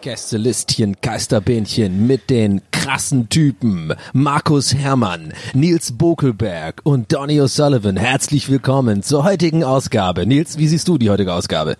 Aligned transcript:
Gästelistchen 0.00 0.96
Geisterbähnchen 1.00 2.06
mit 2.06 2.30
den 2.30 2.62
krassen 2.70 3.28
Typen 3.28 3.94
Markus 4.12 4.74
Herrmann, 4.74 5.32
Nils 5.54 5.92
Bokelberg 5.92 6.80
und 6.84 7.12
Donny 7.12 7.40
O'Sullivan. 7.40 7.98
Herzlich 7.98 8.48
willkommen 8.48 9.02
zur 9.02 9.24
heutigen 9.24 9.64
Ausgabe. 9.64 10.26
Nils, 10.26 10.58
wie 10.58 10.68
siehst 10.68 10.88
du 10.88 10.98
die 10.98 11.10
heutige 11.10 11.32
Ausgabe? 11.32 11.76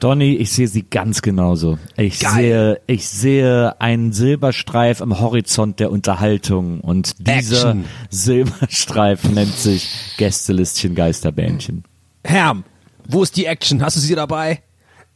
Donny, 0.00 0.34
ich 0.36 0.50
sehe 0.52 0.66
sie 0.66 0.82
ganz 0.82 1.20
genauso. 1.20 1.78
Ich 1.96 2.20
Geil. 2.20 2.32
sehe, 2.32 2.80
ich 2.86 3.08
sehe 3.08 3.80
einen 3.80 4.12
Silberstreif 4.12 5.02
am 5.02 5.20
Horizont 5.20 5.78
der 5.78 5.90
Unterhaltung 5.90 6.80
und 6.80 7.18
dieser 7.18 7.68
Action. 7.70 7.84
Silberstreif 8.08 9.24
nennt 9.24 9.54
sich 9.54 10.14
Gästelistchen 10.16 10.94
Geisterbähnchen. 10.94 11.84
Herm, 12.24 12.64
wo 13.06 13.22
ist 13.22 13.36
die 13.36 13.44
Action? 13.44 13.82
Hast 13.82 13.96
du 13.96 14.00
sie 14.00 14.14
dabei? 14.14 14.62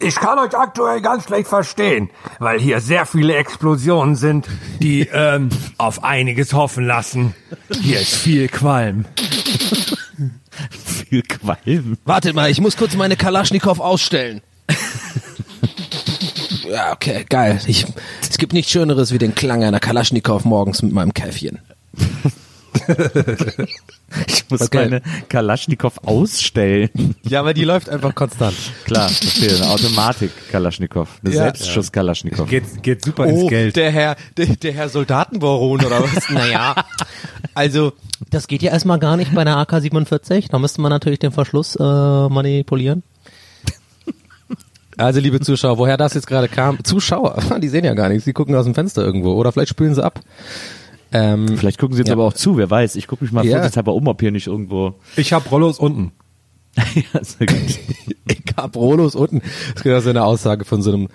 Ich 0.01 0.17
kann 0.17 0.39
euch 0.39 0.55
aktuell 0.55 1.01
ganz 1.01 1.25
schlecht 1.25 1.49
verstehen, 1.49 2.11
weil 2.39 2.61
hier 2.61 2.81
sehr 2.81 3.07
viele 3.07 3.37
Explosionen 3.37 4.17
sind, 4.17 4.47
die 4.83 5.09
ähm, 5.13 5.49
auf 5.79 6.05
einiges 6.05 6.53
hoffen 6.53 6.87
lassen. 6.87 7.35
Hier 7.81 8.01
ist 8.01 8.15
viel 8.15 8.49
Qualm. 8.49 9.07
Viel 10.71 11.23
Qualm. 11.23 11.99
Wartet 12.05 12.35
mal, 12.35 12.49
ich 12.49 12.61
muss 12.61 12.77
kurz 12.77 12.95
meine 12.95 13.17
Kalaschnikow 13.17 13.81
ausstellen. 13.81 14.41
ja, 16.71 16.93
okay, 16.93 17.25
geil. 17.29 17.61
Ich, 17.67 17.87
es 18.29 18.39
gibt 18.39 18.53
nichts 18.53 18.71
Schöneres 18.73 19.13
wie 19.13 19.19
den 19.19 19.35
Klang 19.35 19.63
einer 19.65 19.81
Kalaschnikow 19.81 20.45
morgens 20.45 20.83
mit 20.83 20.93
meinem 20.93 21.15
Käffchen. 21.15 21.59
Ich 24.29 24.45
muss 24.49 24.61
Okay. 24.63 24.85
meine 24.85 25.03
Kalaschnikow 25.29 25.93
ausstellen. 26.05 26.91
Ja, 27.23 27.41
aber 27.41 27.53
die 27.55 27.65
läuft 27.65 27.89
einfach 27.89 28.15
konstant. 28.15 28.55
Klar, 28.85 29.09
verstehe. 29.09 29.57
Eine 29.57 29.71
Automatik 29.71 30.31
Kalaschnikow. 30.53 31.09
Eine 31.25 31.35
Ja. 31.35 31.43
Selbstschuss 31.45 31.91
Kalaschnikow. 31.91 32.49
Geht, 32.49 32.83
geht 32.83 33.05
super 33.05 33.27
ins 33.27 33.49
Geld. 33.49 33.75
Oh, 33.75 33.81
der 33.81 33.91
Herr, 33.91 34.17
der, 34.37 34.47
der 34.47 34.73
Herr 34.73 34.89
Soldatenbaron 34.89 35.85
oder 35.85 36.01
was? 36.03 36.25
naja, 36.31 36.77
also 37.55 37.93
Das 38.31 38.47
geht 38.47 38.63
ja 38.63 38.71
erstmal 38.71 39.01
gar 39.01 39.17
nicht 39.17 39.35
bei 39.35 39.43
der 39.43 39.57
AK-47. 39.57 40.47
Da 40.51 40.59
müsste 40.61 40.81
man 40.81 40.91
natürlich 40.91 41.19
den 41.19 41.33
Verschluss 41.33 41.75
äh, 41.75 41.83
manipulieren. 41.83 43.03
Also 44.97 45.21
liebe 45.21 45.41
Zuschauer, 45.41 45.79
woher 45.79 45.97
das 45.97 46.15
jetzt 46.15 46.27
gerade 46.27 46.49
kam, 46.49 46.83
Zuschauer, 46.85 47.37
die 47.63 47.69
sehen 47.69 47.85
ja 47.85 47.95
gar 47.95 48.09
nichts, 48.09 48.25
die 48.25 48.33
gucken 48.33 48.55
aus 48.55 48.65
dem 48.65 48.75
Fenster 48.75 49.05
irgendwo 49.05 49.33
oder 49.35 49.53
vielleicht 49.53 49.71
spülen 49.71 49.95
sie 49.95 50.05
ab. 50.05 50.21
Ähm, 51.13 51.47
Vielleicht 51.57 51.79
gucken 51.79 51.95
sie 51.95 52.01
jetzt 52.01 52.09
Ja. 52.09 52.15
aber 52.15 52.25
auch 52.25 52.33
zu, 52.33 52.57
wer 52.57 52.69
weiß. 52.69 52.97
Ich 52.97 53.07
gucke 53.07 53.23
mich 53.23 53.33
mal 53.33 53.45
Ja. 53.47 53.59
vorsichtshalber 53.59 53.95
um, 53.95 54.09
ob 54.09 54.21
hier 54.21 54.33
nicht 54.33 54.49
irgendwo... 54.49 54.95
Ich 55.17 55.33
hab 55.33 55.49
Rollos 55.49 55.79
unten. 55.79 56.11
ja, 56.77 57.23
sehr 57.23 57.47
gut. 57.47 57.57
ich 58.27 58.43
hab 58.57 58.75
Rolos 58.75 59.15
unten. 59.15 59.39
Das 59.41 59.77
ist 59.77 59.83
genau 59.85 60.01
so 60.01 60.11
eine 60.11 60.25
Aussage 60.25 60.65
von 60.65 60.83
so 60.83 60.93
einem 60.93 61.09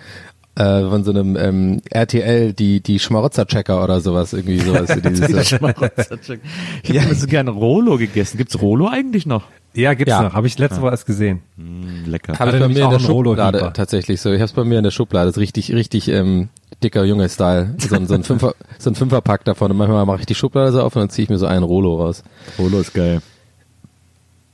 äh, 0.59 0.90
von 0.90 1.03
so 1.03 1.12
einem 1.12 1.36
ähm, 1.38 1.81
RTL, 1.90 2.53
die 2.53 2.81
die 2.81 3.00
Schmarotzer-Checker 3.00 3.84
oder 3.84 4.02
sowas, 4.02 4.34
irgendwie 4.34 4.59
sowas. 4.59 4.90
Dieses, 5.03 5.30
Ich 5.53 5.53
habe 5.53 5.74
immer 6.84 7.16
so 7.16 7.28
gerne 7.28 7.50
Rolo 7.52 7.97
gegessen. 7.97 8.38
Gibt's 8.38 8.62
Rolo 8.62 8.88
eigentlich 8.88 9.25
noch? 9.25 9.44
Ja, 9.74 9.94
gibt's 9.94 10.09
Ja. 10.12 10.24
noch. 10.24 10.34
Habe 10.34 10.48
ich 10.48 10.58
letzte 10.58 10.81
Woche 10.81 10.92
erst 10.92 11.06
gesehen. 11.06 11.42
Lecker. 12.06 12.38
Habe 12.38 12.52
ich 12.52 12.59
bei 12.59 12.68
mir 12.68 12.78
in 12.78 12.84
auch 12.84 12.90
der 12.90 12.98
einen 13.00 13.08
Schublade 13.08 13.72
tatsächlich 13.74 14.19
so. 14.19 14.30
Ich 14.31 14.38
habe 14.40 14.46
es 14.46 14.53
bei 14.53 14.64
mir 14.64 14.80
in 14.80 14.84
der 14.84 14.92
Schublade. 14.92 15.28
Das 15.28 15.38
ist 15.38 15.42
richtig, 15.42 15.72
richtig 15.74 16.08
ähm, 16.09 16.50
dicker 16.84 17.03
junge 17.06 17.30
Style. 17.30 17.75
So 17.78 17.96
ein, 17.96 18.08
so 18.08 18.16
ein 18.16 18.24
Fünfer, 18.24 18.53
so 18.80 18.90
ein 18.90 18.96
Fünferpack 18.96 19.46
davon. 19.46 19.72
Und 19.72 19.78
manchmal 19.78 20.06
mache 20.06 20.22
ich 20.22 20.25
die 20.25 20.36
Schublade 20.36 20.72
so 20.72 20.81
auf 20.81 20.96
und 20.96 21.02
dann 21.03 21.09
ziehe 21.09 21.24
ich 21.24 21.30
mir 21.30 21.38
so 21.38 21.46
einen 21.46 21.64
Rolo 21.64 22.02
raus. 22.02 22.24
Rolo 22.58 22.80
ist 22.80 22.94
geil. 22.94 23.22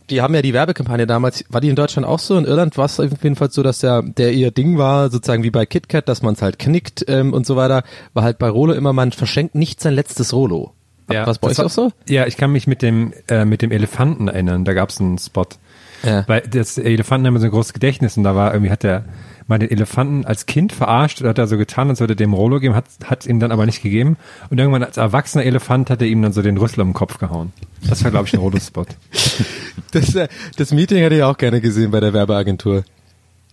Die 0.09 0.21
haben 0.21 0.35
ja 0.35 0.41
die 0.41 0.53
Werbekampagne 0.53 1.07
damals, 1.07 1.43
war 1.49 1.61
die 1.61 1.69
in 1.69 1.75
Deutschland 1.75 2.07
auch 2.07 2.19
so? 2.19 2.37
In 2.37 2.45
Irland 2.45 2.77
war 2.77 2.85
es 2.85 2.99
auf 2.99 3.23
jeden 3.23 3.35
Fall 3.35 3.49
so, 3.51 3.63
dass 3.63 3.79
der, 3.79 4.01
der 4.03 4.33
ihr 4.33 4.51
Ding 4.51 4.77
war, 4.77 5.09
sozusagen 5.09 5.43
wie 5.43 5.49
bei 5.51 5.65
KitKat, 5.65 6.07
dass 6.07 6.21
man 6.21 6.35
es 6.35 6.41
halt 6.41 6.59
knickt 6.59 7.05
ähm, 7.07 7.33
und 7.33 7.45
so 7.45 7.55
weiter, 7.55 7.83
war 8.13 8.23
halt 8.23 8.37
bei 8.37 8.47
Rolo 8.49 8.73
immer, 8.73 8.93
man 8.93 9.11
verschenkt 9.11 9.55
nicht 9.55 9.81
sein 9.81 9.93
letztes 9.93 10.31
Rolo. 10.33 10.73
Ja, 11.11 11.25
Was 11.27 11.39
bei 11.39 11.49
euch 11.49 11.57
war- 11.57 11.65
auch 11.65 11.69
so? 11.71 11.91
Ja, 12.07 12.25
ich 12.27 12.37
kann 12.37 12.51
mich 12.51 12.65
mit 12.67 12.81
dem 12.81 13.13
äh, 13.27 13.45
mit 13.45 13.61
dem 13.61 13.71
Elefanten 13.71 14.27
erinnern. 14.27 14.65
Da 14.65 14.73
gab's 14.73 14.99
einen 14.99 15.17
Spot. 15.19 15.45
Ja. 16.03 16.23
Weil 16.27 16.41
das 16.41 16.77
Elefanten 16.77 17.27
haben 17.27 17.37
so 17.39 17.45
ein 17.45 17.51
großes 17.51 17.73
Gedächtnis 17.73 18.17
und 18.17 18.23
da 18.23 18.35
war 18.35 18.53
irgendwie 18.53 18.71
hat 18.71 18.83
der 18.83 19.05
mal 19.47 19.59
den 19.59 19.69
Elefanten 19.69 20.25
als 20.25 20.45
Kind 20.45 20.71
verarscht 20.71 21.21
oder 21.21 21.29
hat 21.29 21.37
er 21.37 21.47
so 21.47 21.57
getan, 21.57 21.89
als 21.89 21.99
würde 21.99 22.13
er 22.13 22.17
dem 22.17 22.33
Rolo 22.33 22.59
geben, 22.59 22.75
hat 22.75 22.85
hat 23.03 23.25
ihm 23.25 23.39
dann 23.39 23.51
aber 23.51 23.65
nicht 23.65 23.81
gegeben 23.81 24.17
und 24.49 24.57
irgendwann 24.57 24.83
als 24.83 24.97
erwachsener 24.97 25.43
Elefant 25.43 25.89
hat 25.89 26.01
er 26.01 26.07
ihm 26.07 26.21
dann 26.21 26.33
so 26.33 26.41
den 26.41 26.57
Rüssel 26.57 26.81
im 26.81 26.93
Kopf 26.93 27.17
gehauen. 27.19 27.53
Das 27.87 28.03
war 28.03 28.11
glaube 28.11 28.27
ich 28.27 28.33
ein 28.33 28.39
Rolo-Spot. 28.39 28.85
Das, 29.91 30.13
äh, 30.13 30.27
das 30.57 30.71
Meeting 30.71 30.97
hätte 30.97 31.15
ich 31.15 31.23
auch 31.23 31.37
gerne 31.37 31.61
gesehen 31.61 31.91
bei 31.91 32.01
der 32.01 32.11
Werbeagentur. 32.11 32.83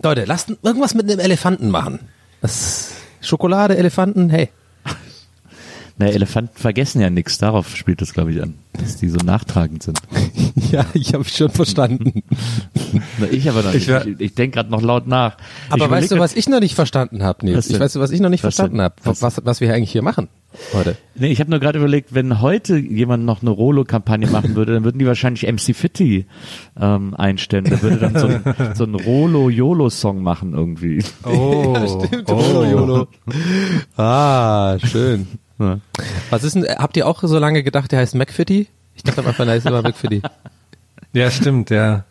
Leute, 0.02 0.24
lasst 0.24 0.50
irgendwas 0.62 0.94
mit 0.94 1.08
einem 1.08 1.20
Elefanten 1.20 1.70
machen. 1.70 2.00
Das 2.40 2.90
Schokolade, 3.20 3.76
Elefanten, 3.76 4.28
hey. 4.28 4.48
Na, 6.02 6.10
Elefanten 6.10 6.56
vergessen 6.58 7.00
ja 7.00 7.10
nichts. 7.10 7.38
Darauf 7.38 7.76
spielt 7.76 8.00
das, 8.00 8.12
glaube 8.12 8.32
ich, 8.32 8.42
an. 8.42 8.54
Dass 8.72 8.96
die 8.96 9.08
so 9.08 9.18
nachtragend 9.24 9.82
sind. 9.82 9.98
Ja, 10.70 10.86
ich 10.94 11.12
habe 11.12 11.24
schon 11.24 11.50
verstanden. 11.50 12.22
Na, 13.18 13.26
ich 13.30 13.48
aber 13.48 13.62
noch 13.62 13.70
Ich 13.74 13.86
nicht. 13.86 13.88
wär- 13.88 14.06
Ich, 14.06 14.20
ich 14.20 14.34
denke 14.34 14.54
gerade 14.56 14.70
noch 14.70 14.80
laut 14.80 15.06
nach. 15.06 15.36
Aber 15.68 15.84
ich 15.84 15.90
weißt 15.90 16.12
du, 16.12 16.18
was 16.18 16.34
ich 16.34 16.48
noch 16.48 16.60
nicht 16.60 16.74
verstanden 16.74 17.22
habe, 17.22 17.44
Nils? 17.44 17.58
Was 17.58 17.70
Ich 17.70 17.78
weiß, 17.80 17.98
was 17.98 18.10
ich 18.10 18.20
noch 18.20 18.30
nicht 18.30 18.42
Was 18.42 18.54
verstanden 18.54 18.80
habe, 18.80 18.94
Was 19.04 19.20
was, 19.20 19.40
was 19.44 19.60
wir 19.60 19.72
eigentlich 19.74 19.92
hier 19.92 20.02
machen 20.02 20.28
heute. 20.74 20.96
Nee, 21.14 21.28
ich 21.28 21.40
habe 21.40 21.50
nur 21.50 21.60
gerade 21.60 21.78
überlegt, 21.78 22.14
wenn 22.14 22.40
heute 22.40 22.76
jemand 22.78 23.24
noch 23.24 23.42
eine 23.42 23.50
Rolo-Kampagne 23.50 24.28
machen 24.28 24.54
würde, 24.54 24.72
dann 24.74 24.84
würden 24.84 24.98
die 24.98 25.06
wahrscheinlich 25.06 25.46
MC 25.50 25.74
Fitti 25.76 26.26
ähm, 26.80 27.14
einstellen. 27.14 27.64
Der 27.64 27.82
würde 27.82 27.96
dann 27.98 28.18
so 28.18 28.26
ein, 28.26 28.42
so 28.74 28.84
ein 28.84 28.94
Rolo-Yolo-Song 28.94 30.22
machen 30.22 30.54
irgendwie. 30.54 31.02
Oh, 31.24 31.74
Rolo, 32.28 32.64
YOLO. 32.64 33.08
Ah, 33.96 34.78
schön. 34.78 35.26
Ja. 35.62 35.78
Was 36.30 36.44
ist 36.44 36.54
denn, 36.54 36.64
habt 36.64 36.96
ihr 36.96 37.06
auch 37.06 37.22
so 37.22 37.38
lange 37.38 37.62
gedacht, 37.62 37.92
der 37.92 38.00
heißt 38.00 38.14
McFitty? 38.14 38.68
Ich 38.94 39.02
dachte 39.02 39.20
am 39.20 39.28
Anfang, 39.28 39.46
der 39.46 39.56
heißt 39.56 39.66
immer 39.66 39.82
McFitty. 39.82 40.22
Ja, 41.14 41.30
stimmt, 41.30 41.68
ja. 41.68 42.04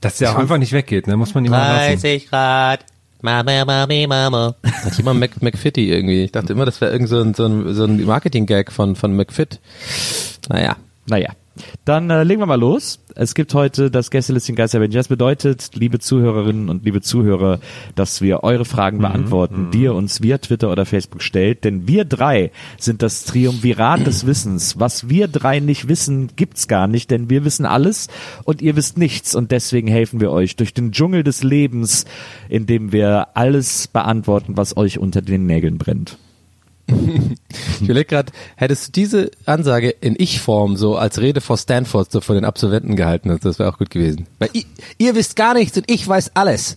Dass 0.00 0.18
der 0.18 0.32
auch 0.32 0.36
einfach 0.36 0.58
nicht 0.58 0.72
weggeht, 0.72 1.06
ne? 1.06 1.16
Muss 1.16 1.32
man 1.34 1.44
lassen. 1.44 2.00
30 2.00 2.28
Grad. 2.28 2.84
Mama, 3.22 3.64
Mami, 3.64 4.06
Mama. 4.08 4.56
Hat 4.64 4.98
immer 4.98 5.14
Mac, 5.14 5.40
McFitty 5.40 5.88
irgendwie. 5.92 6.24
Ich 6.24 6.32
dachte 6.32 6.54
immer, 6.54 6.64
das 6.64 6.80
wäre 6.80 6.90
irgend 6.90 7.08
so 7.08 7.20
ein, 7.20 7.34
so 7.34 7.46
ein, 7.46 7.72
so 7.72 7.84
ein 7.84 8.04
Marketing-Gag 8.04 8.72
von, 8.72 8.96
von 8.96 9.14
McFit. 9.14 9.60
Naja. 10.48 10.76
Naja, 11.06 11.30
dann 11.84 12.10
äh, 12.10 12.22
legen 12.22 12.40
wir 12.40 12.46
mal 12.46 12.58
los. 12.58 13.00
Es 13.16 13.34
gibt 13.34 13.54
heute 13.54 13.90
das 13.90 14.10
Gästelistchen 14.10 14.56
Geisterbändchen. 14.56 14.98
Das 14.98 15.08
bedeutet, 15.08 15.70
liebe 15.74 15.98
Zuhörerinnen 15.98 16.68
und 16.68 16.84
liebe 16.84 17.00
Zuhörer, 17.00 17.58
dass 17.94 18.20
wir 18.20 18.44
eure 18.44 18.64
Fragen 18.64 18.98
beantworten, 18.98 19.70
die 19.72 19.82
ihr 19.82 19.94
uns 19.94 20.22
via 20.22 20.38
Twitter 20.38 20.70
oder 20.70 20.86
Facebook 20.86 21.22
stellt. 21.22 21.64
Denn 21.64 21.88
wir 21.88 22.04
drei 22.04 22.52
sind 22.78 23.02
das 23.02 23.24
Triumvirat 23.24 24.06
des 24.06 24.26
Wissens. 24.26 24.78
Was 24.78 25.08
wir 25.08 25.28
drei 25.28 25.60
nicht 25.60 25.88
wissen, 25.88 26.30
gibt's 26.36 26.68
gar 26.68 26.86
nicht, 26.86 27.10
denn 27.10 27.30
wir 27.30 27.44
wissen 27.44 27.66
alles 27.66 28.08
und 28.44 28.62
ihr 28.62 28.76
wisst 28.76 28.96
nichts. 28.96 29.34
Und 29.34 29.50
deswegen 29.50 29.88
helfen 29.88 30.20
wir 30.20 30.30
euch 30.30 30.56
durch 30.56 30.72
den 30.72 30.92
Dschungel 30.92 31.24
des 31.24 31.42
Lebens, 31.42 32.04
indem 32.48 32.92
wir 32.92 33.28
alles 33.34 33.88
beantworten, 33.88 34.56
was 34.56 34.76
euch 34.76 34.98
unter 34.98 35.20
den 35.20 35.46
Nägeln 35.46 35.78
brennt. 35.78 36.16
Ich 37.80 37.82
überlege 37.82 38.06
gerade, 38.06 38.32
hättest 38.56 38.88
du 38.88 38.92
diese 38.92 39.30
Ansage 39.46 39.90
in 39.90 40.14
Ich-Form 40.18 40.76
so 40.76 40.96
als 40.96 41.20
Rede 41.20 41.40
vor 41.40 41.56
Stanford 41.56 42.12
so 42.12 42.20
vor 42.20 42.34
den 42.34 42.44
Absolventen 42.44 42.96
gehalten, 42.96 43.38
das 43.42 43.58
wäre 43.58 43.70
auch 43.72 43.78
gut 43.78 43.90
gewesen. 43.90 44.26
Weil 44.38 44.50
ihr, 44.52 44.64
ihr 44.98 45.14
wisst 45.14 45.36
gar 45.36 45.54
nichts 45.54 45.76
und 45.76 45.90
ich 45.90 46.06
weiß 46.06 46.32
alles. 46.34 46.76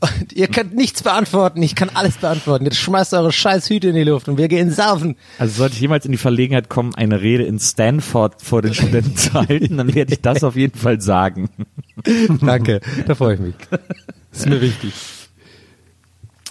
Und 0.00 0.34
ihr 0.34 0.48
könnt 0.48 0.74
nichts 0.74 1.02
beantworten, 1.02 1.62
ich 1.62 1.74
kann 1.74 1.90
alles 1.94 2.16
beantworten. 2.18 2.64
Jetzt 2.64 2.76
schmeißt 2.78 3.14
eure 3.14 3.32
scheiß 3.32 3.70
Hüte 3.70 3.88
in 3.88 3.94
die 3.94 4.04
Luft 4.04 4.28
und 4.28 4.36
wir 4.36 4.48
gehen 4.48 4.70
saufen. 4.70 5.16
Also 5.38 5.54
sollte 5.54 5.74
ich 5.74 5.80
jemals 5.80 6.04
in 6.04 6.12
die 6.12 6.18
Verlegenheit 6.18 6.68
kommen, 6.68 6.94
eine 6.94 7.22
Rede 7.22 7.44
in 7.44 7.58
Stanford 7.58 8.42
vor 8.42 8.60
den 8.60 8.74
Studenten 8.74 9.16
zu 9.16 9.32
halten, 9.32 9.78
dann 9.78 9.94
werde 9.94 10.12
ich 10.12 10.20
das 10.20 10.44
auf 10.44 10.54
jeden 10.54 10.78
Fall 10.78 11.00
sagen. 11.00 11.48
Danke, 12.40 12.80
da 13.06 13.14
freue 13.14 13.34
ich 13.34 13.40
mich. 13.40 13.54
Das 13.70 14.40
ist 14.40 14.48
mir 14.48 14.60
wichtig. 14.60 14.92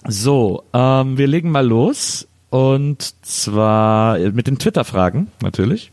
So, 0.08 0.64
ähm, 0.74 1.18
wir 1.18 1.28
legen 1.28 1.52
mal 1.52 1.66
los. 1.66 2.28
Und 2.50 3.14
zwar 3.26 4.18
mit 4.18 4.48
den 4.48 4.58
Twitter-Fragen, 4.58 5.28
natürlich. 5.42 5.92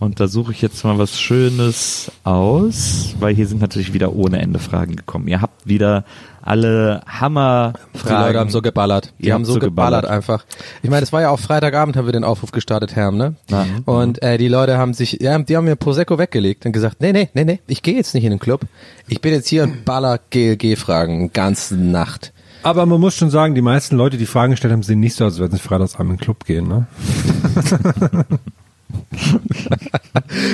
Und 0.00 0.18
da 0.18 0.26
suche 0.26 0.50
ich 0.50 0.60
jetzt 0.60 0.84
mal 0.84 0.98
was 0.98 1.20
Schönes 1.20 2.10
aus, 2.24 3.14
weil 3.20 3.34
hier 3.34 3.46
sind 3.46 3.60
natürlich 3.60 3.92
wieder 3.92 4.12
ohne 4.14 4.40
Ende 4.40 4.58
Fragen 4.58 4.96
gekommen. 4.96 5.28
Ihr 5.28 5.40
habt 5.40 5.66
wieder 5.66 6.04
alle 6.42 7.02
Hammer-Fragen. 7.06 7.82
Die 8.04 8.26
Leute 8.26 8.38
haben 8.40 8.50
so 8.50 8.60
geballert. 8.60 9.12
Die 9.18 9.26
Ihr 9.26 9.34
haben 9.34 9.44
so 9.44 9.54
geballert, 9.54 10.02
geballert. 10.02 10.06
einfach. 10.06 10.44
Ich 10.82 10.90
meine, 10.90 11.02
es 11.04 11.12
war 11.12 11.20
ja 11.20 11.30
auch 11.30 11.38
Freitagabend, 11.38 11.96
haben 11.96 12.06
wir 12.06 12.12
den 12.12 12.24
Aufruf 12.24 12.50
gestartet, 12.50 12.96
Herm, 12.96 13.16
ne? 13.16 13.34
Ja. 13.50 13.66
Und 13.84 14.20
äh, 14.22 14.36
die 14.36 14.48
Leute 14.48 14.78
haben 14.78 14.94
sich, 14.94 15.18
ja, 15.20 15.38
die 15.38 15.56
haben 15.56 15.64
mir 15.64 15.76
Prosecco 15.76 16.18
weggelegt 16.18 16.66
und 16.66 16.72
gesagt, 16.72 17.00
nee, 17.00 17.12
nee, 17.12 17.28
nee, 17.34 17.44
nee, 17.44 17.60
ich 17.68 17.82
gehe 17.82 17.94
jetzt 17.94 18.14
nicht 18.14 18.24
in 18.24 18.30
den 18.30 18.40
Club. 18.40 18.62
Ich 19.06 19.20
bin 19.20 19.32
jetzt 19.32 19.48
hier 19.48 19.62
und 19.62 19.84
baller 19.84 20.18
GLG-Fragen, 20.30 21.32
ganze 21.32 21.76
Nacht. 21.76 22.32
Aber 22.62 22.86
man 22.86 23.00
muss 23.00 23.16
schon 23.16 23.30
sagen, 23.30 23.54
die 23.54 23.62
meisten 23.62 23.96
Leute, 23.96 24.18
die 24.18 24.26
Fragen 24.26 24.52
gestellt 24.52 24.72
haben, 24.72 24.82
sehen 24.82 25.00
nicht 25.00 25.14
so 25.14 25.24
aus, 25.24 25.32
als 25.32 25.40
würden 25.40 25.52
sie 25.52 25.62
freitagsabend 25.62 26.12
in 26.12 26.16
den 26.16 26.22
Club 26.22 26.44
gehen, 26.44 26.68
ne? 26.68 26.86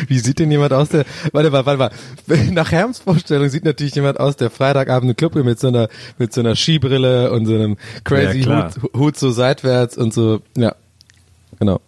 Wie 0.08 0.18
sieht 0.18 0.38
denn 0.38 0.50
jemand 0.50 0.72
aus, 0.72 0.90
der, 0.90 1.04
warte 1.32 1.50
mal, 1.50 1.66
warte 1.66 1.78
mal, 1.78 1.90
nach 2.52 2.70
Herms 2.70 2.98
Vorstellung 2.98 3.48
sieht 3.48 3.64
natürlich 3.64 3.94
jemand 3.94 4.20
aus, 4.20 4.36
der 4.36 4.50
Freitagabend 4.50 5.10
im 5.10 5.16
Club 5.16 5.34
geht 5.34 5.44
mit 5.44 5.58
so 5.58 5.68
einer, 5.68 5.88
mit 6.18 6.32
so 6.32 6.40
einer 6.40 6.56
Skibrille 6.56 7.30
und 7.32 7.46
so 7.46 7.54
einem 7.54 7.76
crazy 8.04 8.40
Ja. 8.40 8.70
Hut, 8.74 8.92
Hut 8.94 9.16
so 9.16 9.30
seitwärts 9.30 9.96
und 9.96 10.12
so, 10.12 10.42
ja, 10.56 10.74
genau. 11.58 11.80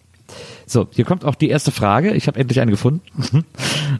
So, 0.65 0.87
hier 0.91 1.05
kommt 1.05 1.23
auch 1.25 1.35
die 1.35 1.49
erste 1.49 1.71
Frage. 1.71 2.13
Ich 2.13 2.27
habe 2.27 2.39
endlich 2.39 2.61
eine 2.61 2.71
gefunden. 2.71 3.01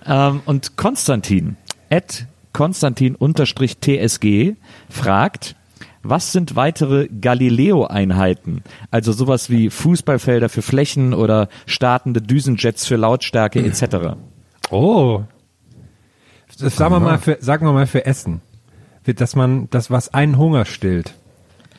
ähm, 0.06 0.42
und 0.46 0.78
Konstantin, 0.78 1.58
at 1.90 2.26
Konstantin-TSG, 2.54 4.54
fragt, 4.90 5.56
was 6.04 6.32
sind 6.32 6.56
weitere 6.56 7.08
Galileo-Einheiten? 7.08 8.64
Also 8.92 9.12
sowas 9.12 9.50
wie 9.50 9.70
Fußballfelder 9.70 10.50
für 10.50 10.62
Flächen 10.62 11.14
oder 11.14 11.50
startende 11.66 12.22
Düsenjets 12.22 12.86
für 12.86 12.96
Lautstärke 12.96 13.64
etc. 13.64 14.16
Oh. 14.72 15.24
Das 16.60 16.76
sagen 16.76 16.94
wir 16.94 17.00
mal 17.00 17.20
für, 17.20 17.38
sagen 17.42 17.66
wir 17.66 17.74
mal 17.74 17.88
für 17.88 18.06
Essen. 18.06 18.42
Wird, 19.04 19.22
Dass 19.22 19.36
man, 19.36 19.70
das 19.70 19.92
was 19.92 20.14
einen 20.14 20.38
Hunger 20.38 20.66
stillt. 20.66 21.16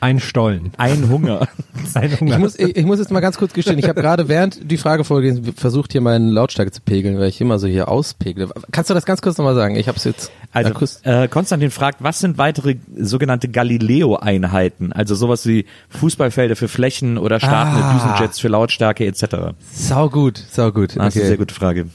Ein 0.01 0.19
Stollen. 0.19 0.71
Ein 0.77 1.09
Hunger. 1.09 1.47
Ein 1.93 2.19
Hunger. 2.19 2.33
Ich 2.33 2.39
muss, 2.39 2.59
ich, 2.59 2.75
ich 2.75 2.85
muss 2.85 2.97
jetzt 2.99 3.11
mal 3.11 3.19
ganz 3.19 3.37
kurz 3.37 3.53
gestehen, 3.53 3.77
ich 3.77 3.87
habe 3.87 4.01
gerade 4.01 4.27
während 4.27 4.69
die 4.71 4.77
Frage 4.77 5.03
vorgelesen 5.03 5.53
versucht, 5.55 5.91
hier 5.91 6.01
meine 6.01 6.29
Lautstärke 6.29 6.71
zu 6.71 6.81
pegeln, 6.81 7.19
weil 7.19 7.29
ich 7.29 7.39
immer 7.39 7.59
so 7.59 7.67
hier 7.67 7.87
auspegle. 7.87 8.49
Kannst 8.71 8.89
du 8.89 8.95
das 8.95 9.05
ganz 9.05 9.21
kurz 9.21 9.37
nochmal 9.37 9.53
sagen? 9.55 9.75
Ich 9.75 9.87
habe 9.87 9.97
es 9.97 10.03
jetzt 10.03 10.31
Also 10.51 10.73
äh, 11.03 11.27
Konstantin 11.27 11.69
fragt, 11.69 12.03
was 12.03 12.17
sind 12.19 12.37
weitere 12.39 12.77
sogenannte 12.97 13.47
Galileo-Einheiten? 13.47 14.91
Also 14.91 15.13
sowas 15.13 15.45
wie 15.45 15.65
Fußballfelder 15.89 16.55
für 16.55 16.67
Flächen 16.67 17.17
oder 17.19 17.39
startende 17.39 17.83
Ah. 17.83 17.93
Düsenjets 17.93 18.39
für 18.39 18.47
Lautstärke 18.47 19.05
etc. 19.05 19.53
sau 19.71 20.09
gut, 20.09 20.43
sau 20.51 20.71
gut. 20.71 20.97
Das 20.97 21.15
ist 21.15 21.21
eine 21.21 21.27
sehr 21.27 21.37
gute 21.37 21.53
Frage. 21.53 21.87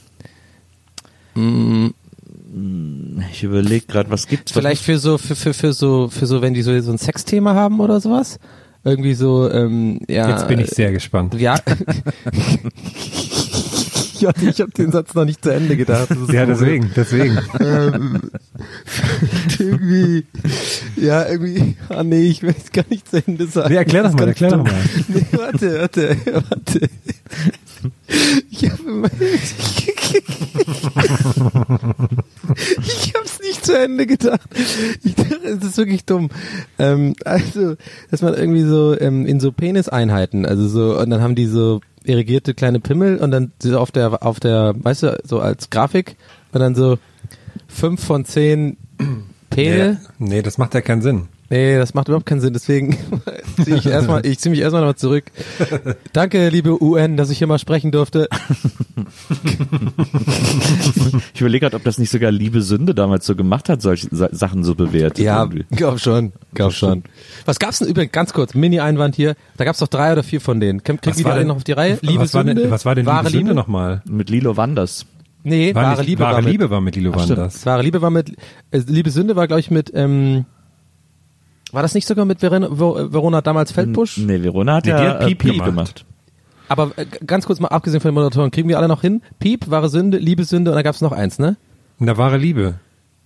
Ich 3.31 3.43
überlege 3.43 3.85
gerade, 3.85 4.09
was 4.09 4.27
gibt's? 4.27 4.51
Vielleicht 4.51 4.83
für 4.83 4.97
so, 4.99 5.17
für, 5.17 5.35
für, 5.35 5.53
für 5.53 5.73
so, 5.73 6.09
für 6.09 6.25
so, 6.25 6.41
wenn 6.41 6.53
die 6.53 6.61
so, 6.61 6.79
so 6.81 6.91
ein 6.91 6.97
Sexthema 6.97 7.53
haben 7.53 7.79
oder 7.79 7.99
sowas. 7.99 8.39
Irgendwie 8.83 9.13
so, 9.15 9.49
ähm, 9.51 9.99
ja. 10.07 10.29
Jetzt 10.29 10.47
bin 10.47 10.59
ich 10.59 10.69
sehr 10.69 10.91
gespannt. 10.91 11.33
Ja. 11.35 11.55
ja, 14.19 14.31
ich 14.41 14.61
habe 14.61 14.71
den 14.71 14.91
Satz 14.91 15.13
noch 15.13 15.25
nicht 15.25 15.43
zu 15.43 15.49
Ende 15.53 15.75
gedacht. 15.75 16.09
Ja, 16.31 16.45
so- 16.45 16.51
deswegen, 16.53 16.91
deswegen. 16.95 17.37
ähm, 17.59 18.21
irgendwie, 19.59 20.25
ja, 20.95 21.27
irgendwie, 21.27 21.75
ah 21.89 22.03
nee, 22.03 22.23
ich 22.29 22.41
will 22.43 22.55
es 22.57 22.71
gar 22.71 22.85
nicht 22.89 23.09
zu 23.09 23.21
Ende 23.25 23.47
sagen. 23.47 23.69
Nee, 23.69 23.77
erklär 23.77 24.03
doch 24.03 24.11
Das 24.11 24.19
mal, 24.19 24.27
erklär 24.29 24.51
doch 24.51 24.63
mal. 24.63 24.73
Nee, 25.07 25.25
warte, 25.31 25.79
warte, 25.81 26.17
warte. 26.49 26.89
Ich 28.49 28.69
habe 28.69 29.09
ich 32.81 33.13
habe 33.13 33.25
es 33.25 33.39
nicht 33.41 33.65
zu 33.65 33.77
Ende 33.77 34.05
gedacht. 34.05 34.49
Ich 35.03 35.15
dachte, 35.15 35.35
es 35.43 35.63
ist 35.63 35.77
wirklich 35.77 36.05
dumm. 36.05 36.29
Ähm, 36.79 37.15
also, 37.25 37.75
dass 38.09 38.21
man 38.21 38.33
irgendwie 38.33 38.63
so 38.63 38.97
ähm, 38.99 39.25
in 39.25 39.39
so 39.39 39.51
Peniseinheiten, 39.51 40.45
also 40.45 40.67
so, 40.67 40.97
und 40.97 41.09
dann 41.09 41.21
haben 41.21 41.35
die 41.35 41.47
so 41.47 41.81
irrigierte 42.03 42.53
kleine 42.53 42.79
Pimmel 42.79 43.17
und 43.17 43.31
dann 43.31 43.51
so 43.61 43.77
auf 43.77 43.91
der, 43.91 44.23
auf 44.25 44.39
der, 44.39 44.73
weißt 44.77 45.03
du, 45.03 45.19
so 45.23 45.39
als 45.39 45.69
Grafik 45.69 46.15
und 46.53 46.61
dann 46.61 46.75
so 46.75 46.97
fünf 47.67 48.03
von 48.03 48.23
zehn 48.23 48.77
Pene. 49.49 49.99
Nee, 50.17 50.35
nee, 50.35 50.41
das 50.41 50.57
macht 50.57 50.73
ja 50.73 50.81
keinen 50.81 51.01
Sinn. 51.01 51.27
Nee, 51.49 51.77
das 51.77 51.93
macht 51.93 52.07
überhaupt 52.09 52.25
keinen 52.25 52.41
Sinn. 52.41 52.53
Deswegen 52.53 52.97
ziehe 53.63 53.77
ich 53.77 53.85
erstmal, 53.85 54.25
ich 54.25 54.39
ziehe 54.39 54.51
mich 54.51 54.59
erstmal 54.59 54.81
nochmal 54.81 54.95
zurück. 54.97 55.25
Danke, 56.13 56.49
liebe 56.49 56.81
UN, 56.83 57.15
dass 57.17 57.29
ich 57.29 57.37
hier 57.37 57.47
mal 57.47 57.59
sprechen 57.59 57.91
durfte. 57.91 58.27
Ich 61.33 61.41
überlege 61.41 61.65
gerade, 61.65 61.75
ob 61.75 61.83
das 61.83 61.97
nicht 61.97 62.09
sogar 62.09 62.31
Liebe 62.31 62.61
Sünde 62.61 62.95
damals 62.95 63.25
so 63.25 63.35
gemacht 63.35 63.69
hat, 63.69 63.81
solche 63.81 64.07
Sa 64.11 64.29
Sachen 64.31 64.63
so 64.63 64.75
bewertet. 64.75 65.19
Ja, 65.23 65.41
irgendwie. 65.43 65.65
glaub 65.71 65.99
schon, 65.99 66.33
glaub 66.53 66.71
schon. 66.73 67.03
Was 67.45 67.59
gab's 67.59 67.79
denn 67.79 67.87
übrigens, 67.87 68.11
ganz 68.11 68.33
kurz, 68.33 68.53
Mini-Einwand 68.53 69.15
hier, 69.15 69.35
da 69.57 69.65
gab's 69.65 69.79
doch 69.79 69.87
drei 69.87 70.11
oder 70.13 70.23
vier 70.23 70.41
von 70.41 70.59
denen. 70.59 70.83
Kriegen 70.83 70.99
Was 71.03 71.17
die 71.17 71.25
war 71.25 71.41
noch 71.43 71.57
auf 71.57 71.63
die 71.63 71.73
Reihe? 71.73 71.97
Liebe 72.01 72.23
was 72.23 72.33
war 72.33 72.43
Sünde? 72.43 72.61
denn, 72.63 72.71
was 72.71 72.85
war 72.85 72.95
denn 72.95 73.05
wahre 73.05 73.27
Liebe 73.27 73.37
Sünde 73.39 73.53
nochmal? 73.55 74.01
Mit 74.09 74.29
Lilo 74.29 74.57
Wanders. 74.57 75.05
Nee, 75.43 75.73
War 75.75 75.83
wahre 75.83 75.97
nicht- 75.99 76.07
Liebe 76.09 76.21
wahre 76.23 76.33
war 76.35 76.41
mit, 76.41 76.51
Liebe 76.51 76.69
war 76.69 76.81
mit 76.81 76.95
Lilo 76.95 77.11
Ach. 77.15 77.19
Wanders. 77.29 77.65
Wahre 77.65 77.83
Liebe 77.83 78.01
war 78.01 78.09
mit, 78.09 78.31
äh, 78.71 78.79
Liebe 78.87 79.11
Sünde 79.11 79.35
war 79.35 79.47
glaube 79.47 79.59
ich 79.61 79.71
mit, 79.71 79.91
ähm, 79.93 80.45
war 81.77 81.83
das 81.83 81.93
nicht 81.93 82.07
sogar 82.07 82.25
mit 82.25 82.39
Verena, 82.39 82.67
Ver- 82.69 83.13
Verona 83.13 83.41
damals 83.41 83.71
Feldbusch? 83.71 84.17
Nee, 84.17 84.41
Verona 84.41 84.73
hat 84.77 84.85
Nee, 84.85 84.93
die 84.93 84.97
ja 84.97 85.19
äh, 85.19 85.25
Piep 85.27 85.37
Piep 85.37 85.51
gemacht. 85.53 85.65
gemacht. 85.69 86.05
Aber 86.69 86.91
äh, 86.97 87.05
ganz 87.25 87.45
kurz 87.45 87.59
mal 87.59 87.67
abgesehen 87.67 88.01
von 88.01 88.09
den 88.09 88.15
Moderatoren, 88.15 88.49
kriegen 88.49 88.67
wir 88.67 88.77
alle 88.79 88.87
noch 88.87 89.01
hin? 89.01 89.21
Piep, 89.37 89.69
wahre 89.69 89.87
Sünde, 89.87 90.17
Liebe 90.17 90.43
Sünde 90.43 90.71
und 90.71 90.75
da 90.75 90.81
gab's 90.81 91.01
noch 91.01 91.11
eins, 91.11 91.37
ne? 91.37 91.55
Da 91.99 92.17
wahre 92.17 92.37
Liebe. 92.37 92.79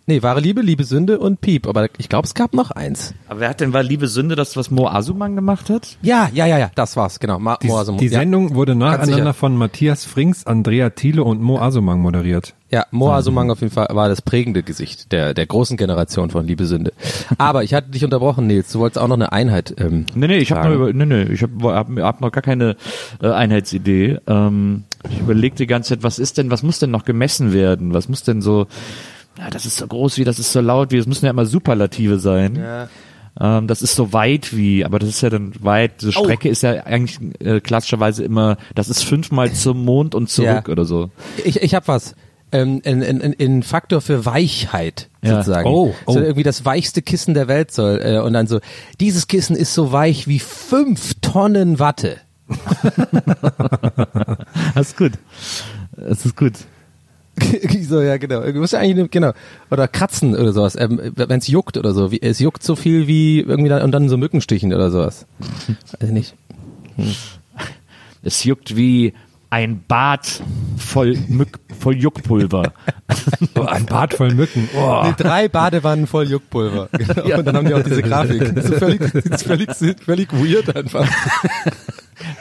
Nee, 0.07 0.23
wahre 0.23 0.39
Liebe, 0.39 0.61
Liebe 0.61 0.83
Sünde 0.83 1.19
und 1.19 1.41
Piep, 1.41 1.67
aber 1.67 1.87
ich 1.97 2.09
glaube, 2.09 2.25
es 2.25 2.33
gab 2.33 2.53
noch 2.53 2.71
eins. 2.71 3.13
Aber 3.29 3.39
wer 3.39 3.49
hat 3.49 3.61
denn 3.61 3.71
war 3.71 3.83
Liebe 3.83 4.07
Sünde 4.07 4.35
das, 4.35 4.57
was 4.57 4.71
Mo 4.71 4.87
Asuman 4.87 5.35
gemacht 5.35 5.69
hat? 5.69 5.97
Ja, 6.01 6.27
ja, 6.33 6.47
ja, 6.47 6.57
ja, 6.57 6.71
das 6.75 6.97
war's, 6.97 7.19
genau. 7.19 7.37
Ma 7.39 7.57
Die, 7.61 7.67
Mo 7.67 7.77
Asum- 7.79 7.97
die 7.97 8.07
ja. 8.07 8.19
Sendung 8.19 8.55
wurde 8.55 8.75
Ganz 8.75 9.07
nacheinander 9.07 9.33
von 9.33 9.55
Matthias 9.55 10.03
Frings, 10.03 10.45
Andrea 10.47 10.89
Thiele 10.89 11.23
und 11.23 11.41
Mo 11.41 11.59
Asumang 11.59 12.01
moderiert. 12.01 12.55
Ja, 12.71 12.85
Mo 12.91 13.11
Asumang 13.11 13.51
auf 13.51 13.61
jeden 13.61 13.71
Fall 13.73 13.87
war 13.91 14.07
das 14.09 14.21
prägende 14.21 14.63
Gesicht 14.63 15.11
der, 15.11 15.33
der 15.33 15.45
großen 15.45 15.77
Generation 15.77 16.29
von 16.29 16.47
Liebe 16.47 16.65
Sünde. 16.65 16.93
Aber 17.37 17.63
ich 17.63 17.73
hatte 17.73 17.91
dich 17.91 18.03
unterbrochen, 18.03 18.47
Nils. 18.47 18.71
Du 18.71 18.79
wolltest 18.79 18.97
auch 18.97 19.07
noch 19.09 19.15
eine 19.17 19.31
Einheit. 19.33 19.75
Ähm, 19.77 20.05
Nee, 20.15 20.27
nee, 20.27 20.37
ich 20.37 20.51
habe 20.51 20.93
nee, 20.93 21.05
nee, 21.05 21.23
ich 21.23 21.43
hab, 21.43 21.49
hab, 21.63 21.89
hab 21.99 22.21
noch 22.21 22.31
gar 22.31 22.41
keine 22.41 22.75
äh, 23.21 23.29
Einheitsidee. 23.29 24.19
Ähm, 24.25 24.85
ich 25.09 25.19
überlege 25.19 25.55
die 25.57 25.67
ganze 25.67 25.89
Zeit, 25.89 26.03
was 26.03 26.17
ist 26.17 26.37
denn, 26.37 26.49
was 26.49 26.63
muss 26.63 26.79
denn 26.79 26.91
noch 26.91 27.03
gemessen 27.05 27.53
werden? 27.53 27.93
Was 27.93 28.07
muss 28.09 28.23
denn 28.23 28.41
so, 28.41 28.67
ja, 29.37 29.49
das 29.49 29.65
ist 29.65 29.77
so 29.77 29.87
groß 29.87 30.17
wie, 30.17 30.23
das 30.23 30.39
ist 30.39 30.51
so 30.51 30.61
laut 30.61 30.91
wie, 30.91 30.97
es 30.97 31.07
müssen 31.07 31.25
ja 31.25 31.31
immer 31.31 31.45
Superlative 31.45 32.19
sein. 32.19 32.55
Ja. 32.55 32.89
Ähm, 33.39 33.67
das 33.67 33.81
ist 33.81 33.95
so 33.95 34.11
weit 34.13 34.55
wie, 34.55 34.83
aber 34.83 34.99
das 34.99 35.07
ist 35.09 35.21
ja 35.21 35.29
dann 35.29 35.53
weit, 35.61 36.01
die 36.01 36.11
Strecke 36.11 36.49
ist 36.49 36.63
ja 36.63 36.83
eigentlich 36.83 37.17
äh, 37.39 37.61
klassischerweise 37.61 38.23
immer, 38.25 38.57
das 38.75 38.89
ist 38.89 39.03
fünfmal 39.03 39.53
zum 39.53 39.85
Mond 39.85 40.15
und 40.15 40.29
zurück 40.29 40.67
Ja. 40.67 40.71
oder 40.71 40.83
so. 40.85 41.09
Ich, 41.45 41.61
ich 41.61 41.73
hab 41.73 41.87
was. 41.87 42.15
Ähm, 42.53 42.81
in, 42.83 43.01
in, 43.01 43.21
in, 43.21 43.31
in 43.31 43.63
Faktor 43.63 44.01
für 44.01 44.25
Weichheit 44.25 45.09
Ja. 45.23 45.35
sozusagen. 45.37 45.69
Oh, 45.69 45.95
oh. 46.05 46.11
So 46.11 46.19
irgendwie 46.19 46.43
das 46.43 46.65
weichste 46.65 47.01
Kissen 47.01 47.33
der 47.33 47.47
Welt 47.47 47.71
soll. 47.71 48.01
Äh, 48.03 48.19
und 48.19 48.33
dann 48.33 48.47
so, 48.47 48.59
dieses 48.99 49.27
Kissen 49.27 49.55
ist 49.55 49.73
so 49.73 49.93
weich 49.93 50.27
wie 50.27 50.39
fünf 50.39 51.13
Tonnen 51.21 51.79
Watte. 51.79 52.17
Das 54.75 54.89
ist 54.89 54.97
gut. 54.97 55.13
Das 55.95 56.25
ist 56.25 56.35
gut. 56.35 56.53
so, 57.87 58.01
ja, 58.01 58.17
genau. 58.17 58.41
Du 58.41 58.59
musst 58.59 58.73
ja 58.73 58.79
eigentlich, 58.79 59.09
genau. 59.11 59.31
Oder 59.69 59.87
kratzen 59.87 60.35
oder 60.35 60.53
sowas. 60.53 60.75
Ähm, 60.77 60.99
Wenn 61.15 61.39
es 61.39 61.47
juckt 61.47 61.77
oder 61.77 61.93
so. 61.93 62.11
Wie, 62.11 62.21
es 62.21 62.39
juckt 62.39 62.63
so 62.63 62.75
viel 62.75 63.07
wie 63.07 63.39
irgendwie 63.39 63.69
dann, 63.69 63.81
und 63.81 63.91
dann 63.91 64.09
so 64.09 64.17
Mückenstichen 64.17 64.73
oder 64.73 64.91
sowas. 64.91 65.25
Weiß 65.99 66.09
ich 66.09 66.11
nicht. 66.11 66.35
Es 68.21 68.43
juckt 68.43 68.75
wie 68.75 69.13
ein 69.49 69.83
Bad 69.85 70.41
voll, 70.77 71.17
Mück, 71.27 71.59
voll 71.77 71.97
Juckpulver. 71.97 72.71
Ein 73.65 73.85
Bad 73.85 74.13
voll 74.13 74.33
Mücken. 74.33 74.69
Oh. 74.77 75.01
Nee, 75.03 75.13
drei 75.17 75.49
Badewannen 75.49 76.07
voll 76.07 76.29
Juckpulver. 76.29 76.87
Genau. 76.93 77.27
Ja. 77.27 77.37
Und 77.37 77.45
dann 77.45 77.57
haben 77.57 77.67
die 77.67 77.73
auch 77.73 77.83
diese 77.83 78.01
Grafik. 78.01 78.55
Das 78.55 78.69
ist 78.69 78.79
völlig, 78.79 79.01
das 79.01 79.25
ist 79.25 79.43
völlig, 79.43 79.69
völlig 80.05 80.31
weird 80.31 80.73
einfach. 80.73 81.05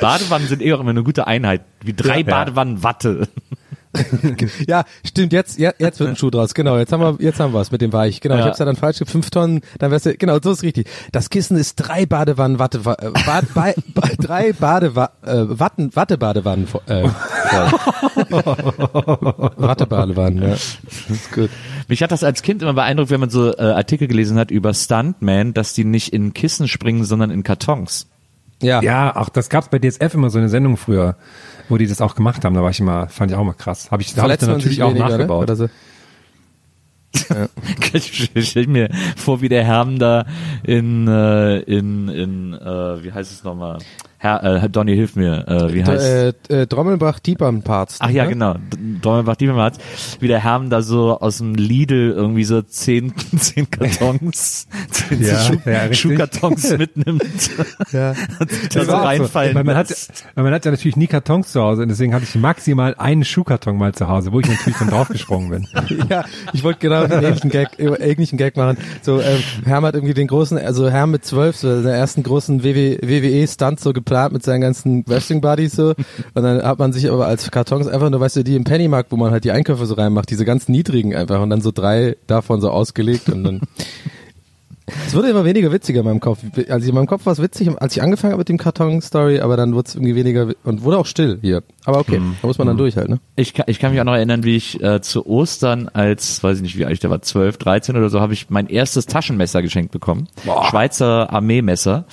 Badewannen 0.01 0.47
sind 0.47 0.63
eh 0.63 0.73
auch 0.73 0.81
immer 0.81 0.91
eine 0.91 1.03
gute 1.03 1.27
Einheit. 1.27 1.63
Wie 1.83 1.95
drei 1.95 2.19
Ja. 2.19 2.27
Badewannen 2.27 2.85
Watte. 2.85 3.27
Ja, 4.69 4.85
stimmt, 5.05 5.33
jetzt, 5.33 5.59
ja, 5.59 5.73
jetzt 5.79 5.99
wird 6.01 6.11
ein 6.11 6.17
Schuh 6.17 6.31
draus. 6.31 6.55
Genau, 6.55 6.79
jetzt 6.79 6.93
haben 6.93 7.01
wir, 7.03 7.17
jetzt 7.25 7.41
haben 7.41 7.53
wir 7.53 7.61
es 7.61 7.71
mit 7.73 7.81
dem 7.81 7.93
Weich. 7.93 8.21
Genau, 8.21 8.35
ich 8.37 8.41
Ja. 8.41 8.47
hab's 8.47 8.59
ja 8.59 8.65
dann 8.65 8.77
falsch 8.77 8.99
fünf 9.05 9.31
Tonnen, 9.31 9.61
dann 9.79 9.91
wär's 9.91 10.05
ja, 10.05 10.13
genau, 10.19 10.39
so 10.43 10.53
ist 10.53 10.63
richtig. 10.63 10.89
Das 11.13 11.31
Kissen 11.31 11.57
ist 11.57 11.75
drei 11.77 12.07
Badewannen, 12.07 12.59
Watte, 12.59 12.79
Bad, 12.81 13.55
bei, 13.55 13.75
bei, 13.95 14.13
drei 14.19 14.53
Badewa, 14.53 15.11
äh, 15.23 15.45
Watten, 15.49 15.95
Wattebadewannen, 15.97 16.69
äh. 16.87 17.05
Wattebadewannen, 19.57 20.43
ja. 20.43 20.49
Das 20.51 20.79
ist 21.11 21.33
gut. 21.33 21.51
Mich 21.89 22.03
hat 22.03 22.13
das 22.13 22.23
als 22.25 22.43
Kind 22.43 22.63
immer 22.63 22.75
beeindruckt, 22.75 23.11
wenn 23.11 23.21
man 23.21 23.31
so 23.31 23.53
äh, 23.57 23.61
Artikel 23.61 24.07
gelesen 24.09 24.39
hat 24.39 24.51
über 24.51 24.73
Stuntmen, 24.75 25.55
dass 25.55 25.73
die 25.75 25.85
nicht 25.85 26.13
in 26.13 26.35
Kissen 26.35 26.69
springen, 26.69 27.05
sondern 27.05 27.31
in 27.31 27.43
Kartons. 27.43 28.09
Ja. 28.63 28.83
Ja, 28.83 29.17
auch 29.17 29.29
das 29.29 29.49
gab's 29.49 29.69
bei 29.69 29.79
DSF 29.79 30.15
immer 30.15 30.31
so 30.31 30.39
eine 30.39 30.49
Sendung 30.49 30.77
früher, 30.77 31.17
wo 31.69 31.79
die 31.79 31.87
das 31.87 32.01
auch 32.01 32.15
gemacht 32.15 32.45
haben. 32.45 32.55
Da 32.55 32.63
war 32.63 32.71
ich 32.71 32.81
immer, 32.81 33.09
fand 33.09 33.31
ich 33.31 33.37
auch 33.37 33.45
mal 33.45 33.55
krass. 33.55 33.91
Habe 33.91 34.03
ich, 34.03 34.15
da 34.15 34.23
hab 34.23 34.31
ich 34.31 34.39
dann 34.39 34.51
natürlich 34.51 34.83
auch 34.83 34.91
weniger, 34.91 35.07
ne? 35.07 35.13
nachgebaut. 35.13 35.43
Oder 35.45 35.57
so. 35.57 35.69
Ich 37.93 38.31
stell 38.49 38.67
mir 38.69 38.89
vor, 39.17 39.41
wie 39.41 39.49
der 39.49 39.65
Herm 39.65 39.99
da 39.99 40.27
in, 40.63 41.09
äh, 41.09 41.59
in, 41.61 42.09
in 42.09 42.55
äh, 42.55 43.03
wie 43.03 43.13
heißt 43.13 43.33
es 43.33 43.43
nochmal? 43.43 43.79
Herr, 44.23 44.45
äh, 44.45 44.69
Donny, 44.69 44.95
hilf 44.95 45.17
mir. 45.17 45.49
Äh, 45.49 45.73
wie 45.73 45.83
heißt 45.83 46.51
Äh, 46.51 46.63
äh, 46.63 46.67
Drommelbach 46.67 47.21
Diepern 47.21 47.63
Parts. 47.63 47.97
Ach 48.01 48.11
ja, 48.11 48.25
ne? 48.25 48.31
genau. 48.31 48.55
Dornbach 49.01 49.37
Diebenhardt, 49.37 49.79
wie 50.21 50.29
der 50.29 50.45
Herm 50.45 50.69
da 50.69 50.83
so 50.83 51.19
aus 51.19 51.39
dem 51.39 51.55
Lidl 51.55 52.13
irgendwie 52.15 52.45
so 52.45 52.61
zehn, 52.61 53.15
zehn 53.39 53.71
Kartons, 53.71 54.69
zehn 54.91 55.23
Ja, 55.23 55.39
Schuh, 55.41 55.57
ja. 55.65 55.95
Schuhkartons 55.95 56.71
mitnimmt. 56.79 57.23
Ja. 57.93 58.11
und 58.39 58.77
da 58.77 58.85
so 58.85 58.91
so. 58.91 58.97
reinfallen 58.97 59.55
Weil 59.55 59.65
man, 59.65 59.77
hat, 59.77 59.89
man 60.35 60.53
hat 60.53 60.67
ja 60.67 60.71
natürlich 60.71 60.97
nie 60.97 61.07
Kartons 61.07 61.53
zu 61.53 61.63
Hause 61.63 61.81
und 61.83 61.89
deswegen 61.89 62.13
hatte 62.13 62.25
ich 62.29 62.35
maximal 62.35 62.95
einen 62.99 63.25
Schuhkarton 63.25 63.79
mal 63.79 63.95
zu 63.95 64.07
Hause, 64.09 64.33
wo 64.33 64.41
ich 64.41 64.49
natürlich 64.49 64.79
dann 64.79 64.89
draufgesprungen 64.89 65.49
bin. 65.49 65.67
Ja, 66.11 66.27
ich 66.53 66.63
wollte 66.63 66.81
genau 66.81 67.07
den 67.07 67.23
ähnlichen 67.23 67.49
Gag, 67.49 67.71
ähnlichen 67.79 68.37
Gag 68.37 68.59
machen. 68.59 68.77
So, 69.01 69.23
ähm, 69.23 69.41
Herm 69.65 69.87
hat 69.87 69.95
irgendwie 69.95 70.13
den 70.13 70.27
großen, 70.27 70.59
also 70.59 70.91
Herm 70.91 71.11
mit 71.13 71.25
zwölf, 71.25 71.57
so 71.57 71.81
den 71.81 71.91
ersten 71.91 72.23
großen 72.23 72.63
WWE, 72.63 72.99
WWE-Stunt 73.03 73.81
so 73.81 73.95
geplant 74.11 74.33
mit 74.33 74.43
seinen 74.43 74.61
ganzen 74.61 75.05
Wrestling-Buddies 75.07 75.73
so. 75.73 75.95
Und 76.35 76.43
dann 76.43 76.63
hat 76.63 76.79
man 76.79 76.93
sich 76.93 77.11
aber 77.11 77.27
als 77.27 77.51
Kartons 77.51 77.87
einfach 77.87 78.11
nur, 78.11 78.21
weißt 78.21 78.37
du, 78.37 78.45
die 78.45 78.57
im 78.57 78.65
Pennymarkt, 78.65 79.13
wo 79.13 79.17
man 79.17 79.31
halt 79.31 79.45
die 79.45 79.53
Einkäufe 79.53 79.87
so 79.87 79.95
reinmacht, 79.95 80.31
diese 80.31 80.45
ganz 80.45 80.69
niedrigen 80.69 81.15
einfach 81.15 81.41
und 81.41 81.51
dann 81.51 81.61
so 81.61 81.71
drei 81.71 82.17
davon 82.27 82.61
so 82.61 82.71
ausgelegt 82.71 83.29
und 83.29 83.45
dann. 83.45 83.61
Es 85.07 85.15
wurde 85.15 85.31
immer 85.31 85.45
weniger 85.45 85.71
witziger 85.71 86.01
in 86.01 86.07
meinem 86.07 86.19
Kopf. 86.19 86.41
Also 86.69 86.89
in 86.89 86.95
meinem 86.97 87.07
Kopf 87.07 87.25
war 87.25 87.33
es 87.33 87.41
witzig, 87.41 87.71
als 87.81 87.97
ich 87.97 88.03
angefangen 88.03 88.33
habe 88.33 88.41
mit 88.41 88.49
dem 88.49 88.59
Karton-Story, 88.59 89.39
aber 89.39 89.57
dann 89.57 89.73
wurde 89.73 89.87
es 89.87 89.95
irgendwie 89.95 90.17
weniger 90.17 90.49
und 90.65 90.83
wurde 90.83 90.99
auch 90.99 91.07
still 91.07 91.39
hier. 91.41 91.63
Aber 91.85 92.01
okay, 92.01 92.21
da 92.41 92.47
muss 92.49 92.59
man 92.59 92.67
dann 92.67 92.77
durch 92.77 92.97
halt, 92.97 93.09
ne? 93.09 93.21
Ich 93.37 93.55
kann, 93.55 93.67
ich 93.69 93.79
kann 93.79 93.93
mich 93.93 94.01
auch 94.01 94.05
noch 94.05 94.17
erinnern, 94.17 94.43
wie 94.43 94.57
ich 94.57 94.83
äh, 94.83 95.01
zu 95.01 95.25
Ostern 95.27 95.89
als, 95.93 96.43
weiß 96.43 96.57
ich 96.57 96.63
nicht, 96.65 96.77
wie 96.77 96.87
alt 96.87 96.95
ich 96.95 96.99
da 96.99 97.09
war, 97.09 97.23
12, 97.23 97.57
13 97.59 97.97
oder 97.97 98.11
so, 98.11 98.21
habe 98.21 98.33
ich 98.33 98.51
mein 98.51 98.67
erstes 98.67 99.07
Taschenmesser 99.07 99.63
geschenkt 99.63 99.93
bekommen. 99.93 100.27
Schweizer 100.69 101.33
Armeemesser. 101.33 102.07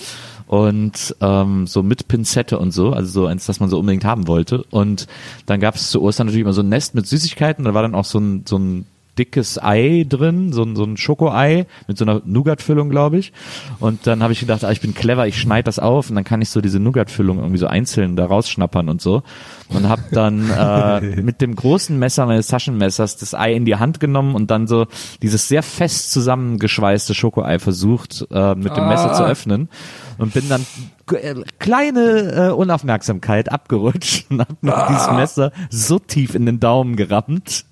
Und 0.48 1.16
ähm, 1.20 1.68
so 1.68 1.84
mit 1.84 2.08
Pinzette 2.08 2.58
und 2.58 2.72
so, 2.72 2.92
also 2.92 3.22
so 3.22 3.28
eins, 3.28 3.46
das 3.46 3.60
man 3.60 3.70
so 3.70 3.78
unbedingt 3.80 4.06
haben 4.06 4.28
wollte. 4.28 4.64
Und 4.70 5.08
dann 5.46 5.60
gab 5.60 5.76
es 5.76 5.92
zu 5.92 6.02
Ostern 6.02 6.28
natürlich 6.28 6.44
immer 6.44 6.54
so 6.54 6.62
ein 6.62 6.70
Nest 6.70 6.96
mit 6.96 7.06
Süßigkeiten. 7.06 7.66
Da 7.66 7.74
war 7.74 7.82
dann 7.82 7.96
auch 7.96 8.06
so 8.06 8.20
ein, 8.20 8.44
so 8.48 8.58
ein 8.58 8.86
dickes 9.18 9.62
Ei 9.62 10.06
drin, 10.08 10.54
so 10.54 10.64
ein, 10.64 10.76
so 10.76 10.84
ein 10.84 10.98
Schokoei 10.98 11.66
mit 11.88 11.98
so 11.98 12.06
einer 12.06 12.22
Nougat-Füllung, 12.26 12.90
glaube 12.90 13.18
ich. 13.18 13.34
Und 13.80 14.08
dann 14.08 14.24
habe 14.24 14.34
ich 14.34 14.40
gedacht, 14.40 14.64
ah, 14.64 14.72
ich 14.72 14.82
bin 14.82 14.94
clever, 14.94 15.28
ich 15.28 15.40
schneide 15.40 15.64
das 15.64 15.80
auf 15.80 16.10
und 16.10 16.16
dann 16.16 16.24
kann 16.24 16.42
ich 16.42 16.50
so 16.50 16.62
diese 16.62 16.80
Nougat-Füllung 16.80 17.38
irgendwie 17.40 17.58
so 17.58 17.68
einzeln 17.68 18.16
da 18.16 18.26
rausschnappern 18.26 18.90
und 18.90 19.02
so. 19.02 19.24
Und 19.70 19.90
habe 19.90 20.04
dann 20.12 20.50
äh, 20.58 21.22
mit 21.22 21.42
dem 21.42 21.56
großen 21.56 21.98
Messer 21.98 22.26
meines 22.26 22.48
Taschenmessers 22.48 23.18
das 23.18 23.34
Ei 23.34 23.54
in 23.54 23.66
die 23.66 23.76
Hand 23.76 24.00
genommen 24.00 24.36
und 24.36 24.52
dann 24.52 24.68
so 24.68 24.88
dieses 25.22 25.48
sehr 25.48 25.64
fest 25.64 26.12
zusammengeschweißte 26.12 27.14
Schokoei 27.14 27.60
versucht 27.60 28.26
äh, 28.32 28.56
mit 28.56 28.76
dem 28.78 28.88
Messer 28.88 29.14
zu 29.14 29.24
öffnen 29.24 29.70
und 30.18 30.34
bin 30.34 30.50
dann 30.50 30.66
äh, 31.14 31.36
kleine 31.60 32.50
äh, 32.50 32.52
Unaufmerksamkeit 32.52 33.52
abgerutscht 33.52 34.26
und 34.30 34.42
hab 34.42 34.62
mit 34.62 34.74
diesem 34.90 35.16
Messer 35.16 35.52
so 35.70 36.00
tief 36.00 36.36
in 36.36 36.46
den 36.46 36.60
Daumen 36.60 36.96
gerammt, 36.96 37.66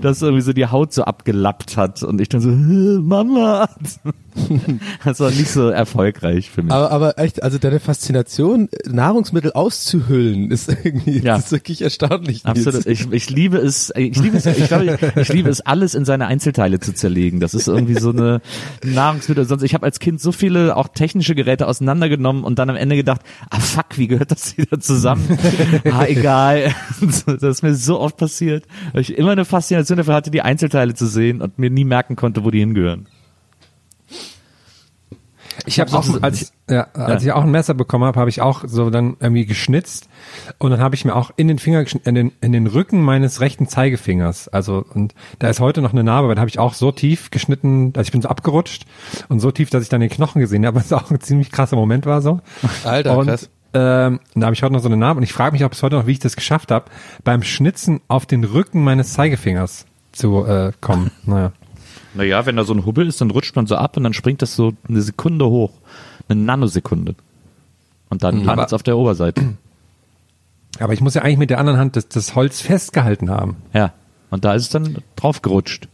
dass 0.00 0.22
irgendwie 0.22 0.42
so 0.42 0.52
die 0.52 0.66
Haut 0.66 0.92
so 0.92 1.04
abgelappt 1.04 1.76
hat 1.76 2.02
und 2.02 2.20
ich 2.20 2.28
dann 2.28 2.40
so, 2.40 2.50
"Äh, 2.50 2.98
Mama. 3.00 3.68
Das 5.04 5.20
war 5.20 5.30
nicht 5.30 5.50
so 5.50 5.68
erfolgreich 5.68 6.50
für 6.50 6.62
mich. 6.62 6.72
Aber, 6.72 6.90
aber 6.90 7.18
echt, 7.18 7.42
also 7.42 7.58
deine 7.58 7.80
Faszination, 7.80 8.70
Nahrungsmittel 8.88 9.52
auszuhüllen, 9.52 10.50
ist 10.50 10.70
irgendwie 10.70 11.18
Ja. 11.18 11.36
ist 11.36 11.52
wirklich 11.52 11.82
erstaunlich. 11.82 12.46
Absolut. 12.46 12.86
Ich, 12.86 13.10
ich 13.12 13.28
liebe 13.28 13.58
es, 13.58 13.92
ich 13.94 14.16
liebe 14.16 14.38
es, 14.38 14.46
ich 14.46 14.68
glaube, 14.68 14.98
ich, 15.00 15.16
ich 15.16 15.28
liebe 15.34 15.50
es, 15.50 15.60
alles 15.60 15.94
in 15.94 16.06
seine 16.06 16.28
Einzelteile 16.28 16.80
zu 16.80 16.94
zerlegen. 16.94 17.40
Das 17.40 17.52
ist 17.52 17.68
irgendwie 17.68 18.00
so 18.00 18.08
eine 18.08 18.40
Nahrungsmittel. 18.82 19.44
Sonst, 19.44 19.64
ich 19.64 19.74
habe 19.74 19.84
als 19.84 19.98
Kind 20.00 20.18
so 20.18 20.32
viele 20.32 20.76
auch 20.78 20.88
technische 20.88 21.34
Geräte 21.34 21.66
auseinandergenommen 21.68 22.42
und 22.42 22.58
dann 22.58 22.70
am 22.70 22.76
Ende 22.76 22.96
gedacht, 22.96 23.20
ah 23.50 23.60
fuck, 23.60 23.98
wie 23.98 24.08
gehört 24.08 24.30
das 24.30 24.56
wieder 24.56 24.80
zusammen? 24.80 25.38
ah, 25.90 26.06
egal. 26.06 26.72
Das 27.26 27.42
ist 27.42 27.62
mir 27.62 27.74
so 27.74 28.00
oft 28.00 28.16
passiert, 28.16 28.64
weil 28.92 29.02
ich 29.02 29.16
immer 29.18 29.32
eine 29.32 29.44
Faszination 29.52 29.98
dafür 29.98 30.14
hatte, 30.14 30.30
die 30.30 30.42
Einzelteile 30.42 30.94
zu 30.94 31.06
sehen 31.06 31.40
und 31.40 31.58
mir 31.58 31.70
nie 31.70 31.84
merken 31.84 32.16
konnte, 32.16 32.44
wo 32.44 32.50
die 32.50 32.60
hingehören. 32.60 33.06
Ich 35.66 35.78
habe 35.80 35.92
auch, 35.92 36.22
als 36.22 36.42
ich, 36.42 36.48
ja, 36.68 36.86
als 36.94 37.22
ich 37.24 37.32
auch 37.32 37.42
ein 37.42 37.50
Messer 37.50 37.74
bekommen 37.74 38.04
habe, 38.04 38.18
habe 38.18 38.30
ich 38.30 38.40
auch 38.40 38.64
so 38.66 38.90
dann 38.90 39.16
irgendwie 39.20 39.44
geschnitzt 39.44 40.08
und 40.58 40.70
dann 40.70 40.80
habe 40.80 40.94
ich 40.94 41.04
mir 41.04 41.14
auch 41.14 41.30
in 41.36 41.46
den 41.46 41.58
Finger 41.58 41.84
in 42.04 42.14
den 42.14 42.32
in 42.40 42.52
den 42.52 42.66
Rücken 42.66 43.02
meines 43.02 43.40
rechten 43.40 43.68
Zeigefingers, 43.68 44.48
also 44.48 44.84
und 44.94 45.14
da 45.38 45.48
ist 45.48 45.60
heute 45.60 45.82
noch 45.82 45.92
eine 45.92 46.04
Narbe, 46.04 46.28
weil 46.28 46.34
da 46.34 46.40
habe 46.40 46.48
ich 46.48 46.58
auch 46.58 46.74
so 46.74 46.90
tief 46.90 47.30
geschnitten, 47.30 47.92
dass 47.92 48.06
ich 48.06 48.12
bin 48.12 48.22
so 48.22 48.28
abgerutscht 48.28 48.86
und 49.28 49.40
so 49.40 49.50
tief, 49.50 49.70
dass 49.70 49.82
ich 49.82 49.88
dann 49.88 50.00
den 50.00 50.10
Knochen 50.10 50.40
gesehen 50.40 50.64
habe, 50.64 50.80
was 50.80 50.92
auch 50.92 51.10
ein 51.10 51.20
ziemlich 51.20 51.52
krasser 51.52 51.76
Moment 51.76 52.06
war 52.06 52.22
so. 52.22 52.40
Alter, 52.84 53.18
und, 53.18 53.26
krass. 53.26 53.50
Ähm, 53.74 54.20
da 54.34 54.46
habe 54.46 54.54
ich 54.54 54.62
heute 54.62 54.74
noch 54.74 54.82
so 54.82 54.88
eine 54.88 54.96
Narbe 54.96 55.18
und 55.18 55.22
ich 55.24 55.32
frage 55.32 55.52
mich 55.52 55.64
auch 55.64 55.70
bis 55.70 55.82
heute 55.82 55.96
noch, 55.96 56.06
wie 56.06 56.12
ich 56.12 56.18
das 56.18 56.36
geschafft 56.36 56.70
habe, 56.70 56.90
beim 57.24 57.42
Schnitzen 57.42 58.00
auf 58.08 58.26
den 58.26 58.44
Rücken 58.44 58.84
meines 58.84 59.14
Zeigefingers 59.14 59.86
zu 60.12 60.44
äh, 60.44 60.72
kommen. 60.80 61.10
Naja. 61.24 61.52
Naja, 62.14 62.44
wenn 62.44 62.56
da 62.56 62.64
so 62.64 62.74
ein 62.74 62.84
Hubbel 62.84 63.08
ist, 63.08 63.22
dann 63.22 63.30
rutscht 63.30 63.56
man 63.56 63.66
so 63.66 63.76
ab 63.76 63.96
und 63.96 64.04
dann 64.04 64.12
springt 64.12 64.42
das 64.42 64.54
so 64.54 64.74
eine 64.86 65.00
Sekunde 65.00 65.46
hoch. 65.46 65.72
Eine 66.28 66.42
Nanosekunde. 66.42 67.14
Und 68.10 68.22
dann 68.22 68.44
landet 68.44 68.66
es 68.66 68.72
auf 68.74 68.82
der 68.82 68.98
Oberseite. 68.98 69.54
Aber 70.78 70.92
ich 70.92 71.00
muss 71.00 71.14
ja 71.14 71.22
eigentlich 71.22 71.38
mit 71.38 71.50
der 71.50 71.58
anderen 71.58 71.78
Hand 71.78 71.96
das, 71.96 72.08
das 72.08 72.34
Holz 72.34 72.60
festgehalten 72.60 73.30
haben. 73.30 73.56
Ja. 73.72 73.92
Und 74.30 74.44
da 74.44 74.54
ist 74.54 74.62
es 74.64 74.68
dann 74.68 74.98
drauf 75.16 75.40
gerutscht. 75.40 75.88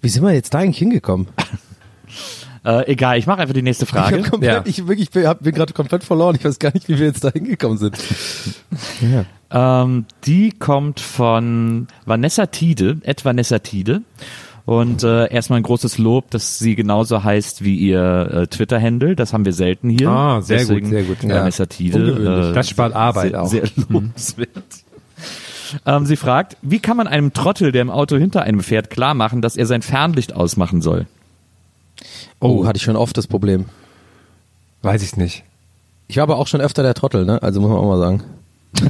Wie 0.00 0.08
sind 0.08 0.22
wir 0.22 0.32
jetzt 0.32 0.54
da 0.54 0.58
eigentlich 0.58 0.78
hingekommen? 0.78 1.28
Äh, 2.64 2.92
egal, 2.92 3.16
ich 3.18 3.26
mache 3.26 3.40
einfach 3.40 3.54
die 3.54 3.62
nächste 3.62 3.84
Ich, 3.84 3.90
Frage. 3.90 4.22
hab 4.22 4.30
komplett, 4.30 4.52
Ja. 4.52 4.62
ich 4.66 4.86
wirklich 4.86 5.10
bin, 5.10 5.26
hab- 5.26 5.42
bin 5.42 5.54
gerade 5.54 5.72
komplett 5.72 6.04
verloren. 6.04 6.36
Ich 6.38 6.44
weiß 6.44 6.58
gar 6.58 6.72
nicht, 6.74 6.88
wie 6.88 6.98
wir 6.98 7.06
jetzt 7.06 7.24
da 7.24 7.30
hingekommen 7.30 7.78
sind. 7.78 7.96
ja. 9.00 9.24
Ähm, 9.82 10.04
die 10.24 10.50
kommt 10.52 11.00
von 11.00 11.88
Vanessa 12.06 12.46
Tiede, 12.46 12.98
et 13.02 13.24
Vanessa 13.24 13.58
Tiede. 13.60 14.02
Und 14.66 15.02
äh, 15.02 15.32
erstmal 15.32 15.58
ein 15.58 15.62
großes 15.64 15.98
Lob, 15.98 16.30
dass 16.30 16.58
sie 16.58 16.76
genauso 16.76 17.24
heißt 17.24 17.64
wie 17.64 17.76
ihr 17.76 18.30
äh, 18.32 18.46
Twitter-Handle. 18.46 19.16
Das 19.16 19.32
haben 19.32 19.44
wir 19.44 19.52
selten 19.54 19.88
hier. 19.88 20.08
Ah, 20.10 20.40
sehr 20.42 20.58
gut, 20.58 20.68
Deswegen 20.68 20.90
sehr 20.90 21.02
gut. 21.04 21.24
äh, 21.24 21.28
Ja. 21.28 21.34
Vanessa 21.40 21.66
Tiede. 21.66 21.98
Ungewöhnlich. 22.12 22.54
Das 22.54 22.68
spart 22.68 22.94
Arbeit 22.94 23.30
sehr, 23.32 23.42
auch. 23.42 23.46
Sehr 23.48 23.62
lobenswert. 23.88 24.50
Ähm, 25.86 26.04
sie 26.06 26.16
fragt, 26.16 26.56
wie 26.62 26.78
kann 26.78 26.96
man 26.96 27.06
einem 27.08 27.32
Trottel, 27.32 27.72
der 27.72 27.82
im 27.82 27.90
Auto 27.90 28.16
hinter 28.16 28.42
einem 28.42 28.60
fährt, 28.60 28.90
klar 28.90 29.14
machen, 29.14 29.40
dass 29.40 29.56
er 29.56 29.66
sein 29.66 29.82
Fernlicht 29.82 30.34
ausmachen 30.34 30.82
soll? 30.82 31.06
Oh, 32.40 32.66
hatte 32.66 32.76
ich 32.78 32.82
schon 32.82 32.96
oft 32.96 33.16
das 33.16 33.26
Problem. 33.26 33.66
Weiß 34.82 35.02
ich 35.02 35.16
nicht. 35.16 35.44
Ich 36.08 36.16
war 36.16 36.24
aber 36.24 36.38
auch 36.38 36.46
schon 36.46 36.60
öfter 36.60 36.82
der 36.82 36.94
Trottel, 36.94 37.24
ne? 37.24 37.42
Also 37.42 37.60
muss 37.60 37.70
man 37.70 37.78
auch 37.78 37.86
mal 37.86 37.98
sagen. 37.98 38.22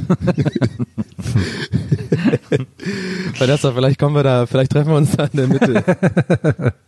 Vanessa, 3.37 3.71
vielleicht 3.71 3.99
kommen 3.99 4.15
wir 4.15 4.23
da, 4.23 4.45
vielleicht 4.45 4.71
treffen 4.71 4.89
wir 4.89 4.97
uns 4.97 5.15
da 5.15 5.25
in 5.25 5.37
der 5.37 5.47
Mitte. 5.47 6.73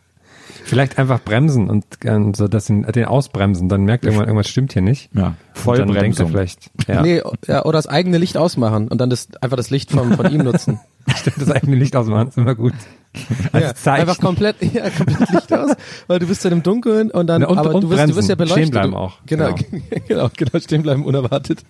Vielleicht 0.66 0.98
einfach 0.98 1.20
bremsen 1.22 1.70
und 1.70 1.84
ähm, 2.06 2.34
so 2.34 2.48
dass 2.48 2.66
den, 2.68 2.84
den 2.84 3.04
ausbremsen, 3.04 3.68
dann 3.68 3.84
merkt 3.84 4.06
irgendwann 4.06 4.28
irgendwas 4.28 4.48
stimmt 4.48 4.72
hier 4.72 4.82
nicht. 4.82 5.10
Ja, 5.14 5.36
Und 5.66 5.78
dann 5.78 5.88
denkt 5.94 6.20
er 6.20 6.28
Vollbremsung. 6.28 6.30
vielleicht, 6.30 6.72
ja, 6.88 7.02
Nee, 7.02 7.22
ja, 7.48 7.66
oder 7.66 7.78
das 7.78 7.88
eigene 7.88 8.18
Licht 8.18 8.38
ausmachen 8.38 8.88
und 8.88 9.02
dann 9.02 9.10
das, 9.10 9.28
einfach 9.42 9.58
das 9.58 9.72
Licht 9.72 9.92
von, 9.92 10.14
von 10.14 10.32
ihm 10.32 10.42
nutzen. 10.42 10.80
stimmt 11.18 11.42
das 11.42 11.52
eigene 11.52 11.76
Licht 11.76 11.96
ausmachen, 11.96 12.30
ist 12.30 12.38
immer 12.38 12.56
gut. 12.56 12.74
Als 13.52 13.64
ja, 13.64 13.76
Zeichen. 13.76 14.02
einfach 14.10 14.20
komplett, 14.20 14.56
ja, 14.74 14.90
komplett 14.90 15.30
Licht 15.32 15.54
aus, 15.54 15.72
weil 16.08 16.20
du 16.20 16.26
bist 16.28 16.44
dann 16.46 16.52
im 16.54 16.64
Dunkeln 16.64 17.12
und 17.12 17.28
dann, 17.28 17.42
Ja, 17.44 17.48
und- 17.48 17.58
aber 17.60 17.76
und 17.76 17.84
du 17.84 17.90
wirst, 17.92 18.10
du 18.10 18.16
wirst 18.16 18.30
ja 18.30 18.36
beleuchtet. 18.36 18.64
Stehen 18.64 18.72
bleiben 18.72 18.96
auch. 18.96 19.20
Genau, 19.28 19.54
genau, 20.08 20.30
genau, 20.36 20.60
stehen 20.60 20.82
bleiben 20.82 21.06
unerwartet. 21.06 21.64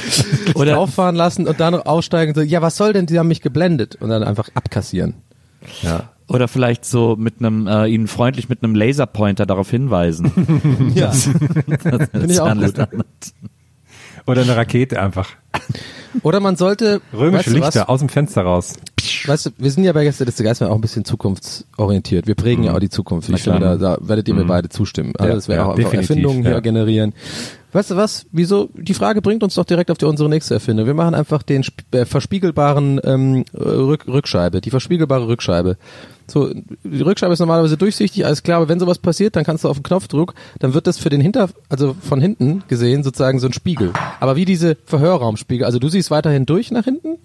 Oder- 0.54 0.78
auffahren 0.78 1.14
lassen 1.14 1.46
und 1.46 1.60
dann 1.60 1.74
aussteigen 1.74 2.32
und 2.32 2.34
so, 2.36 2.40
ja, 2.42 2.62
was 2.62 2.76
soll 2.76 2.92
denn, 2.92 3.06
die 3.06 3.18
haben 3.18 3.28
mich 3.28 3.42
geblendet 3.42 3.96
und 4.00 4.08
dann 4.10 4.22
einfach 4.24 4.48
abkassieren. 4.54 5.14
ja. 5.82 6.10
Oder 6.30 6.46
vielleicht 6.46 6.84
so 6.84 7.16
mit 7.16 7.36
einem, 7.38 7.66
äh, 7.66 7.86
ihnen 7.86 8.06
freundlich 8.06 8.50
mit 8.50 8.62
einem 8.62 8.74
Laserpointer 8.74 9.46
darauf 9.46 9.70
hinweisen. 9.70 10.30
Ja, 10.94 11.10
Finde 11.10 12.26
ich 12.28 12.38
auch 12.38 12.54
gut. 12.90 13.06
Oder 14.26 14.42
eine 14.42 14.54
Rakete 14.54 15.00
einfach. 15.00 15.30
Oder 16.22 16.40
man 16.40 16.56
sollte, 16.56 17.00
Römische 17.12 17.38
weißt 17.38 17.46
du 17.48 17.52
Lichter 17.52 17.80
was? 17.82 17.88
aus 17.88 18.00
dem 18.00 18.08
Fenster 18.08 18.42
raus. 18.42 18.74
Weißt 19.26 19.46
du, 19.46 19.50
wir 19.58 19.70
sind 19.70 19.84
ja 19.84 19.92
bei 19.92 20.04
Gäste 20.04 20.24
des 20.24 20.36
Geistes 20.36 20.68
auch 20.68 20.74
ein 20.74 20.80
bisschen 20.80 21.04
zukunftsorientiert. 21.04 22.26
Wir 22.26 22.34
prägen 22.34 22.64
ja 22.64 22.74
auch 22.74 22.80
die 22.80 22.90
Zukunft. 22.90 23.28
Ich 23.28 23.42
finde, 23.42 23.60
da, 23.60 23.76
da 23.76 23.98
werdet 24.00 24.28
ihr 24.28 24.34
mir 24.34 24.44
beide 24.44 24.68
zustimmen. 24.68 25.12
Also 25.16 25.28
Ja, 25.28 25.34
das 25.34 25.48
wäre 25.48 25.60
ja, 25.60 25.66
auch 25.66 25.76
einfach 25.76 25.94
Erfindungen 25.94 26.42
hier 26.42 26.52
ja. 26.52 26.60
generieren. 26.60 27.14
Weißt 27.72 27.90
du 27.90 27.96
was? 27.96 28.24
Wieso? 28.32 28.70
Die 28.74 28.94
Frage 28.94 29.20
bringt 29.20 29.42
uns 29.42 29.54
doch 29.54 29.64
direkt 29.64 29.90
auf 29.90 29.98
die, 29.98 30.06
unsere 30.06 30.28
nächste 30.28 30.54
Erfindung. 30.54 30.86
Wir 30.86 30.94
machen 30.94 31.14
einfach 31.14 31.42
den 31.42 31.62
äh, 31.90 32.06
verspiegelbaren 32.06 32.98
ähm, 33.04 33.44
Rück, 33.54 34.06
Rückscheibe, 34.08 34.62
die 34.62 34.70
verspiegelbare 34.70 35.28
Rückscheibe. 35.28 35.76
So, 36.26 36.50
die 36.52 37.02
Rückscheibe 37.02 37.32
ist 37.32 37.40
normalerweise 37.40 37.76
durchsichtig, 37.76 38.24
alles 38.24 38.42
klar, 38.42 38.58
aber 38.58 38.68
wenn 38.68 38.80
sowas 38.80 38.98
passiert, 38.98 39.36
dann 39.36 39.44
kannst 39.44 39.64
du 39.64 39.68
auf 39.68 39.78
den 39.78 39.82
Knopfdruck, 39.82 40.34
dann 40.58 40.74
wird 40.74 40.86
das 40.86 40.98
für 40.98 41.08
den 41.08 41.22
Hinter, 41.22 41.48
also 41.70 41.94
von 42.00 42.20
hinten 42.20 42.64
gesehen 42.68 43.02
sozusagen 43.02 43.38
so 43.38 43.46
ein 43.46 43.54
Spiegel. 43.54 43.92
Aber 44.20 44.36
wie 44.36 44.44
diese 44.44 44.76
Verhörraumspiegel, 44.84 45.64
also 45.64 45.78
du 45.78 45.88
siehst 45.88 46.10
weiterhin 46.10 46.44
durch 46.44 46.70
nach 46.70 46.84
hinten? 46.84 47.18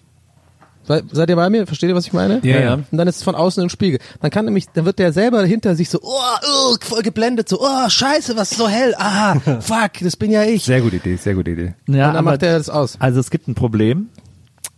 Se- 0.85 1.03
Seid 1.11 1.29
ihr 1.29 1.35
bei 1.35 1.49
mir? 1.49 1.65
Versteht 1.67 1.89
ihr, 1.89 1.95
was 1.95 2.05
ich 2.05 2.13
meine? 2.13 2.39
Ja, 2.43 2.59
ja. 2.59 2.73
Und 2.73 2.85
dann 2.91 3.07
ist 3.07 3.17
es 3.17 3.23
von 3.23 3.35
außen 3.35 3.61
im 3.63 3.69
Spiegel. 3.69 3.99
Dann 4.21 4.31
kann 4.31 4.45
nämlich, 4.45 4.65
dann 4.73 4.85
wird 4.85 4.99
der 4.99 5.13
selber 5.13 5.43
hinter 5.45 5.75
sich 5.75 5.89
so, 5.89 5.99
oh, 6.01 6.19
oh 6.45 6.75
voll 6.81 7.01
geblendet, 7.01 7.47
so, 7.49 7.59
oh, 7.61 7.89
scheiße, 7.89 8.35
was 8.35 8.51
ist 8.51 8.57
so 8.57 8.67
hell, 8.67 8.93
aha, 8.97 9.39
fuck, 9.61 9.91
das 10.01 10.15
bin 10.17 10.31
ja 10.31 10.43
ich. 10.43 10.63
Sehr 10.65 10.81
gute 10.81 10.97
Idee, 10.97 11.15
sehr 11.15 11.35
gute 11.35 11.51
Idee. 11.51 11.73
Ja, 11.87 12.09
und 12.09 12.15
dann 12.15 12.25
macht 12.25 12.43
er 12.43 12.57
das 12.57 12.69
aus. 12.69 12.97
Also 12.99 13.19
es 13.19 13.29
gibt 13.31 13.47
ein 13.47 13.55
Problem, 13.55 14.09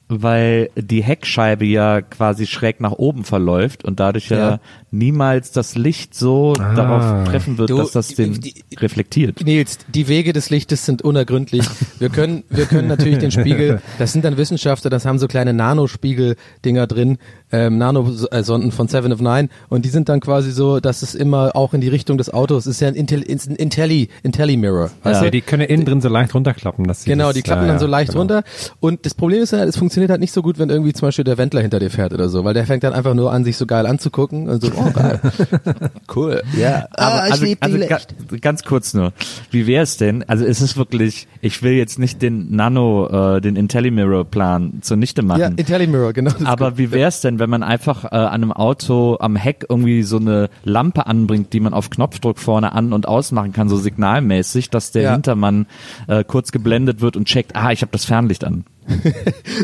weil 0.08 0.70
die 0.76 1.02
Heckscheibe 1.04 1.66
ja 1.66 2.02
quasi 2.02 2.46
schräg 2.46 2.80
nach 2.80 2.92
oben 2.92 3.24
verläuft 3.24 3.84
und 3.84 4.00
dadurch 4.00 4.30
ja, 4.30 4.38
Ja. 4.38 4.60
niemals 4.92 5.52
das 5.52 5.76
Licht 5.76 6.14
so 6.14 6.54
Ah. 6.60 6.76
darauf 6.76 7.28
treffen 7.28 7.58
wird, 7.58 7.72
Du, 7.72 7.78
dass 7.78 7.92
das 7.92 8.10
den 8.10 8.40
die- 8.40 8.54
reflektiert. 8.78 9.44
Nils, 9.44 9.80
die 9.88 10.08
Wege 10.08 10.32
des 10.32 10.50
Lichtes 10.52 10.86
sind 10.86 11.02
unergründlich. 11.02 11.66
Wir 11.98 12.10
können, 12.10 12.44
wir 12.50 12.66
können 12.66 12.88
natürlich 12.88 13.18
den 13.18 13.32
Spiegel, 13.32 13.82
das 13.98 14.14
sind 14.14 14.24
dann 14.26 14.38
Wissenschaftler, 14.38 14.90
das 14.92 15.06
haben 15.06 15.18
so 15.18 15.28
kleine 15.28 15.54
Nanospiegel-Dinger 15.54 16.88
drin, 16.88 17.18
ähm, 17.56 17.78
Nanosonden 17.78 18.72
von 18.72 18.88
Seven 18.88 19.14
of 19.14 19.22
Nine 19.22 19.50
und 19.70 19.86
die 19.86 19.90
sind 19.90 20.10
dann 20.10 20.20
quasi 20.20 20.52
so, 20.52 20.80
dass 20.80 21.02
es 21.02 21.16
immer 21.16 21.56
auch 21.56 21.74
in 21.74 21.82
die 21.82 21.88
Richtung 21.90 22.18
des 22.18 22.34
Autos, 22.34 22.68
ist 22.68 22.82
ja 22.82 22.88
ein, 22.90 22.96
Intelli, 22.96 23.24
ist 23.26 23.50
ein 23.50 23.56
Intelli, 23.56 24.10
Intelli-Mirror. 24.24 24.86
weißt 24.86 24.96
Also 25.04 25.26
du? 25.26 25.32
die 25.32 25.42
können 25.42 25.62
ja 25.62 25.68
innen 25.70 25.86
drin 25.86 26.02
so 26.02 26.10
leicht 26.10 26.34
runterklappen. 26.36 26.86
Dass 26.86 27.04
sie 27.04 27.10
Genau, 27.10 27.28
das, 27.28 27.36
die 27.36 27.42
klappen 27.42 27.64
ja, 27.64 27.68
dann 27.68 27.76
ja, 27.78 27.80
so 27.80 27.88
leicht 27.88 28.10
genau. 28.12 28.20
runter. 28.22 28.44
Und 28.80 29.06
das 29.06 29.14
Problem 29.14 29.42
ist 29.42 29.52
ja, 29.52 29.64
es 29.64 29.78
funktioniert 29.78 30.12
halt 30.12 30.20
nicht 30.22 30.34
so 30.34 30.42
gut, 30.42 30.60
wenn 30.60 30.70
irgendwie 30.70 30.94
zum 30.94 31.08
Beispiel 31.08 31.24
der 31.24 31.38
Wendler 31.38 31.62
hinter 31.62 31.80
dir 31.80 31.90
fährt 31.90 32.14
oder 32.14 32.30
so, 32.30 32.44
weil 32.44 32.54
der 32.54 32.66
fängt 32.66 32.84
dann 32.84 32.94
einfach 32.94 33.14
nur 33.14 33.32
an, 33.32 33.44
sich 33.46 33.58
so 33.58 33.66
geil 33.66 33.86
anzugucken 33.86 34.50
und 34.50 34.62
so, 34.62 34.72
oh 34.76 34.92
geil. 34.92 35.20
cool. 36.16 36.42
Ja. 36.58 36.88
Aber 36.92 37.16
Ah, 37.24 37.28
ich 37.28 37.32
also, 37.34 37.46
lieb 37.46 37.58
also 37.62 37.78
die 37.78 37.88
ga, 37.88 37.98
ganz 38.42 38.64
kurz 38.64 38.94
nur, 38.94 39.14
wie 39.52 39.68
wäre 39.68 39.84
es 39.84 39.98
denn? 39.98 40.24
Also 40.28 40.46
es 40.46 40.62
ist 40.62 40.76
wirklich, 40.78 41.28
ich 41.42 41.64
will 41.64 41.74
jetzt 41.74 42.00
nicht 42.00 42.22
den 42.22 42.56
Nano, 42.56 43.36
äh, 43.38 43.42
den 43.42 43.56
IntelliMirror-Plan 43.56 44.80
zunichte 44.82 45.22
machen. 45.24 45.40
Ja, 45.42 45.48
Intelli-Mirror, 45.48 46.14
genau. 46.14 46.32
das 46.32 46.42
ist 46.42 46.48
Aber 46.48 46.70
gut. 46.72 46.78
wie 46.80 46.92
wäre 46.92 47.08
es 47.10 47.22
denn, 47.22 47.40
wenn 47.40 47.45
man 47.50 47.64
einfach 47.64 48.06
äh, 48.06 48.08
an 48.16 48.28
einem 48.44 48.52
Auto 48.52 49.18
am 49.20 49.36
Heck 49.36 49.66
irgendwie 49.70 50.04
so 50.04 50.18
eine 50.18 50.50
Lampe 50.64 51.08
anbringt, 51.08 51.54
die 51.54 51.60
man 51.60 51.74
auf 51.74 51.90
Knopfdruck 51.90 52.40
vorne 52.40 52.72
an 52.74 52.94
und 52.94 53.08
ausmachen 53.08 53.54
kann, 53.54 53.70
so 53.70 53.78
signalmäßig, 53.78 54.70
dass 54.70 54.92
der 54.92 55.04
Ja. 55.04 55.12
Hintermann 55.14 55.66
äh, 56.08 56.24
kurz 56.24 56.52
geblendet 56.52 57.02
wird 57.02 57.18
und 57.18 57.26
checkt, 57.26 57.56
ah, 57.56 57.72
ich 57.72 57.82
habe 57.82 57.92
das 57.92 58.06
Fernlicht 58.06 58.44
an. 58.44 58.66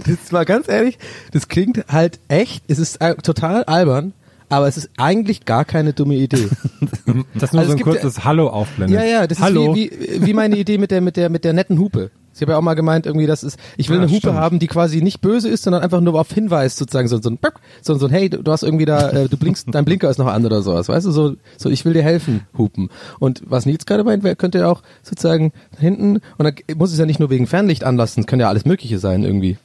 Das 0.07 0.31
war 0.33 0.45
ganz 0.45 0.67
ehrlich, 0.67 0.97
das 1.31 1.47
klingt 1.47 1.85
halt 1.87 2.19
echt, 2.27 2.63
es 2.67 2.79
ist 2.79 3.01
äh, 3.01 3.15
total 3.15 3.63
albern, 3.65 4.13
aber 4.49 4.67
es 4.67 4.77
ist 4.77 4.89
eigentlich 4.97 5.45
gar 5.45 5.63
keine 5.65 5.93
dumme 5.93 6.15
Idee. 6.15 6.47
Das 7.33 7.43
ist 7.43 7.53
nur 7.53 7.61
Also 7.61 7.71
so 7.73 7.77
ein 7.77 7.83
kurzes 7.83 8.23
Hallo 8.25 8.47
aufblendet. 8.49 8.99
ja, 8.99 9.05
ja, 9.05 9.27
das 9.27 9.39
Hallo. 9.39 9.71
ist 9.73 9.75
wie, 9.77 9.91
wie, 9.91 10.25
wie 10.27 10.33
meine 10.33 10.57
Idee 10.57 10.77
mit 10.77 10.91
der, 10.91 11.01
mit 11.01 11.17
der, 11.17 11.29
mit 11.29 11.43
der 11.43 11.53
netten 11.53 11.77
Hupe. 11.79 12.11
Ich 12.33 12.41
habe 12.41 12.53
ja 12.53 12.57
auch 12.57 12.61
mal 12.61 12.75
gemeint, 12.75 13.05
irgendwie, 13.05 13.27
das 13.27 13.43
ist, 13.43 13.59
ich 13.77 13.89
will 13.89 13.97
Ja, 13.97 14.03
eine 14.03 14.11
Hupe 14.11 14.19
stimmt. 14.21 14.35
haben, 14.37 14.59
die 14.59 14.67
quasi 14.67 15.01
nicht 15.01 15.21
böse 15.21 15.49
ist, 15.49 15.63
sondern 15.63 15.83
einfach 15.83 16.01
nur 16.01 16.19
auf 16.19 16.31
Hinweis 16.31 16.77
sozusagen, 16.77 17.07
so, 17.07 17.21
so 17.21 17.29
ein, 17.29 17.37
so, 17.81 17.95
so 17.95 18.05
ein, 18.07 18.11
hey, 18.11 18.29
du 18.29 18.51
hast 18.51 18.63
irgendwie 18.63 18.85
da, 18.85 19.09
äh, 19.09 19.27
du 19.29 19.37
blinkst, 19.37 19.67
dein 19.71 19.85
Blinker 19.85 20.09
ist 20.09 20.17
noch 20.17 20.27
an 20.27 20.45
oder 20.45 20.61
sowas, 20.61 20.87
weißt 20.89 21.05
du, 21.05 21.11
so, 21.11 21.35
so, 21.57 21.69
ich 21.69 21.83
will 21.85 21.93
dir 21.93 22.03
helfen, 22.03 22.41
hupen. 22.57 22.89
Und 23.19 23.41
was 23.45 23.65
Nils 23.65 23.85
gerade 23.85 24.03
meint, 24.03 24.23
könnte 24.39 24.59
ja 24.59 24.69
auch 24.71 24.81
sozusagen 25.03 25.51
hinten, 25.77 26.21
und 26.37 26.45
dann 26.45 26.53
muss 26.77 26.91
es 26.91 26.99
ja 26.99 27.05
nicht 27.05 27.19
nur 27.19 27.29
wegen 27.29 27.47
Fernlicht 27.47 27.83
anlassen, 27.83 28.21
es 28.21 28.27
kann 28.27 28.39
ja 28.39 28.47
alles 28.49 28.65
Mögliche 28.65 28.97
sein, 28.99 29.23
irgendwie. 29.23 29.57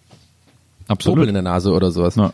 Popel 0.88 1.28
in 1.28 1.34
der 1.34 1.42
Nase 1.42 1.72
oder 1.72 1.90
sowas. 1.90 2.16
Ja. 2.16 2.32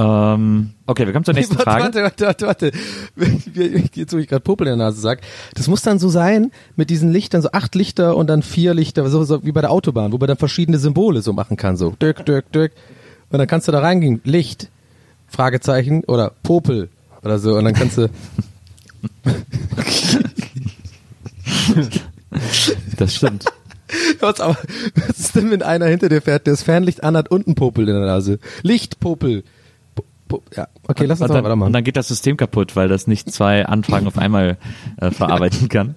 Ähm, 0.00 0.70
okay, 0.86 1.04
wir 1.04 1.12
kommen 1.12 1.26
zur 1.26 1.34
nächsten 1.40 1.58
warte, 1.58 1.70
Frage. 1.70 1.84
Warte, 1.84 2.26
warte, 2.26 2.46
warte, 2.46 2.72
warte. 3.16 3.88
Jetzt, 3.94 4.14
wo 4.14 4.18
ich 4.18 4.28
gerade 4.28 4.40
Popel 4.40 4.66
in 4.66 4.78
der 4.78 4.86
Nase 4.86 5.00
sag. 5.00 5.20
Das 5.54 5.68
muss 5.68 5.82
dann 5.82 5.98
so 5.98 6.08
sein, 6.08 6.52
mit 6.76 6.88
diesen 6.88 7.12
Lichtern, 7.12 7.42
so 7.42 7.50
acht 7.52 7.74
Lichter 7.74 8.16
und 8.16 8.28
dann 8.28 8.42
vier 8.42 8.72
Lichter, 8.72 9.08
so, 9.10 9.24
so 9.24 9.44
wie 9.44 9.52
bei 9.52 9.60
der 9.60 9.70
Autobahn, 9.70 10.12
wo 10.12 10.18
man 10.18 10.28
dann 10.28 10.38
verschiedene 10.38 10.78
Symbole 10.78 11.20
so 11.20 11.34
machen 11.34 11.58
kann, 11.58 11.76
so 11.76 11.90
Dirk, 12.00 12.24
Dirk, 12.24 12.50
Dirk. 12.52 12.72
Und 13.30 13.38
dann 13.38 13.46
kannst 13.46 13.68
du 13.68 13.72
da 13.72 13.80
reingehen, 13.80 14.22
Licht, 14.24 14.68
Fragezeichen 15.28 16.04
oder 16.04 16.32
Popel 16.42 16.88
oder 17.22 17.38
so 17.38 17.56
und 17.56 17.64
dann 17.64 17.74
kannst 17.74 17.98
du, 17.98 18.08
Das 22.96 23.14
stimmt. 23.14 23.44
was, 24.20 24.40
aber, 24.40 24.56
was 24.94 25.18
ist 25.18 25.34
denn, 25.34 25.50
wenn 25.50 25.62
einer 25.62 25.86
hinter 25.86 26.08
dir 26.08 26.22
fährt, 26.22 26.46
der 26.46 26.52
das 26.52 26.62
Fernlicht 26.62 27.02
anhat 27.02 27.30
und 27.30 27.46
ein 27.48 27.54
Popel 27.54 27.88
in 27.88 27.94
der 27.94 28.04
Nase? 28.04 28.38
Licht, 28.62 29.00
Popel. 29.00 29.42
Po, 29.42 29.48
po, 29.48 29.50
ja, 30.56 30.68
okay, 30.88 31.06
lass 31.06 31.20
uns 31.20 31.30
dann, 31.32 31.44
weitermachen. 31.44 31.68
und 31.68 31.72
dann 31.72 31.84
geht 31.84 31.96
das 31.96 32.08
System 32.08 32.36
kaputt, 32.36 32.76
weil 32.76 32.88
das 32.88 33.06
nicht 33.06 33.30
zwei 33.32 33.66
Anfragen 33.66 34.06
auf 34.06 34.18
einmal 34.18 34.58
äh, 35.00 35.10
verarbeiten 35.10 35.68
kann. 35.68 35.94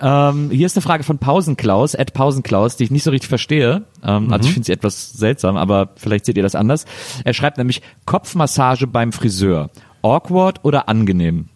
Ähm, 0.00 0.50
hier 0.50 0.66
ist 0.66 0.76
eine 0.76 0.82
Frage 0.82 1.04
von 1.04 1.18
Pausenklaus, 1.18 1.94
Ed 1.94 2.12
Pausenklaus, 2.14 2.76
die 2.76 2.84
ich 2.84 2.90
nicht 2.90 3.02
so 3.04 3.10
richtig 3.10 3.28
verstehe. 3.28 3.82
Ähm, 4.04 4.32
Also 4.32 4.48
ich 4.48 4.54
finde 4.54 4.66
sie 4.66 4.72
etwas 4.72 5.12
seltsam, 5.12 5.56
aber 5.56 5.90
vielleicht 5.96 6.24
seht 6.26 6.36
ihr 6.36 6.42
das 6.42 6.54
anders. 6.54 6.84
Er 7.24 7.34
schreibt 7.34 7.58
nämlich 7.58 7.82
Kopfmassage 8.04 8.86
beim 8.86 9.12
Friseur. 9.12 9.70
Awkward 10.02 10.64
oder 10.64 10.88
angenehm? 10.88 11.48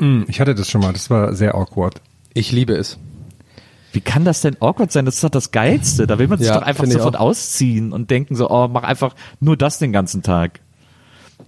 Hm, 0.00 0.24
Ich 0.28 0.40
hatte 0.40 0.54
das 0.54 0.68
schon 0.68 0.80
mal, 0.80 0.92
das 0.92 1.10
war 1.10 1.34
sehr 1.34 1.54
awkward. 1.54 2.00
ich 2.34 2.50
liebe 2.52 2.74
es. 2.74 2.98
Wie 3.92 4.00
kann 4.00 4.24
das 4.24 4.40
denn 4.40 4.56
awkward 4.60 4.90
sein? 4.90 5.04
Das 5.04 5.14
ist 5.14 5.22
doch 5.22 5.30
das 5.30 5.52
Geilste. 5.52 6.08
Da 6.08 6.18
will 6.18 6.26
man 6.26 6.38
sich 6.40 6.48
Ja, 6.48 6.58
doch 6.58 6.66
einfach 6.66 6.84
sofort 6.86 7.16
ausziehen 7.16 7.92
und 7.92 8.10
denken 8.10 8.34
so, 8.34 8.50
oh, 8.50 8.66
mach 8.66 8.82
einfach 8.82 9.14
nur 9.38 9.56
das 9.56 9.78
den 9.78 9.92
ganzen 9.92 10.24
Tag. 10.24 10.58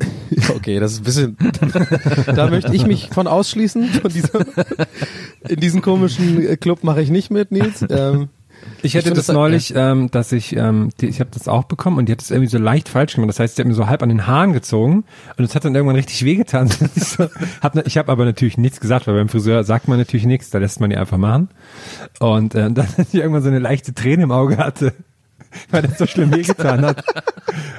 Okay, 0.57 0.81
das 0.81 0.93
ist 0.93 0.99
ein 1.01 1.05
bisschen. 1.05 1.37
da 2.35 2.49
möchte 2.51 2.75
ich 2.75 2.87
mich 2.87 3.09
von 3.13 3.27
ausschließen. 3.27 3.85
Von 3.87 4.11
diesem, 4.11 4.41
in 5.49 5.61
diesem 5.61 5.83
komischen 5.83 6.45
äh, 6.47 6.57
Club 6.57 6.83
mache 6.85 7.01
ich 7.01 7.11
nicht 7.11 7.31
mit, 7.31 7.53
Nils. 7.53 7.85
Ähm, 7.89 8.29
Ich 8.83 8.95
hatte 8.97 9.05
finde 9.05 9.19
das 9.19 9.27
das- 9.27 9.35
neulich, 9.35 9.73
ähm, 9.77 10.11
dass 10.11 10.33
ich, 10.33 10.57
ähm, 10.57 10.91
die, 11.01 11.07
ich 11.07 11.21
habe 11.21 11.31
das 11.33 11.47
auch 11.49 11.65
bekommen 11.65 11.99
und 11.99 12.09
die 12.09 12.13
hat 12.13 12.23
es 12.23 12.31
irgendwie 12.31 12.51
so 12.51 12.59
leicht 12.59 12.89
falsch 12.89 13.15
gemacht. 13.15 13.29
Das 13.29 13.39
heißt, 13.41 13.57
sie 13.57 13.63
hat 13.63 13.69
mir 13.69 13.75
so 13.75 13.87
halb 13.87 14.03
an 14.03 14.09
den 14.09 14.27
Haaren 14.27 14.53
gezogen 14.53 15.05
und 15.39 15.45
es 15.45 15.55
hat 15.55 15.65
dann 15.65 15.75
irgendwann 15.75 15.97
richtig 15.97 16.25
wehgetan. 16.25 16.69
ich 16.97 17.05
so, 17.05 17.29
hab, 17.63 17.75
ne- 17.77 17.85
ich 17.87 17.97
habe 17.97 18.11
aber 18.11 18.25
natürlich 18.25 18.59
nichts 18.59 18.81
gesagt, 18.81 19.07
weil 19.07 19.15
beim 19.15 19.29
Friseur 19.29 19.63
sagt 19.65 19.87
man 19.89 19.99
natürlich 19.99 20.27
nichts, 20.27 20.51
da 20.51 20.59
lässt 20.59 20.81
man 20.81 20.91
die 20.91 20.97
einfach 20.97 21.19
machen. 21.19 21.49
Und 22.19 22.55
äh, 22.55 22.63
dann, 22.71 22.75
dass 22.75 22.99
ich 22.99 23.15
irgendwann 23.15 23.43
so 23.43 23.49
eine 23.49 23.61
leichte 23.61 23.95
Träne 23.95 24.25
im 24.25 24.33
Auge 24.33 24.59
hatte, 24.59 24.93
weil 25.71 25.83
das 25.83 25.99
so 25.99 26.07
schlimm 26.07 26.35
wehgetan 26.35 26.85
hat. 26.85 27.05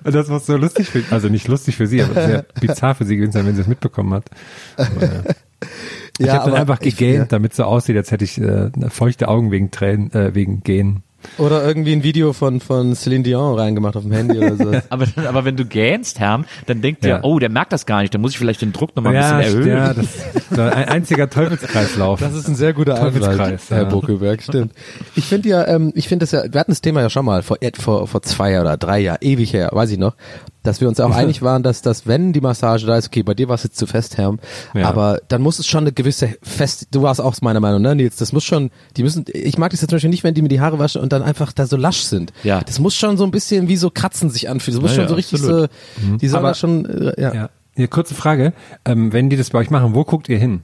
Und 0.04 0.16
das 0.16 0.30
war 0.30 0.40
so 0.40 0.58
lustig 0.58 0.90
für, 0.90 1.04
also 1.12 1.30
nicht 1.30 1.48
lustig 1.48 1.76
für 1.76 1.88
sie, 1.88 2.04
aber 2.04 2.14
sehr 2.14 2.46
bizarr 2.62 2.96
für 2.96 3.06
sie 3.06 3.16
gewesen 3.16 3.32
sein, 3.32 3.46
wenn 3.46 3.56
sie 3.56 3.62
es 3.62 3.68
mitbekommen 3.68 4.14
hat. 4.14 4.26
Aber, 4.78 5.06
ja. 5.06 5.24
Ich 6.20 6.30
habe 6.30 6.52
dann 6.52 6.60
einfach 6.60 6.80
gegähnt, 6.80 7.18
ja. 7.18 7.26
damit 7.26 7.54
so 7.54 7.64
aussieht, 7.64 7.96
als 7.96 8.12
hätte 8.12 8.24
ich 8.24 8.40
äh, 8.42 8.72
feuchte 8.90 9.28
Augen 9.28 9.52
wegen 9.52 9.72
Tränen, 9.72 10.12
äh, 10.14 10.34
wegen 10.34 10.64
Gehen. 10.64 11.04
Oder 11.38 11.66
irgendwie 11.66 11.94
ein 11.94 12.04
Video 12.04 12.34
von, 12.34 12.60
von 12.60 12.96
Celine 12.96 13.24
Dion 13.24 13.58
reingemacht 13.58 13.96
auf 13.96 14.04
dem 14.04 14.12
Handy 14.12 14.38
oder 14.38 14.56
so. 14.56 14.72
Aber, 14.90 15.06
aber 15.28 15.46
wenn 15.46 15.56
du 15.56 15.66
gähnst, 15.66 16.20
Herm, 16.20 16.46
dann 16.66 16.82
denkt 16.82 17.04
Ja. 17.04 17.18
der, 17.18 17.26
oh, 17.26 17.40
der 17.40 17.50
merkt 17.50 17.74
das 17.74 17.86
gar 17.86 18.02
nicht, 18.02 18.14
dann 18.14 18.22
muss 18.22 18.32
ich 18.32 18.38
vielleicht 18.38 18.62
den 18.62 18.74
Druck 18.74 18.96
nochmal 18.96 19.16
ein 19.16 19.22
ja, 19.22 19.38
bisschen 19.38 19.68
erhöhen. 19.68 19.78
ja, 19.78 19.94
das 19.94 20.06
ist 20.06 20.60
ein 20.60 20.88
einziger 20.90 21.30
Teufelskreislauf. 21.30 22.20
Das 22.20 22.34
ist 22.34 22.48
ein 22.48 22.56
sehr 22.56 22.74
guter 22.74 22.96
Teufelskreis, 22.96 23.70
Herr 23.70 23.84
ja. 23.84 23.90
Buckelberg, 23.90 24.42
stimmt. 24.42 24.74
Ich 25.16 25.26
finde 25.26 25.50
ja, 25.50 25.68
ähm, 25.68 25.92
ich 25.96 26.08
finde 26.08 26.24
das 26.24 26.32
ja, 26.32 26.44
wir 26.52 26.60
hatten 26.60 26.72
das 26.72 26.82
Thema 26.82 27.02
ja 27.02 27.10
schon 27.10 27.26
mal 27.26 27.44
vor, 27.44 27.58
vor, 27.80 28.08
vor 28.08 28.22
zwei 28.22 28.60
oder 28.60 28.78
drei 28.78 29.00
Jahren, 29.00 29.20
ewig 29.22 29.54
her, 29.54 29.70
weiß 29.72 29.92
ich 29.92 29.98
noch, 29.98 30.16
dass 30.64 30.82
wir 30.82 30.88
uns 30.88 31.00
auch 31.00 31.12
einig 31.16 31.42
waren, 31.42 31.64
dass, 31.64 31.82
dass 31.82 32.08
wenn 32.08 32.34
die 32.34 32.42
Massage 32.42 32.86
da 32.86 32.98
ist, 32.98 33.08
okay, 33.08 33.24
bei 33.24 33.34
dir 33.34 33.48
war 33.48 33.56
es 33.56 33.64
jetzt 33.64 33.78
zu 33.78 33.86
fest, 33.88 34.18
Herm, 34.18 34.40
Ja. 34.74 34.88
aber 34.90 35.20
dann 35.28 35.42
muss 35.42 35.60
es 35.60 35.68
schon 35.68 35.84
eine 35.86 35.92
gewisse 35.94 36.36
fest, 36.42 36.88
du 36.92 37.02
warst 37.04 37.22
auch 37.22 37.36
meiner 37.42 37.60
Meinung, 37.60 37.82
ne, 37.82 37.96
Nils, 37.96 38.18
das 38.18 38.34
muss 38.34 38.44
schon, 38.44 38.72
die 38.98 39.04
müssen, 39.04 39.26
ich 39.34 39.58
mag 39.58 39.72
das 39.72 39.82
jetzt 39.82 39.90
zum 39.92 39.96
Beispiel 39.98 40.10
nicht, 40.10 40.24
wenn 40.24 40.34
die 40.34 40.42
mir 40.42 40.50
die 40.50 40.60
Haare 40.62 40.80
waschen 40.80 41.02
und 41.02 41.14
dann 41.14 41.22
einfach 41.24 41.54
da 41.54 41.66
so 41.68 41.78
lasch 41.78 42.02
sind. 42.02 42.34
Ja. 42.44 42.62
Das 42.62 42.80
muss 42.80 42.96
schon 42.96 43.18
so 43.18 43.24
ein 43.24 43.32
bisschen 43.32 43.68
wie 43.70 43.78
so 43.78 43.90
Kratzen 43.90 44.30
sich 44.30 44.50
anfühlen, 44.50 44.78
das 44.78 44.82
muss 44.82 44.92
Ja, 44.98 45.04
schon 45.04 45.10
so 45.10 45.16
richtig 45.16 45.40
absolut. 45.42 45.70
so, 46.02 46.18
die 46.18 46.28
sollen 46.28 46.40
Aber- 46.40 46.50
da 46.50 46.54
schon, 46.56 46.86
äh, 46.86 47.22
ja. 47.22 47.34
Ja. 47.34 47.50
Hier, 47.76 47.88
kurze 47.88 48.16
Frage. 48.16 48.54
Ähm, 48.86 49.14
wenn 49.14 49.30
die 49.30 49.38
das 49.38 49.52
bei 49.52 49.60
euch 49.60 49.70
machen, 49.70 49.94
wo 49.94 50.04
guckt 50.04 50.28
ihr 50.30 50.40
hin? 50.40 50.62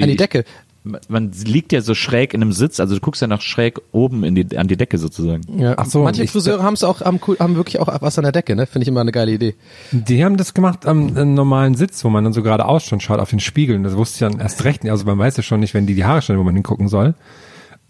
an 0.00 0.08
die 0.08 0.16
Decke. 0.16 0.44
Man 0.84 1.30
liegt 1.44 1.72
ja 1.72 1.80
so 1.80 1.94
schräg 1.94 2.34
in 2.34 2.42
einem 2.42 2.52
Sitz, 2.52 2.80
also 2.80 2.96
du 2.96 3.00
guckst 3.00 3.22
ja 3.22 3.28
nach 3.28 3.40
schräg 3.40 3.80
oben 3.92 4.24
in 4.24 4.34
die, 4.34 4.58
an 4.58 4.66
die 4.66 4.76
Decke 4.76 4.98
sozusagen. 4.98 5.42
Ja. 5.56 5.74
Ach 5.76 5.86
so, 5.86 6.02
Manche 6.02 6.26
Friseure 6.26 6.62
haben 6.62 6.74
es 6.74 6.82
auch, 6.82 7.00
haben, 7.02 7.20
haben 7.38 7.54
wirklich 7.54 7.78
auch 7.78 7.88
was 8.00 8.18
an 8.18 8.24
der 8.24 8.32
Decke, 8.32 8.56
ne? 8.56 8.66
Finde 8.66 8.82
ich 8.82 8.88
immer 8.88 9.00
eine 9.00 9.12
geile 9.12 9.30
Idee. 9.30 9.54
Die 9.92 10.24
haben 10.24 10.36
das 10.36 10.54
gemacht 10.54 10.84
am 10.86 11.16
äh, 11.16 11.24
normalen 11.24 11.76
Sitz, 11.76 12.04
wo 12.04 12.10
man 12.10 12.24
dann 12.24 12.32
so 12.32 12.42
geradeaus 12.42 12.84
schon 12.84 12.98
schaut 12.98 13.20
auf 13.20 13.30
den 13.30 13.38
Spiegel. 13.38 13.76
Und 13.76 13.84
das 13.84 13.96
wusste 13.96 14.24
ich 14.24 14.32
dann 14.32 14.40
erst 14.40 14.64
recht 14.64 14.82
nicht. 14.82 14.90
Also 14.90 15.04
man 15.04 15.18
weiß 15.18 15.36
ja 15.36 15.44
schon 15.44 15.60
nicht, 15.60 15.72
wenn 15.74 15.86
die 15.86 15.94
die 15.94 16.04
Haare 16.04 16.20
schneiden, 16.20 16.40
wo 16.40 16.44
man 16.44 16.54
hingucken 16.54 16.88
soll. 16.88 17.14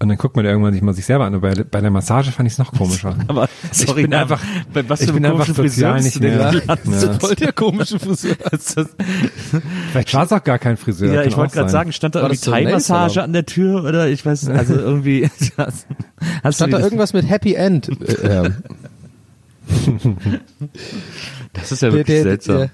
Und 0.03 0.09
dann 0.09 0.19
guckt 0.19 0.35
man 0.35 0.45
ja 0.45 0.51
irgendwann 0.51 0.73
sich 0.73 0.83
mal 0.83 0.93
sich 0.95 1.05
selber 1.07 1.27
an. 1.27 1.35
Und 1.37 1.43
bei, 1.43 1.55
bei 1.55 1.81
der 1.81 1.91
Massage 1.93 2.33
fand 2.33 2.49
ich 2.49 2.55
es 2.55 2.59
noch 2.59 2.73
komischer. 2.73 3.15
Aber 3.29 3.49
sorry, 3.71 4.01
ich 4.03 4.07
bin 4.09 4.13
Herm, 4.13 4.23
einfach, 4.23 4.43
bei 4.75 4.89
was 4.89 5.01
ich 5.01 5.07
für 5.07 5.13
bin 5.13 5.25
einem 5.25 5.35
einfach 5.41 5.47
komischen 5.47 5.63
Friseur 5.63 5.71
sozial 5.71 5.95
bist 5.95 6.05
nicht 6.07 6.17
du 6.17 6.21
denn 6.21 6.91
mehr. 6.91 7.03
Ja. 7.07 7.19
Voll 7.21 7.35
der 7.37 7.53
komische 7.53 7.99
Friseur. 8.01 8.35
Vielleicht 9.93 10.15
war 10.15 10.25
es 10.25 10.33
auch 10.33 10.43
gar 10.43 10.59
kein 10.59 10.77
Friseur. 10.77 11.15
Ja, 11.15 11.23
ich 11.23 11.37
wollte 11.37 11.55
gerade 11.55 11.71
sagen, 11.71 11.93
stand 11.93 12.17
da 12.17 12.23
War 12.23 12.31
irgendwie 12.31 12.51
Thai-Massage 12.51 13.23
an 13.23 13.33
der 13.33 13.47
Tür 13.47 13.85
oder 13.85 14.09
ich 14.09 14.27
weiß, 14.27 14.49
also 14.51 14.75
irgendwie. 14.75 15.31
hast 15.55 15.87
du 16.45 16.53
Stand 16.53 16.73
da 16.73 16.81
irgendwas 16.81 17.13
mit 17.13 17.29
Happy 17.29 17.55
End? 17.55 17.89
Äh, 17.89 18.43
ähm, 18.43 20.17
Das 21.53 21.71
ist 21.73 21.83
ja 21.83 21.91
der- 21.91 21.99
wirklich 21.99 22.17
der- 22.17 22.23
seltsam. 22.25 22.57
der- 22.59 22.71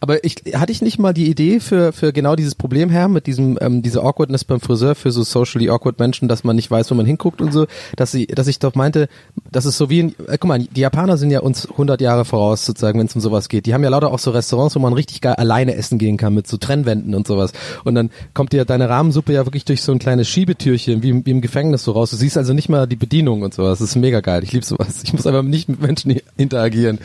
Aber 0.00 0.24
ich 0.24 0.36
hatte 0.54 0.72
ich 0.72 0.82
nicht 0.82 0.98
mal 0.98 1.12
die 1.12 1.28
Idee 1.30 1.60
für 1.60 1.92
für 1.92 2.12
genau 2.12 2.36
dieses 2.36 2.54
Problem 2.54 2.90
her 2.90 3.08
mit 3.08 3.26
diesem 3.26 3.58
ähm, 3.60 3.82
diese 3.82 4.02
Awkwardness 4.02 4.44
beim 4.44 4.60
Friseur 4.60 4.94
für 4.94 5.10
so 5.10 5.22
socially 5.22 5.68
awkward 5.70 5.98
Menschen, 5.98 6.28
dass 6.28 6.44
man 6.44 6.56
nicht 6.56 6.70
weiß, 6.70 6.90
wo 6.90 6.94
man 6.94 7.06
hinguckt 7.06 7.40
und 7.40 7.52
so, 7.52 7.66
dass 7.96 8.12
sie 8.12 8.26
dass 8.26 8.46
ich 8.46 8.58
doch 8.58 8.74
meinte, 8.74 9.08
dass 9.50 9.64
es 9.64 9.76
so 9.76 9.90
wie 9.90 10.00
in, 10.00 10.08
äh, 10.28 10.38
guck 10.38 10.44
mal, 10.44 10.58
die 10.58 10.80
Japaner 10.80 11.16
sind 11.16 11.30
ja 11.30 11.40
uns 11.40 11.66
100 11.70 12.00
Jahre 12.00 12.24
voraus 12.24 12.64
sozusagen, 12.66 12.98
wenn 12.98 13.06
es 13.06 13.14
um 13.14 13.20
sowas 13.20 13.48
geht. 13.48 13.66
Die 13.66 13.74
haben 13.74 13.82
ja 13.82 13.90
lauter 13.90 14.10
auch 14.12 14.18
so 14.18 14.30
Restaurants, 14.30 14.74
wo 14.74 14.80
man 14.80 14.92
richtig 14.92 15.20
geil 15.20 15.34
alleine 15.34 15.74
essen 15.74 15.98
gehen 15.98 16.16
kann 16.16 16.34
mit 16.34 16.46
so 16.46 16.56
Trennwänden 16.56 17.14
und 17.14 17.26
sowas. 17.26 17.52
Und 17.84 17.94
dann 17.94 18.10
kommt 18.34 18.52
dir 18.52 18.64
deine 18.64 18.88
Rahmensuppe 18.88 19.32
ja 19.32 19.46
wirklich 19.46 19.64
durch 19.64 19.82
so 19.82 19.92
ein 19.92 19.98
kleines 19.98 20.28
Schiebetürchen 20.28 21.02
wie, 21.02 21.10
im- 21.10 21.26
wie 21.26 21.30
im 21.30 21.40
Gefängnis 21.40 21.84
so 21.84 21.92
raus. 21.92 22.10
Du 22.10 22.16
siehst 22.16 22.36
also 22.36 22.52
nicht 22.52 22.68
mal 22.68 22.86
die 22.86 22.96
Bedienung 22.96 23.42
und 23.42 23.54
sowas. 23.54 23.78
Das 23.78 23.88
ist 23.90 23.96
mega 23.96 24.20
geil. 24.20 24.42
Ich 24.44 24.52
liebe 24.52 24.64
sowas. 24.64 25.02
Ich 25.04 25.12
muss 25.12 25.26
einfach 25.26 25.42
nicht 25.42 25.68
mit 25.68 25.80
Menschen 25.80 26.16
interagieren. 26.36 26.98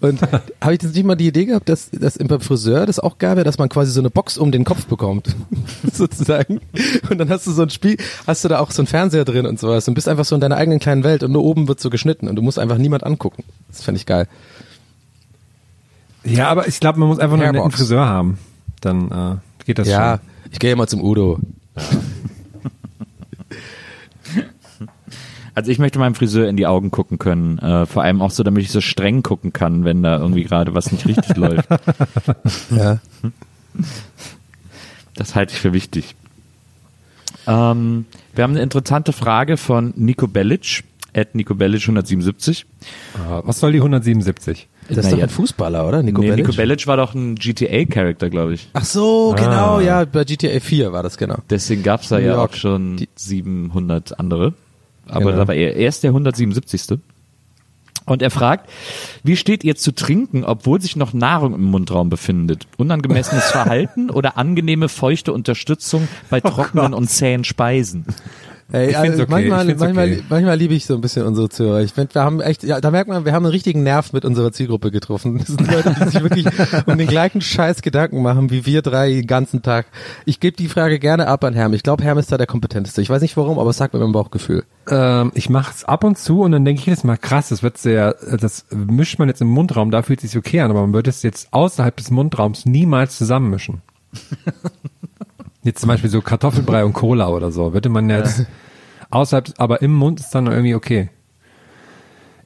Und 0.00 0.20
habe 0.60 0.74
ich 0.74 0.82
jetzt 0.82 0.94
nicht 0.94 1.04
mal 1.04 1.14
die 1.16 1.26
Idee 1.28 1.44
gehabt, 1.46 1.68
dass, 1.68 1.90
dass 1.90 2.16
beim 2.28 2.40
Friseur 2.40 2.86
das 2.86 2.98
auch 2.98 3.16
wäre, 3.18 3.44
dass 3.44 3.58
man 3.58 3.68
quasi 3.68 3.90
so 3.92 4.00
eine 4.00 4.10
Box 4.10 4.38
um 4.38 4.52
den 4.52 4.64
Kopf 4.64 4.86
bekommt, 4.86 5.34
sozusagen. 5.92 6.60
Und 7.10 7.18
dann 7.18 7.28
hast 7.28 7.46
du 7.46 7.52
so 7.52 7.62
ein 7.62 7.70
Spiel, 7.70 7.96
hast 8.26 8.44
du 8.44 8.48
da 8.48 8.58
auch 8.58 8.70
so 8.70 8.82
einen 8.82 8.86
Fernseher 8.86 9.24
drin 9.24 9.46
und 9.46 9.58
sowas 9.58 9.86
und 9.88 9.94
bist 9.94 10.08
einfach 10.08 10.24
so 10.24 10.34
in 10.34 10.40
deiner 10.40 10.56
eigenen 10.56 10.78
kleinen 10.78 11.04
Welt 11.04 11.22
und 11.22 11.32
nur 11.32 11.44
oben 11.44 11.68
wird 11.68 11.80
so 11.80 11.90
geschnitten 11.90 12.28
und 12.28 12.36
du 12.36 12.42
musst 12.42 12.58
einfach 12.58 12.78
niemand 12.78 13.04
angucken. 13.04 13.44
Das 13.68 13.82
fände 13.82 13.98
ich 13.98 14.06
geil. 14.06 14.26
Ja, 16.24 16.48
aber 16.48 16.68
ich 16.68 16.80
glaube, 16.80 16.98
man 16.98 17.08
muss 17.08 17.18
einfach 17.18 17.36
nur 17.36 17.46
einen. 17.46 17.70
Friseur 17.70 18.06
haben. 18.06 18.38
Dann 18.80 19.10
äh, 19.10 19.64
geht 19.64 19.78
das 19.78 19.88
ja, 19.88 20.18
schon. 20.18 20.52
ich 20.52 20.58
gehe 20.58 20.72
immer 20.72 20.86
zum 20.86 21.02
Udo. 21.02 21.38
Also 25.54 25.70
ich 25.70 25.78
möchte 25.78 25.98
meinem 25.98 26.14
Friseur 26.14 26.48
in 26.48 26.56
die 26.56 26.66
Augen 26.66 26.90
gucken 26.90 27.18
können. 27.18 27.58
Äh, 27.58 27.86
vor 27.86 28.02
allem 28.02 28.22
auch 28.22 28.30
so, 28.30 28.42
damit 28.42 28.62
ich 28.62 28.70
so 28.70 28.80
streng 28.80 29.22
gucken 29.22 29.52
kann, 29.52 29.84
wenn 29.84 30.02
da 30.02 30.18
irgendwie 30.18 30.44
gerade 30.44 30.74
was 30.74 30.92
nicht 30.92 31.06
richtig 31.06 31.36
läuft. 31.36 31.68
Ja. 32.70 32.98
Das 35.14 35.34
halte 35.34 35.52
ich 35.52 35.60
für 35.60 35.72
wichtig. 35.72 36.14
Ähm, 37.46 38.06
wir 38.34 38.44
haben 38.44 38.52
eine 38.52 38.62
interessante 38.62 39.12
Frage 39.12 39.56
von 39.56 39.92
Nico 39.96 40.26
Bellic, 40.26 40.84
at 41.14 41.34
Nico 41.34 41.54
Bellic 41.54 41.82
177. 41.82 42.66
Äh, 43.14 43.18
Was 43.44 43.60
soll 43.60 43.72
die 43.72 43.78
177? 43.78 44.68
Das 44.88 44.98
ist 44.98 45.04
Na 45.04 45.16
doch 45.16 45.22
ein 45.22 45.28
Fußballer, 45.28 45.86
oder? 45.86 46.02
Nico 46.02 46.20
nee, 46.20 46.28
Bellic? 46.30 46.46
Nico 46.46 46.56
Bellic 46.56 46.86
war 46.86 46.96
doch 46.96 47.14
ein 47.14 47.34
GTA-Charakter, 47.36 48.28
glaube 48.30 48.54
ich. 48.54 48.68
Ach 48.72 48.84
so, 48.84 49.34
genau, 49.36 49.76
Ah. 49.78 49.80
ja, 49.82 50.04
bei 50.04 50.24
GTA 50.24 50.58
4 50.60 50.92
war 50.92 51.02
das 51.02 51.16
genau. 51.16 51.38
Deswegen 51.48 51.82
gab's 51.82 52.08
da 52.08 52.18
New 52.18 52.24
ja 52.26 52.34
York. 52.34 52.50
auch 52.52 52.54
schon 52.56 52.96
Die- 52.96 53.08
700 53.14 54.18
andere. 54.18 54.54
Aber 55.10 55.26
Genau. 55.26 55.36
da 55.38 55.48
war 55.48 55.54
er 55.54 55.76
erst 55.76 56.02
der 56.02 56.10
177. 56.10 56.98
Und 58.06 58.22
er 58.22 58.30
fragt, 58.30 58.68
wie 59.22 59.36
steht 59.36 59.62
ihr 59.62 59.76
zu 59.76 59.92
trinken, 59.92 60.42
obwohl 60.44 60.80
sich 60.80 60.96
noch 60.96 61.12
Nahrung 61.12 61.54
im 61.54 61.64
Mundraum 61.64 62.08
befindet? 62.08 62.66
Unangemessenes 62.76 63.44
Verhalten 63.52 64.10
oder 64.10 64.36
angenehme 64.36 64.88
feuchte 64.88 65.32
Unterstützung 65.32 66.08
bei 66.28 66.40
trockenen 66.40 66.92
und 66.94 67.08
zähen 67.08 67.44
Speisen? 67.44 68.04
Ey, 68.72 68.90
Ich 68.90 68.96
also 68.96 69.22
okay, 69.22 69.30
manchmal, 69.30 69.68
ich 69.68 69.78
manchmal, 69.78 70.12
okay. 70.12 70.22
manchmal 70.28 70.56
liebe 70.56 70.74
ich 70.74 70.86
so 70.86 70.94
ein 70.94 71.00
bisschen 71.00 71.26
unsere 71.26 71.48
Zuhörer. 71.48 71.80
Ich 71.80 71.92
finde, 71.92 72.14
wir 72.14 72.22
haben 72.22 72.40
echt, 72.40 72.62
ja, 72.62 72.80
da 72.80 72.90
merkt 72.90 73.08
man, 73.08 73.24
wir 73.24 73.32
haben 73.32 73.44
einen 73.44 73.52
richtigen 73.52 73.82
Nerv 73.82 74.12
mit 74.12 74.24
unserer 74.24 74.52
Zielgruppe 74.52 74.90
getroffen. 74.90 75.38
Das 75.50 75.56
sind 75.56 75.70
Leute, 75.70 75.96
die 75.98 76.10
sich 76.10 76.22
wirklich 76.22 76.46
um 76.86 76.98
den 76.98 77.08
gleichen 77.08 77.40
Scheiß 77.40 77.82
Gedanken 77.82 78.22
machen, 78.22 78.50
wie 78.50 78.66
wir 78.66 78.82
drei 78.82 79.10
den 79.10 79.26
ganzen 79.26 79.62
Tag. 79.62 79.86
Ich 80.26 80.38
gebe 80.38 80.56
die 80.56 80.68
Frage 80.68 80.98
gerne 80.98 81.26
ab 81.26 81.42
an 81.44 81.54
Herm. 81.54 81.72
Ich 81.72 81.82
glaube, 81.82 82.04
Herm 82.04 82.18
ist 82.18 82.30
da 82.30 82.38
der 82.38 82.46
kompetenteste. 82.46 83.02
Ich 83.02 83.10
weiß 83.10 83.22
nicht 83.22 83.36
warum, 83.36 83.58
aber 83.58 83.70
es 83.70 83.78
sagt 83.78 83.94
mir 83.94 84.00
mein 84.00 84.12
Bauchgefühl. 84.12 84.64
Ähm, 84.88 85.32
ich 85.34 85.48
mache 85.50 85.72
es 85.74 85.84
ab 85.84 86.04
und 86.04 86.18
zu 86.18 86.42
und 86.42 86.52
dann 86.52 86.64
denke 86.64 86.80
ich 86.80 86.86
jedes 86.86 87.04
Mal, 87.04 87.16
krass, 87.16 87.48
das 87.48 87.62
wird 87.62 87.78
sehr, 87.78 88.14
das 88.38 88.66
mischt 88.70 89.18
man 89.18 89.28
jetzt 89.28 89.40
im 89.40 89.48
Mundraum, 89.48 89.90
da 89.90 90.02
fühlt 90.02 90.22
es 90.22 90.30
sich 90.30 90.38
okay 90.38 90.60
an, 90.60 90.70
aber 90.70 90.82
man 90.82 90.92
würde 90.92 91.10
es 91.10 91.22
jetzt 91.22 91.52
außerhalb 91.52 91.96
des 91.96 92.10
Mundraums 92.10 92.66
niemals 92.66 93.16
zusammenmischen. 93.18 93.82
jetzt 95.62 95.80
zum 95.80 95.88
Beispiel 95.88 96.10
so 96.10 96.20
Kartoffelbrei 96.20 96.84
und 96.84 96.92
Cola 96.92 97.28
oder 97.28 97.52
so, 97.52 97.72
würde 97.72 97.88
man 97.88 98.08
jetzt 98.08 98.46
außerhalb, 99.10 99.52
aber 99.58 99.82
im 99.82 99.92
Mund 99.92 100.20
ist 100.20 100.30
dann 100.30 100.46
irgendwie 100.46 100.74
okay. 100.74 101.10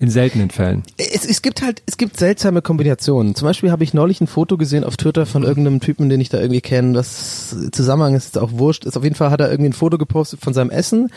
In 0.00 0.10
seltenen 0.10 0.50
Fällen. 0.50 0.82
Es, 0.98 1.24
es 1.24 1.40
gibt 1.40 1.62
halt, 1.62 1.80
es 1.86 1.96
gibt 1.96 2.18
seltsame 2.18 2.62
Kombinationen. 2.62 3.36
Zum 3.36 3.46
Beispiel 3.46 3.70
habe 3.70 3.84
ich 3.84 3.94
neulich 3.94 4.20
ein 4.20 4.26
Foto 4.26 4.58
gesehen 4.58 4.82
auf 4.82 4.96
Twitter 4.96 5.24
von 5.24 5.44
irgendeinem 5.44 5.80
Typen, 5.80 6.08
den 6.08 6.20
ich 6.20 6.28
da 6.28 6.40
irgendwie 6.40 6.60
kenne. 6.60 6.94
Das 6.94 7.56
Zusammenhang 7.70 8.14
ist 8.14 8.24
jetzt 8.34 8.38
auch 8.38 8.50
wurscht. 8.52 8.84
Ist 8.84 8.96
auf 8.96 9.04
jeden 9.04 9.14
Fall 9.14 9.30
hat 9.30 9.40
er 9.40 9.50
irgendwie 9.50 9.70
ein 9.70 9.72
Foto 9.72 9.96
gepostet 9.96 10.40
von 10.40 10.52
seinem 10.52 10.70
Essen 10.70 11.10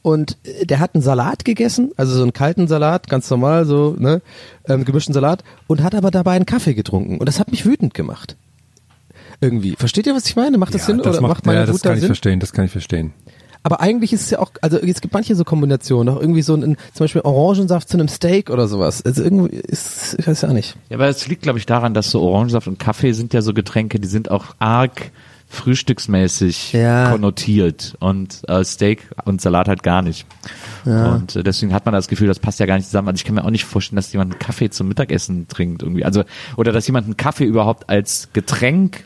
und 0.00 0.38
äh, 0.44 0.66
der 0.66 0.80
hat 0.80 0.94
einen 0.94 1.02
Salat 1.02 1.44
gegessen, 1.44 1.92
also 1.96 2.14
so 2.16 2.22
einen 2.22 2.32
kalten 2.32 2.68
Salat, 2.68 3.08
ganz 3.08 3.30
normal, 3.30 3.66
so 3.66 3.94
ne, 3.98 4.22
ähm, 4.66 4.84
gemischten 4.84 5.14
Salat 5.14 5.44
und 5.66 5.82
hat 5.82 5.94
aber 5.94 6.10
dabei 6.10 6.32
einen 6.32 6.46
Kaffee 6.46 6.74
getrunken 6.74 7.18
und 7.18 7.26
das 7.26 7.38
hat 7.38 7.50
mich 7.50 7.66
wütend 7.66 7.94
gemacht. 7.94 8.36
Irgendwie. 9.42 9.74
Versteht 9.76 10.06
ihr, 10.06 10.14
was 10.14 10.24
ich 10.26 10.36
meine? 10.36 10.56
Macht 10.56 10.72
das 10.74 10.86
Sinn 10.86 11.00
oder 11.00 11.20
macht 11.20 11.44
meine 11.44 11.60
ja, 11.60 11.66
das 11.66 11.74
Wut 11.74 11.84
da 11.84 11.88
kann 11.90 11.96
ich 11.98 12.00
Sinn? 12.00 12.06
verstehen, 12.08 12.40
das 12.40 12.52
kann 12.52 12.64
ich 12.64 12.70
verstehen. 12.70 13.12
Aber 13.64 13.80
eigentlich 13.80 14.12
ist 14.12 14.22
es 14.22 14.30
ja 14.30 14.38
auch, 14.40 14.50
also 14.60 14.78
es 14.78 15.00
gibt 15.00 15.14
manche 15.14 15.36
so 15.36 15.44
Kombinationen, 15.44 16.12
auch 16.14 16.20
irgendwie 16.20 16.42
so 16.42 16.54
ein, 16.54 16.76
zum 16.94 17.04
Beispiel 17.04 17.20
Orangensaft 17.20 17.88
zu 17.88 17.96
einem 17.96 18.08
Steak 18.08 18.50
oder 18.50 18.66
sowas. 18.66 19.02
Also 19.04 19.22
irgendwie 19.22 19.54
ist, 19.56 20.16
ich 20.18 20.26
weiß 20.26 20.40
ja 20.42 20.52
nicht. 20.52 20.76
Ja, 20.88 20.96
aber 20.96 21.06
es 21.08 21.28
liegt, 21.28 21.42
glaube 21.42 21.58
ich, 21.60 21.66
daran, 21.66 21.94
dass 21.94 22.10
so 22.10 22.22
Orangensaft 22.22 22.66
und 22.66 22.78
Kaffee 22.80 23.12
sind 23.12 23.34
ja 23.34 23.42
so 23.42 23.52
Getränke, 23.54 24.00
die 24.00 24.08
sind 24.08 24.30
auch 24.32 24.46
arg 24.58 25.12
frühstücksmäßig 25.48 26.72
Ja. 26.72 27.10
konnotiert 27.10 27.94
und 28.00 28.40
äh, 28.48 28.64
Steak 28.64 29.08
und 29.24 29.40
Salat 29.40 29.68
halt 29.68 29.82
gar 29.82 30.02
nicht. 30.02 30.26
Und 30.84 31.36
äh, 31.36 31.42
deswegen 31.42 31.72
hat 31.72 31.84
man 31.84 31.92
das 31.94 32.08
Gefühl, 32.08 32.26
das 32.28 32.38
passt 32.38 32.58
ja 32.60 32.66
gar 32.66 32.76
nicht 32.76 32.86
zusammen. 32.86 33.08
Also 33.08 33.16
ich 33.16 33.24
kann 33.24 33.34
mir 33.34 33.44
auch 33.44 33.50
nicht 33.50 33.64
vorstellen, 33.64 33.96
dass 33.96 34.12
jemand 34.12 34.32
einen 34.32 34.38
Kaffee 34.38 34.70
zum 34.70 34.88
Mittagessen 34.88 35.48
trinkt 35.48 35.82
irgendwie. 35.82 36.04
Also 36.04 36.24
oder 36.56 36.72
dass 36.72 36.86
jemand 36.86 37.06
einen 37.06 37.16
Kaffee 37.16 37.44
überhaupt 37.44 37.88
als 37.88 38.28
Getränk, 38.32 39.04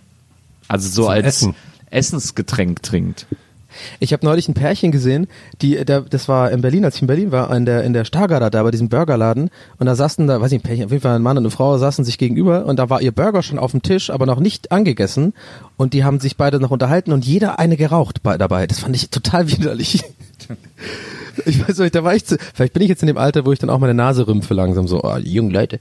also 0.68 0.88
so 0.88 1.02
Zum 1.02 1.10
als 1.10 1.26
Essen. 1.26 1.54
Essensgetränk 1.90 2.82
trinkt. 2.82 3.26
Ich 4.00 4.12
habe 4.12 4.24
neulich 4.24 4.48
ein 4.48 4.54
Pärchen 4.54 4.90
gesehen, 4.90 5.26
die, 5.60 5.84
der, 5.84 6.02
das 6.02 6.28
war 6.28 6.50
in 6.50 6.60
Berlin, 6.60 6.84
als 6.84 6.96
ich 6.96 7.02
in 7.02 7.08
Berlin 7.08 7.32
war, 7.32 7.54
in 7.54 7.66
der, 7.66 7.84
in 7.84 7.92
der 7.92 8.04
Stargarder 8.04 8.50
da 8.50 8.62
bei 8.62 8.70
diesem 8.70 8.88
Burgerladen 8.88 9.50
und 9.78 9.86
da 9.86 9.94
saßen 9.94 10.26
da, 10.26 10.40
weiß 10.40 10.52
ich, 10.52 10.60
ein 10.60 10.62
Pärchen, 10.62 10.84
auf 10.86 10.90
jeden 10.90 11.02
Fall 11.02 11.16
ein 11.16 11.22
Mann 11.22 11.36
und 11.36 11.44
eine 11.44 11.50
Frau 11.50 11.76
saßen 11.76 12.04
sich 12.04 12.18
gegenüber 12.18 12.66
und 12.66 12.78
da 12.78 12.90
war 12.90 13.00
ihr 13.00 13.12
Burger 13.12 13.42
schon 13.42 13.58
auf 13.58 13.72
dem 13.72 13.82
Tisch, 13.82 14.10
aber 14.10 14.26
noch 14.26 14.40
nicht 14.40 14.72
angegessen 14.72 15.34
und 15.76 15.92
die 15.92 16.04
haben 16.04 16.20
sich 16.20 16.36
beide 16.36 16.60
noch 16.60 16.70
unterhalten 16.70 17.12
und 17.12 17.24
jeder 17.24 17.58
eine 17.58 17.76
geraucht 17.76 18.22
bei, 18.22 18.38
dabei. 18.38 18.66
Das 18.66 18.80
fand 18.80 18.96
ich 18.96 19.10
total 19.10 19.50
widerlich. 19.50 20.02
Ich 21.44 21.68
weiß 21.68 21.78
nicht, 21.80 21.94
da 21.94 22.02
war 22.02 22.14
ich 22.14 22.24
zu, 22.24 22.38
vielleicht 22.54 22.72
bin 22.72 22.82
ich 22.82 22.88
jetzt 22.88 23.02
in 23.02 23.08
dem 23.08 23.18
Alter, 23.18 23.44
wo 23.44 23.52
ich 23.52 23.58
dann 23.58 23.68
auch 23.68 23.78
meine 23.78 23.92
Nase 23.92 24.26
rümpfe 24.26 24.54
langsam 24.54 24.88
so, 24.88 25.04
oh, 25.04 25.18
die 25.18 25.34
jungen 25.34 25.50
Leute. 25.50 25.80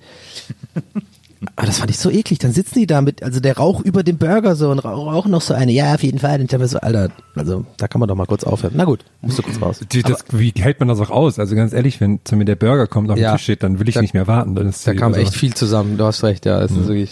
Aber 1.55 1.67
das 1.67 1.79
fand 1.79 1.89
ich 1.91 1.97
so 1.97 2.09
eklig. 2.09 2.39
Dann 2.39 2.51
sitzen 2.53 2.79
die 2.79 2.87
da 2.87 3.01
mit, 3.01 3.23
also 3.23 3.39
der 3.39 3.57
Rauch 3.57 3.81
über 3.81 4.03
dem 4.03 4.17
Burger 4.17 4.55
so 4.55 4.69
und 4.71 4.79
rauch- 4.79 5.11
rauchen 5.11 5.31
noch 5.31 5.41
so 5.41 5.53
eine. 5.53 5.71
Ja, 5.71 5.93
auf 5.95 6.03
jeden 6.03 6.19
Fall. 6.19 6.39
Und 6.39 6.45
ich 6.45 6.53
hab 6.53 6.59
mir 6.61 6.67
so, 6.67 6.79
Alter, 6.79 7.09
also 7.35 7.65
da 7.77 7.87
kann 7.87 7.99
man 7.99 8.07
doch 8.09 8.15
mal 8.15 8.25
kurz 8.25 8.43
aufhören. 8.43 8.73
Na 8.75 8.85
gut, 8.85 9.05
musst 9.21 9.37
du 9.37 9.43
kurz 9.43 9.61
raus. 9.61 9.79
Die, 9.91 10.01
das, 10.03 10.23
wie 10.31 10.53
hält 10.57 10.79
man 10.79 10.87
das 10.89 10.99
auch 10.99 11.09
aus? 11.09 11.39
Also 11.39 11.55
ganz 11.55 11.73
ehrlich, 11.73 11.99
wenn 12.01 12.19
zu 12.23 12.35
mir 12.35 12.45
der 12.45 12.55
Burger 12.55 12.87
kommt 12.87 13.09
auf 13.09 13.15
den 13.15 13.23
Ja. 13.23 13.33
Tisch 13.33 13.43
steht, 13.43 13.63
dann 13.63 13.79
will 13.79 13.87
ich 13.89 13.95
Da- 13.95 14.01
nicht 14.01 14.13
mehr 14.13 14.27
warten. 14.27 14.55
Dann 14.55 14.67
ist 14.67 14.85
Da 14.87 14.93
kam 14.93 15.13
echt 15.13 15.33
viel 15.35 15.53
zusammen. 15.53 15.97
Du 15.97 16.05
hast 16.05 16.23
recht, 16.23 16.45
ja. 16.45 16.61
Es 16.61 16.71
ist 16.71 16.87
wirklich. 16.87 17.11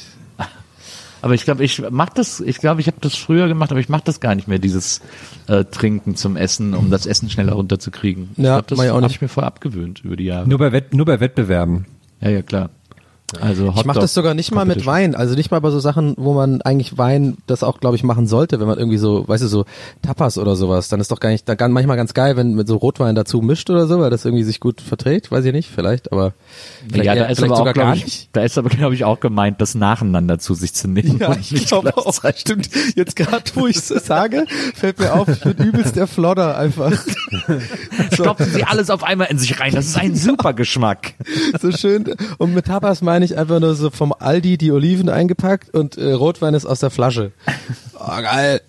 Aber 1.22 1.36
ich 1.36 1.46
glaube, 1.46 1.64
ich 1.64 1.82
mach 1.90 2.10
das, 2.10 2.42
ich 2.42 2.58
glaube, 2.58 2.82
ich 2.82 2.88
habe 2.88 2.98
das 3.00 3.16
früher 3.16 3.48
gemacht, 3.48 3.72
aber 3.72 3.80
ich 3.80 3.88
mache 3.88 4.02
das 4.04 4.20
gar 4.20 4.36
nicht 4.36 4.50
mehr, 4.50 4.60
dieses 4.60 5.00
äh, 5.48 5.64
Trinken 5.64 6.18
zum 6.18 6.36
Essen, 6.36 6.74
um 6.74 6.92
das 6.92 7.06
Essen 7.06 7.30
schneller 7.30 7.54
runterzukriegen. 7.54 8.32
ich 8.36 8.44
Ja, 8.44 8.56
glaub, 8.56 8.68
das 8.68 8.80
ich 8.84 8.90
habe 8.90 9.02
nicht. 9.04 9.12
ich 9.16 9.22
mir 9.22 9.30
voll 9.30 9.46
abgewöhnt 9.46 10.02
über 10.04 10.18
die 10.18 10.26
Jahre. 10.26 10.50
Nur 10.50 10.58
bei, 10.60 10.74
Wett, 10.74 10.94
nur 10.94 11.06
bei 11.06 11.22
Wettbewerben. 11.22 11.86
Ja, 12.20 12.30
ja, 12.30 12.42
klar. 12.42 12.72
Also 13.42 13.74
Ich 13.76 13.86
mache 13.86 14.00
das 14.00 14.14
sogar 14.14 14.34
nicht 14.34 14.52
mal 14.54 14.66
mit 14.66 14.86
Wein, 14.86 15.16
also 15.16 15.36
nicht 15.36 15.52
mal 15.52 15.60
bei 15.62 15.70
so 15.70 15.80
Sachen, 15.80 16.14
wo 16.18 16.34
man 16.34 16.62
eigentlich 16.62 16.98
Wein 16.98 17.38
das 17.48 17.64
auch, 17.64 17.80
glaube 17.80 17.96
ich, 17.96 18.04
machen 18.04 18.28
sollte, 18.28 18.60
wenn 18.60 18.68
man 18.68 18.78
irgendwie 18.78 18.98
so, 18.98 19.28
weißt 19.28 19.44
du, 19.44 19.48
so 19.48 19.66
Tapas 20.02 20.38
oder 20.38 20.56
sowas, 20.56 20.90
dann 20.90 21.00
ist 21.00 21.12
doch 21.12 21.20
gar 21.20 21.30
nicht, 21.30 21.48
dann 21.50 21.58
kann 21.58 21.72
manchmal 21.72 21.98
ganz 21.98 22.14
geil, 22.14 22.36
wenn 22.38 22.54
mit 22.56 22.68
so 22.68 22.78
Rotwein 22.78 23.16
dazu 23.16 23.42
mischt 23.42 23.70
oder 23.70 23.88
so, 23.88 24.00
weil 24.00 24.10
das 24.10 24.26
irgendwie 24.26 24.44
sich 24.44 24.60
gut 24.60 24.82
verträgt, 24.82 25.32
weiß 25.32 25.46
ich 25.46 25.54
nicht, 25.54 25.70
vielleicht, 25.70 26.12
aber 26.12 26.34
vielleicht, 26.90 27.06
Ja, 27.06 27.16
da 27.16 27.22
eher- 27.22 27.30
ist 27.30 27.44
aber 27.44 27.60
auch, 27.60 27.66
gar 27.66 27.74
glaub 27.74 27.94
nicht. 27.94 28.08
ich, 28.08 28.30
da 28.34 28.42
ist 28.42 28.58
aber, 28.58 28.70
glaube 28.70 28.96
ich, 28.96 29.04
auch 29.06 29.20
gemeint, 29.20 29.62
das 29.62 29.76
nacheinander 29.76 30.40
zu 30.40 30.54
sich 30.54 30.74
zu 30.74 30.88
nehmen. 30.88 31.18
Ja, 31.20 31.36
ich 31.40 31.66
glaube 31.68 31.96
auch. 31.98 32.14
Stimmt. 32.36 32.70
Jetzt 32.96 33.16
gerade, 33.16 33.44
wo 33.56 33.68
ich 33.68 33.78
es 33.78 33.88
sage, 33.88 34.46
fällt 34.76 35.00
mir 35.00 35.14
auf, 35.14 35.28
ich 35.28 35.40
bin 35.42 35.54
übelst 35.68 35.96
der 35.96 36.08
Flodder 36.08 36.58
einfach. 36.58 36.92
Stopfen 38.14 38.46
Sie 38.52 38.64
alles 38.64 38.90
auf 38.90 39.04
einmal 39.04 39.28
in 39.30 39.38
sich 39.38 39.60
rein. 39.60 39.74
Das 39.74 39.86
ist 39.88 39.98
ein 39.98 40.16
super 40.24 40.54
Geschmack. 40.54 41.14
so 41.62 41.72
schön. 41.72 42.14
Und 42.38 42.54
mit 42.54 42.66
Tapas 42.66 43.02
meine 43.02 43.23
ich 43.24 43.38
einfach 43.38 43.60
nur 43.60 43.76
so 43.76 43.90
vom 43.90 44.14
Aldi 44.18 44.58
die 44.58 44.72
Oliven 44.72 45.10
eingepackt 45.10 45.74
und 45.74 45.98
äh, 45.98 46.12
Rotwein 46.14 46.54
ist 46.54 46.66
aus 46.66 46.80
der 46.80 46.90
Flasche. 46.92 47.32
Oh, 48.00 48.08
geil. 48.22 48.62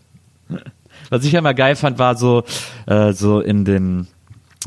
Was 1.10 1.24
ich 1.24 1.32
ja 1.32 1.38
immer 1.40 1.54
geil 1.54 1.76
fand, 1.76 1.98
war 1.98 2.16
so, 2.16 2.44
äh, 2.86 3.12
so 3.12 3.40
in 3.40 3.64
den 3.64 4.06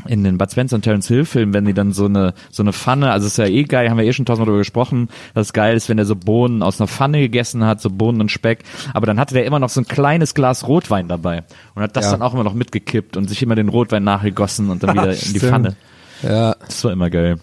in 0.06 0.22
den 0.22 0.38
Bud 0.38 0.50
Spencer 0.52 0.76
und 0.76 0.82
Terence 0.82 1.08
Hill 1.08 1.24
Filmen, 1.24 1.52
wenn 1.52 1.64
die 1.64 1.74
dann 1.74 1.92
so 1.92 2.04
eine 2.04 2.32
so 2.52 2.62
eine 2.62 2.72
Pfanne, 2.72 3.10
also 3.10 3.26
ist 3.26 3.36
ja 3.36 3.46
eh 3.46 3.64
geil, 3.64 3.90
haben 3.90 3.98
wir 3.98 4.04
eh 4.04 4.12
schon 4.12 4.24
tausendmal 4.26 4.46
darüber 4.46 4.60
gesprochen, 4.60 5.08
dass 5.34 5.48
es 5.48 5.52
geil 5.52 5.76
ist, 5.76 5.88
wenn 5.88 5.98
er 5.98 6.04
so 6.04 6.14
Bohnen 6.14 6.62
aus 6.62 6.80
einer 6.80 6.86
Pfanne 6.86 7.18
gegessen 7.18 7.64
hat, 7.64 7.80
so 7.80 7.90
Bohnen 7.90 8.20
und 8.20 8.30
Speck, 8.30 8.62
aber 8.94 9.06
dann 9.06 9.18
hatte 9.18 9.34
der 9.34 9.44
immer 9.44 9.58
noch 9.58 9.70
so 9.70 9.80
ein 9.80 9.88
kleines 9.88 10.34
Glas 10.34 10.68
Rotwein 10.68 11.08
dabei 11.08 11.42
und 11.74 11.82
hat 11.82 11.96
das 11.96 12.04
Ja. 12.06 12.12
dann 12.12 12.22
auch 12.22 12.32
immer 12.32 12.44
noch 12.44 12.54
mitgekippt 12.54 13.16
und 13.16 13.28
sich 13.28 13.42
immer 13.42 13.56
den 13.56 13.68
Rotwein 13.68 14.04
nachgegossen 14.04 14.70
und 14.70 14.84
dann 14.84 14.94
wieder 14.94 15.10
in 15.12 15.32
die. 15.32 15.40
Pfanne. 15.40 15.74
Ja. 16.22 16.54
Das 16.64 16.84
war 16.84 16.92
immer 16.92 17.10
geil. 17.10 17.38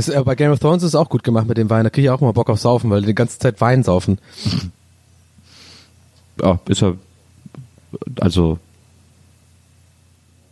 Das, 0.00 0.08
äh, 0.08 0.22
bei 0.24 0.34
Game 0.34 0.50
of 0.50 0.58
Thrones 0.60 0.82
ist 0.82 0.90
es 0.90 0.94
auch 0.94 1.10
gut 1.10 1.22
gemacht 1.22 1.46
mit 1.46 1.58
dem 1.58 1.68
Wein. 1.68 1.84
Da 1.84 1.90
kriege 1.90 2.06
ich 2.06 2.10
auch 2.10 2.22
immer 2.22 2.32
Bock 2.32 2.48
auf 2.48 2.58
Saufen, 2.58 2.88
weil 2.88 3.02
die 3.02 3.08
die 3.08 3.14
ganze 3.14 3.38
Zeit 3.38 3.60
Wein 3.60 3.82
saufen. 3.82 4.18
Ja, 6.42 6.58
ist 6.68 6.80
ja 6.80 6.94
also 8.18 8.58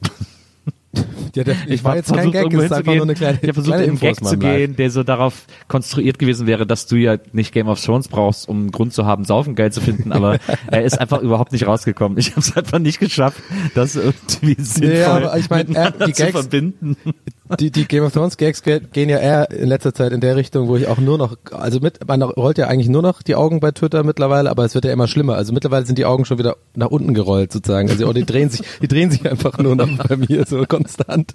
Ja, 1.34 1.44
der, 1.44 1.56
ich, 1.66 1.82
war 1.84 1.92
hab 1.92 1.96
jetzt 1.96 2.08
kein 2.08 2.16
versucht, 2.16 2.32
Gag, 2.32 2.42
irgendwo 2.42 2.58
es 2.58 2.64
ist 2.66 2.72
einfach 2.72 2.94
nur 2.94 3.02
eine 3.04 3.14
kleine, 3.14 3.38
Ich 3.40 3.42
habe 3.44 3.54
versucht, 3.54 3.76
in 3.76 3.82
einen 3.82 3.98
Gag 3.98 4.22
zu 4.22 4.37
gehen, 4.37 4.76
der 4.76 4.90
so 4.90 5.02
darauf 5.02 5.46
konstruiert 5.66 6.18
gewesen 6.18 6.46
wäre, 6.46 6.66
dass 6.66 6.87
du 6.87 6.96
ja 6.96 7.16
nicht 7.32 7.52
Game 7.54 7.68
of 7.68 7.82
Thrones 7.82 8.08
brauchst, 8.08 8.48
um 8.48 8.58
einen 8.58 8.70
Grund 8.70 8.92
zu 8.92 9.06
haben, 9.06 9.24
Saufen 9.24 9.54
geil 9.54 9.72
zu 9.72 9.80
finden, 9.80 10.12
aber 10.12 10.38
er 10.66 10.82
ist 10.82 11.00
einfach 11.00 11.22
überhaupt 11.22 11.52
nicht 11.52 11.66
rausgekommen. 11.66 12.18
Ich 12.18 12.32
habe 12.32 12.40
es 12.40 12.54
einfach 12.54 12.80
nicht 12.80 13.00
geschafft, 13.00 13.42
das 13.74 13.96
irgendwie 13.96 14.62
sinnvoll 14.62 15.04
aber 15.04 15.38
ich 15.38 15.48
mein, 15.48 15.68
miteinander 15.68 16.06
die 16.06 16.12
zu 16.12 16.22
Gags- 16.22 16.38
verbinden. 16.38 16.96
Die, 17.58 17.70
die 17.70 17.87
Game 17.87 18.04
of 18.04 18.12
Thrones 18.12 18.37
Gags 18.37 18.62
ge- 18.62 18.80
gehen 18.92 19.08
ja 19.08 19.18
eher 19.18 19.50
in 19.50 19.68
letzter 19.68 19.94
Zeit 19.94 20.12
in 20.12 20.20
der 20.20 20.37
Richtung, 20.37 20.68
wo 20.68 20.76
ich 20.76 20.87
auch 20.87 20.98
nur 20.98 21.16
noch, 21.18 21.37
also 21.52 21.80
mit, 21.80 22.06
man 22.06 22.22
rollt 22.22 22.58
ja 22.58 22.66
eigentlich 22.66 22.88
nur 22.88 23.02
noch 23.02 23.22
die 23.22 23.34
Augen 23.34 23.61
bei 23.61 23.70
Twitter 23.70 24.02
mittlerweile, 24.04 24.50
aber 24.50 24.64
es 24.64 24.74
wird 24.74 24.84
ja 24.84 24.92
immer 24.92 25.08
schlimmer. 25.08 25.34
Also 25.37 25.52
mittlerweile 25.52 25.87
sind 25.87 25.98
die 25.98 26.04
Augen 26.04 26.24
schon 26.24 26.38
wieder 26.38 26.56
nach 26.74 26.88
unten 26.88 27.14
gerollt 27.14 27.52
sozusagen. 27.52 27.88
Also 27.90 28.06
oh, 28.06 28.12
die 28.12 28.24
drehen 28.26 28.50
sich, 28.50 28.62
die 28.82 28.88
drehen 28.88 29.11
sich 29.11 29.28
einfach 29.28 29.56
nur 29.58 29.76
noch 29.76 29.88
bei 30.08 30.16
mir 30.16 30.44
so 30.46 30.64
konstant, 30.66 31.34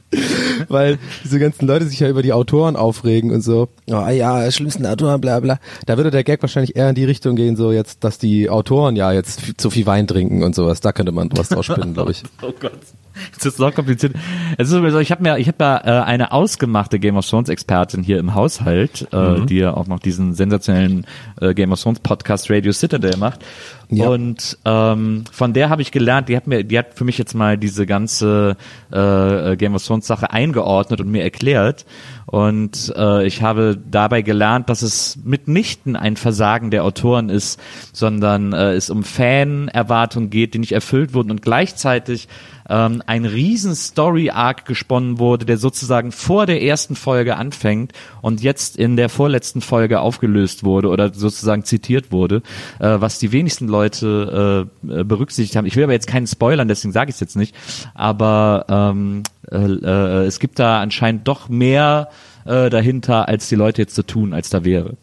weil 0.69 0.99
diese 1.23 1.39
ganzen 1.39 1.67
Leute 1.67 1.85
sich 1.85 1.99
ja 1.99 2.09
über 2.09 2.21
die 2.21 2.33
Autoren 2.33 2.75
aufregen 2.75 3.31
und 3.31 3.41
so. 3.41 3.69
Oh 3.89 4.07
ja, 4.09 4.49
schlimmsten 4.51 4.85
Autoren, 4.85 5.21
bla 5.21 5.39
bla. 5.39 5.59
Da 5.85 5.97
würde 5.97 6.11
der 6.11 6.23
Gag 6.23 6.41
wahrscheinlich 6.41 6.75
eher 6.75 6.89
in 6.89 6.95
die 6.95 7.05
Richtung 7.05 7.35
gehen, 7.35 7.55
so 7.55 7.71
jetzt, 7.71 8.03
dass 8.03 8.17
die 8.17 8.49
Autoren 8.49 8.95
ja 8.95 9.11
jetzt 9.11 9.41
zu 9.57 9.69
viel 9.69 9.85
Wein 9.85 10.07
trinken 10.07 10.43
und 10.43 10.55
sowas. 10.55 10.79
Da 10.79 10.91
könnte 10.91 11.11
man 11.11 11.29
was 11.35 11.49
draus 11.49 11.65
spinnen, 11.65 11.93
glaube 11.93 12.11
ich. 12.11 12.23
Oh 12.41 12.51
Gott. 12.59 12.73
Es 13.37 13.45
ist 13.45 13.57
so 13.57 13.69
kompliziert. 13.71 14.13
Es 14.57 14.67
ist 14.67 14.73
sowieso, 14.73 14.99
ich 14.99 15.11
habe 15.11 15.21
mir, 15.21 15.37
ich 15.37 15.47
habe 15.47 15.57
ja 15.63 15.77
äh, 16.01 16.03
eine 16.03 16.31
ausgemachte 16.31 16.99
Game 16.99 17.17
of 17.17 17.27
Thrones 17.27 17.49
Expertin 17.49 18.03
hier 18.03 18.19
im 18.19 18.33
Haushalt, 18.35 19.07
äh, 19.11 19.45
die 19.45 19.57
ja 19.57 19.73
auch 19.73 19.87
noch 19.87 19.99
diesen 19.99 20.33
sensationellen 20.33 21.05
äh, 21.41 21.53
Game 21.53 21.71
of 21.71 21.81
Thrones 21.81 21.99
Podcast 21.99 22.49
Radio 22.49 22.71
Citadel 22.71 23.17
macht. 23.17 23.41
Ja. 23.89 24.07
Und 24.07 24.57
ähm, 24.65 25.23
von 25.31 25.53
der 25.53 25.69
habe 25.69 25.81
ich 25.81 25.91
gelernt, 25.91 26.29
die 26.29 26.35
hat 26.35 26.47
mir, 26.47 26.63
die 26.63 26.77
hat 26.77 26.95
für 26.95 27.03
mich 27.03 27.17
jetzt 27.17 27.33
mal 27.33 27.57
diese 27.57 27.85
ganze 27.85 28.57
äh, 28.91 29.55
Game 29.55 29.75
of 29.75 29.85
Thrones 29.85 30.07
Sache 30.07 30.31
eingeordnet 30.31 31.01
und 31.01 31.09
mir 31.09 31.23
erklärt. 31.23 31.85
Und 32.25 32.93
äh, 32.97 33.25
ich 33.25 33.41
habe 33.41 33.77
dabei 33.89 34.21
gelernt, 34.21 34.69
dass 34.69 34.81
es 34.81 35.19
mitnichten 35.23 35.95
ein 35.95 36.15
Versagen 36.15 36.71
der 36.71 36.83
Autoren 36.83 37.29
ist, 37.29 37.59
sondern 37.91 38.53
äh, 38.53 38.73
es 38.73 38.89
um 38.89 39.03
Fan-Erwartungen 39.03 40.29
geht, 40.29 40.53
die 40.53 40.59
nicht 40.59 40.71
erfüllt 40.71 41.13
wurden 41.13 41.31
und 41.31 41.41
gleichzeitig 41.41 42.27
ähm, 42.69 43.01
ein 43.05 43.25
riesen 43.25 43.75
Story-Arc 43.75 44.65
gesponnen 44.65 45.19
wurde, 45.19 45.45
der 45.45 45.57
sozusagen 45.57 46.11
vor 46.11 46.45
der 46.45 46.61
ersten 46.61 46.95
Folge 46.95 47.35
anfängt 47.35 47.93
und 48.21 48.41
jetzt 48.41 48.77
in 48.77 48.95
der 48.95 49.09
vorletzten 49.09 49.61
Folge 49.61 49.99
aufgelöst 49.99 50.63
wurde 50.63 50.89
oder 50.89 51.13
sozusagen 51.13 51.63
zitiert 51.63 52.11
wurde, 52.11 52.37
äh, 52.79 52.95
was 52.99 53.19
die 53.19 53.31
wenigsten 53.31 53.67
Leute 53.73 54.69
äh, 54.87 54.99
äh, 54.99 55.03
berücksichtigt 55.03 55.55
haben. 55.55 55.65
Ich 55.65 55.75
will 55.75 55.83
aber 55.83 55.93
jetzt 55.93 56.07
keinen 56.07 56.27
spoilern, 56.27 56.67
deswegen 56.67 56.93
sage 56.93 57.09
ich 57.09 57.15
es 57.15 57.19
jetzt 57.19 57.35
nicht, 57.35 57.55
aber 57.93 58.65
ähm, 58.69 59.23
äh, 59.51 59.57
äh, 59.57 60.25
es 60.25 60.39
gibt 60.39 60.59
da 60.59 60.79
anscheinend 60.79 61.27
doch 61.27 61.49
mehr 61.49 62.09
äh, 62.45 62.69
dahinter, 62.69 63.27
als 63.27 63.49
die 63.49 63.55
Leute 63.55 63.81
jetzt 63.81 63.95
so 63.95 64.03
tun, 64.03 64.33
als 64.33 64.49
da 64.49 64.63
wäre. 64.63 64.95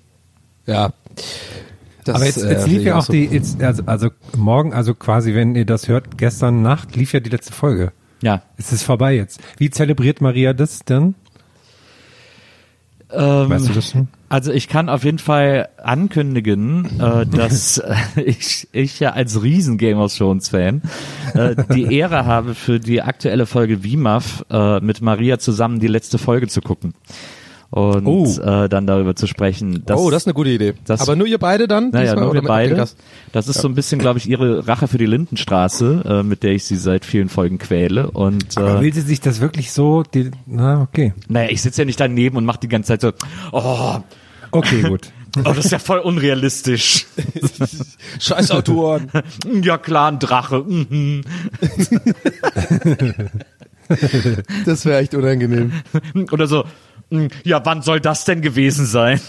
Ja. 0.66 0.92
Das, 2.04 2.14
Aber 2.14 2.24
jetzt, 2.24 2.42
äh, 2.42 2.50
jetzt 2.50 2.64
sehe 2.64 2.78
lief 2.78 2.86
ja 2.86 2.96
auch 2.96 3.04
so. 3.04 3.12
die, 3.12 3.26
jetzt, 3.26 3.62
also, 3.62 3.82
also 3.86 4.08
morgen, 4.36 4.72
also 4.72 4.94
quasi, 4.94 5.34
wenn 5.34 5.54
ihr 5.54 5.66
das 5.66 5.88
hört, 5.88 6.16
gestern 6.16 6.62
Nacht 6.62 6.96
lief 6.96 7.12
ja 7.12 7.20
die 7.20 7.30
letzte 7.30 7.52
Folge. 7.52 7.92
Ja. 8.22 8.42
Es 8.56 8.72
ist 8.72 8.82
vorbei 8.82 9.14
jetzt. 9.14 9.40
Wie 9.58 9.70
zelebriert 9.70 10.20
Maria 10.20 10.52
das 10.52 10.80
denn? 10.80 11.14
Ähm, 13.12 13.50
Weißt 13.50 13.68
du 13.68 13.72
das 13.72 13.90
schon? 13.90 14.08
Also 14.28 14.52
ich 14.52 14.68
kann 14.68 14.88
auf 14.88 15.02
jeden 15.02 15.18
Fall 15.18 15.68
ankündigen, 15.82 17.00
äh, 17.00 17.26
dass 17.30 17.78
äh, 17.78 17.94
ich, 18.24 18.68
ich 18.72 19.00
ja 19.00 19.10
als 19.10 19.42
riesen 19.42 19.78
Game 19.78 19.98
of 19.98 20.16
Thrones 20.16 20.50
Fan 20.50 20.82
äh, 21.34 21.56
die 21.74 21.94
Ehre 21.94 22.26
habe, 22.26 22.54
für 22.54 22.78
die 22.78 23.02
aktuelle 23.02 23.46
Folge 23.46 23.82
WIMAF 23.82 24.44
äh, 24.50 24.80
mit 24.80 25.00
Maria 25.00 25.38
zusammen 25.38 25.80
die 25.80 25.88
letzte 25.88 26.18
Folge 26.18 26.46
zu 26.46 26.60
gucken. 26.60 26.94
Und 27.72 28.04
Oh. 28.06 28.26
äh, 28.40 28.68
dann 28.68 28.86
darüber 28.88 29.14
zu 29.14 29.28
sprechen. 29.28 29.84
Dass, 29.86 30.00
oh, 30.00 30.10
das 30.10 30.24
ist 30.24 30.26
eine 30.26 30.34
gute 30.34 30.50
Idee. 30.50 30.74
das- 30.86 31.02
Aber 31.02 31.14
nur 31.14 31.28
ihr 31.28 31.38
beide 31.38 31.68
dann? 31.68 31.90
naja, 31.90 32.16
nur 32.16 32.34
wir 32.34 32.42
beide. 32.42 32.84
Das 33.32 33.46
ist 33.48 33.60
so 33.60 33.68
ein 33.68 33.74
bisschen, 33.76 34.00
glaube 34.00 34.18
ich, 34.18 34.28
ihre 34.28 34.66
Rache 34.66 34.88
für 34.88 34.98
die 34.98 35.06
Lindenstraße, 35.06 36.02
äh, 36.04 36.22
mit 36.24 36.42
der 36.42 36.50
ich 36.50 36.64
sie 36.64 36.74
seit 36.74 37.04
vielen 37.04 37.28
Folgen 37.28 37.58
quäle. 37.58 38.10
Und 38.10 38.58
Aber 38.58 38.78
äh, 38.78 38.80
will 38.80 38.92
sie 38.92 39.02
sich 39.02 39.20
das 39.20 39.40
wirklich 39.40 39.70
so, 39.70 40.02
die, 40.02 40.32
na, 40.46 40.82
okay. 40.82 41.14
naja, 41.28 41.48
ich 41.50 41.62
sitze 41.62 41.82
ja 41.82 41.84
nicht 41.84 42.00
daneben 42.00 42.36
und 42.36 42.44
mache 42.44 42.58
die 42.60 42.68
ganze 42.68 42.88
Zeit 42.98 43.02
so, 43.02 43.12
oh, 43.52 43.98
Okay, 44.52 44.82
gut. 44.82 45.12
oh, 45.38 45.42
das 45.54 45.66
ist 45.66 45.70
ja 45.70 45.78
voll 45.78 46.00
unrealistisch. 46.00 47.06
Scheiß 48.18 48.50
Autoren. 48.50 49.08
Ja 49.62 49.78
klar, 49.78 50.10
ein 50.10 50.18
Drache. 50.18 50.64
Mhm. 50.66 51.20
Das 54.66 54.84
wäre 54.84 54.98
echt 55.00 55.14
unangenehm. 55.14 55.72
Oder 56.30 56.46
so, 56.46 56.64
"Mm, 56.64 56.66
ja, 57.44 57.64
wann 57.64 57.82
soll 57.82 58.00
das 58.00 58.24
denn 58.24 58.42
gewesen 58.42 58.86
sein? 58.86 59.20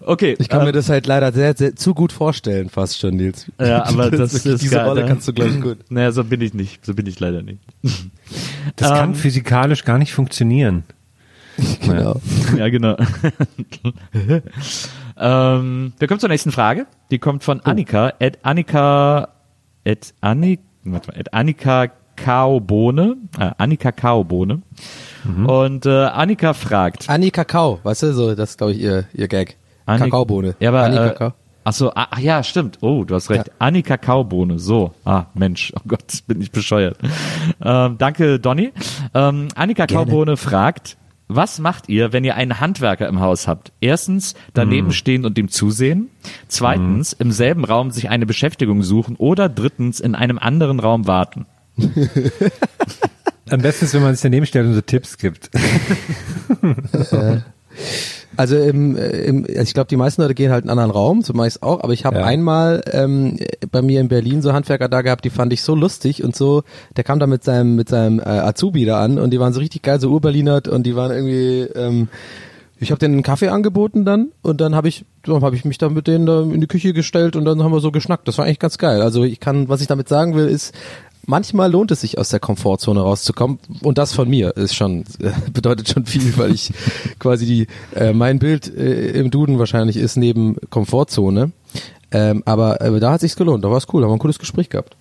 okay, 0.00 0.36
Ich 0.38 0.48
kann 0.48 0.60
ähm, 0.60 0.66
mir 0.66 0.72
das 0.72 0.88
halt 0.88 1.06
leider 1.06 1.32
sehr, 1.32 1.56
sehr 1.56 1.76
zu 1.76 1.94
gut 1.94 2.12
vorstellen, 2.12 2.68
fast 2.68 2.98
schon, 2.98 3.16
Nils. 3.16 3.50
Ja, 3.60 3.84
aber 3.88 4.10
das 4.10 4.34
ist 4.34 4.62
diese 4.62 4.76
geil, 4.76 4.86
Rolle 4.86 5.02
ne? 5.02 5.08
kannst 5.08 5.28
du 5.28 5.32
glaube 5.32 5.50
ich 5.50 5.60
gut. 5.60 5.78
naja, 5.88 6.12
so 6.12 6.24
bin 6.24 6.40
ich 6.40 6.54
nicht. 6.54 6.84
So 6.84 6.94
bin 6.94 7.06
ich 7.06 7.20
leider 7.20 7.42
nicht. 7.42 7.60
Das 8.76 8.90
kann 8.90 9.10
Ähm, 9.10 9.14
physikalisch 9.14 9.84
gar 9.84 9.98
nicht 9.98 10.14
funktionieren. 10.14 10.84
Genau. 11.82 12.20
Ja, 12.58 12.68
genau. 12.68 12.96
ähm, 15.16 15.92
wir 15.96 16.08
kommen 16.08 16.18
zur 16.18 16.28
nächsten 16.28 16.50
Frage. 16.50 16.88
Die 17.12 17.20
kommt 17.20 17.44
von 17.44 17.60
Annika. 17.60 18.12
At 18.18 18.38
Annika, 18.42 19.28
at 19.86 20.14
Annika, 20.20 20.62
warte 20.82 21.12
mal, 21.12 21.20
at 21.20 21.32
Annika 21.32 21.92
Kaobohne. 22.16 23.16
Äh, 23.38 23.50
Annika 23.58 23.92
Kaobohne. 23.92 24.62
Und 25.46 25.86
äh, 25.86 25.90
Annika 26.06 26.52
fragt. 26.52 27.08
Anni 27.08 27.30
Kakao, 27.30 27.80
weißt 27.82 28.02
du, 28.04 28.12
so 28.12 28.34
das 28.34 28.50
ist 28.50 28.58
glaube 28.58 28.72
ich 28.72 28.80
ihr 28.80 29.04
ihr 29.14 29.28
Gag. 29.28 29.56
Anni- 29.86 30.04
Kakaobohne. 30.04 30.54
Ja, 30.60 30.68
aber, 30.70 30.82
Anni 30.82 30.96
äh, 30.96 31.08
Kakao. 31.08 31.32
Ach 31.66 31.72
so, 31.72 31.90
ah, 31.94 32.08
ach 32.10 32.18
ja, 32.18 32.42
stimmt. 32.42 32.78
Oh, 32.82 33.04
du 33.04 33.14
hast 33.14 33.30
recht. 33.30 33.50
Annika 33.58 33.96
Kakaobohne. 33.96 34.58
So. 34.58 34.92
Ah, 35.06 35.24
Mensch. 35.32 35.72
Oh 35.76 35.80
Gott, 35.88 36.18
bin 36.26 36.42
ich 36.42 36.50
bescheuert. 36.52 36.98
Ähm, 37.62 37.96
danke, 37.96 38.38
Donny. 38.38 38.72
Ähm, 39.14 39.48
Annika 39.54 39.86
Kakaobohne 39.86 40.36
fragt, 40.36 40.98
was 41.26 41.58
macht 41.58 41.88
ihr, 41.88 42.12
wenn 42.12 42.22
ihr 42.22 42.34
einen 42.34 42.60
Handwerker 42.60 43.08
im 43.08 43.20
Haus 43.20 43.48
habt? 43.48 43.72
Erstens, 43.80 44.34
daneben 44.52 44.92
stehen 44.92 45.24
und 45.24 45.38
ihm 45.38 45.48
zusehen. 45.48 46.10
Zweitens, 46.48 47.14
im 47.14 47.32
selben 47.32 47.64
Raum 47.64 47.90
sich 47.90 48.10
eine 48.10 48.26
Beschäftigung 48.26 48.82
suchen. 48.82 49.16
Oder 49.16 49.48
drittens, 49.48 50.00
in 50.00 50.14
einem 50.14 50.38
anderen 50.38 50.80
Raum 50.80 51.06
warten. 51.06 51.46
Am 53.50 53.60
besten 53.60 53.84
ist, 53.84 53.94
wenn 53.94 54.02
man 54.02 54.14
sich 54.14 54.22
daneben 54.22 54.46
stellt 54.46 54.66
und 54.66 54.74
so 54.74 54.80
Tipps 54.80 55.18
gibt. 55.18 55.50
Also 58.36 58.56
im, 58.56 58.96
äh, 58.96 59.10
im, 59.26 59.44
also 59.44 59.62
ich 59.62 59.74
glaube, 59.74 59.88
die 59.88 59.96
meisten 59.96 60.20
Leute 60.22 60.34
gehen 60.34 60.50
halt 60.50 60.64
in 60.64 60.70
einen 60.70 60.78
anderen 60.80 60.96
Raum, 60.96 61.22
so 61.22 61.32
meist 61.34 61.62
auch, 61.62 61.82
aber 61.82 61.92
ich 61.92 62.04
habe 62.04 62.18
Ja. 62.18 62.24
einmal 62.24 62.82
ähm, 62.90 63.38
bei 63.70 63.80
mir 63.80 64.00
in 64.00 64.08
Berlin 64.08 64.42
so 64.42 64.52
Handwerker 64.52 64.88
da 64.88 65.02
gehabt, 65.02 65.24
die 65.24 65.30
fand 65.30 65.52
ich 65.52 65.62
so 65.62 65.74
lustig 65.76 66.24
und 66.24 66.34
so, 66.34 66.62
der 66.96 67.04
kam 67.04 67.20
da 67.20 67.26
mit 67.28 67.44
seinem 67.44 67.76
mit 67.76 67.88
seinem 67.88 68.18
äh, 68.18 68.24
Azubi 68.24 68.84
da 68.84 69.00
an 69.02 69.18
und 69.18 69.30
die 69.30 69.38
waren 69.38 69.52
so 69.52 69.60
richtig 69.60 69.82
geil, 69.82 70.00
so 70.00 70.10
Urberlinert 70.10 70.66
und 70.68 70.84
die 70.84 70.96
waren 70.96 71.12
irgendwie 71.12 71.60
ähm, 71.78 72.08
ich 72.80 72.90
habe 72.90 72.98
denen 72.98 73.14
einen 73.14 73.22
Kaffee 73.22 73.48
angeboten 73.48 74.04
dann 74.04 74.32
und 74.42 74.60
dann 74.60 74.74
habe 74.74 74.88
ich 74.88 75.04
dann 75.22 75.40
habe 75.42 75.54
ich 75.54 75.64
mich 75.64 75.78
da 75.78 75.88
mit 75.88 76.06
denen 76.08 76.26
da 76.26 76.42
in 76.42 76.60
die 76.60 76.66
Küche 76.66 76.92
gestellt 76.92 77.36
und 77.36 77.44
dann 77.44 77.62
haben 77.62 77.72
wir 77.72 77.80
so 77.80 77.92
geschnackt. 77.92 78.26
Das 78.28 78.36
war 78.38 78.44
eigentlich 78.44 78.58
ganz 78.58 78.78
geil. 78.78 79.00
Also 79.00 79.22
ich 79.24 79.38
kann, 79.40 79.68
was 79.68 79.80
ich 79.80 79.86
damit 79.86 80.08
sagen 80.08 80.34
will, 80.34 80.48
ist 80.48 80.74
manchmal 81.26 81.70
lohnt 81.70 81.90
es 81.90 82.00
sich 82.00 82.18
aus 82.18 82.28
der 82.28 82.40
Komfortzone 82.40 83.00
rauszukommen 83.00 83.58
und 83.82 83.98
das 83.98 84.12
von 84.12 84.28
mir 84.28 84.56
ist 84.56 84.74
schon 84.74 85.04
äh, 85.20 85.30
bedeutet 85.52 85.88
schon 85.88 86.06
viel, 86.06 86.36
weil 86.36 86.52
ich 86.52 86.72
quasi 87.18 87.46
die 87.46 87.66
äh, 87.98 88.12
mein 88.12 88.38
Bild 88.38 88.74
äh, 88.74 89.10
im 89.10 89.30
Duden 89.30 89.58
wahrscheinlich 89.58 89.96
ist 89.96 90.16
neben 90.16 90.56
Komfortzone. 90.70 91.52
Ähm, 92.10 92.42
aber 92.46 92.80
äh, 92.80 93.00
da 93.00 93.12
hat 93.12 93.20
sich's 93.20 93.36
gelohnt. 93.36 93.64
Da 93.64 93.70
war 93.70 93.78
es 93.78 93.86
cool. 93.92 94.00
Da 94.00 94.06
haben 94.06 94.12
wir 94.12 94.16
ein 94.16 94.20
cooles 94.20 94.38
Gespräch 94.38 94.68
gehabt. 94.70 94.96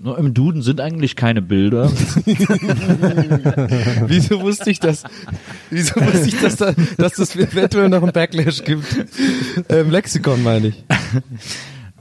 Nur 0.00 0.18
Im 0.18 0.34
Duden 0.34 0.62
sind 0.62 0.80
eigentlich 0.80 1.16
keine 1.16 1.42
Bilder. 1.42 1.90
Wieso 4.06 4.40
wusste 4.42 4.70
ich 4.70 4.80
das? 4.80 5.04
Wieso 5.70 5.96
wusste 5.96 6.28
ich, 6.28 6.40
dass, 6.40 6.56
da, 6.56 6.72
dass 6.98 7.14
das 7.14 7.34
eventuell 7.34 7.88
noch 7.88 8.02
einen 8.02 8.12
Backlash 8.12 8.64
gibt? 8.64 8.84
Ähm, 9.68 9.90
Lexikon 9.90 10.42
meine 10.42 10.68
ich. 10.68 10.84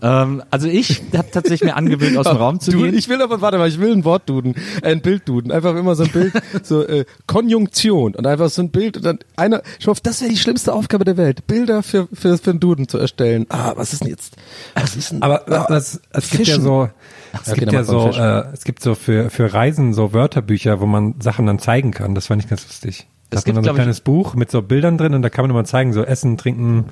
Ähm, 0.01 0.43
also 0.51 0.67
ich 0.67 1.01
habe 1.15 1.31
tatsächlich 1.31 1.63
mir 1.63 1.75
angewöhnt, 1.75 2.17
aus 2.17 2.27
dem 2.27 2.37
Raum 2.37 2.59
zu 2.59 2.71
du, 2.71 2.83
gehen. 2.83 2.93
Ich 2.97 3.07
will 3.09 3.21
aber, 3.21 3.41
warte 3.41 3.57
mal, 3.57 3.67
ich 3.69 3.79
will 3.79 3.91
ein 3.91 4.03
Wort 4.03 4.29
duden, 4.29 4.55
äh, 4.81 4.91
ein 4.91 5.01
Bild 5.01 5.27
duden. 5.27 5.51
Einfach 5.51 5.75
immer 5.75 5.95
so 5.95 6.03
ein 6.03 6.11
Bild, 6.11 6.33
so 6.63 6.83
äh, 6.85 7.05
Konjunktion 7.27 8.15
und 8.15 8.27
einfach 8.27 8.49
so 8.49 8.61
ein 8.61 8.69
Bild 8.71 8.97
und 8.97 9.05
dann 9.05 9.19
einer, 9.35 9.61
schau 9.79 9.91
auf, 9.91 9.99
das 10.01 10.21
wäre 10.21 10.31
die 10.31 10.37
schlimmste 10.37 10.73
Aufgabe 10.73 11.05
der 11.05 11.17
Welt, 11.17 11.47
Bilder 11.47 11.83
für, 11.83 12.07
für, 12.13 12.37
für 12.37 12.49
einen 12.51 12.59
Duden 12.59 12.87
zu 12.87 12.97
erstellen. 12.97 13.45
Ah, 13.49 13.73
was 13.75 13.93
ist 13.93 14.01
denn 14.03 14.09
jetzt? 14.09 14.35
Was 14.75 14.95
ist 14.95 15.11
denn? 15.11 15.21
Aber 15.21 15.47
ah, 15.49 15.73
es, 15.75 16.01
es 16.11 16.29
gibt 16.29 16.47
ja 16.47 16.53
Fischen. 16.55 16.63
so, 16.63 16.89
es 17.33 17.49
Okay, 17.51 17.59
gibt 17.61 17.71
ja 17.71 17.79
man 17.79 17.85
so, 17.87 18.05
Fischen. 18.07 18.23
äh, 18.23 18.43
es 18.53 18.63
gibt 18.63 18.81
so 18.83 18.95
für 18.95 19.29
für 19.29 19.53
Reisen 19.53 19.93
so 19.93 20.13
Wörterbücher, 20.13 20.79
wo 20.81 20.85
man 20.85 21.15
Sachen 21.19 21.45
dann 21.45 21.59
zeigen 21.59 21.91
kann. 21.91 22.15
Das 22.15 22.27
fand 22.27 22.43
ich 22.43 22.49
ganz 22.49 22.65
lustig. 22.65 23.07
Da 23.29 23.37
Es 23.39 23.41
hat 23.41 23.47
man 23.47 23.55
gibt, 23.55 23.57
dann 23.57 23.63
so 23.65 23.69
ein 23.69 23.73
ich- 23.75 23.77
kleines 23.77 24.01
Buch 24.01 24.35
mit 24.35 24.51
so 24.51 24.61
Bildern 24.61 24.97
drin 24.97 25.13
und 25.15 25.21
da 25.21 25.29
kann 25.29 25.43
man 25.43 25.51
immer 25.51 25.63
zeigen, 25.65 25.93
so 25.93 26.03
Essen, 26.03 26.37
Trinken, 26.37 26.85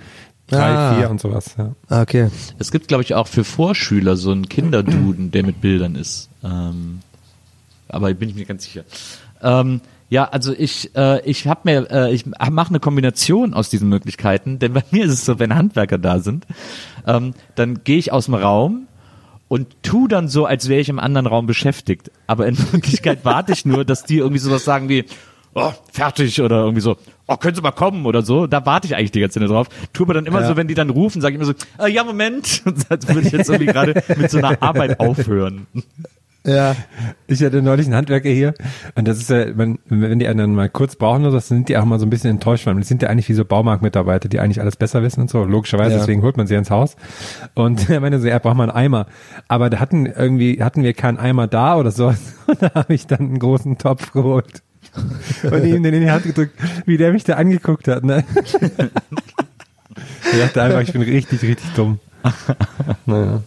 drei, 0.47 0.71
Ah. 0.75 0.95
vier 0.95 1.09
und 1.09 1.21
sowas. 1.21 1.55
Ja. 1.57 1.73
Ah, 1.89 2.01
okay. 2.01 2.29
Es 2.59 2.71
gibt, 2.71 2.87
glaube 2.87 3.03
ich, 3.03 3.13
auch 3.15 3.27
für 3.27 3.43
Vorschüler 3.43 4.15
so 4.15 4.31
einen 4.31 4.49
Kinderduden, 4.49 5.31
der 5.31 5.45
mit 5.45 5.61
Bildern 5.61 5.95
ist. 5.95 6.29
Ähm, 6.43 6.99
aber 7.89 8.13
bin 8.13 8.29
ich 8.29 8.35
mir 8.35 8.45
ganz 8.45 8.63
sicher. 8.65 8.83
Ähm, 9.41 9.81
ja, 10.09 10.25
also 10.25 10.53
ich, 10.55 10.95
äh, 10.95 11.21
ich 11.27 11.47
habe 11.47 11.61
mir, 11.63 11.89
äh, 11.91 12.13
ich 12.13 12.25
mache 12.25 12.69
eine 12.69 12.79
Kombination 12.79 13.53
aus 13.53 13.69
diesen 13.69 13.89
Möglichkeiten, 13.89 14.59
denn 14.59 14.73
bei 14.73 14.83
mir 14.91 15.05
ist 15.05 15.11
es 15.13 15.25
so, 15.25 15.39
wenn 15.39 15.55
Handwerker 15.55 15.97
da 15.97 16.19
sind, 16.19 16.45
ähm, 17.07 17.33
dann 17.55 17.83
gehe 17.83 17.97
ich 17.97 18.11
aus 18.11 18.25
dem 18.25 18.35
Raum 18.35 18.87
und 19.47 19.67
tu 19.81 20.07
dann 20.07 20.27
so, 20.27 20.45
als 20.45 20.69
wäre 20.69 20.81
ich 20.81 20.89
im 20.89 20.99
anderen 20.99 21.25
Raum 21.27 21.45
beschäftigt. 21.47 22.11
Aber 22.27 22.47
in 22.47 22.57
Wirklichkeit 22.73 23.19
warte 23.23 23.53
ich 23.53 23.65
nur, 23.65 23.85
dass 23.85 24.03
die 24.03 24.17
irgendwie 24.17 24.39
sowas 24.39 24.63
sagen 24.65 24.87
wie, 24.89 25.05
oh, 25.55 25.71
fertig 25.91 26.41
oder 26.41 26.61
irgendwie 26.61 26.81
so, 26.81 26.97
oh, 27.27 27.37
können 27.37 27.55
Sie 27.55 27.61
mal 27.61 27.71
kommen 27.71 28.05
oder 28.05 28.21
so. 28.21 28.47
Da 28.47 28.65
warte 28.65 28.87
ich 28.87 28.95
eigentlich 28.95 29.11
die 29.11 29.19
ganze 29.19 29.39
Zeit 29.39 29.49
drauf. 29.49 29.67
Tu 29.93 30.03
aber 30.03 30.13
dann 30.13 30.25
immer 30.25 30.45
so, 30.45 30.55
wenn 30.57 30.67
die 30.67 30.73
dann 30.75 30.89
rufen, 30.89 31.21
sage 31.21 31.35
ich 31.35 31.41
immer 31.41 31.53
so, 31.53 31.83
äh, 31.83 31.89
ja, 31.91 32.03
Moment. 32.03 32.63
Als 32.89 33.07
würde 33.07 33.21
ich 33.21 33.31
jetzt 33.31 33.49
irgendwie 33.49 33.71
gerade 33.71 34.01
mit 34.17 34.31
so 34.31 34.37
einer 34.39 34.61
Arbeit 34.61 34.99
aufhören. 34.99 35.67
Ja. 36.45 36.75
Ich 37.27 37.41
hatte 37.41 37.61
neulich 37.61 37.85
einen 37.85 37.95
Handwerker 37.95 38.29
hier 38.29 38.53
und 38.95 39.07
das 39.07 39.17
ist 39.17 39.29
ja, 39.29 39.57
wenn, 39.57 39.79
wenn 39.85 40.19
die 40.19 40.27
einen 40.27 40.39
dann 40.39 40.55
mal 40.55 40.67
kurz 40.67 40.97
brauchen 40.97 41.21
oder 41.21 41.31
so, 41.31 41.39
sind 41.39 41.69
die 41.69 41.77
auch 41.77 41.85
mal 41.85 41.99
so 41.99 42.05
ein 42.05 42.09
bisschen 42.09 42.31
enttäuscht, 42.31 42.65
weil 42.65 42.75
die 42.75 42.83
sind 42.83 43.01
ja 43.01 43.07
eigentlich 43.07 43.29
wie 43.29 43.33
so 43.33 43.45
Baumarktmitarbeiter, 43.45 44.27
die 44.27 44.41
eigentlich 44.41 44.59
alles 44.59 44.75
besser 44.75 45.01
wissen 45.03 45.21
und 45.21 45.29
so, 45.29 45.45
logischerweise, 45.45 45.91
Ja. 45.91 45.97
deswegen 45.99 46.21
holt 46.21 46.35
man 46.35 46.45
sie 46.45 46.55
ins 46.55 46.69
Haus. 46.69 46.97
Und 47.53 47.89
er 47.89 48.01
meinte 48.01 48.19
so, 48.19 48.27
er 48.27 48.41
braucht 48.41 48.57
mal 48.57 48.63
einen 48.69 48.77
Eimer. 48.77 49.05
Aber 49.47 49.69
da 49.69 49.79
hatten 49.79 50.05
irgendwie, 50.05 50.61
hatten 50.61 50.83
wir 50.83 50.93
keinen 50.93 51.17
Eimer 51.17 51.47
da 51.47 51.77
oder 51.77 51.91
so. 51.91 52.07
Und 52.47 52.61
da 52.61 52.73
habe 52.73 52.93
ich 52.93 53.07
dann 53.07 53.19
einen 53.19 53.39
großen 53.39 53.77
Topf 53.77 54.11
geholt. 54.11 54.62
Und 55.43 55.65
ihm 55.65 55.83
den 55.83 55.93
in 55.93 56.01
die 56.01 56.11
Hand 56.11 56.23
gedrückt, 56.23 56.59
wie 56.85 56.97
der 56.97 57.11
mich 57.11 57.23
da 57.23 57.35
angeguckt 57.35 57.87
hat, 57.87 58.03
ne? 58.03 58.23
Ich 60.31 60.39
dachte 60.39 60.63
einfach, 60.63 60.81
ich 60.81 60.91
bin 60.91 61.03
richtig, 61.03 61.41
richtig 61.43 61.73
dumm. 61.75 61.99
Naja. 63.05 63.43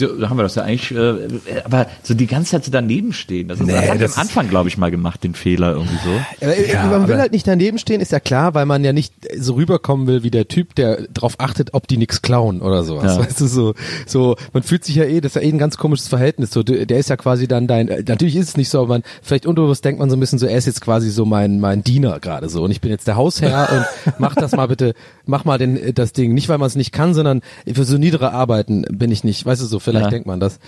Ja, 0.00 0.08
Da 0.08 0.30
haben 0.30 0.36
wir 0.36 0.42
das 0.42 0.54
ja 0.54 0.62
eigentlich, 0.62 0.92
äh, 0.92 1.62
aber 1.64 1.86
so 2.02 2.14
die 2.14 2.26
ganze 2.26 2.52
Zeit 2.52 2.64
so 2.64 2.70
daneben 2.70 3.12
stehen. 3.12 3.48
Das, 3.48 3.60
ist, 3.60 3.68
das 3.68 3.80
Nee, 3.80 3.88
hab 3.88 3.94
ich 3.96 4.00
das 4.00 4.16
am 4.16 4.22
Anfang, 4.22 4.48
glaube 4.48 4.68
ich, 4.68 4.78
mal 4.78 4.90
gemacht, 4.90 5.24
den 5.24 5.34
Fehler 5.34 5.72
irgendwie 5.72 5.98
so. 6.04 6.44
Aber, 6.44 6.56
äh, 6.56 6.86
man 6.98 7.08
will 7.08 7.18
halt 7.18 7.32
nicht 7.32 7.46
daneben 7.46 7.78
stehen, 7.78 8.00
ist 8.00 8.12
ja 8.12 8.20
klar, 8.20 8.54
weil 8.54 8.66
man 8.66 8.84
ja 8.84 8.92
nicht 8.92 9.12
so 9.38 9.54
rüberkommen 9.54 10.06
will 10.06 10.22
wie 10.22 10.30
der 10.30 10.48
Typ, 10.48 10.74
der 10.74 11.08
darauf 11.12 11.34
achtet, 11.38 11.74
ob 11.74 11.88
die 11.88 11.96
nix 11.96 12.22
klauen 12.22 12.60
oder 12.60 12.84
sowas. 12.84 13.16
Ja. 13.16 13.20
Weißt 13.20 13.40
du, 13.40 13.46
so, 13.46 13.74
so, 14.06 14.36
man 14.52 14.62
fühlt 14.62 14.84
sich 14.84 14.94
ja 14.94 15.04
eh, 15.04 15.20
das 15.20 15.36
ist 15.36 15.42
ja 15.42 15.48
eh 15.48 15.52
ein 15.52 15.58
ganz 15.58 15.76
komisches 15.76 16.08
Verhältnis. 16.08 16.50
So, 16.50 16.62
der 16.62 16.98
ist 16.98 17.10
ja 17.10 17.16
quasi 17.16 17.48
dann 17.48 17.66
dein, 17.66 17.88
äh, 17.88 18.02
natürlich 18.06 18.36
ist 18.36 18.48
es 18.50 18.56
nicht 18.56 18.68
so, 18.68 18.80
aber 18.80 18.88
man, 18.88 19.02
vielleicht 19.22 19.46
unterbewusst 19.46 19.84
denkt 19.84 20.00
man 20.00 20.10
so 20.10 20.16
ein 20.16 20.20
bisschen 20.20 20.38
so, 20.38 20.46
er 20.46 20.58
ist 20.58 20.66
jetzt 20.66 20.80
quasi 20.80 21.10
so 21.10 21.24
mein, 21.24 21.60
mein 21.60 21.82
Diener 21.82 22.20
gerade 22.20 22.48
so 22.48 22.62
und 22.64 22.70
ich 22.70 22.80
bin 22.80 22.90
jetzt 22.90 23.06
der 23.06 23.16
Hausherr 23.16 23.68
und 23.72 24.14
mach 24.18 24.34
das 24.34 24.52
mal 24.52 24.66
bitte, 24.66 24.94
mach 25.26 25.44
mal 25.44 25.58
den, 25.58 25.94
das 25.94 26.12
Ding. 26.12 26.34
Nicht, 26.34 26.48
weil 26.48 26.58
man 26.58 26.66
es 26.66 26.76
nicht 26.76 26.92
kann, 26.92 27.14
sondern 27.14 27.42
für 27.70 27.84
so 27.84 27.98
niedere 27.98 28.32
Arbeiten 28.32 28.82
bin 28.90 29.10
ich 29.10 29.24
nicht, 29.24 29.44
weißt 29.44 29.62
du 29.62 29.66
so, 29.66 29.78
vielleicht 29.88 30.04
Ja. 30.06 30.10
denkt 30.10 30.26
man 30.26 30.40
das. 30.40 30.58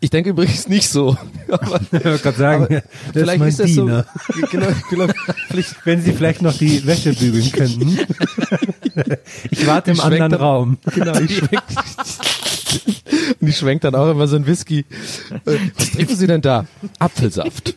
Ich 0.00 0.10
denke 0.10 0.30
übrigens 0.30 0.68
nicht 0.68 0.88
so. 0.88 1.16
Aber, 1.48 1.80
Ich 1.80 1.92
wollte 2.04 2.18
gerade 2.22 2.36
sagen, 2.38 2.66
das 2.68 2.82
vielleicht 3.12 3.42
ist 3.42 3.48
ist 3.48 3.60
das 3.60 3.74
so. 3.74 3.86
Genau, 4.50 4.66
genau, 4.90 5.06
Wenn 5.84 6.02
Sie 6.02 6.12
vielleicht 6.12 6.42
noch 6.42 6.56
die 6.56 6.84
Wäsche 6.86 7.12
bügeln 7.14 7.50
könnten. 7.52 7.98
Ich 9.50 9.66
warte 9.66 9.90
im 9.90 9.96
Ich 9.96 10.04
anderen 10.04 10.30
dann- 10.30 10.40
Raum. 10.40 10.78
Genau, 10.94 11.18
ich 11.18 11.36
schwenk, 11.38 11.62
und 13.40 13.48
ich 13.48 13.56
schwenk 13.56 13.80
dann 13.82 13.94
auch 13.94 14.10
immer 14.10 14.26
so 14.26 14.36
ein 14.36 14.46
Whisky. 14.46 14.84
Äh, 15.46 15.56
Was 15.76 15.90
trinken 15.92 16.16
Sie 16.16 16.26
denn 16.26 16.40
da? 16.40 16.66
Apfelsaft. 16.98 17.76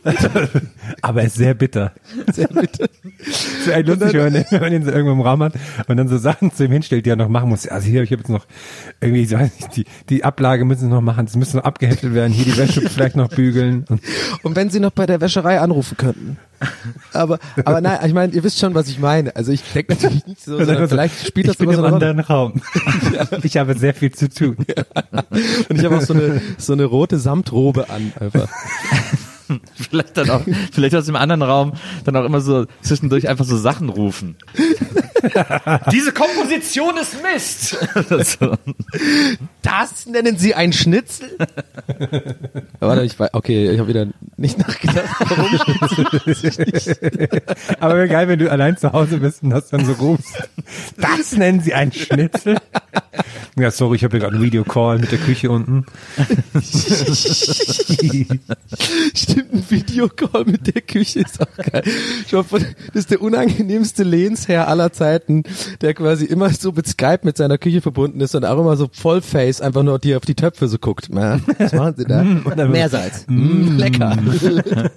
Aber 1.01 1.21
er 1.21 1.27
ist 1.27 1.35
sehr 1.35 1.53
bitter. 1.53 1.93
Sehr 2.33 2.47
bitte. 2.47 2.89
So 3.65 3.71
ein 3.71 3.85
lustig, 3.85 4.13
wenn 4.13 4.33
man, 4.33 4.45
wenn 4.49 4.61
man 4.61 4.73
ihn 4.73 4.83
so 4.85 4.91
irgendwo 4.91 5.13
im 5.13 5.21
Raum 5.21 5.43
hat 5.43 5.53
und 5.87 5.97
dann 5.97 6.07
so 6.07 6.17
Sachen 6.17 6.51
zu 6.53 6.65
ihm 6.65 6.71
hinstellt, 6.71 7.05
die 7.05 7.09
er 7.09 7.15
noch 7.15 7.29
machen 7.29 7.49
muss. 7.49 7.67
Also 7.67 7.87
hier, 7.87 8.03
ich 8.03 8.11
habe 8.11 8.21
jetzt 8.21 8.29
noch 8.29 8.45
irgendwie, 9.01 9.23
ich 9.23 9.31
weiß 9.31 9.51
nicht, 9.59 9.75
die, 9.75 9.85
die 10.09 10.23
Ablage 10.23 10.65
müssen 10.65 10.86
sie 10.87 10.93
noch 10.93 11.01
machen, 11.01 11.25
das 11.25 11.35
müssen 11.35 11.57
noch 11.57 11.63
abgeheftet 11.63 12.13
werden, 12.13 12.33
hier 12.33 12.45
die 12.45 12.57
Wäsche 12.57 12.81
vielleicht 12.89 13.15
noch 13.15 13.29
bügeln. 13.29 13.85
Und 14.43 14.55
wenn 14.55 14.69
Sie 14.69 14.79
noch 14.79 14.91
bei 14.91 15.05
der 15.05 15.21
Wäscherei 15.21 15.59
anrufen 15.59 15.97
könnten. 15.97 16.37
Aber, 17.13 17.39
aber 17.63 17.81
nein, 17.81 17.99
ich 18.05 18.13
meine, 18.13 18.33
ihr 18.33 18.43
wisst 18.43 18.59
schon, 18.59 18.73
was 18.73 18.87
ich 18.87 18.99
meine. 18.99 19.35
Also 19.35 19.51
ich 19.51 19.61
denke 19.61 19.93
natürlich 19.93 20.25
nicht 20.25 20.43
so, 20.43 20.57
sondern 20.57 20.89
vielleicht 20.89 21.27
spielt 21.27 21.47
das 21.47 21.53
ich 21.53 21.59
bin 21.59 21.69
im 21.69 21.75
so 21.75 21.81
Rolle. 21.81 21.93
anderen 21.93 22.19
Raum. 22.19 22.61
Ich 23.43 23.57
habe 23.57 23.77
sehr 23.77 23.93
viel 23.93 24.11
zu 24.11 24.29
tun. 24.29 24.57
Und 25.69 25.77
ich 25.79 25.85
habe 25.85 25.97
auch 25.97 26.01
so 26.01 26.13
eine, 26.13 26.41
so 26.57 26.73
eine 26.73 26.85
rote 26.85 27.19
Samtrobe 27.19 27.89
an. 27.89 28.11
Einfach. 28.19 28.47
Vielleicht 29.75 30.17
dann 30.17 30.29
auch, 30.29 30.41
vielleicht 30.71 30.95
aus 30.95 31.05
dem 31.05 31.15
anderen 31.15 31.41
Raum 31.41 31.73
dann 32.03 32.15
auch 32.17 32.25
immer 32.25 32.41
so 32.41 32.65
zwischendurch 32.81 33.29
einfach 33.29 33.45
so 33.45 33.57
Sachen 33.57 33.89
rufen. 33.89 34.35
Diese 35.91 36.11
Komposition 36.11 36.97
ist 36.97 37.15
Mist! 37.23 37.77
so. 38.39 38.57
Das 39.67 40.05
nennen 40.05 40.37
Sie 40.37 40.55
ein 40.55 40.71
Schnitzel? 40.71 41.37
Warte, 42.79 43.03
ich 43.03 43.19
weiß, 43.19 43.31
okay, 43.33 43.69
ich 43.69 43.79
habe 43.79 43.89
wieder 43.89 44.07
nicht 44.37 44.57
nachgedacht, 44.57 45.09
warum 45.19 45.59
Aber 47.81 47.95
wäre 47.95 48.07
geil, 48.07 48.29
wenn 48.29 48.39
du 48.39 48.49
allein 48.49 48.77
zu 48.77 48.93
Hause 48.93 49.17
bist 49.17 49.43
und 49.43 49.49
das 49.49 49.67
dann 49.67 49.83
so 49.83 49.91
rufst. 49.93 50.49
Das 50.95 51.33
nennen 51.33 51.59
sie 51.59 51.73
einen 51.73 51.91
Schnitzel? 51.91 52.57
Ja, 53.59 53.71
sorry, 53.71 53.95
ich 53.95 54.03
habe 54.03 54.11
hier 54.11 54.19
gerade 54.19 54.35
einen 54.35 54.43
Videocall 54.43 54.99
mit 54.99 55.11
der 55.11 55.17
Küche 55.17 55.49
unten. 55.49 55.85
Stimmt, 59.15 59.53
ein 59.53 59.65
Videocall 59.67 60.45
mit 60.45 60.73
der 60.75 60.81
Küche 60.83 61.21
ist 61.21 61.41
auch 61.41 61.57
geil. 61.71 61.81
Ich 62.25 62.33
hoffe, 62.33 62.59
das 62.59 62.95
ist 62.95 63.09
der 63.11 63.21
unangenehmste 63.21 64.03
Lehnsherr 64.03 64.67
aller 64.67 64.93
Zeiten, 64.93 65.41
der 65.81 65.95
quasi 65.95 66.25
immer 66.25 66.51
so 66.51 66.71
mit 66.71 66.87
Skype 66.87 67.21
mit 67.23 67.37
seiner 67.37 67.57
Küche 67.57 67.81
verbunden 67.81 68.21
ist 68.21 68.35
und 68.35 68.45
auch 68.45 68.59
immer 68.59 68.77
so 68.77 68.89
Vollface 68.91 69.56
einfach 69.61 69.83
nur 69.83 69.99
die 69.99 70.15
auf 70.15 70.25
die 70.25 70.35
Töpfe 70.35 70.67
so 70.67 70.77
guckt. 70.77 71.09
Was 71.11 71.73
machen 71.73 71.95
Sie 71.97 72.05
da? 72.05 72.23
Meersalz. 72.23 73.25
Mm, 73.27 73.77
lecker. 73.77 74.17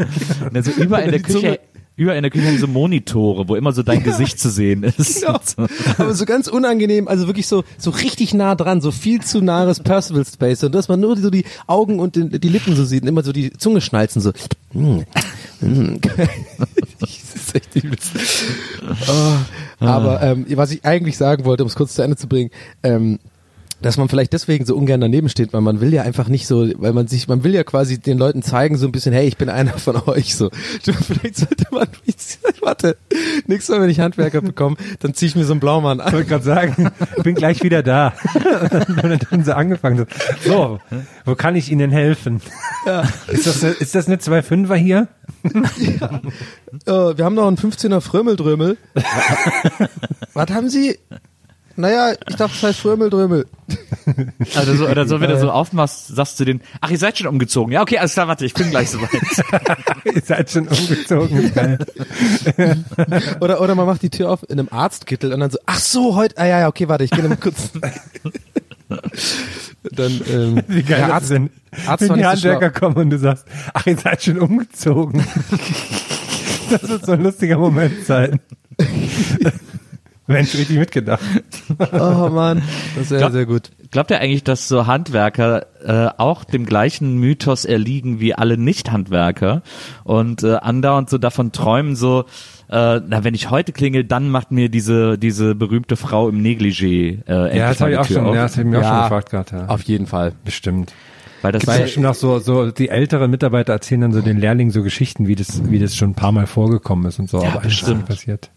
Also 0.53 0.71
überall 0.73 1.05
in 1.05 1.11
der 1.13 1.21
Küche, 1.21 1.61
Überall 2.01 2.17
in 2.17 2.23
der 2.23 2.31
Küche 2.31 2.57
so 2.59 2.67
Monitore, 2.67 3.47
wo 3.47 3.57
immer 3.57 3.73
so 3.73 3.83
dein 3.83 4.03
Gesicht 4.03 4.41
zu 4.41 4.49
sehen 4.49 4.85
ist. 4.85 5.21
Genau. 5.21 5.39
Aber 5.99 6.15
so 6.15 6.25
ganz 6.25 6.49
unangenehm, 6.49 7.09
also 7.09 7.27
wirklich 7.27 7.47
so 7.47 7.63
so 7.77 7.91
richtig 7.91 8.33
nah 8.33 8.55
dran, 8.55 8.81
so 8.81 8.91
viel 8.91 9.21
zu 9.21 9.43
nahes 9.43 9.81
Percival 9.81 10.25
Space 10.25 10.65
und 10.65 10.75
dass 10.75 10.89
man 10.89 10.99
nur 10.99 11.19
so 11.19 11.29
die 11.29 11.45
Augen 11.67 12.01
und 12.01 12.17
den, 12.17 12.31
die 12.31 12.49
Lippen 12.49 12.75
so 12.75 12.87
sieht 12.87 13.03
und 13.03 13.09
immer 13.09 13.23
so 13.23 13.33
die 13.33 13.53
Zunge 13.53 13.83
schnalzen 13.83 14.23
so. 14.23 14.33
Mm, 14.73 15.01
mm. 15.61 16.01
Oh, 19.09 19.85
aber 19.85 20.23
ähm, 20.23 20.47
was 20.55 20.71
ich 20.71 20.85
eigentlich 20.85 21.17
sagen 21.17 21.45
wollte, 21.45 21.65
um 21.65 21.67
es 21.67 21.75
kurz 21.75 21.95
zu 21.95 22.03
Ende 22.03 22.17
zu 22.17 22.29
bringen, 22.29 22.51
ähm, 22.85 23.19
dass 23.83 23.97
man 23.97 24.09
vielleicht 24.09 24.33
deswegen 24.33 24.65
so 24.65 24.77
ungern 24.77 25.01
daneben 25.01 25.29
steht, 25.29 25.53
weil 25.53 25.61
man 25.61 25.81
will 25.81 25.93
ja 25.93 26.03
einfach 26.03 26.29
nicht 26.29 26.47
so, 26.47 26.69
weil 26.77 26.93
man 26.93 27.07
sich, 27.07 27.29
man 27.29 27.45
will 27.45 27.55
ja 27.55 27.65
quasi 27.65 27.99
den 27.99 28.19
Leuten 28.19 28.43
zeigen, 28.43 28.77
so 28.77 28.87
ein 28.87 28.93
bisschen, 28.93 29.13
hey, 29.13 29.27
ich 29.27 29.37
bin 29.37 29.49
einer 29.49 29.73
von 29.79 29.97
euch, 30.07 30.35
so. 30.35 30.51
Vielleicht 30.83 31.37
sollte 31.37 31.65
man, 31.71 31.89
warte, 32.63 32.97
nächstes 33.47 33.75
Mal, 33.75 33.83
wenn 33.83 33.91
ich 33.91 34.01
Handwerker 34.01 34.41
bekomme, 34.41 34.77
dann 35.01 35.15
ziehe 35.15 35.29
ich 35.29 35.37
mir 35.37 35.45
so 35.45 35.53
einen 35.53 35.61
Blaumann 35.61 35.99
Ich 35.99 36.05
an. 36.07 36.13
wollte 36.13 36.29
gerade 36.29 36.45
sagen, 36.45 36.91
bin 37.23 37.35
gleich 37.35 37.63
wieder 37.63 37.83
da. 37.83 38.13
und 39.03 39.27
dann 39.31 39.45
sie 39.45 39.57
angefangen. 39.57 40.07
So, 40.45 40.51
so, 40.51 40.81
wo 41.25 41.35
kann 41.35 41.57
ich 41.57 41.71
Ihnen 41.71 41.91
helfen? 41.91 42.41
Ist, 43.29 43.47
das 43.47 43.63
eine, 43.63 43.73
ist 43.73 43.95
das 43.95 44.07
eine 44.07 44.17
2,5er 44.17 44.75
hier? 44.75 45.09
Äh, 46.87 46.91
wir 47.17 47.25
haben 47.25 47.35
noch 47.35 47.47
einen 47.47 47.57
15er 47.57 48.01
Frömmeldrömel. 48.01 48.77
Was 50.35 50.51
haben 50.51 50.69
Sie? 50.69 50.99
Naja, 51.81 52.13
ich 52.13 52.37
dachte, 52.37 52.53
das 52.53 52.63
heißt 52.63 52.81
Frömmeldrömel. 52.81 53.47
Oder 54.57 54.75
so, 54.75 54.89
oder 54.89 55.07
so, 55.07 55.21
wenn 55.21 55.31
du 55.31 55.39
so 55.39 55.51
aufmachst, 55.51 56.09
sagst 56.09 56.41
du 56.41 56.45
den, 56.45 56.61
ach, 56.81 56.91
ihr 56.91 56.99
seid 56.99 57.19
schon 57.19 57.29
umgezogen. 57.29 57.73
Ja, 57.73 57.83
okay, 57.83 57.99
alles 57.99 58.15
klar, 58.15 58.27
warte, 58.27 58.45
ich 58.45 58.55
bin 58.55 58.71
gleich 58.71 58.91
soweit. 58.91 59.11
Ihr 60.05 60.23
seid 60.23 60.51
schon 60.51 60.67
umgezogen. 60.67 61.53
Oder, 63.41 63.61
oder 63.61 63.75
man 63.75 63.87
macht 63.87 64.03
die 64.03 64.11
Tür 64.11 64.31
auf 64.31 64.43
in 64.49 64.59
einem 64.59 64.69
Arztkittel 64.71 65.33
und 65.33 65.41
dann 65.41 65.51
so, 65.51 65.59
ach 65.67 65.79
so, 65.79 66.17
heute, 66.17 66.39
ah 66.39 66.47
ja, 66.47 66.61
ja, 66.61 66.69
okay, 66.69 66.89
warte, 66.89 67.05
ich 67.05 67.11
gehe 67.11 67.23
mal 67.23 67.37
kurz. 67.37 67.71
dann, 69.93 70.21
ähm, 70.29 70.63
Wie 70.67 70.83
geil 70.83 70.99
der 70.99 71.15
Arzt, 71.15 71.29
sind. 71.29 71.51
Arzt 71.87 72.09
Wenn 72.09 72.19
die. 72.19 72.25
Handwerker 72.25 72.71
kommen 72.71 72.97
und 72.97 73.11
du 73.11 73.19
sagst, 73.19 73.45
ach, 73.73 73.87
ihr 73.87 73.97
seid 73.97 74.23
schon 74.25 74.39
umgezogen. 74.39 75.25
das 76.71 76.89
wird 76.89 77.07
so 77.07 77.13
ein 77.13 77.23
lustiger 77.23 77.59
Moment 77.59 78.05
sein. 78.07 78.41
Mensch, 80.31 80.55
richtig 80.55 80.79
mitgedacht. 80.79 81.21
Oh 81.93 82.29
Mann, 82.31 82.63
das 82.95 83.05
ist 83.05 83.11
ja 83.13 83.19
Glaub- 83.19 83.33
sehr 83.33 83.47
gut. 83.47 83.71
Glaubt 83.91 84.11
ihr 84.13 84.21
eigentlich, 84.21 84.45
dass 84.45 84.69
so 84.69 84.87
Handwerker 84.87 85.67
äh, 85.85 86.11
auch 86.17 86.45
dem 86.45 86.65
gleichen 86.65 87.19
Mythos 87.19 87.65
erliegen 87.65 88.21
wie 88.21 88.35
alle 88.35 88.57
Nicht-Handwerker 88.57 89.63
und 90.05 90.45
äh, 90.45 90.55
andauernd 90.57 91.11
so 91.11 91.19
davon 91.19 91.51
träumen, 91.51 91.97
so, 91.97 92.21
äh, 92.69 93.01
na, 93.05 93.25
wenn 93.25 93.35
ich 93.35 93.51
heute 93.51 93.73
klingel, 93.73 94.05
dann 94.05 94.29
macht 94.31 94.53
mir 94.53 94.69
diese 94.69 95.19
diese 95.19 95.55
berühmte 95.57 95.97
Frau 95.97 96.29
im 96.29 96.41
Negligé 96.41 97.19
äh, 97.27 97.33
endlich 97.33 97.57
Ja, 97.59 97.69
das 97.71 97.81
habe 97.81 97.91
die 97.91 97.95
ich 97.95 97.99
auch 98.01 98.07
Tür 98.07 98.17
schon, 98.17 98.27
auf. 98.27 98.35
ja, 98.37 98.43
das 98.43 98.53
hab 98.57 98.65
ich 98.65 98.71
mir 98.71 98.79
auch 98.79 98.83
Ja. 98.83 98.89
schon 98.95 99.03
gefragt 99.03 99.31
gerade. 99.31 99.57
Ja. 99.57 99.67
Auf 99.67 99.83
jeden 99.83 100.07
Fall. 100.07 100.33
Bestimmt. 100.45 100.93
Weil 101.43 101.53
das 101.53 101.63
Gibt's 101.63 101.77
ja 101.79 101.83
bestimmt 101.85 102.07
auch 102.07 102.15
so, 102.15 102.39
so, 102.39 102.71
die 102.71 102.91
älteren 102.91 103.31
Mitarbeiter 103.31 103.73
erzählen 103.73 104.03
dann 104.03 104.13
so 104.13 104.21
den 104.21 104.39
Lehrlingen 104.39 104.71
so 104.73 104.83
Geschichten, 104.83 105.27
wie 105.27 105.35
das, 105.35 105.69
wie 105.71 105.79
das 105.79 105.97
schon 105.97 106.11
ein 106.11 106.15
paar 106.15 106.33
Mal 106.33 106.47
vorgekommen 106.47 107.07
ist 107.07 107.19
und 107.19 107.29
so, 107.31 107.39
aber 107.39 107.47
eigentlich 107.47 107.63
bestimmt. 107.81 107.97
nicht 107.97 108.07
passiert. 108.09 108.51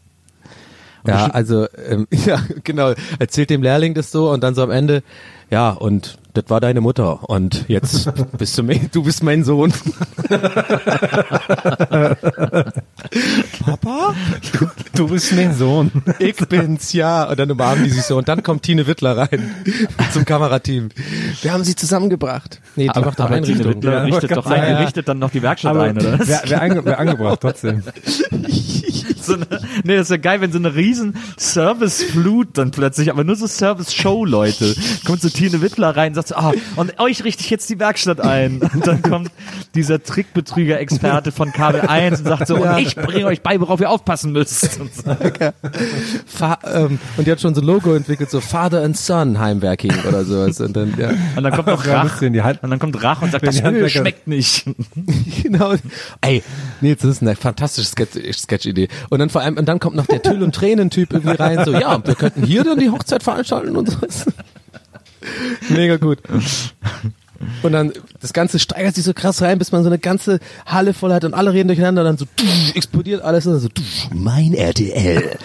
Ja, 1.05 1.27
also, 1.27 1.67
ähm, 1.87 2.07
ja, 2.11 2.39
genau. 2.63 2.93
Erzählt 3.19 3.49
dem 3.49 3.61
Lehrling 3.61 3.93
das 3.93 4.11
so 4.11 4.31
und 4.31 4.41
dann 4.43 4.55
so 4.55 4.63
am 4.63 4.71
Ende, 4.71 5.03
ja, 5.49 5.69
und 5.71 6.17
das 6.33 6.45
war 6.47 6.59
deine 6.61 6.81
Mutter 6.81 7.29
und 7.29 7.65
jetzt 7.67 8.09
bist 8.37 8.57
du, 8.57 8.63
mein- 8.63 8.89
du 8.91 9.03
bist 9.03 9.23
mein 9.23 9.43
Sohn. 9.43 9.71
Papa? 13.65 14.13
Du 14.95 15.07
bist 15.07 15.33
mein 15.33 15.53
Sohn. 15.53 15.91
Ich 16.19 16.35
bin's, 16.47 16.93
ja. 16.93 17.29
Und 17.29 17.39
dann 17.39 17.51
umarmen 17.51 17.83
die 17.83 17.89
sich 17.89 18.03
so 18.03 18.17
und 18.17 18.27
dann 18.27 18.43
kommt 18.43 18.63
Tine 18.63 18.87
Wittler 18.87 19.17
rein 19.17 19.51
zum 20.11 20.25
Kamerateam. 20.25 20.89
Wir 21.41 21.53
haben 21.53 21.63
sie 21.63 21.75
zusammengebracht. 21.75 22.61
Nee, 22.75 22.89
die 22.93 22.99
macht 22.99 23.19
doch 23.19 23.25
aber 23.25 23.41
Tine 23.41 23.47
Einrichtung. 23.57 23.75
Wittler 23.75 23.91
Ja, 23.93 24.03
richtet 24.03 24.31
doch 24.37 24.45
ein, 24.47 24.69
ja. 24.71 24.77
richtet 24.79 25.07
dann 25.07 25.19
noch 25.19 25.31
die 25.31 25.41
Werkstatt 25.41 25.71
Aber 25.71 25.83
ein, 25.83 25.97
oder? 25.97 26.19
wer, 26.23 26.41
wer, 26.45 26.61
ange, 26.63 26.85
wer 26.85 26.99
angebracht 26.99 27.39
trotzdem. 27.41 27.83
so 29.21 29.33
eine, 29.35 29.47
nee, 29.83 29.95
das 29.95 30.07
ist 30.07 30.11
ja 30.11 30.17
geil, 30.17 30.41
wenn 30.41 30.51
so 30.51 30.57
eine 30.59 30.75
riesen 30.75 31.15
Service-Flut 31.37 32.57
dann 32.57 32.71
plötzlich, 32.71 33.09
aber 33.11 33.23
nur 33.23 33.35
so 33.35 33.47
Service-Show-Leute. 33.47 34.75
Kommt 35.05 35.21
so 35.21 35.29
Tine 35.29 35.61
Wittler 35.61 35.95
rein, 35.95 36.13
sagt 36.13 36.22
so, 36.29 36.35
ah, 36.35 36.51
und 36.75 36.99
euch 36.99 37.23
richte 37.23 37.41
ich 37.43 37.49
jetzt 37.49 37.69
die 37.69 37.79
Werkstatt 37.79 38.19
ein. 38.21 38.61
Und 38.73 38.85
dann 38.87 39.01
kommt 39.01 39.31
dieser 39.75 40.01
Trickbetrüger-Experte 40.03 41.31
von 41.31 41.51
Kabel 41.51 41.81
1 41.81 42.19
und 42.19 42.25
sagt 42.27 42.47
so, 42.47 42.55
und 42.55 42.77
ich 42.79 42.95
bringe 42.95 43.25
euch 43.25 43.41
bei, 43.41 43.59
worauf 43.59 43.79
ihr 43.79 43.89
aufpassen 43.89 44.31
müsst. 44.31 44.79
Und 44.79 44.93
so. 44.93 45.15
Fa 46.25 46.57
ähm, 46.73 46.99
und 47.17 47.27
die 47.27 47.31
hat 47.31 47.41
schon 47.41 47.55
so 47.55 47.61
ein 47.61 47.67
Logo 47.67 47.93
entwickelt, 47.95 48.29
so 48.29 48.41
Father 48.41 48.83
and 48.83 48.97
Son 48.97 49.39
Heimwerking 49.39 49.93
oder 50.07 50.23
sowas. 50.25 50.59
Und 50.61 50.75
dann, 50.75 50.93
ja. 50.97 51.11
Und 51.35 51.43
dann 51.43 51.53
kommt 51.53 51.67
noch 51.67 51.85
Ja, 51.85 51.97
Rach. 51.97 52.03
lustig, 52.03 52.33
die 52.33 52.41
Hand- 52.41 52.61
Und 52.63 52.69
dann 52.69 52.79
kommt 52.79 53.01
Rach 53.03 53.21
und 53.21 53.31
sagt, 53.31 53.45
das 53.45 53.61
Öl 53.61 53.89
schmeckt 53.89 54.27
nicht. 54.27 54.65
genau. 55.43 55.73
Ey, 56.21 56.43
Nils, 56.81 57.01
das 57.01 57.11
ist 57.11 57.21
eine 57.21 57.35
fantastische 57.35 57.87
Sketch- 57.87 58.33
Sketch-Idee. 58.33 58.87
Und 59.09 59.19
dann 59.19 59.29
vor 59.29 59.41
allem, 59.41 59.57
und 59.57 59.65
dann 59.67 59.79
kommt 59.79 59.95
noch 59.95 60.05
der 60.07 60.21
Tüll- 60.21 60.43
und 60.43 60.53
Tränen-Typ 60.55 61.13
irgendwie 61.13 61.35
rein, 61.35 61.63
so, 61.65 61.73
ja, 61.73 61.99
wir 62.05 62.15
könnten 62.15 62.43
hier 62.43 62.63
dann 62.63 62.79
die 62.79 62.89
Hochzeit 62.89 63.23
veranstalten 63.23 63.75
und 63.75 63.89
so. 63.89 63.97
Mega 65.69 65.97
gut. 65.97 66.19
Und 67.61 67.71
dann, 67.71 67.93
das 68.21 68.33
Ganze 68.33 68.59
steigert 68.59 68.95
sich 68.95 69.03
so 69.03 69.13
krass 69.13 69.41
rein, 69.41 69.57
bis 69.57 69.71
man 69.71 69.83
so 69.83 69.89
eine 69.89 69.99
ganze 69.99 70.39
Halle 70.65 70.93
voll 70.93 71.13
hat 71.13 71.23
und 71.23 71.33
alle 71.33 71.53
reden 71.53 71.67
durcheinander, 71.67 72.03
dann 72.03 72.17
so, 72.17 72.25
explodiert 72.75 73.21
alles 73.21 73.45
und 73.47 73.53
dann 73.53 73.61
so, 73.61 73.69
mein 74.13 74.53
RTL. 74.53 75.37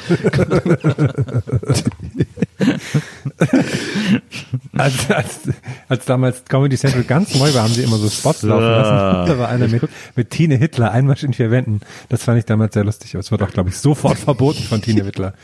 Als, 4.77 5.11
als, 5.11 5.41
als 5.89 6.05
damals 6.05 6.45
Comedy 6.45 6.77
Central 6.77 7.05
ganz 7.05 7.35
neu 7.35 7.53
war, 7.55 7.63
haben 7.63 7.73
sie 7.73 7.83
immer 7.83 7.99
so 7.99 8.09
Spots 8.09 8.43
laufen 8.43 8.65
lassen. 8.65 9.29
Da 9.31 9.39
war 9.39 9.49
einer 9.49 9.69
mit, 9.69 9.83
mit 10.17 10.31
Tine 10.31 10.57
Hitler, 10.57 10.93
Einmarsch 10.93 11.23
in 11.23 11.33
vier 11.33 11.51
Wänden. 11.51 11.81
Das 12.09 12.25
fand 12.25 12.39
ich 12.39 12.45
damals 12.45 12.75
sehr 12.75 12.85
lustig, 12.85 13.15
aber 13.15 13.21
es 13.21 13.31
wird 13.31 13.43
auch, 13.43 13.51
glaube 13.51 13.71
ich, 13.71 13.79
sofort 13.79 14.19
verboten 14.19 14.63
von 14.63 14.83
Tine 14.83 15.05
Hitler. 15.05 15.35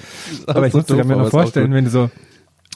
Aber 0.47 0.67
ich 0.67 0.75
muss 0.75 0.89
mir 0.89 1.05
noch 1.05 1.31
vorstellen, 1.31 1.73
wenn 1.73 1.85
du 1.85 1.91
so, 1.91 2.11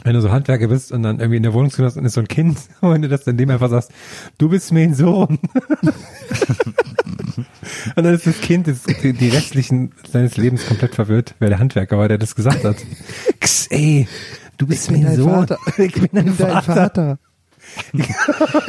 wenn 0.04 0.14
du 0.14 0.20
so 0.20 0.30
Handwerker 0.30 0.68
bist 0.68 0.92
und 0.92 1.02
dann 1.02 1.18
irgendwie 1.18 1.38
in 1.38 1.42
der 1.42 1.52
Wohnung 1.52 1.72
hast 1.78 1.96
und 1.96 2.04
ist 2.04 2.14
so 2.14 2.20
ein 2.20 2.28
Kind, 2.28 2.58
und 2.80 2.92
wenn 2.92 3.02
du 3.02 3.08
das 3.08 3.24
dann 3.24 3.36
dem 3.36 3.50
einfach 3.50 3.70
sagst, 3.70 3.90
du 4.38 4.48
bist 4.48 4.72
mein 4.72 4.94
Sohn. 4.94 5.38
und 7.96 8.04
dann 8.04 8.14
ist 8.14 8.26
das 8.26 8.40
Kind 8.40 8.68
das, 8.68 8.82
die, 8.82 9.28
restlichen 9.28 9.92
seines 10.10 10.36
Lebens 10.36 10.66
komplett 10.66 10.94
verwirrt, 10.94 11.34
wer 11.38 11.48
der 11.48 11.58
Handwerker 11.58 11.98
war, 11.98 12.08
der 12.08 12.18
das 12.18 12.34
gesagt 12.34 12.64
hat. 12.64 12.76
X, 13.40 13.66
ey, 13.68 14.08
du 14.56 14.66
bist 14.66 14.90
mein 14.90 15.14
Sohn. 15.16 15.46
Ich 15.78 15.94
bin 15.94 16.08
dein 16.12 16.32
Vater. 16.32 17.18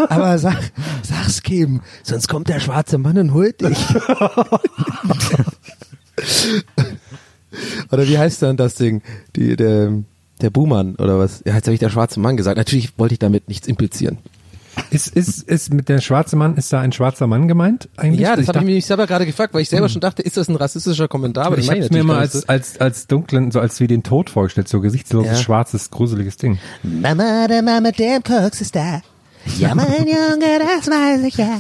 Aber 0.10 0.38
sag, 0.38 0.58
sag's 1.04 1.42
Kim, 1.42 1.82
sonst 2.04 2.28
kommt 2.28 2.50
der 2.50 2.60
schwarze 2.60 2.98
Mann 2.98 3.18
und 3.18 3.34
holt 3.34 3.62
dich. 3.62 3.78
oder 7.92 8.08
wie 8.08 8.18
heißt 8.18 8.42
dann 8.42 8.58
das 8.58 8.76
Ding? 8.76 9.02
Die, 9.36 9.56
der, 9.56 10.04
der 10.42 10.50
Buhmann 10.50 10.96
oder 10.96 11.20
was? 11.20 11.42
Ja, 11.46 11.56
jetzt 11.56 11.66
habe 11.68 11.74
ich 11.74 11.80
der 11.80 11.90
schwarze 11.90 12.20
Mann 12.20 12.38
gesagt. 12.38 12.58
Natürlich 12.58 12.98
wollte 12.98 13.14
ich 13.14 13.20
damit 13.20 13.48
nichts 13.48 13.68
implizieren. 13.68 14.18
Ist, 14.92 15.08
ist, 15.08 15.44
ist 15.44 15.74
mit 15.74 15.90
der 15.90 16.00
schwarze 16.00 16.36
Mann, 16.38 16.56
ist 16.56 16.72
da 16.72 16.80
ein 16.80 16.94
schwarzer 16.94 17.28
Mann 17.28 17.48
gemeint 17.50 17.90
eigentlich? 17.98 18.22
Ja, 18.22 18.36
das 18.36 18.44
ich 18.44 18.48
habe 18.48 18.60
ich 18.60 18.66
mich 18.66 18.86
selber 18.86 19.08
gerade 19.08 19.26
gefragt, 19.26 19.54
weil 19.54 19.62
ich 19.62 19.70
selber 19.70 19.90
schon 19.90 20.00
dachte, 20.00 20.22
ist 20.22 20.38
das 20.38 20.48
ein 20.48 20.56
rassistischer 20.56 21.08
Kommentar? 21.10 21.48
Aber 21.48 21.58
ich 21.58 21.70
hab's 21.70 21.90
mir 21.90 22.04
nicht 22.04 22.14
als, 22.16 22.48
als, 22.48 22.80
als 22.80 23.08
dunklen, 23.08 23.52
so 23.52 23.60
als 23.60 23.80
wie 23.82 23.88
den 23.88 24.04
Tod 24.04 24.30
vorgestellt, 24.30 24.70
so 24.70 24.80
gesichtsloses, 24.80 25.32
Ja. 25.32 25.38
schwarzes, 25.38 25.92
gruseliges 25.92 26.38
Ding. 26.38 26.60
Mama, 26.84 27.48
der 27.48 27.62
Mama, 27.62 27.92
der 27.92 28.22
Koks 28.22 28.62
ist 28.62 28.76
da. 28.76 29.02
Ja, 29.58 29.74
mein 29.76 29.88
Junge, 30.08 30.60
das 30.60 30.88
weiß 30.88 31.24
ich 31.24 31.36
ja. 31.36 31.60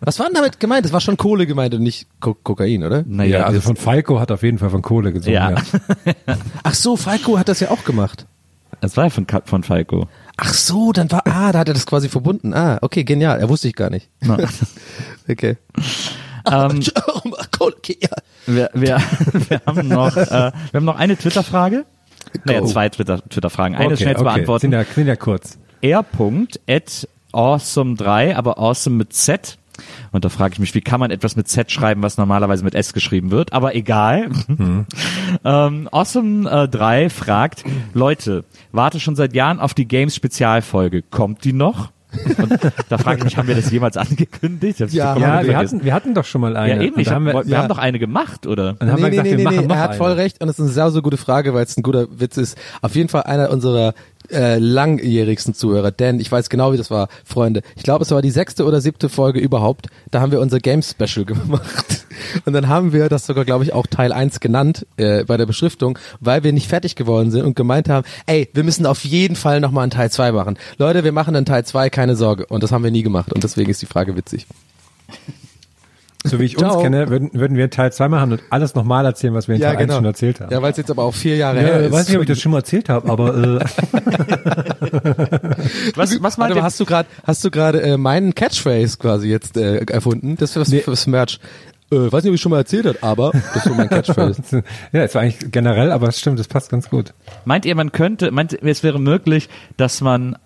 Was 0.00 0.18
war 0.18 0.26
denn 0.26 0.34
damit 0.34 0.60
gemeint? 0.60 0.84
Das 0.84 0.92
war 0.92 1.00
schon 1.00 1.16
Kohle 1.16 1.46
gemeint 1.46 1.74
und 1.74 1.82
nicht 1.82 2.06
Ko 2.20 2.34
Kokain, 2.34 2.82
oder? 2.84 3.02
Naja, 3.06 3.38
Ja, 3.40 3.46
also 3.46 3.60
von 3.60 3.76
Falco 3.76 4.20
hat 4.20 4.30
auf 4.30 4.42
jeden 4.42 4.58
Fall 4.58 4.70
von 4.70 4.82
Kohle 4.82 5.12
gesungen. 5.12 5.34
Ja. 5.34 5.50
Ja. 5.50 6.36
Ach 6.62 6.74
so, 6.74 6.96
Falco 6.96 7.38
hat 7.38 7.48
das 7.48 7.60
ja 7.60 7.70
auch 7.70 7.84
gemacht. 7.84 8.26
das 8.80 8.96
war 8.96 9.04
ja 9.04 9.10
von, 9.10 9.26
von 9.44 9.62
Falco. 9.62 10.08
Ach 10.36 10.52
so, 10.52 10.92
dann 10.92 11.10
war, 11.12 11.22
ah, 11.26 11.52
da 11.52 11.60
hat 11.60 11.68
er 11.68 11.74
das 11.74 11.86
quasi 11.86 12.08
verbunden. 12.08 12.54
Ah, 12.54 12.78
okay, 12.82 13.04
genial. 13.04 13.38
Er 13.40 13.48
wusste 13.48 13.68
ich 13.68 13.74
gar 13.74 13.88
nicht. 13.90 14.08
okay. 15.28 15.56
Ähm, 16.50 16.80
Kohle, 17.58 17.74
okay, 17.76 17.98
ja. 18.00 18.10
wir, 18.46 18.68
wir, 18.74 19.00
wir 19.48 19.60
haben 19.66 19.88
noch, 19.88 20.16
äh, 20.16 20.26
wir 20.26 20.52
haben 20.74 20.84
noch 20.84 20.96
eine 20.98 21.16
Twitter-Frage. 21.16 21.84
Naja, 22.44 22.64
zwei 22.64 22.88
Twitter- 22.88 23.22
Twitter-Fragen. 23.28 23.74
Eine 23.76 23.96
schnell 23.96 24.16
zu 24.16 24.24
beantworten. 24.24 24.60
Sind 24.62 24.72
ja, 24.72 24.84
sind 24.84 25.06
ja 25.06 25.16
kurz. 25.16 25.56
r.awesome3, 27.32 28.34
aber 28.34 28.58
awesome 28.58 28.96
mit 28.96 29.12
Z. 29.12 29.56
Und 30.12 30.24
da 30.24 30.28
frage 30.28 30.54
ich 30.54 30.58
mich, 30.58 30.74
wie 30.74 30.80
kann 30.80 31.00
man 31.00 31.10
etwas 31.10 31.36
mit 31.36 31.48
Z 31.48 31.70
schreiben, 31.70 32.02
was 32.02 32.16
normalerweise 32.16 32.64
mit 32.64 32.74
S 32.74 32.92
geschrieben 32.92 33.30
wird? 33.30 33.52
Aber 33.52 33.74
egal. 33.74 34.30
ähm, 34.48 34.86
awesome3 35.44 37.10
fragt, 37.10 37.64
Leute, 37.92 38.44
warte 38.72 39.00
schon 39.00 39.16
seit 39.16 39.34
Jahren 39.34 39.60
auf 39.60 39.74
die 39.74 39.86
Games-Spezialfolge. 39.86 41.02
Kommt 41.02 41.44
die 41.44 41.52
noch? 41.52 41.90
Und 42.38 42.58
da 42.88 42.98
frage 42.98 43.18
ich 43.18 43.24
mich, 43.24 43.36
haben 43.36 43.48
wir 43.48 43.54
das 43.54 43.70
jemals 43.70 43.96
angekündigt? 43.96 44.80
Ja, 44.92 45.16
Ja, 45.16 45.44
wir 45.44 45.56
hatten, 45.56 45.84
wir 45.84 45.92
hatten 45.94 46.14
doch 46.14 46.24
schon 46.24 46.40
mal 46.40 46.56
eine. 46.56 46.76
ja, 46.76 46.82
eben, 46.82 47.04
haben 47.06 47.26
wir, 47.26 47.34
wir, 47.34 47.46
wir 47.46 47.58
haben 47.58 47.68
doch 47.68 47.78
eine 47.78 47.98
gemacht, 47.98 48.46
oder? 48.46 48.70
und 48.70 48.80
dann 48.80 48.92
haben 48.92 49.02
wir 49.02 49.10
gesagt, 49.10 49.30
wir 49.30 49.42
machen 49.42 49.66
noch 49.66 49.74
er 49.74 49.82
hat 49.82 49.90
eine. 49.90 49.98
voll 49.98 50.12
recht 50.12 50.40
und 50.40 50.48
es 50.48 50.58
ist 50.58 50.64
eine 50.64 50.70
sehr, 50.70 50.90
sehr 50.90 51.02
gute 51.02 51.16
Frage, 51.16 51.54
weil 51.54 51.64
es 51.64 51.76
ein 51.76 51.82
guter 51.82 52.06
Witz 52.10 52.36
ist. 52.36 52.56
Auf 52.82 52.94
jeden 52.94 53.08
Fall 53.08 53.24
einer 53.24 53.50
unserer 53.50 53.94
äh, 54.30 54.58
langjährigsten 54.58 55.54
Zuhörer, 55.54 55.90
denn 55.90 56.20
ich 56.20 56.30
weiß 56.30 56.48
genau, 56.48 56.72
wie 56.72 56.76
das 56.76 56.90
war, 56.90 57.08
Freunde. 57.24 57.62
Ich 57.76 57.82
glaube, 57.82 58.04
es 58.04 58.10
war 58.10 58.22
die 58.22 58.30
sechste 58.30 58.64
oder 58.64 58.80
siebte 58.80 59.08
Folge 59.08 59.40
überhaupt. 59.40 59.88
Da 60.10 60.20
haben 60.20 60.32
wir 60.32 60.40
unser 60.40 60.60
Game 60.60 60.82
Special 60.82 61.24
gemacht. 61.26 62.06
Und 62.44 62.52
dann 62.52 62.68
haben 62.68 62.92
wir 62.92 63.08
das 63.08 63.26
sogar, 63.26 63.44
glaube 63.44 63.64
ich, 63.64 63.72
auch 63.72 63.86
Teil 63.86 64.12
1 64.12 64.40
genannt 64.40 64.86
äh, 64.96 65.24
bei 65.24 65.36
der 65.36 65.46
Beschriftung, 65.46 65.98
weil 66.20 66.44
wir 66.44 66.52
nicht 66.52 66.68
fertig 66.68 66.96
geworden 66.96 67.30
sind 67.30 67.44
und 67.44 67.56
gemeint 67.56 67.88
haben, 67.88 68.06
ey, 68.26 68.48
wir 68.52 68.64
müssen 68.64 68.86
auf 68.86 69.04
jeden 69.04 69.36
Fall 69.36 69.60
nochmal 69.60 69.82
einen 69.82 69.90
Teil 69.90 70.10
2 70.10 70.32
machen. 70.32 70.58
Leute, 70.78 71.04
wir 71.04 71.12
machen 71.12 71.36
einen 71.36 71.46
Teil 71.46 71.64
2, 71.64 71.90
keine 71.90 72.16
Sorge. 72.16 72.46
Und 72.46 72.62
das 72.62 72.72
haben 72.72 72.84
wir 72.84 72.90
nie 72.90 73.02
gemacht 73.02 73.32
und 73.32 73.44
deswegen 73.44 73.70
ist 73.70 73.82
die 73.82 73.86
Frage 73.86 74.16
witzig. 74.16 74.46
So 76.26 76.40
wie 76.40 76.44
ich 76.44 76.56
Ciao. 76.56 76.74
uns 76.74 76.82
kenne, 76.82 77.08
würden, 77.10 77.30
würden 77.34 77.56
wir 77.56 77.68
Teil 77.70 77.92
2 77.92 78.08
machen 78.08 78.32
und 78.32 78.42
alles 78.50 78.74
nochmal 78.74 79.04
erzählen, 79.04 79.34
was 79.34 79.46
wir 79.46 79.56
in 79.56 79.60
Teil 79.60 79.76
1 79.76 79.94
schon 79.94 80.04
erzählt 80.06 80.40
haben. 80.40 80.50
Ja, 80.52 80.62
weil 80.62 80.70
es 80.72 80.78
jetzt 80.78 80.90
aber 80.90 81.02
auch 81.04 81.14
vier 81.14 81.36
Jahre 81.36 81.56
Ja, 81.58 81.62
her 81.62 81.80
ich 81.80 81.86
ist. 81.86 81.92
weiß 81.92 82.08
nicht, 82.08 82.16
ob 82.16 82.22
ich 82.22 82.28
das 82.28 82.40
schon 82.40 82.52
mal 82.52 82.58
erzählt 82.58 82.88
habe, 82.88 83.08
aber 83.10 83.36
äh, 83.36 83.64
Was, 85.96 86.22
was 86.22 86.38
meint 86.38 86.38
Warte 86.38 86.54
mal, 86.54 86.60
ihr? 86.60 86.62
hast 86.62 86.80
du 86.80 86.84
gerade 86.84 87.08
hast 87.24 87.44
du 87.44 87.50
gerade 87.50 87.82
äh, 87.82 87.96
meinen 87.96 88.34
Catchphrase 88.34 88.98
quasi 88.98 89.28
jetzt 89.28 89.56
äh, 89.56 89.78
erfunden? 89.84 90.36
Das 90.38 90.52
fürs, 90.52 90.72
fürs 90.72 91.06
Merch. 91.06 91.38
Äh, 91.92 92.10
weiß 92.12 92.24
nicht, 92.24 92.30
ob 92.30 92.34
ich 92.34 92.40
schon 92.40 92.50
mal 92.50 92.58
erzählt 92.58 92.86
habe, 92.86 92.98
aber 93.02 93.32
das 93.52 93.66
war 93.68 93.74
mein 93.76 93.88
Catchphrase. 93.88 94.64
ja, 94.92 95.02
es 95.02 95.14
war 95.14 95.22
eigentlich 95.22 95.50
generell, 95.52 95.92
aber 95.92 96.08
es 96.08 96.18
stimmt, 96.18 96.40
es 96.40 96.48
passt 96.48 96.70
ganz 96.70 96.88
gut. 96.88 97.12
Meint 97.44 97.66
ihr, 97.66 97.74
man 97.74 97.92
könnte, 97.92 98.30
meint 98.30 98.52
ihr, 98.52 98.62
es 98.64 98.82
wäre 98.82 98.98
möglich, 98.98 99.48
dass 99.76 100.00
man, 100.00 100.36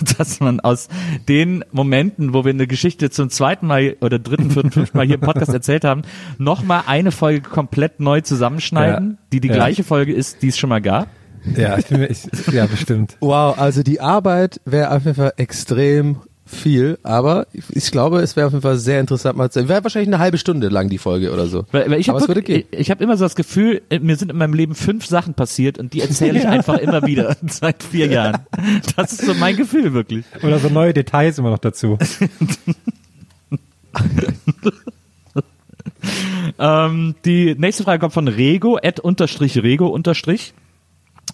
dass 0.18 0.40
man 0.40 0.60
aus 0.60 0.88
den 1.28 1.64
Momenten, 1.72 2.32
wo 2.34 2.44
wir 2.44 2.50
eine 2.52 2.66
Geschichte 2.66 3.10
zum 3.10 3.30
zweiten 3.30 3.66
Mal 3.66 3.96
oder 4.00 4.18
dritten, 4.18 4.50
vierten, 4.50 4.70
fünften 4.70 4.96
Mal 4.96 5.06
hier 5.06 5.16
im 5.16 5.20
Podcast 5.20 5.52
erzählt 5.52 5.84
haben, 5.84 6.02
nochmal 6.38 6.82
eine 6.86 7.12
Folge 7.12 7.40
komplett 7.48 8.00
neu 8.00 8.20
zusammenschneiden, 8.20 9.10
Ja. 9.12 9.16
die 9.32 9.40
die 9.40 9.48
Ja. 9.48 9.54
gleiche 9.54 9.84
Folge 9.84 10.12
ist, 10.12 10.42
die 10.42 10.48
es 10.48 10.58
schon 10.58 10.68
mal 10.70 10.80
gab? 10.80 11.08
Ja, 11.56 11.78
ich 11.78 11.86
bin 11.86 12.00
mir, 12.00 12.06
ich, 12.10 12.24
ja, 12.52 12.66
bestimmt. 12.66 13.16
Wow, 13.20 13.56
also 13.58 13.82
die 13.84 14.00
Arbeit 14.00 14.60
wäre 14.64 14.90
auf 14.90 15.04
jeden 15.04 15.14
Fall 15.16 15.32
extrem 15.36 16.16
viel, 16.46 16.98
aber 17.02 17.48
ich 17.52 17.90
glaube, 17.90 18.20
es 18.20 18.36
wäre 18.36 18.46
auf 18.46 18.52
jeden 18.52 18.62
Fall 18.62 18.78
sehr 18.78 19.00
interessant 19.00 19.36
mal 19.36 19.50
zu 19.50 19.68
Wäre 19.68 19.82
wahrscheinlich 19.82 20.08
eine 20.08 20.20
halbe 20.20 20.38
Stunde 20.38 20.68
lang 20.68 20.88
die 20.88 20.98
Folge 20.98 21.32
oder 21.32 21.46
so. 21.46 21.64
Weil, 21.72 21.90
weil 21.90 22.00
ich 22.00 22.08
aber 22.08 22.20
habe 22.20 22.24
es 22.24 22.28
würde 22.28 22.42
gehen. 22.42 22.64
ich, 22.70 22.78
ich 22.80 22.90
hab 22.90 23.00
immer 23.00 23.16
so 23.16 23.24
das 23.24 23.34
Gefühl, 23.34 23.82
äh, 23.90 23.98
mir 23.98 24.16
sind 24.16 24.30
in 24.30 24.38
meinem 24.38 24.54
Leben 24.54 24.76
fünf 24.76 25.06
Sachen 25.06 25.34
passiert 25.34 25.78
und 25.78 25.92
die 25.92 26.00
erzähle 26.00 26.38
ich 26.38 26.46
einfach 26.48 26.78
immer 26.78 27.04
wieder 27.04 27.36
seit 27.46 27.82
vier 27.82 28.06
Jahren. 28.06 28.38
Das 28.96 29.12
ist 29.12 29.26
so 29.26 29.34
mein 29.34 29.56
Gefühl 29.56 29.92
wirklich. 29.92 30.24
Oder 30.42 30.60
so 30.60 30.68
neue 30.68 30.94
Details 30.94 31.38
immer 31.38 31.50
noch 31.50 31.58
dazu. 31.58 31.98
Ähm, 36.58 37.14
die 37.24 37.54
nächste 37.56 37.84
Frage 37.84 38.00
kommt 38.00 38.14
von 38.14 38.28
Rego, 38.28 38.78
Ed 38.78 39.00
unterstrich 39.00 39.62
Rego 39.62 39.88
unterstrich. 39.88 40.54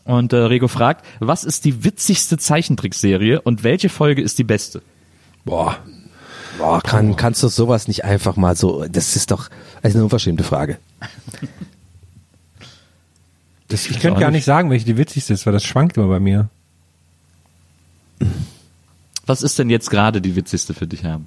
Und 0.04 0.32
äh, 0.32 0.36
Rego 0.36 0.68
fragt, 0.68 1.04
was 1.20 1.44
ist 1.44 1.64
die 1.64 1.84
witzigste 1.84 2.38
Zeichentrickserie 2.38 3.40
und 3.40 3.62
welche 3.62 3.88
Folge 3.88 4.22
ist 4.22 4.38
die 4.38 4.44
beste? 4.44 4.82
Boah. 5.45 5.78
Boah, 6.59 6.82
kann, 6.82 7.16
kannst 7.16 7.43
du 7.43 7.49
sowas 7.49 7.88
nicht 7.88 8.05
einfach 8.05 8.36
mal 8.36 8.55
so, 8.57 8.84
das 8.86 9.16
ist 9.16 9.30
doch 9.30 9.49
das 9.82 9.90
ist 9.90 9.97
eine 9.97 10.05
unverschämte 10.05 10.45
Frage. 10.45 10.78
Das, 13.68 13.86
ich 13.86 14.01
könnte 14.01 14.20
gar 14.20 14.30
nicht. 14.30 14.38
nicht 14.38 14.45
sagen, 14.45 14.70
welche 14.70 14.84
die 14.84 14.99
witzigste 14.99 15.32
ist, 15.32 15.47
weil 15.47 15.53
das 15.53 15.64
schwankt 15.64 15.97
immer 15.97 16.09
bei 16.09 16.20
mir. 16.20 16.51
Was 19.26 19.43
ist 19.43 19.59
denn 19.59 19.70
jetzt 19.70 19.90
gerade 19.90 20.20
die 20.20 20.36
witzigste 20.36 20.74
für 20.74 20.86
dich, 20.86 21.03
Herr? 21.03 21.20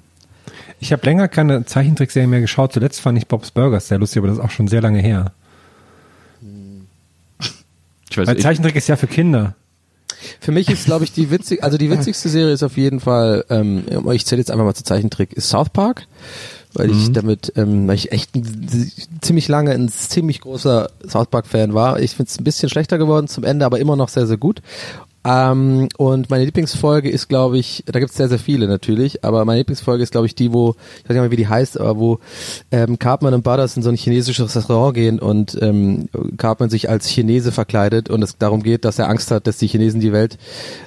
Ich 0.78 0.92
habe 0.92 1.04
länger 1.04 1.28
keine 1.28 1.64
Zeichentrickserie 1.64 2.28
mehr 2.28 2.40
geschaut. 2.40 2.72
Zuletzt 2.72 3.00
fand 3.00 3.18
ich 3.18 3.26
Bob's 3.26 3.50
Burgers 3.50 3.88
sehr 3.88 3.98
lustig, 3.98 4.18
aber 4.18 4.28
das 4.28 4.38
ist 4.38 4.44
auch 4.44 4.50
schon 4.50 4.68
sehr 4.68 4.80
lange 4.80 5.00
her. 5.00 5.32
Ich 8.10 8.16
weiß 8.16 8.28
Weil 8.28 8.36
ich, 8.36 8.42
Zeichentrick 8.42 8.76
ist 8.76 8.88
ja 8.88 8.96
für 8.96 9.06
Kinder. 9.06 9.54
Für 10.40 10.52
mich 10.52 10.68
ist, 10.68 10.86
glaube 10.86 11.04
ich, 11.04 11.12
die 11.12 11.30
witzig, 11.30 11.62
also 11.62 11.78
die 11.78 11.90
witzigste 11.90 12.28
Serie 12.28 12.52
ist 12.52 12.62
auf 12.62 12.76
jeden 12.76 13.00
Fall, 13.00 13.44
ähm, 13.50 13.84
ich 14.12 14.26
zähle 14.26 14.40
jetzt 14.40 14.50
einfach 14.50 14.64
mal 14.64 14.74
zu 14.74 14.84
Zeichentrick, 14.84 15.32
ist 15.32 15.48
South 15.48 15.70
Park, 15.70 16.06
weil 16.74 16.90
ich 16.90 17.12
damit, 17.12 17.52
ähm, 17.56 17.88
weil 17.88 17.94
ich 17.94 18.12
echt 18.12 18.34
ein, 18.34 18.92
ziemlich 19.20 19.48
lange 19.48 19.72
ein 19.72 19.88
ziemlich 19.88 20.40
großer 20.40 20.90
South 21.08 21.28
Park 21.28 21.46
Fan 21.46 21.74
war. 21.74 22.00
Ich 22.00 22.12
finde 22.12 22.30
es 22.30 22.38
ein 22.38 22.44
bisschen 22.44 22.68
schlechter 22.68 22.98
geworden 22.98 23.28
zum 23.28 23.44
Ende, 23.44 23.64
aber 23.64 23.78
immer 23.78 23.96
noch 23.96 24.08
sehr, 24.08 24.26
sehr 24.26 24.36
gut. 24.36 24.60
Ähm, 25.26 25.88
und 25.96 26.30
meine 26.30 26.44
Lieblingsfolge 26.44 27.10
ist, 27.10 27.28
glaube 27.28 27.58
ich, 27.58 27.82
da 27.86 27.98
gibt 27.98 28.12
es 28.12 28.16
sehr, 28.16 28.28
sehr 28.28 28.38
viele 28.38 28.68
natürlich, 28.68 29.24
aber 29.24 29.44
meine 29.44 29.58
Lieblingsfolge 29.58 30.02
ist, 30.02 30.12
glaube 30.12 30.26
ich, 30.26 30.36
die, 30.36 30.52
wo, 30.52 30.76
ich 30.98 31.04
weiß 31.04 31.14
nicht 31.14 31.20
mehr, 31.20 31.30
wie 31.32 31.36
die 31.36 31.48
heißt, 31.48 31.80
aber 31.80 31.98
wo 31.98 32.20
ähm, 32.70 33.00
Cartman 33.00 33.34
und 33.34 33.42
Butters 33.42 33.76
in 33.76 33.82
so 33.82 33.88
ein 33.88 33.96
chinesisches 33.96 34.54
Restaurant 34.54 34.94
gehen 34.94 35.18
und 35.18 35.58
ähm, 35.60 36.08
Cartman 36.36 36.70
sich 36.70 36.88
als 36.88 37.08
Chinese 37.08 37.50
verkleidet 37.50 38.08
und 38.08 38.22
es 38.22 38.38
darum 38.38 38.62
geht, 38.62 38.84
dass 38.84 39.00
er 39.00 39.08
Angst 39.08 39.32
hat, 39.32 39.48
dass 39.48 39.58
die 39.58 39.66
Chinesen 39.66 40.00
die 40.00 40.12
Welt 40.12 40.38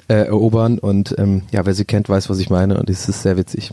äh, 0.08 0.14
erobern 0.14 0.78
und 0.78 1.14
ähm, 1.18 1.42
ja, 1.52 1.66
wer 1.66 1.74
sie 1.74 1.84
kennt, 1.84 2.08
weiß, 2.08 2.30
was 2.30 2.38
ich 2.38 2.48
meine 2.48 2.78
und 2.78 2.88
es 2.88 3.10
ist 3.10 3.22
sehr 3.22 3.36
witzig. 3.36 3.72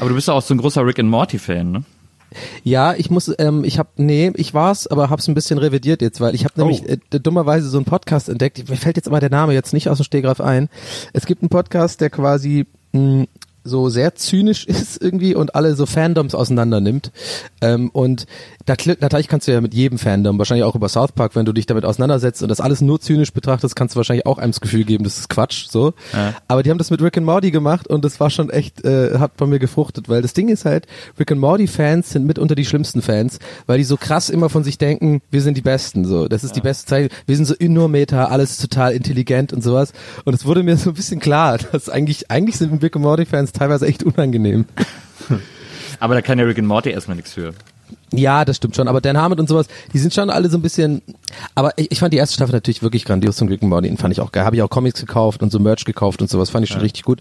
aber 0.00 0.08
du 0.08 0.16
bist 0.16 0.26
doch 0.26 0.34
auch 0.34 0.42
so 0.42 0.52
ein 0.52 0.58
großer 0.58 0.84
Rick 0.84 0.98
and 0.98 1.10
Morty 1.10 1.38
Fan, 1.38 1.70
ne? 1.70 1.84
Ja, 2.62 2.94
ich 2.94 3.10
muss, 3.10 3.32
ähm, 3.38 3.64
ich 3.64 3.78
habe, 3.78 3.88
nee, 3.96 4.32
ich 4.34 4.54
war's, 4.54 4.86
aber 4.86 5.10
hab's 5.10 5.28
ein 5.28 5.34
bisschen 5.34 5.58
revidiert 5.58 6.02
jetzt, 6.02 6.20
weil 6.20 6.34
ich 6.34 6.44
habe 6.44 6.54
nämlich 6.60 6.88
äh, 6.88 6.98
dummerweise 7.10 7.68
so 7.68 7.78
einen 7.78 7.84
Podcast 7.86 8.28
entdeckt. 8.28 8.68
Mir 8.68 8.76
fällt 8.76 8.96
jetzt 8.96 9.08
aber 9.08 9.20
der 9.20 9.30
Name 9.30 9.54
jetzt 9.54 9.72
nicht 9.72 9.88
aus 9.88 9.98
dem 9.98 10.04
Stegreif 10.04 10.40
ein. 10.40 10.68
Es 11.12 11.26
gibt 11.26 11.42
einen 11.42 11.48
Podcast, 11.48 12.00
der 12.00 12.10
quasi 12.10 12.66
mh, 12.92 13.26
so 13.68 13.88
sehr 13.88 14.14
zynisch 14.14 14.66
ist 14.66 15.00
irgendwie 15.00 15.34
und 15.34 15.54
alle 15.54 15.74
so 15.74 15.86
Fandoms 15.86 16.34
auseinander 16.34 16.80
nimmt. 16.80 17.12
Ähm, 17.60 17.90
und 17.90 18.26
natürlich 18.66 19.28
kannst 19.28 19.48
du 19.48 19.52
ja 19.52 19.60
mit 19.60 19.74
jedem 19.74 19.98
Fandom, 19.98 20.38
wahrscheinlich 20.38 20.64
auch 20.64 20.74
über 20.74 20.88
South 20.88 21.12
Park, 21.12 21.36
wenn 21.36 21.46
du 21.46 21.52
dich 21.52 21.66
damit 21.66 21.84
auseinandersetzt 21.84 22.42
und 22.42 22.48
das 22.48 22.60
alles 22.60 22.80
nur 22.80 23.00
zynisch 23.00 23.32
betrachtest, 23.32 23.76
kannst 23.76 23.94
du 23.94 23.96
wahrscheinlich 23.98 24.26
auch 24.26 24.38
einem 24.38 24.52
das 24.52 24.60
Gefühl 24.60 24.84
geben, 24.84 25.04
das 25.04 25.18
ist 25.18 25.28
Quatsch. 25.28 25.68
So. 25.70 25.94
Ja. 26.12 26.34
Aber 26.48 26.62
die 26.62 26.70
haben 26.70 26.78
das 26.78 26.90
mit 26.90 27.00
Rick 27.00 27.16
and 27.16 27.26
Morty 27.26 27.50
gemacht 27.50 27.86
und 27.86 28.04
das 28.04 28.20
war 28.20 28.30
schon 28.30 28.50
echt, 28.50 28.84
äh, 28.84 29.18
hat 29.18 29.36
bei 29.36 29.46
mir 29.46 29.58
gefruchtet, 29.58 30.08
weil 30.08 30.22
das 30.22 30.32
Ding 30.32 30.48
ist 30.48 30.64
halt, 30.64 30.86
Rick 31.18 31.32
and 31.32 31.40
Morty 31.40 31.66
Fans 31.66 32.10
sind 32.10 32.26
mitunter 32.26 32.54
die 32.54 32.64
schlimmsten 32.64 33.02
Fans, 33.02 33.38
weil 33.66 33.78
die 33.78 33.84
so 33.84 33.96
krass 33.96 34.30
immer 34.30 34.48
von 34.48 34.64
sich 34.64 34.78
denken, 34.78 35.20
wir 35.30 35.42
sind 35.42 35.56
die 35.56 35.62
Besten, 35.62 36.04
so, 36.04 36.28
das 36.28 36.44
ist 36.44 36.56
die 36.56 36.60
beste 36.60 36.86
Zeit, 36.86 37.12
wir 37.26 37.36
sind 37.36 37.46
so 37.46 37.54
Meta, 37.88 38.26
alles 38.26 38.52
ist 38.52 38.62
total 38.62 38.92
intelligent 38.92 39.52
und 39.52 39.62
sowas. 39.62 39.92
Und 40.24 40.34
es 40.34 40.44
wurde 40.44 40.62
mir 40.62 40.76
so 40.76 40.90
ein 40.90 40.94
bisschen 40.94 41.20
klar, 41.20 41.58
dass 41.72 41.88
eigentlich, 41.88 42.30
eigentlich 42.30 42.56
sind 42.56 42.82
Rick 42.82 42.96
and 42.96 43.04
Morty 43.04 43.26
Fans 43.26 43.52
teilweise 43.58 43.86
echt 43.86 44.02
unangenehm. 44.02 44.66
Aber 46.00 46.14
da 46.14 46.22
kann 46.22 46.38
ja 46.38 46.44
Rick 46.44 46.58
and 46.58 46.68
Morty 46.68 46.90
erstmal 46.90 47.16
nichts 47.16 47.32
für. 47.32 47.54
Ja, 48.12 48.44
das 48.44 48.56
stimmt 48.56 48.74
schon. 48.74 48.88
Aber 48.88 49.00
Dan 49.00 49.18
Harmon 49.18 49.38
und 49.38 49.48
sowas, 49.48 49.66
die 49.92 49.98
sind 49.98 50.14
schon 50.14 50.30
alle 50.30 50.48
so 50.48 50.56
ein 50.56 50.62
bisschen. 50.62 51.02
Aber 51.54 51.72
ich, 51.76 51.92
ich 51.92 51.98
fand 51.98 52.12
die 52.12 52.16
erste 52.16 52.34
Staffel 52.34 52.52
natürlich 52.52 52.82
wirklich 52.82 53.04
grandios 53.04 53.36
zum 53.36 53.48
and 53.48 53.62
Morty. 53.62 53.88
Den 53.88 53.98
fand 53.98 54.12
ich 54.12 54.20
auch 54.20 54.32
geil. 54.32 54.44
Habe 54.44 54.56
ich 54.56 54.62
auch 54.62 54.70
Comics 54.70 55.00
gekauft 55.00 55.42
und 55.42 55.52
so 55.52 55.58
Merch 55.58 55.84
gekauft 55.84 56.22
und 56.22 56.30
sowas. 56.30 56.50
Fand 56.50 56.64
ich 56.64 56.70
schon 56.70 56.80
richtig 56.80 57.04
gut. 57.04 57.20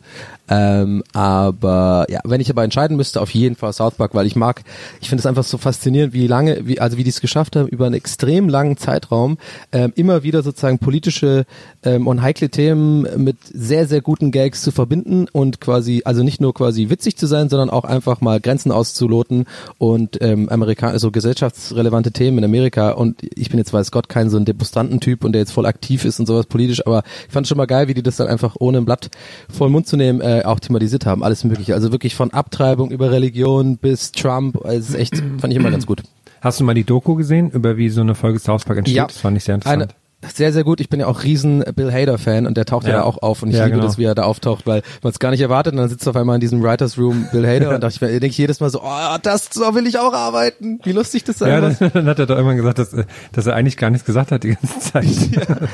Ähm, 0.50 1.04
aber 1.14 2.06
ja, 2.10 2.22
wenn 2.24 2.40
ich 2.40 2.50
aber 2.50 2.64
entscheiden 2.64 2.96
müsste, 2.96 3.22
auf 3.22 3.32
jeden 3.32 3.56
Fall 3.56 3.74
South 3.74 3.96
Park, 3.96 4.16
weil 4.16 4.26
ich 4.26 4.36
mag, 4.36 4.64
ich 5.02 5.10
finde 5.10 5.22
es 5.22 5.26
einfach 5.26 5.44
so 5.44 5.58
faszinierend, 5.58 6.14
wie 6.14 6.28
lange, 6.28 6.66
wie 6.66 6.80
also 6.80 6.98
wie 6.98 7.04
die 7.04 7.10
es 7.10 7.20
geschafft 7.20 7.56
haben, 7.56 7.68
über 7.68 7.86
einen 7.86 7.96
extrem 7.96 8.48
langen 8.48 8.78
Zeitraum 8.78 9.38
ähm, 9.74 9.92
immer 9.96 10.24
wieder 10.24 10.44
sozusagen 10.44 10.80
politische 10.80 11.46
ähm, 11.84 12.08
und 12.08 12.22
heikle 12.22 12.50
Themen 12.50 13.08
mit 13.18 13.38
sehr 13.44 13.88
sehr 13.88 14.02
guten 14.02 14.32
Gags 14.32 14.62
zu 14.62 14.72
verbinden 14.72 15.28
und 15.32 15.60
quasi 15.60 16.04
also 16.06 16.24
nicht 16.24 16.40
nur 16.40 16.54
quasi 16.54 16.90
witzig 16.90 17.18
zu 17.18 17.28
sein, 17.28 17.50
sondern 17.50 17.70
auch 17.70 17.84
einfach 17.84 18.22
mal 18.22 18.40
Grenzen 18.40 18.72
auszuloten 18.72 19.46
und 19.78 20.22
ähm, 20.22 20.48
Amerika 20.78 21.00
so 21.00 21.12
gesellschaftsrelevante 21.12 22.12
Themen 22.12 22.40
in 22.40 22.44
Amerika 22.44 22.92
und 22.92 23.22
ich 23.36 23.50
bin 23.50 23.58
jetzt 23.58 23.74
weiß 23.74 23.92
Gott 23.92 24.10
kein 24.10 24.30
so 24.30 24.38
ein 24.38 24.46
Demonstrantentyp 24.46 25.24
und 25.24 25.34
der 25.34 25.42
jetzt 25.42 25.52
voll 25.52 25.66
aktiv 25.66 26.06
ist 26.06 26.20
und 26.20 26.26
sowas 26.26 26.46
politisch, 26.46 26.86
aber 26.86 27.04
ich 27.28 27.34
fand 27.34 27.46
es 27.46 27.50
schon 27.50 27.58
mal 27.58 27.66
geil, 27.66 27.88
wie 27.88 27.94
die 27.94 28.04
das 28.04 28.18
dann 28.18 28.28
einfach 28.28 28.56
ohne 28.60 28.80
ein 28.80 28.86
Blatt 28.86 29.10
vor 29.50 29.68
den 29.68 29.74
Mund 29.74 29.88
zu 29.88 29.98
nehmen 29.98 30.22
äh, 30.22 30.44
auch 30.46 30.60
thematisiert 30.60 31.06
haben, 31.06 31.24
alles 31.24 31.44
mögliche, 31.44 31.74
also 31.74 31.92
wirklich 31.92 32.16
von 32.16 32.32
Abtreibung 32.32 32.92
über 32.92 33.12
Religion 33.12 33.78
bis 33.78 34.12
Trump, 34.12 34.58
also 34.64 34.78
es 34.78 34.90
ist 34.90 34.96
echt 34.96 35.18
fand 35.40 35.52
ich 35.52 35.56
immer 35.60 35.72
ganz 35.72 35.86
gut. 35.86 36.04
Hast 36.42 36.60
du 36.60 36.64
mal 36.64 36.76
die 36.76 36.84
Doku 36.84 37.16
gesehen, 37.16 37.50
über 37.50 37.78
wie 37.78 37.90
so 37.90 38.02
eine 38.02 38.14
Folge 38.14 38.40
South 38.40 38.64
Park 38.66 38.80
entsteht? 38.80 38.96
Ja. 38.96 39.08
Das 39.08 39.18
fand 39.18 39.38
ich 39.38 39.44
sehr 39.44 39.56
interessant. 39.56 39.84
Eine, 39.84 39.92
sehr, 40.34 40.52
sehr 40.52 40.64
gut. 40.64 40.82
Ich 40.82 40.90
bin 40.90 41.00
ja 41.00 41.06
auch 41.06 41.24
riesen 41.24 41.64
Bill 41.76 41.92
Hader-Fan 41.94 42.48
und 42.48 42.58
der 42.58 42.66
taucht 42.66 42.86
ja. 42.86 42.92
Ja. 42.94 42.98
da 42.98 43.04
auch 43.04 43.22
auf 43.22 43.44
und 43.44 43.50
ich 43.50 43.56
Ja, 43.56 43.66
liebe 43.66 43.76
genau. 43.78 43.88
das, 43.88 43.98
wie 44.00 44.04
er 44.06 44.16
da 44.16 44.24
auftaucht, 44.24 44.66
weil 44.66 44.82
man 45.04 45.12
es 45.12 45.20
gar 45.20 45.30
nicht 45.32 45.42
erwartet 45.42 45.74
und 45.74 45.78
dann 45.78 45.90
sitzt 45.90 46.08
auf 46.08 46.16
einmal 46.16 46.36
in 46.36 46.42
diesem 46.42 46.64
Writers 46.64 46.98
Room 46.98 47.28
Bill 47.32 47.46
Hader 47.48 47.70
und 47.76 47.82
dachte 47.82 47.94
ich 47.94 48.00
denke 48.00 48.26
ich 48.28 48.38
jedes 48.38 48.60
Mal 48.60 48.70
so, 48.72 48.82
oh, 48.84 49.18
das 49.22 49.50
so 49.52 49.76
will 49.76 49.86
ich 49.86 50.00
auch 50.00 50.14
arbeiten. 50.14 50.80
Wie 50.84 50.92
lustig 50.92 51.24
das 51.24 51.38
sein 51.38 51.50
ja, 51.50 51.62
muss. 51.70 51.78
dann, 51.78 51.92
dann 51.94 52.06
hat 52.08 52.18
er 52.20 52.26
doch 52.26 52.36
irgendwann 52.36 52.58
gesagt, 52.58 52.80
dass, 52.80 52.96
dass 53.32 53.46
er 53.46 53.56
eigentlich 53.56 53.78
gar 53.78 53.92
nichts 53.92 54.06
gesagt 54.06 54.32
hat 54.32 54.44
die 54.44 54.56
ganze 54.56 54.80
Zeit. 54.80 55.06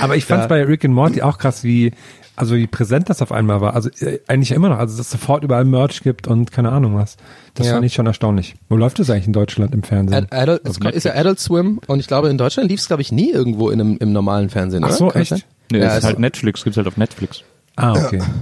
Aber 0.00 0.16
ich 0.16 0.24
fand 0.24 0.40
es 0.40 0.44
Ja. 0.44 0.48
bei 0.48 0.64
Rick 0.64 0.84
and 0.84 0.94
Morty 0.94 1.22
auch 1.22 1.38
krass, 1.38 1.64
wie 1.64 1.92
also 2.36 2.54
wie 2.56 2.66
präsent 2.66 3.10
das 3.10 3.20
auf 3.22 3.32
einmal 3.32 3.60
war. 3.60 3.74
Also 3.74 3.90
äh, 4.00 4.20
eigentlich 4.26 4.50
immer 4.52 4.68
noch, 4.70 4.78
also 4.78 4.96
dass 4.96 5.06
es 5.06 5.10
sofort 5.12 5.44
überall 5.44 5.64
Merch 5.64 6.02
gibt 6.02 6.26
und 6.28 6.50
keine 6.52 6.72
Ahnung 6.72 6.94
was. 6.96 7.16
Das 7.54 7.66
Ja. 7.66 7.74
fand 7.74 7.84
ich 7.84 7.92
schon 7.94 8.06
erstaunlich. 8.06 8.54
Wo 8.68 8.76
läuft 8.76 8.98
das 8.98 9.10
eigentlich 9.10 9.26
in 9.26 9.32
Deutschland 9.32 9.74
im 9.74 9.82
Fernsehen? 9.82 10.26
Ad, 10.30 10.34
Adult, 10.36 10.62
es 10.64 10.80
kommt- 10.80 10.94
ist 10.94 11.04
ja 11.04 11.14
Adult 11.14 11.38
Swim 11.40 11.80
und 11.86 12.00
ich 12.00 12.06
glaube 12.06 12.28
in 12.30 12.38
Deutschland 12.38 12.70
lief 12.70 12.80
es 12.80 12.86
glaube 12.86 13.02
ich 13.02 13.12
nie 13.12 13.30
irgendwo 13.30 13.70
in 13.70 13.80
einem, 13.80 13.96
im 13.98 14.12
normalen 14.12 14.48
Fernsehen. 14.48 14.82
Ach 14.84 14.88
oder? 14.88 14.96
so, 14.96 15.08
Kann 15.08 15.22
echt? 15.22 15.32
Nee, 15.70 15.78
Ja, 15.78 15.84
das 15.84 15.92
ist 15.94 15.98
es- 16.00 16.04
halt 16.06 16.18
Netflix, 16.18 16.64
gibt's 16.64 16.76
halt 16.78 16.86
auf 16.86 16.96
Netflix. 16.96 17.42
ah, 17.76 17.92
okay. 17.92 18.20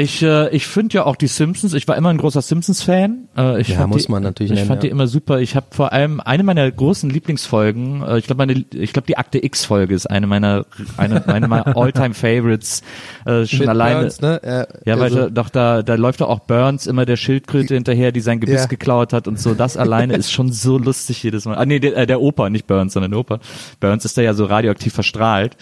Ich, 0.00 0.22
äh, 0.22 0.48
ich 0.54 0.66
finde 0.66 0.94
ja 0.94 1.06
auch 1.06 1.16
die 1.16 1.26
Simpsons, 1.26 1.74
ich 1.74 1.88
war 1.88 1.96
immer 1.96 2.10
ein 2.10 2.18
großer 2.18 2.40
Simpsons-Fan. 2.40 3.28
Äh, 3.36 3.60
ich 3.60 3.68
Ja, 3.70 3.78
fand 3.78 3.90
muss 3.94 4.06
die, 4.06 4.12
man 4.12 4.22
natürlich 4.22 4.52
Ich 4.52 4.56
nennen, 4.56 4.68
fand 4.68 4.84
ja. 4.84 4.88
die 4.88 4.90
immer 4.92 5.08
super. 5.08 5.40
Ich 5.40 5.56
habe 5.56 5.66
vor 5.70 5.92
allem 5.92 6.20
eine 6.20 6.44
meiner 6.44 6.70
großen 6.70 7.10
Lieblingsfolgen, 7.10 8.02
äh, 8.02 8.18
ich 8.18 8.26
glaube 8.26 8.38
meine, 8.46 8.64
ich 8.72 8.92
glaube 8.92 9.06
die 9.06 9.18
Akte 9.18 9.44
X-Folge 9.44 9.94
ist 9.96 10.06
eine 10.06 10.28
meiner, 10.28 10.66
eine, 10.96 11.26
eine 11.26 11.48
meiner 11.48 11.66
All-Time-Favorites. 11.76 12.82
Äh, 13.26 13.46
schon 13.46 13.58
Mit 13.60 13.68
alleine. 13.70 14.00
Burns, 14.00 14.20
ne? 14.20 14.40
Ja, 14.44 14.66
Ja, 14.84 15.00
weil 15.00 15.04
also- 15.06 15.16
da, 15.24 15.30
doch 15.30 15.48
da, 15.48 15.82
da 15.82 15.94
läuft 15.96 16.20
doch 16.20 16.28
auch 16.28 16.40
Burns 16.40 16.86
immer 16.86 17.04
der 17.04 17.16
Schildkröte 17.16 17.74
hinterher, 17.74 18.12
die 18.12 18.20
sein 18.20 18.38
Gebiss 18.38 18.60
Ja. 18.62 18.66
geklaut 18.66 19.12
hat 19.12 19.26
und 19.26 19.40
so. 19.40 19.54
Das 19.54 19.76
alleine 19.76 20.14
ist 20.14 20.30
schon 20.30 20.52
so 20.52 20.78
lustig 20.78 21.22
jedes 21.24 21.44
Mal. 21.44 21.56
Ah 21.56 21.66
nee, 21.66 21.80
der, 21.80 21.96
äh, 21.96 22.06
der 22.06 22.20
Opa, 22.20 22.50
nicht 22.50 22.68
Burns, 22.68 22.92
sondern 22.92 23.10
der 23.10 23.20
Opa. 23.20 23.40
Burns 23.80 24.04
ist 24.04 24.16
da 24.16 24.22
ja 24.22 24.32
so 24.32 24.44
radioaktiv 24.44 24.92
verstrahlt. 24.94 25.56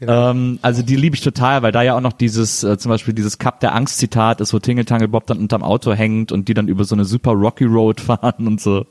Genau. 0.00 0.30
Ähm, 0.30 0.58
also 0.62 0.80
die 0.82 0.96
liebe 0.96 1.14
ich 1.14 1.20
total, 1.20 1.62
weil 1.62 1.72
da 1.72 1.82
ja 1.82 1.94
auch 1.94 2.00
noch 2.00 2.12
dieses, 2.14 2.64
äh, 2.64 2.78
zum 2.78 2.88
Beispiel 2.88 3.12
dieses 3.12 3.38
Cup 3.38 3.60
der 3.60 3.74
Angst 3.74 3.81
Zitat 3.86 4.40
ist, 4.40 4.52
wo 4.52 4.58
Tingle 4.58 4.84
Tangle 4.84 5.08
Bob 5.08 5.26
dann 5.26 5.38
unterm 5.38 5.62
Auto 5.62 5.92
hängt 5.92 6.32
und 6.32 6.48
die 6.48 6.54
dann 6.54 6.68
über 6.68 6.84
so 6.84 6.94
eine 6.94 7.04
super 7.04 7.32
Rocky 7.32 7.64
Road 7.64 8.00
fahren 8.00 8.46
und 8.46 8.60
so. 8.60 8.86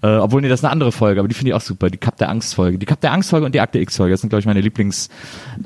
Äh, 0.00 0.16
obwohl, 0.16 0.40
nee, 0.40 0.48
das 0.48 0.60
ist 0.60 0.64
eine 0.64 0.72
andere 0.72 0.92
Folge, 0.92 1.20
aber 1.20 1.28
die 1.28 1.34
finde 1.34 1.50
ich 1.50 1.54
auch 1.54 1.60
super. 1.60 1.90
Die 1.90 1.98
Cup 1.98 2.16
der 2.18 2.28
Angst 2.28 2.54
Folge. 2.54 2.78
Die 2.78 2.86
Cup 2.86 3.00
der 3.00 3.12
Angst 3.12 3.30
Folge 3.30 3.46
und 3.46 3.54
die 3.54 3.60
Akte 3.60 3.78
X 3.80 3.96
Folge. 3.96 4.12
Das 4.12 4.20
sind, 4.20 4.30
glaube 4.30 4.40
ich, 4.40 4.46
meine 4.46 4.60
Lieblings 4.60 5.08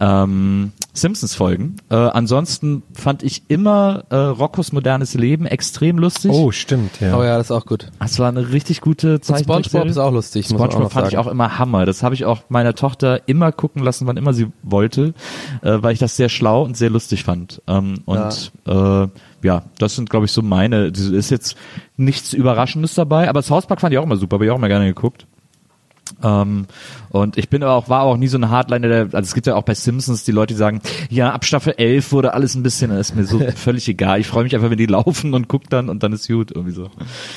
ähm, 0.00 0.72
Simpsons 0.94 1.34
Folgen. 1.34 1.76
Äh, 1.90 1.96
ansonsten 1.96 2.82
fand 2.94 3.22
ich 3.22 3.42
immer 3.48 4.04
äh, 4.08 4.16
Roccos 4.16 4.72
modernes 4.72 5.14
Leben 5.14 5.44
extrem 5.46 5.98
lustig. 5.98 6.30
Oh, 6.32 6.50
stimmt, 6.50 7.00
ja. 7.00 7.16
Oh 7.18 7.22
ja, 7.22 7.36
das 7.36 7.48
ist 7.48 7.50
auch 7.50 7.66
gut. 7.66 7.90
Das 7.98 8.18
war 8.18 8.28
eine 8.28 8.52
richtig 8.52 8.80
gute 8.80 9.14
Und 9.14 9.24
SpongeBob 9.24 9.86
ist 9.86 9.98
auch 9.98 10.12
lustig, 10.12 10.50
muss 10.50 10.58
man 10.58 10.68
auch 10.68 10.72
SpongeBob 10.72 10.92
fand 10.92 11.06
ich 11.08 11.12
sagen. 11.12 11.26
auch 11.26 11.30
immer 11.30 11.58
Hammer. 11.58 11.84
Das 11.84 12.02
habe 12.02 12.14
ich 12.14 12.24
auch 12.24 12.42
meiner 12.48 12.74
Tochter 12.74 13.26
immer 13.26 13.52
gucken 13.52 13.82
lassen, 13.82 14.06
wann 14.06 14.16
immer 14.16 14.32
sie 14.32 14.48
wollte, 14.62 15.14
äh, 15.62 15.78
weil 15.82 15.92
ich 15.92 15.98
das 15.98 16.16
sehr 16.16 16.28
schlau 16.28 16.62
und 16.62 16.76
sehr 16.76 16.90
lustig 16.90 17.24
fand. 17.24 17.60
Ähm, 17.66 18.00
und 18.04 18.16
ja. 18.16 18.30
Äh, 18.66 19.08
ja, 19.42 19.62
das 19.78 19.96
sind, 19.96 20.10
glaube 20.10 20.26
ich, 20.26 20.32
so 20.32 20.42
meine. 20.42 20.86
Ist 20.86 21.30
jetzt 21.30 21.56
nichts 21.96 22.32
Überraschendes 22.32 22.94
dabei, 22.94 23.28
aber 23.28 23.40
das 23.40 23.50
Hauspark 23.50 23.80
fand 23.80 23.92
ich 23.92 23.98
auch 23.98 24.04
immer 24.04 24.16
super, 24.16 24.36
habe 24.36 24.44
ich 24.44 24.50
auch 24.50 24.56
immer 24.56 24.68
gerne 24.68 24.86
geguckt. 24.86 25.26
Ähm, 26.22 26.66
und 27.10 27.36
ich 27.36 27.48
bin 27.50 27.62
aber 27.62 27.74
auch, 27.74 27.88
war 27.88 28.02
auch 28.02 28.16
nie 28.16 28.28
so 28.28 28.38
ein 28.38 28.48
Hardliner, 28.48 28.88
der, 28.88 29.00
also 29.12 29.18
es 29.18 29.34
gibt 29.34 29.46
ja 29.46 29.54
auch 29.54 29.62
bei 29.64 29.74
Simpsons 29.74 30.24
die 30.24 30.32
Leute, 30.32 30.54
die 30.54 30.58
sagen, 30.58 30.80
ja, 31.10 31.30
ab 31.32 31.44
Staffel 31.44 31.74
11 31.76 32.10
wurde 32.12 32.32
alles 32.34 32.54
ein 32.54 32.62
bisschen, 32.62 32.90
das 32.90 33.10
ist 33.10 33.16
mir 33.16 33.24
so 33.24 33.38
völlig 33.56 33.86
egal. 33.88 34.20
Ich 34.20 34.26
freue 34.28 34.44
mich 34.44 34.54
einfach, 34.54 34.70
wenn 34.70 34.78
die 34.78 34.86
laufen 34.86 35.34
und 35.34 35.48
guck 35.48 35.68
dann 35.68 35.88
und 35.88 36.02
dann 36.02 36.12
ist 36.12 36.28
gut, 36.28 36.50
irgendwie 36.52 36.72
so. 36.74 36.88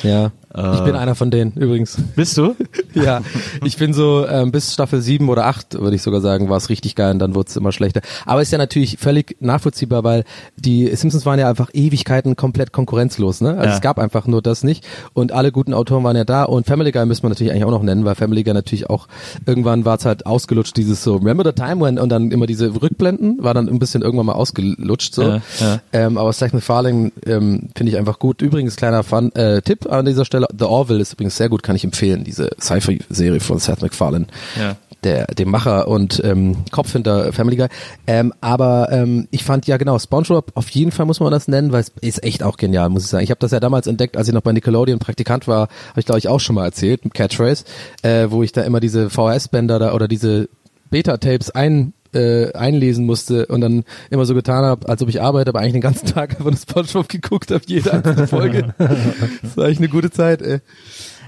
Ja. 0.04 0.32
ich 0.74 0.82
bin 0.82 0.96
einer 0.96 1.16
von 1.16 1.32
denen, 1.32 1.52
übrigens. 1.54 1.98
Bist 2.16 2.38
du? 2.38 2.56
ja, 2.94 3.22
ich 3.64 3.78
bin 3.78 3.94
so 3.94 4.26
ähm, 4.28 4.52
bis 4.52 4.74
Staffel 4.74 5.02
7 5.02 5.28
oder 5.30 5.46
8, 5.48 5.80
würde 5.82 5.96
ich 5.96 6.02
sogar 6.02 6.22
sagen, 6.22 6.50
war 6.50 6.58
es 6.58 6.70
richtig 6.70 6.96
geil 6.96 7.12
und 7.12 7.20
dann 7.20 7.36
wurde 7.36 7.50
es 7.50 7.58
immer 7.58 7.72
schlechter. 7.72 8.02
Aber 8.26 8.42
ist 8.42 8.52
ja 8.52 8.58
natürlich 8.58 8.98
völlig 8.98 9.36
nachvollziehbar, 9.42 10.04
weil 10.04 10.24
die 10.56 10.96
Simpsons 10.96 11.26
waren 11.26 11.40
ja 11.40 11.50
einfach 11.50 11.70
Ewigkeiten 11.74 12.36
komplett 12.36 12.72
konkurrenzlos. 12.72 13.42
Ne? 13.42 13.50
Also 13.52 13.66
Ja. 13.70 13.74
es 13.76 13.82
gab 13.82 14.00
einfach 14.00 14.28
nur 14.28 14.42
das 14.42 14.64
nicht 14.64 14.86
und 15.14 15.32
alle 15.32 15.52
guten 15.52 15.74
Autoren 15.74 16.04
waren 16.04 16.16
ja 16.16 16.24
da 16.24 16.44
und 16.44 16.66
Family 16.66 16.92
Guy 16.92 17.06
müssen 17.06 17.24
wir 17.24 17.30
natürlich 17.30 17.52
eigentlich 17.52 17.66
auch 17.66 17.72
noch 17.72 17.84
nennen, 17.84 18.06
weil 18.06 18.16
Family 18.16 18.44
Guy 18.44 18.54
natürlich 18.54 18.75
auch, 18.84 19.08
irgendwann 19.46 19.86
war 19.86 19.98
es 19.98 20.06
halt 20.06 20.26
ausgelutscht, 20.26 20.78
dieses 20.78 21.04
so, 21.04 21.16
remember 21.16 21.44
the 21.44 21.52
time 21.52 21.82
when 21.84 21.98
und 22.00 22.10
dann 22.10 22.32
immer 22.32 22.46
diese 22.46 22.82
Rückblenden, 22.82 23.44
war 23.44 23.54
dann 23.54 23.68
ein 23.70 23.80
bisschen 23.80 24.02
irgendwann 24.02 24.28
mal 24.28 24.34
ausgelutscht 24.34 25.14
so. 25.14 25.24
Ja, 25.24 25.42
ja. 25.60 25.82
Ähm, 25.94 26.18
aber 26.18 26.34
Seth 26.34 26.54
MacFarlane 26.54 27.12
ähm, 27.26 27.70
finde 27.76 27.92
ich 27.92 27.98
einfach 27.98 28.20
gut. 28.20 28.42
Übrigens, 28.42 28.76
kleiner 28.76 29.04
Fun, 29.04 29.32
äh, 29.36 29.62
Tipp 29.62 29.92
an 29.92 30.06
dieser 30.06 30.26
Stelle, 30.26 30.48
The 30.58 30.66
Orville 30.66 31.02
ist 31.02 31.14
übrigens 31.14 31.38
sehr 31.38 31.50
gut, 31.50 31.64
kann 31.64 31.76
ich 31.76 31.84
empfehlen, 31.84 32.24
diese 32.24 32.50
Sci-Fi-Serie 32.60 33.40
von 33.40 33.60
Seth 33.60 33.82
MacFarlane. 33.82 34.28
Ja. 34.60 34.76
Der, 35.06 35.28
dem 35.28 35.52
Macher 35.52 35.88
und 35.88 36.20
ähm, 36.26 36.58
Kopf 36.72 36.92
hinter 36.92 37.32
Family 37.32 37.58
Guy. 37.58 37.68
Ähm, 38.08 38.34
aber 38.42 38.90
ähm, 38.92 39.28
ich 39.30 39.44
fand 39.44 39.68
ja 39.68 39.78
genau, 39.78 40.00
SpongeBob, 40.00 40.52
auf 40.56 40.68
jeden 40.70 40.92
Fall 40.92 41.06
muss 41.06 41.20
man 41.20 41.32
das 41.32 41.48
nennen, 41.48 41.72
weil 41.72 41.82
es 41.82 41.92
ist 42.02 42.24
echt 42.24 42.42
auch 42.42 42.58
genial, 42.58 42.90
muss 42.90 43.04
ich 43.04 43.10
sagen. 43.10 43.24
Ich 43.24 43.30
habe 43.30 43.40
das 43.40 43.52
ja 43.52 43.60
damals 43.60 43.86
entdeckt, 43.86 44.18
als 44.18 44.28
ich 44.28 44.34
noch 44.34 44.42
bei 44.42 44.52
Nickelodeon 44.52 44.98
Praktikant 44.98 45.48
war, 45.48 45.70
habe 45.90 46.00
ich 46.00 46.06
glaube 46.06 46.18
ich 46.18 46.28
auch 46.28 46.40
schon 46.40 46.56
mal 46.56 46.66
erzählt, 46.66 47.06
mit 47.06 47.14
Catchphrase, 47.14 47.66
äh, 48.02 48.28
wo 48.32 48.42
ich 48.42 48.52
da 48.52 48.64
immer 48.64 48.80
diese 48.80 49.12
VHS-Bänder 49.12 49.78
da 49.78 49.94
oder 49.94 50.08
diese 50.08 50.50
Beta-Tapes 50.90 51.52
ein 51.52 51.94
äh, 52.16 52.52
einlesen 52.54 53.06
musste 53.06 53.46
und 53.46 53.62
dann 53.62 53.84
immer 54.10 54.26
so 54.26 54.34
getan 54.34 54.66
habe, 54.66 54.90
als 54.90 55.04
ob 55.04 55.10
ich 55.10 55.22
arbeite, 55.22 55.50
aber 55.50 55.60
eigentlich 55.60 55.74
den 55.74 55.82
ganzen 55.82 56.08
Tag 56.14 56.32
einfach 56.32 56.46
nur 56.46 56.58
SpongeBob 56.58 57.10
geguckt 57.10 57.52
habe, 57.52 57.64
jede 57.68 57.94
einzelne 57.94 58.28
Folge. 58.28 58.74
das 58.78 59.56
war 59.56 59.68
echt 59.68 59.80
eine 59.80 59.90
gute 59.90 60.10
Zeit, 60.10 60.42
ey. 60.42 60.62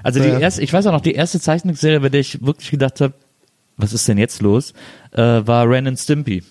Also 0.03 0.21
die 0.21 0.30
erste, 0.30 0.61
ich 0.61 0.71
weiß 0.71 0.88
auch 0.88 0.93
noch, 0.93 1.01
die 1.01 1.13
erste 1.13 1.39
Zeichentrickserie, 1.39 1.99
bei 1.99 2.09
der 2.09 2.21
ich 2.21 2.45
wirklich 2.45 2.71
gedacht 2.71 3.01
habe, 3.01 3.13
was 3.78 3.93
ist 3.93 4.07
denn 4.07 4.17
jetzt 4.17 4.41
los, 4.41 4.73
äh, 5.11 5.21
war 5.21 5.69
Ren 5.69 5.88
and 5.88 5.99
Stimpy. 5.99 6.43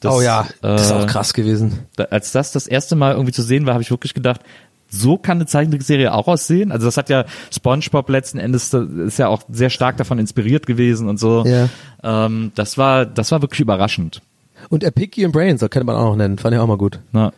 Das, 0.00 0.14
oh 0.14 0.20
ja, 0.20 0.46
das 0.60 0.82
ist 0.82 0.90
äh, 0.90 0.94
auch 0.94 1.06
krass 1.06 1.34
gewesen. 1.34 1.80
Als 2.10 2.32
das 2.32 2.52
das 2.52 2.66
erste 2.66 2.94
Mal 2.94 3.12
irgendwie 3.12 3.32
zu 3.32 3.42
sehen 3.42 3.66
war, 3.66 3.74
habe 3.74 3.82
ich 3.82 3.90
wirklich 3.90 4.14
gedacht, 4.14 4.42
so 4.88 5.18
kann 5.18 5.38
eine 5.38 5.46
Zeichentrickserie 5.46 6.12
auch 6.12 6.28
aussehen. 6.28 6.72
Also 6.72 6.86
das 6.86 6.96
hat 6.96 7.10
ja 7.10 7.24
SpongeBob 7.52 8.08
letzten 8.08 8.38
Endes 8.38 8.70
das 8.70 8.88
ist 8.88 9.18
ja 9.18 9.28
auch 9.28 9.42
sehr 9.50 9.70
stark 9.70 9.96
davon 9.98 10.18
inspiriert 10.18 10.66
gewesen 10.66 11.08
und 11.08 11.18
so. 11.18 11.44
Ja. 11.44 11.68
Ähm, 12.02 12.52
das 12.54 12.78
war 12.78 13.04
das 13.04 13.30
war 13.32 13.42
wirklich 13.42 13.60
überraschend. 13.60 14.22
Und 14.70 14.84
Epicky 14.84 15.24
and 15.24 15.32
Brains, 15.32 15.60
so 15.60 15.68
könnte 15.68 15.86
man 15.86 15.96
auch 15.96 16.10
noch 16.10 16.16
nennen, 16.16 16.38
fand 16.38 16.54
ich 16.54 16.60
auch 16.60 16.66
mal 16.66 16.78
gut. 16.78 17.00
Na, 17.12 17.32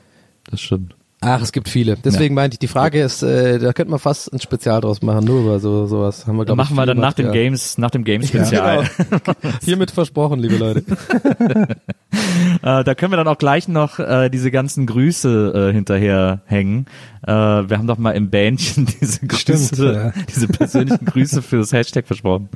das 0.50 0.60
stimmt. 0.60 0.94
Ach, 1.22 1.42
es 1.42 1.52
gibt 1.52 1.68
viele. 1.68 1.96
Deswegen 1.96 2.34
meinte 2.34 2.54
ich, 2.54 2.58
die 2.60 2.66
Frage 2.66 3.02
ist, 3.02 3.22
äh, 3.22 3.58
da 3.58 3.74
könnte 3.74 3.90
man 3.90 4.00
fast 4.00 4.32
ein 4.32 4.40
Spezial 4.40 4.80
draus 4.80 5.02
machen, 5.02 5.26
nur 5.26 5.40
über 5.42 5.60
so 5.60 5.86
sowas. 5.86 6.26
Haben 6.26 6.38
wir, 6.38 6.46
glaub 6.46 6.56
machen 6.56 6.74
wir 6.76 6.86
dann 6.86 6.96
nach 6.96 7.12
dem 7.12 7.26
Material. 7.26 7.44
Games, 7.44 7.76
nach 7.76 7.90
dem 7.90 8.04
Games 8.04 8.28
Spezial. 8.28 8.88
Genau. 8.96 9.50
Hiermit 9.62 9.90
versprochen, 9.90 10.40
liebe 10.40 10.56
Leute. 10.56 10.84
Äh, 12.62 12.84
da 12.84 12.94
können 12.94 13.12
wir 13.12 13.16
dann 13.16 13.28
auch 13.28 13.38
gleich 13.38 13.68
noch 13.68 13.98
äh, 13.98 14.28
diese 14.28 14.50
ganzen 14.50 14.84
Grüße 14.86 15.70
äh, 15.70 15.72
hinterher 15.72 16.42
hängen. 16.44 16.86
Äh, 17.26 17.32
wir 17.32 17.78
haben 17.78 17.86
doch 17.86 17.96
mal 17.96 18.10
im 18.12 18.28
Bändchen 18.28 18.86
diese 19.00 19.26
Grüße, 19.26 19.74
Stimmt, 19.74 19.94
ja. 19.94 20.12
diese 20.28 20.48
persönlichen 20.48 21.04
Grüße 21.06 21.40
für 21.42 21.58
das 21.58 21.72
Hashtag 21.72 22.06
versprochen. 22.06 22.50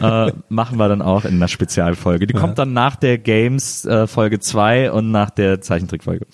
Äh, 0.00 0.32
machen 0.48 0.78
wir 0.78 0.88
dann 0.88 1.00
auch 1.00 1.24
in 1.24 1.36
einer 1.36 1.48
Spezialfolge. 1.48 2.26
Die 2.26 2.34
kommt 2.34 2.58
dann 2.58 2.72
nach 2.72 2.96
der 2.96 3.16
Games 3.18 3.84
äh, 3.86 4.06
Folge 4.06 4.40
2 4.40 4.92
und 4.92 5.10
nach 5.10 5.30
der 5.30 5.60
Zeichentrickfolge. 5.60 6.26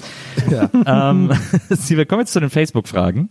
Ja. 0.51 0.71
Ähm, 1.11 1.31
Sie, 1.69 1.97
wir 1.97 2.07
kommen 2.07 2.23
jetzt 2.23 2.33
zu 2.33 2.41
den 2.41 2.51
Facebook-Fragen. 2.51 3.31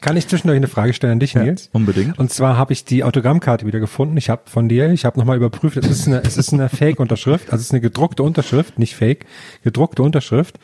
Kann 0.00 0.16
ich 0.16 0.28
zwischendurch 0.28 0.56
eine 0.56 0.68
Frage 0.68 0.92
stellen 0.92 1.14
an 1.14 1.20
dich, 1.20 1.34
Nils? 1.34 1.70
Unbedingt. 1.72 2.18
Und 2.18 2.30
zwar 2.30 2.56
habe 2.56 2.72
ich 2.72 2.84
die 2.84 3.04
Autogrammkarte 3.04 3.66
wieder 3.66 3.80
gefunden. 3.80 4.16
Ich 4.16 4.30
habe 4.30 4.42
von 4.46 4.68
dir, 4.68 4.90
ich 4.90 5.04
habe 5.04 5.18
nochmal 5.18 5.36
überprüft, 5.36 5.76
es 5.76 5.88
ist 5.88 6.06
eine, 6.06 6.22
es 6.22 6.36
ist 6.36 6.52
eine 6.52 6.68
Fake-Unterschrift, 6.70 7.46
also 7.46 7.60
es 7.60 7.66
ist 7.66 7.72
eine 7.72 7.80
gedruckte 7.80 8.22
Unterschrift, 8.22 8.78
nicht 8.78 8.96
Fake, 8.96 9.26
gedruckte 9.62 10.02
Unterschrift. 10.02 10.58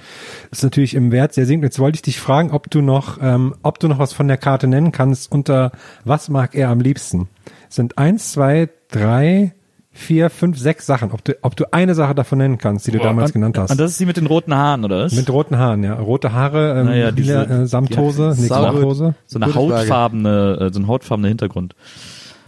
Das 0.51 0.61
ist 0.61 0.65
natürlich 0.65 0.95
im 0.95 1.13
Wert 1.13 1.33
sehr 1.33 1.47
sinkend. 1.47 1.65
Jetzt 1.65 1.79
wollte 1.79 1.97
ich 1.97 2.03
dich 2.03 2.21
fragen, 2.21 2.51
ob 2.51 2.71
du 2.71 2.81
noch, 2.81 3.19
ähm, 3.23 3.55
ob 3.63 3.79
du 3.79 3.89
noch 3.89 3.99
was 3.99 4.13
von 4.13 4.29
der 4.29 4.37
Karte 4.37 4.67
nennen 4.67 4.93
kannst. 4.93 5.31
Unter 5.33 5.73
was 6.05 6.29
mag 6.29 6.55
er 6.55 6.69
am 6.69 6.81
liebsten? 6.81 7.29
Es 7.69 7.77
sind 7.77 7.99
eins, 7.99 8.33
zwei, 8.33 8.69
drei, 8.91 9.55
vier, 10.01 10.31
fünf, 10.31 10.59
sechs 10.59 10.87
Sachen. 10.87 11.13
Ob 11.13 11.23
du, 11.25 11.37
ob 11.43 11.55
du 11.57 11.73
eine 11.73 11.95
Sache 11.95 12.15
davon 12.15 12.39
nennen 12.39 12.59
kannst, 12.59 12.87
die 12.87 12.91
du 12.91 12.99
damals 12.99 13.31
und, 13.31 13.35
genannt 13.35 13.59
hast. 13.59 13.71
Und 13.71 13.79
das 13.81 13.93
ist 13.93 14.01
die 14.01 14.07
mit 14.07 14.17
den 14.17 14.27
roten 14.27 14.55
Haaren, 14.55 14.85
oder 14.85 15.05
was? 15.05 15.13
Mit 15.13 15.31
roten 15.31 15.57
Haaren, 15.59 15.85
ja. 15.85 15.95
Rote 15.95 16.33
Haare, 16.33 16.81
ähm, 16.81 16.87
Naja, 16.87 17.13
diese- 17.13 17.47
äh, 17.47 17.67
Samthose, 17.67 18.23
Ja, 18.35 18.35
nee. 18.41 18.47
Samthose. 18.47 19.15
so 19.27 19.39
eine 19.39 19.55
hautfarbene, 19.55 20.59
äh, 20.61 20.73
so 20.73 20.81
ein 20.81 20.87
hautfarbener 20.89 21.29
Hintergrund. 21.29 21.75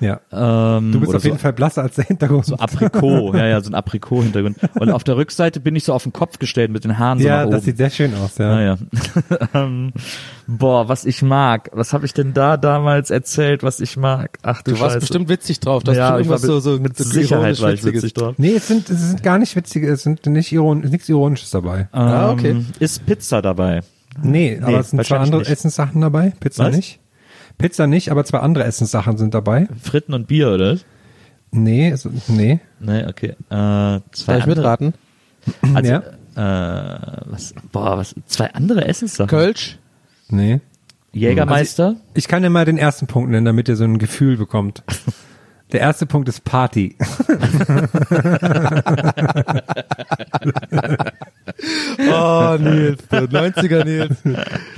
Ja. 0.03 0.21
Ähm, 0.33 0.93
Du 0.93 1.01
bist 1.01 1.15
auf 1.15 1.23
jeden 1.25 1.37
so, 1.37 1.43
Fall 1.43 1.53
blasser 1.53 1.83
als 1.83 1.95
der 1.95 2.05
Hintergrund. 2.05 2.45
So 2.45 2.57
Aprikot, 2.57 3.35
ja, 3.35 3.47
ja, 3.47 3.61
so 3.61 3.71
ein 3.71 3.75
Aprikot-Hintergrund. 3.75 4.57
Und 4.75 4.91
auf 4.91 5.05
der 5.05 5.17
Rückseite 5.17 5.61
bin 5.61 5.77
ich 5.77 5.85
so 5.85 5.93
auf 5.93 6.03
den 6.03 6.13
Kopf 6.13 6.39
gestellt 6.39 6.73
mit 6.73 6.85
den 6.85 6.99
Haaren 6.99 7.21
so 7.21 7.27
ja, 7.27 7.45
nach 7.45 7.51
das 7.53 7.65
sieht 7.65 7.77
sehr 7.77 7.91
schön 7.91 8.13
aus, 8.17 8.37
ja. 8.39 8.49
Naja. 8.49 8.79
ähm, 9.55 9.93
boah, 10.49 10.89
was 10.89 11.05
ich 11.05 11.23
mag. 11.23 11.71
Was 11.73 11.93
habe 11.93 12.05
ich 12.05 12.13
denn 12.15 12.35
da 12.35 12.57
damals 12.57 13.11
erzählt, 13.11 13.63
was 13.63 13.79
ich 13.81 13.97
mag? 13.97 14.39
Ach 14.43 14.63
du, 14.63 14.73
Du 14.73 14.81
warst 14.81 14.95
Scheiße. 14.95 15.01
bestimmt 15.01 15.29
witzig 15.29 15.61
drauf. 15.61 15.85
Du 15.85 15.93
hast 15.93 15.99
ja, 15.99 16.07
ich 16.07 16.11
war 16.11 16.19
irgendwas 16.19 16.43
so, 16.43 16.59
so 16.61 16.79
mit 16.81 16.97
so 16.97 17.05
Sicherheit 17.05 17.43
ironisch 17.43 17.61
war 17.63 17.73
ich 17.73 17.81
Witziges. 17.85 18.03
witzig 18.03 18.15
drauf. 18.15 18.35
Nee, 18.39 18.55
es 18.57 18.67
sind, 18.67 18.91
es 18.91 19.01
sind 19.01 19.23
gar 19.23 19.39
nicht 19.39 19.55
witzige, 19.55 19.89
es 19.91 20.03
sind 20.03 20.27
nicht 20.27 20.51
iron, 20.53 20.81
nichts 20.81 21.09
Ironisches 21.09 21.51
dabei. 21.51 21.89
Ah, 21.93 22.31
okay. 22.33 22.51
Ähm, 22.51 22.67
Ist 22.81 23.07
Pizza 23.07 23.41
dabei? 23.41 23.83
Nee, 24.21 24.59
aber 24.61 24.81
es 24.81 24.91
sind 24.91 25.05
zwei 25.05 25.19
andere 25.19 25.41
nicht. 25.41 25.51
Essenssachen 25.51 26.01
dabei. 26.01 26.33
Pizza 26.41 26.65
Was? 26.67 26.77
nicht. 26.77 26.99
Pizza 27.63 27.87
nicht, 27.87 28.11
aber 28.11 28.25
zwei 28.25 28.39
andere 28.39 28.65
Essenssachen 28.65 29.17
sind 29.17 29.35
dabei. 29.35 29.69
Fritten 29.83 30.13
und 30.15 30.27
Bier, 30.27 30.51
oder? 30.51 30.79
Nee, 31.51 31.91
es, 31.91 32.09
nee. 32.29 32.61
Nee, 32.81 33.05
okay. 33.07 33.31
Äh, 33.51 34.01
zwei 34.13 34.35
Darf 34.35 34.39
ich 34.41 34.47
mitraten? 34.47 34.95
Also, 35.75 35.91
Ja. 35.93 36.03
äh, 36.37 37.21
was, 37.27 37.55
boah, 37.73 37.99
was, 37.99 38.15
zwei 38.27 38.53
andere 38.55 38.87
Essenssachen. 38.87 39.29
Kölsch? 39.29 39.79
Nee. 40.29 40.61
Jägermeister? 41.13 41.97
Ich 42.15 42.27
kann 42.29 42.43
dir 42.43 42.49
mal 42.51 42.65
den 42.65 42.79
ersten 42.79 43.07
Punkt 43.07 43.31
nennen, 43.31 43.45
damit 43.45 43.69
ihr 43.69 43.77
so 43.77 43.85
ein 43.85 43.99
Gefühl 43.99 44.37
bekommt. 44.37 44.83
Der 45.73 45.81
erste 45.81 46.07
Punkt 46.07 46.29
ist 46.29 46.45
Party. 46.45 46.97
Oh, 51.99 52.57
Nils, 52.59 53.07
der 53.09 53.29
90er 53.29 53.85
Nils. 53.85 54.17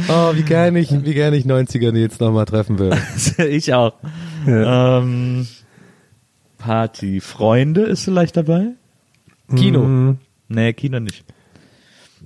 Oh, 0.09 0.35
wie 0.35 0.43
gerne 0.43 0.79
ich, 0.79 0.91
wie 0.91 1.15
gerne 1.15 1.37
ich 1.37 1.45
90er 1.45 1.93
Nils 1.93 2.21
nochmal 2.21 2.45
treffen 2.45 2.79
will. 2.79 2.93
ich 3.49 3.73
auch. 3.73 3.95
Ähm, 4.47 5.47
Party. 6.59 7.21
Freunde 7.21 7.83
ist 7.83 8.05
vielleicht 8.05 8.37
dabei? 8.37 8.69
Kino. 9.55 9.81
Mm, 9.81 10.19
Nee, 10.49 10.73
Kino 10.75 11.01
nicht. 11.01 11.25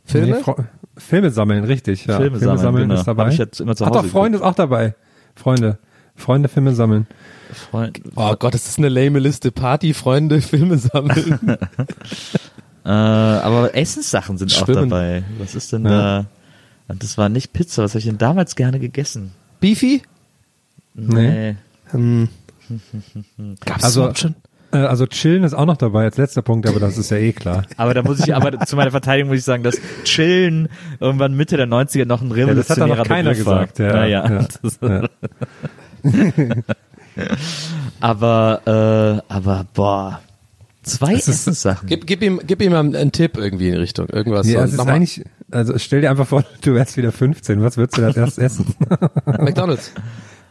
Filme? 0.05 0.43
Nee, 0.47 0.64
Filme 0.97 1.31
sammeln, 1.31 1.64
richtig. 1.64 2.07
Ja. 2.07 2.19
Filme 2.19 2.39
sammeln, 2.39 2.89
genau. 2.89 3.01
ist 3.01 3.07
dabei. 3.07 3.27
Hab 3.27 3.33
ich 3.33 3.39
jetzt 3.39 3.61
immer 3.61 3.77
zu 3.77 3.85
Ach 3.85 3.91
Hause 3.91 4.03
doch, 4.03 4.07
Freunde 4.09 4.39
ist 4.39 4.45
auch 4.45 4.55
dabei. 4.55 4.95
Freunde. 5.37 5.79
Freunde, 6.16 6.49
Filme 6.49 6.73
sammeln. 6.75 7.07
Freund, 7.53 8.01
Oh 8.16 8.34
Gott, 8.38 8.55
das 8.55 8.66
ist 8.68 8.78
eine 8.78 8.88
lame 8.88 9.18
Liste. 9.18 9.51
Party, 9.53 9.94
Freunde, 9.94 10.40
Filme 10.42 10.78
sammeln. 10.78 11.38
äh, 12.84 12.88
aber 12.88 13.74
Essenssachen 13.74 14.38
sind 14.38 14.53
auch 14.55 14.64
Schwimmen. 14.66 14.90
dabei. 14.90 15.22
Was 15.38 15.55
ist 15.55 15.72
denn 15.72 15.84
da? 15.84 16.26
Und 16.88 17.03
das 17.03 17.18
war 17.18 17.28
nicht 17.28 17.53
Pizza. 17.53 17.82
Was 17.84 17.92
habe 17.92 17.99
ich 18.01 18.07
denn 18.07 18.18
damals 18.18 18.57
gerne 18.57 18.78
gegessen? 18.80 19.32
Beefy? 19.61 20.03
Nee. 20.94 21.57
Hm. 21.90 22.28
Gab's 23.64 23.84
Also- 23.84 24.01
überhaupt 24.01 24.18
schon? 24.18 24.34
Äh, 24.70 24.76
Also 24.78 25.07
chillen 25.07 25.44
ist 25.44 25.55
auch 25.55 25.64
noch 25.64 25.78
dabei 25.78 26.05
als 26.05 26.18
letzter 26.18 26.42
Punkt, 26.42 26.66
aber 26.68 26.78
das 26.78 26.99
ist 26.99 27.11
ja 27.11 27.16
eh 27.16 27.32
klar. 27.32 27.64
Aber 27.78 27.94
da 27.94 28.03
muss 28.03 28.20
ich, 28.20 28.34
aber 28.34 28.59
zu 28.66 28.76
meiner 28.76 28.90
Verteidigung 28.90 29.30
muss 29.30 29.38
ich 29.38 29.44
sagen, 29.44 29.62
dass 29.62 29.78
Chillen 30.05 30.68
irgendwann 31.01 31.34
Mitte 31.34 31.57
der 31.57 31.66
90er 31.66 32.05
noch 32.05 32.20
ein 32.20 32.28
Ja, 32.36 32.53
das 32.53 32.68
hat 32.68 32.76
revolutionärer 32.76 32.88
doch 32.88 32.96
noch 32.99 33.07
keiner 33.09 33.30
Begriff 33.30 33.46
war. 33.46 33.61
gesagt. 33.66 33.78
Ja, 33.78 33.92
Naja. 33.94 34.46
ja, 34.82 34.99
ja. 36.03 36.62
Aber, 38.01 39.23
äh, 39.29 39.33
aber, 39.33 39.66
boah. 39.75 40.21
Zwei 40.83 41.14
ist- 41.14 41.29
Essenssachen. 41.29 41.87
Gib, 41.89 42.07
gib 42.07 42.23
ihm, 42.23 42.41
gib 42.47 42.62
ihm 42.62 42.73
mal 42.73 42.79
einen 42.81 43.12
Tipp 43.12 43.37
irgendwie 43.37 43.66
in 43.69 43.75
die 43.75 43.81
Richtung. 43.81 44.09
Irgendwas. 44.09 44.49
Ja, 44.49 44.61
so. 44.61 44.64
es 44.64 44.71
ist 44.73 44.77
Nochmal. 44.79 44.95
eigentlich, 44.95 45.25
also 45.51 45.77
stell 45.79 46.01
dir 46.01 46.11
einfach 46.11 46.27
vor, 46.27 46.45
du 46.62 46.75
wärst 46.75 46.97
wieder 46.97 47.12
15. 47.12 47.62
Was 47.62 47.77
würdest 47.77 47.99
du 47.99 48.05
als 48.05 48.16
erstes 48.16 48.39
essen? 48.39 48.75
McDonalds. 49.27 49.93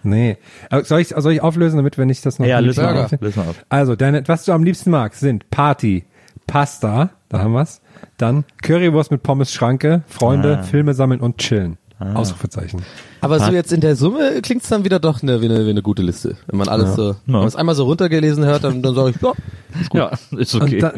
nee. 0.04 0.38
Aber 0.70 0.84
soll 0.84 1.00
ich, 1.02 1.10
soll 1.18 1.32
ich 1.34 1.42
auflösen, 1.42 1.78
damit 1.78 1.98
wenn 1.98 2.10
ich 2.10 2.22
das 2.22 2.38
noch 2.38 2.46
Ja, 2.46 2.60
löse 2.60 2.82
mal 2.84 3.06
auf. 3.06 3.12
Löse 3.20 3.40
mal 3.40 3.48
auf. 3.50 3.66
Also, 3.70 3.96
deine, 3.96 4.28
was 4.28 4.46
du 4.46 4.52
am 4.52 4.64
liebsten 4.64 4.92
magst, 4.92 5.22
sind 5.22 5.50
Party, 5.50 6.06
Pasta, 6.46 7.10
da 7.30 7.40
haben 7.40 7.54
wir's. 7.54 7.82
Dann 8.18 8.44
Currywurst 8.62 9.10
mit 9.10 9.24
Pommes 9.24 9.52
Schranke, 9.52 10.04
Freunde, 10.08 10.60
Ah. 10.60 10.64
Filme 10.64 10.94
sammeln 10.94 11.20
und 11.20 11.38
chillen. 11.40 11.78
Ausrufezeichen. 12.00 12.82
Aber 13.22 13.40
so 13.40 13.52
jetzt 13.52 13.74
in 13.74 13.82
der 13.82 13.96
Summe 13.96 14.42
klingt's 14.44 14.70
dann 14.70 14.86
wieder 14.86 15.00
doch 15.00 15.24
eine, 15.24 15.42
wie 15.42 15.46
eine, 15.46 15.66
wie 15.66 15.70
eine 15.72 15.82
gute 15.82 16.04
Liste. 16.04 16.36
Wenn 16.46 16.60
man 16.60 16.68
alles 16.68 16.96
so, 16.96 17.16
wenn 17.26 17.34
man 17.34 17.48
es 17.48 17.56
einmal 17.56 17.74
so 17.76 17.86
runtergelesen 17.86 18.46
hört, 18.46 18.64
dann, 18.64 18.82
dann 18.84 18.94
sage 18.94 19.10
ich, 19.16 19.22
ja, 19.22 19.34
Ja, 19.94 20.12
ist 20.38 20.54
okay. 20.56 20.76
Und 20.76 20.82
da, 20.84 20.94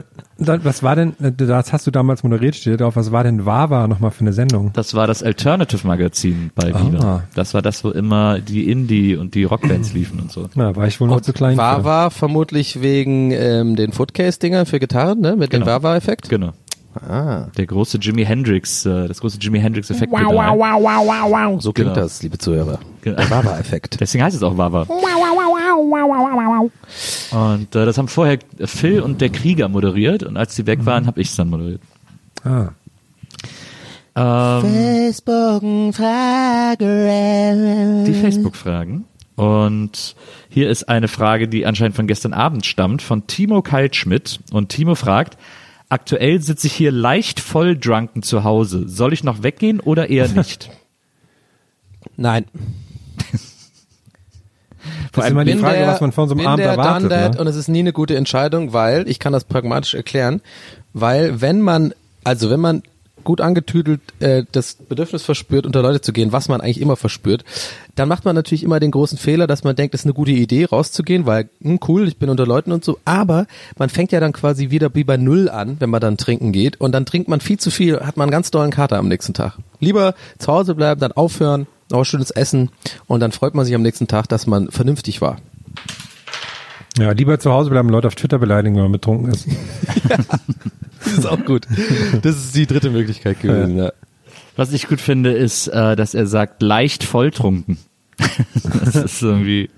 da, 0.58 0.64
was 0.66 0.84
war 0.84 0.95
denn, 0.97 1.14
das 1.20 1.72
hast 1.72 1.88
du 1.88 1.91
damals 1.91 2.24
moderiert, 2.24 2.56
steht 2.56 2.82
drauf, 2.82 2.95
was 2.97 3.12
war 3.14 3.24
denn 3.24 3.45
Wawa 3.45 3.88
nochmal 3.88 4.12
für 4.12 4.22
eine 4.22 4.34
Sendung? 4.34 4.72
Das 4.74 4.93
war 4.93 5.08
das 5.08 5.24
Alternative 5.24 5.88
Magazin 5.88 6.52
bei 6.56 6.74
Ah. 6.74 6.82
Viva. 6.82 7.24
Das 7.34 7.54
war 7.54 7.62
das, 7.62 7.84
wo 7.86 7.91
immer 7.91 8.39
die 8.39 8.70
Indie 8.70 9.16
und 9.16 9.36
die 9.36 9.45
Rockbands 9.45 9.93
liefen 9.93 10.20
und 10.20 10.32
so. 10.32 10.50
Na, 10.56 10.76
war 10.76 10.88
ich 10.88 11.00
wohl 11.00 11.08
noch 11.08 11.22
zu 11.22 11.32
klein 11.34 11.56
war, 11.58 12.12
für. 12.12 12.18
vermutlich 12.20 12.82
wegen 12.82 13.32
ähm, 13.32 13.76
den 13.78 13.93
Footcase-Dinger 13.93 14.66
für 14.66 14.80
Gitarren, 14.80 15.22
ne? 15.22 15.36
Mit 15.38 15.50
Genau. 15.52 15.66
dem 15.66 15.68
Wawa-Effekt. 15.70 16.30
Genau. 16.30 16.52
Ah, 17.08 17.47
Der 17.58 17.66
große 17.66 17.97
Jimi 17.97 18.26
Hendrix, 18.26 18.86
äh, 18.86 19.08
das 19.08 19.22
große 19.22 19.38
Jimi 19.39 19.60
Hendrix 19.60 19.89
Effekt. 19.89 20.12
so 21.62 21.72
klingt 21.72 21.93
Genau. 21.93 22.02
das, 22.02 22.22
liebe 22.22 22.38
Zuhörer. 22.38 22.80
Genau. 23.02 23.16
Der 23.18 23.30
Wawa-Effekt. 23.30 24.00
Deswegen 24.02 24.24
heißt 24.24 24.36
es 24.36 24.43
auch 24.43 24.58
Wawa. 24.58 24.86
Und 27.32 27.76
äh, 27.76 27.86
das 27.86 27.97
haben 27.97 28.08
vorher 28.10 28.39
Phil 28.66 29.02
und 29.02 29.22
der 29.22 29.30
Krieger 29.30 29.70
moderiert 29.70 30.24
und 30.24 30.36
als 30.36 30.56
die 30.56 30.66
weg 30.68 30.86
waren, 30.86 31.08
habe 31.08 31.22
ich 31.22 31.30
es 31.30 31.36
dann 31.38 31.50
moderiert. 31.50 31.82
Ah. 32.43 32.70
Ähm, 34.16 34.64
die 38.06 38.14
Facebook-Fragen. 38.14 39.06
Und 39.36 40.16
hier 40.50 40.70
ist 40.70 40.89
eine 40.89 41.08
Frage, 41.08 41.47
die 41.47 41.66
anscheinend 41.66 41.95
von 41.95 42.08
gestern 42.08 42.34
Abend 42.34 42.66
stammt, 42.66 43.02
von 43.02 43.26
Timo 43.28 43.62
Kaltschmidt. 43.62 44.39
Und 44.52 44.68
Timo 44.70 44.95
fragt, 44.95 45.38
aktuell 45.90 46.42
sitze 46.42 46.68
ich 46.68 46.74
hier 46.74 46.92
leicht 46.92 47.40
voll 47.40 47.78
drunken 47.78 48.24
zu 48.24 48.44
Hause. 48.44 48.88
Soll 48.88 49.14
ich 49.14 49.24
noch 49.24 49.44
weggehen 49.44 49.80
oder 49.80 50.10
eher 50.10 50.28
nicht? 50.36 50.70
Nein. 52.16 52.46
Das 55.12 55.26
ist 55.26 55.32
immer 55.32 55.44
die 55.44 55.56
Frage, 55.56 55.80
der- 55.80 55.88
was 55.88 56.02
man 56.02 56.12
von 56.12 56.30
so 56.30 56.36
einem 56.36 56.46
Abend 56.48 56.60
der 56.60 56.72
erwartet. 56.72 57.10
Ne? 57.10 57.32
Und 57.42 57.48
es 57.48 57.56
ist 57.56 57.68
nie 57.68 57.80
eine 57.80 57.92
gute 57.94 58.16
Entscheidung, 58.16 58.74
weil, 58.74 59.08
ich 59.10 59.20
kann 59.20 59.34
das 59.34 59.44
pragmatisch 59.44 59.94
erklären, 59.94 60.42
weil 60.94 61.42
wenn 61.42 61.62
man, 61.62 61.94
also 62.24 62.50
wenn 62.50 62.60
man 62.60 62.84
gut 63.24 63.42
angetüdelt 63.42 64.02
äh, 64.20 64.44
das 64.52 64.76
Bedürfnis 64.76 65.24
verspürt, 65.24 65.66
unter 65.66 65.82
Leute 65.82 66.02
zu 66.02 66.14
gehen, 66.14 66.32
was 66.32 66.48
man 66.48 66.62
eigentlich 66.62 66.82
immer 66.82 66.96
verspürt, 66.96 67.44
dann 67.96 68.08
macht 68.08 68.26
man 68.26 68.36
natürlich 68.36 68.64
immer 68.64 68.80
den 68.80 68.92
großen 68.92 69.18
Fehler, 69.18 69.48
dass 69.48 69.64
man 69.64 69.76
denkt, 69.76 69.94
es 69.94 70.02
ist 70.02 70.06
eine 70.06 70.14
gute 70.14 70.32
Idee, 70.32 70.66
rauszugehen, 70.66 71.26
weil, 71.26 71.50
hm, 71.62 71.80
cool, 71.88 72.08
ich 72.08 72.18
bin 72.18 72.30
unter 72.30 72.46
Leuten 72.46 72.72
und 72.72 72.84
so, 72.84 73.00
aber 73.06 73.48
man 73.78 73.90
fängt 73.90 74.12
ja 74.12 74.20
dann 74.20 74.34
quasi 74.34 74.70
wieder 74.70 74.94
wie 74.96 75.04
bei 75.04 75.18
Null 75.18 75.50
an, 75.50 75.78
wenn 75.80 75.90
man 75.90 76.02
dann 76.02 76.18
trinken 76.18 76.52
geht 76.52 76.80
und 76.80 76.92
dann 76.92 77.06
trinkt 77.06 77.28
man 77.28 77.42
viel 77.42 77.60
zu 77.60 77.72
viel, 77.72 78.00
hat 78.00 78.18
man 78.18 78.26
einen 78.26 78.32
ganz 78.32 78.52
dollen 78.52 78.72
Kater 78.72 78.98
am 78.98 79.08
nächsten 79.08 79.34
Tag. 79.34 79.58
Lieber 79.80 80.16
zu 80.38 80.52
Hause 80.52 80.76
bleiben, 80.76 81.00
dann 81.02 81.12
aufhören, 81.12 81.68
noch 81.92 82.04
schönes 82.04 82.32
Essen 82.32 82.70
und 83.08 83.20
dann 83.20 83.32
freut 83.32 83.56
man 83.56 83.66
sich 83.66 83.76
am 83.76 83.82
nächsten 83.82 84.08
Tag, 84.08 84.28
dass 84.30 84.48
man 84.48 84.70
vernünftig 84.72 85.22
war. 85.22 85.38
Ja, 86.98 87.12
lieber 87.12 87.40
zu 87.40 87.52
Hause 87.52 87.70
bleiben, 87.70 87.90
Leute 87.90 88.08
auf 88.08 88.16
Twitter 88.16 88.40
beleidigen, 88.40 88.76
wenn 88.76 88.84
man 88.84 88.92
betrunken 88.92 89.32
ist. 89.32 89.48
Das 91.10 91.20
ist 91.20 91.26
auch 91.26 91.43
gut. 91.45 91.68
Das 92.22 92.36
ist 92.36 92.55
die 92.55 92.66
dritte 92.68 92.89
Möglichkeit 92.89 93.39
gewesen. 93.41 93.78
Ja. 93.78 93.91
Was 94.55 94.74
ich 94.74 94.88
gut 94.88 94.99
finde, 95.01 95.32
ist, 95.32 95.68
äh, 95.68 95.95
dass 95.95 96.14
er 96.14 96.28
sagt, 96.28 96.62
leicht 96.62 97.03
volltrunken. 97.03 97.78
das 98.84 98.95
ist 98.95 99.22
irgendwie 99.22 99.70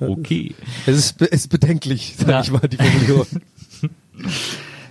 okay. 0.00 0.54
Es 0.86 0.96
ist, 0.96 1.22
ist 1.22 1.48
bedenklich, 1.50 2.14
sag 2.18 2.28
Ja. 2.28 2.40
ich 2.40 2.50
mal, 2.50 2.60
die 2.68 2.76
Formulierung. 2.76 3.26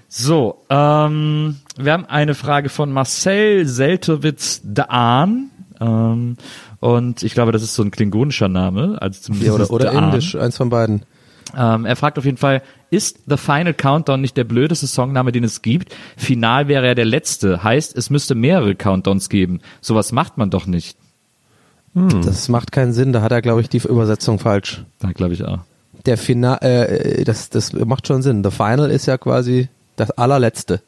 So, 0.07 0.61
ähm, 0.69 1.57
wir 1.77 1.91
haben 1.91 2.05
eine 2.05 2.35
Frage 2.35 2.69
von 2.69 2.89
Marcel 2.93 3.67
Seltowitz-Daan. 3.67 5.49
Ähm, 5.81 6.37
und 6.79 7.21
ich 7.23 7.33
glaube, 7.33 7.51
das 7.51 7.63
ist 7.63 7.75
so 7.75 7.83
ein 7.83 7.91
klingonischer 7.91 8.47
Name. 8.47 8.97
Also 9.01 9.19
zumindest 9.23 9.47
Ja, 9.47 9.53
oder 9.55 9.71
oder 9.71 9.91
Daan. 9.91 10.05
indisch, 10.05 10.35
eins 10.37 10.55
von 10.55 10.69
beiden. 10.69 11.01
Ähm, 11.55 11.85
er 11.85 11.95
fragt 11.95 12.17
auf 12.17 12.25
jeden 12.25 12.37
Fall, 12.37 12.61
ist 12.89 13.19
The 13.27 13.37
Final 13.37 13.73
Countdown 13.73 14.21
nicht 14.21 14.37
der 14.37 14.45
blödeste 14.45 14.87
Songname, 14.87 15.31
den 15.31 15.43
es 15.43 15.61
gibt? 15.61 15.95
Final 16.17 16.67
wäre 16.67 16.87
ja 16.87 16.95
der 16.95 17.05
letzte. 17.05 17.63
Heißt, 17.63 17.95
es 17.95 18.09
müsste 18.09 18.35
mehrere 18.35 18.75
Countdowns 18.75 19.29
geben. 19.29 19.59
Sowas 19.81 20.11
macht 20.11 20.37
man 20.37 20.49
doch 20.49 20.65
nicht. 20.65 20.97
Das 21.95 22.49
macht 22.49 22.73
keinen 22.73 22.91
Sinn, 22.91 23.13
da 23.13 23.21
hat 23.21 23.31
er, 23.31 23.41
glaube 23.41 23.61
ich, 23.61 23.69
die 23.69 23.77
Übersetzung 23.77 24.37
falsch. 24.37 24.83
Da 24.99 25.13
glaube 25.13 25.33
ich 25.33 25.45
auch. 25.45 25.59
Der 26.05 26.17
Final, 26.17 26.57
äh, 26.61 27.23
das, 27.23 27.49
das 27.49 27.71
macht 27.71 28.07
schon 28.07 28.21
Sinn. 28.21 28.43
The 28.43 28.51
Final 28.51 28.91
ist 28.91 29.05
ja 29.05 29.17
quasi 29.17 29.69
das 29.95 30.11
allerletzte. 30.11 30.81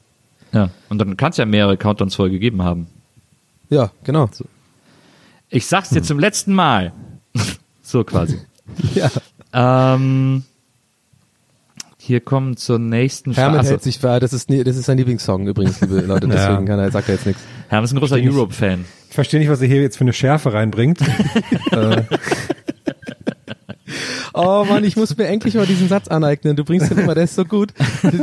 Ja. 0.51 0.69
Und 0.89 0.97
dann 0.99 1.15
kann 1.15 1.31
es 1.31 1.37
ja 1.37 1.45
mehrere 1.45 1.77
Countdowns 1.77 2.15
vorher 2.15 2.31
gegeben 2.31 2.61
haben. 2.61 2.87
Ja, 3.69 3.91
genau. 4.03 4.29
Ich 5.49 5.65
sag's 5.65 5.89
dir 5.89 6.03
zum 6.03 6.19
letzten 6.19 6.53
Mal. 6.53 6.91
so 7.81 8.03
quasi. 8.03 8.39
Ja. 8.93 9.09
Ähm, 9.57 10.43
hier 11.97 12.21
kommen 12.21 12.57
zur 12.57 12.77
nächsten 12.77 13.33
Hermann 13.33 13.55
Frage. 13.55 13.69
hält 13.69 13.83
sich 13.83 14.03
wahr, 14.03 14.19
das 14.19 14.31
ist, 14.31 14.51
das 14.51 14.77
ist 14.77 14.85
sein 14.85 14.99
Lieblingssong 14.99 15.47
übrigens, 15.47 15.81
liebe 15.81 16.01
Leute, 16.01 16.27
deswegen 16.31 16.65
kann 16.67 16.79
er, 16.79 16.91
sagt 16.91 17.09
er 17.09 17.15
jetzt 17.15 17.25
nichts. 17.25 17.41
Hermann 17.67 17.85
ist 17.85 17.93
ein 17.93 17.99
großer 17.99 18.17
Europe-Fan. 18.17 18.85
Ich 19.09 19.15
verstehe 19.15 19.39
nicht, 19.39 19.49
was 19.49 19.61
ihr 19.61 19.67
hier 19.67 19.81
jetzt 19.81 19.97
für 19.97 20.03
eine 20.03 20.13
Schärfe 20.13 20.53
reinbringt. 20.53 20.99
Oh 24.33 24.65
Mann, 24.69 24.83
ich 24.83 24.95
muss 24.95 25.17
mir 25.17 25.25
endlich 25.25 25.55
mal 25.55 25.65
diesen 25.65 25.87
Satz 25.87 26.07
aneignen. 26.09 26.55
Du 26.55 26.63
bringst 26.63 26.91
den 26.91 26.99
immer, 26.99 27.15
der 27.15 27.23
ist 27.23 27.33
so 27.33 27.43
gut. 27.43 27.73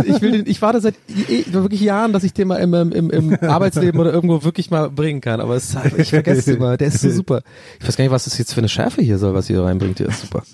Ich 0.07 0.23
will 0.23 0.31
den, 0.31 0.47
ich 0.47 0.63
warte 0.63 0.81
seit 0.81 0.95
wirklich 1.09 1.81
Jahren, 1.81 2.13
dass 2.13 2.23
ich 2.23 2.33
den 2.33 2.47
mal 2.47 2.59
im, 2.59 2.73
im, 2.93 3.11
im 3.11 3.35
Arbeitsleben 3.43 4.01
oder 4.01 4.13
irgendwo 4.13 4.45
wirklich 4.45 4.71
mal 4.71 4.91
bringen 4.91 5.21
kann. 5.21 5.41
Aber 5.41 5.57
es, 5.57 5.77
ich 5.97 6.11
vergesse 6.11 6.53
den 6.53 6.57
immer. 6.59 6.77
Der 6.77 6.89
ist 6.89 7.01
so 7.01 7.11
super. 7.11 7.43
Ich 7.81 7.89
weiß 7.89 7.97
gar 7.97 8.05
nicht, 8.05 8.13
was 8.13 8.25
das 8.25 8.39
jetzt 8.39 8.55
für 8.55 8.61
eine 8.61 8.69
Schärfe 8.69 9.03
hier 9.03 9.19
soll, 9.19 9.35
was 9.35 9.51
ihr 9.51 9.61
reinbringt. 9.61 9.99
Der 9.99 10.09
ist 10.09 10.21
super. 10.21 10.45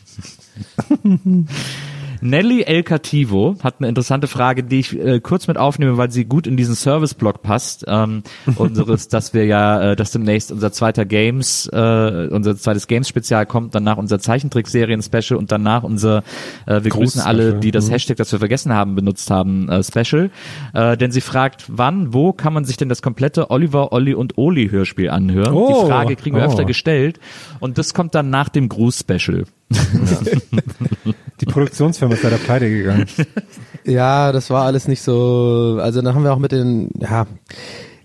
Nelly 2.23 2.63
El 2.63 2.83
Cativo 2.83 3.57
hat 3.63 3.77
eine 3.79 3.89
interessante 3.89 4.27
Frage, 4.27 4.63
die 4.63 4.81
ich 4.81 4.99
äh, 4.99 5.21
kurz 5.21 5.49
mit 5.49 5.57
aufnehme, 5.57 5.97
weil 5.97 6.11
sie 6.11 6.27
gut 6.27 6.47
in 6.47 6.57
diesen 6.57 6.75
Service-Blog 6.75 7.43
passt. 7.43 7.85
Ähm, 7.89 8.23
unseres, 8.57 9.09
dass 9.09 9.33
wir 9.33 9.47
ja, 9.47 9.93
äh, 9.93 9.97
dass 9.97 10.11
demnächst 10.11 10.53
unser 10.53 10.71
zweiter 10.71 11.07
Games, 11.07 11.67
äh, 11.73 12.29
unser 12.31 12.57
zweites 12.57 12.87
Games-Spezial 12.89 13.47
kommt, 13.47 13.75
danach 13.75 13.97
unser 13.97 14.19
Zeichentrickserien-Special 14.19 15.39
und 15.39 15.51
danach 15.51 15.83
unser, 15.83 16.23
äh, 16.67 16.85
wir 16.85 16.91
grüßen 16.91 17.23
alle, 17.23 17.55
die 17.55 17.71
das 17.71 17.89
Mhm. 17.89 17.93
Hashtag, 17.93 18.17
das 18.19 18.33
wir 18.33 18.39
vergessen 18.39 18.75
haben, 18.75 18.95
benutzt 18.95 19.31
haben, 19.31 19.69
äh, 19.71 19.83
Special. 19.83 20.31
Äh, 20.75 20.99
denn 20.99 21.13
sie 21.13 21.23
fragt, 21.23 21.65
wann, 21.69 22.13
wo 22.13 22.33
kann 22.35 22.53
man 22.53 22.67
sich 22.67 22.77
denn 22.77 22.91
das 22.91 23.01
komplette 23.01 23.51
Oliver, 23.51 23.93
Olli 23.93 24.13
und 24.13 24.37
Oli 24.37 24.69
Hörspiel 24.69 25.09
anhören? 25.09 25.55
Oh, 25.55 25.85
die 25.85 25.89
Frage 25.89 26.17
kriegen 26.17 26.37
wir 26.37 26.43
oh. 26.43 26.49
öfter 26.49 26.67
gestellt 26.67 27.19
und 27.61 27.79
das 27.79 27.95
kommt 27.95 28.15
dann 28.15 28.29
nach 28.29 28.51
dem 28.51 28.69
Gruß-Special. 28.69 29.47
Die 31.41 31.47
Produktionsfirma 31.47 32.15
ist 32.15 32.23
leider 32.23 32.39
pleite 32.39 32.69
gegangen. 32.69 33.07
Ja, 33.85 34.33
das 34.33 34.51
war 34.51 34.65
alles 34.65 34.89
nicht 34.89 35.03
so, 35.03 35.79
also 35.81 36.03
dann 36.03 36.15
haben 36.15 36.25
wir 36.25 36.33
auch 36.33 36.39
mit 36.39 36.53
den, 36.53 36.91
ja, 37.01 37.27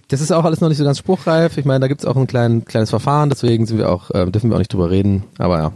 das 0.08 0.22
ist 0.22 0.32
auch 0.32 0.46
alles 0.46 0.62
noch 0.62 0.70
nicht 0.70 0.78
so 0.78 0.84
ganz 0.86 1.00
spruchreif. 1.00 1.58
Ich 1.58 1.66
meine, 1.66 1.80
da 1.82 1.88
gibt's 1.88 2.06
auch 2.06 2.16
ein 2.16 2.28
klein, 2.28 2.64
kleines 2.66 2.92
Verfahren, 2.92 3.30
deswegen 3.30 3.66
sind 3.66 3.78
wir 3.80 3.90
auch, 3.90 4.12
äh, 4.12 4.30
dürfen 4.30 4.50
wir 4.50 4.56
auch 4.56 4.60
nicht 4.60 4.72
drüber 4.72 4.90
reden. 4.92 5.24
Aber 5.40 5.58
ja, 5.60 5.72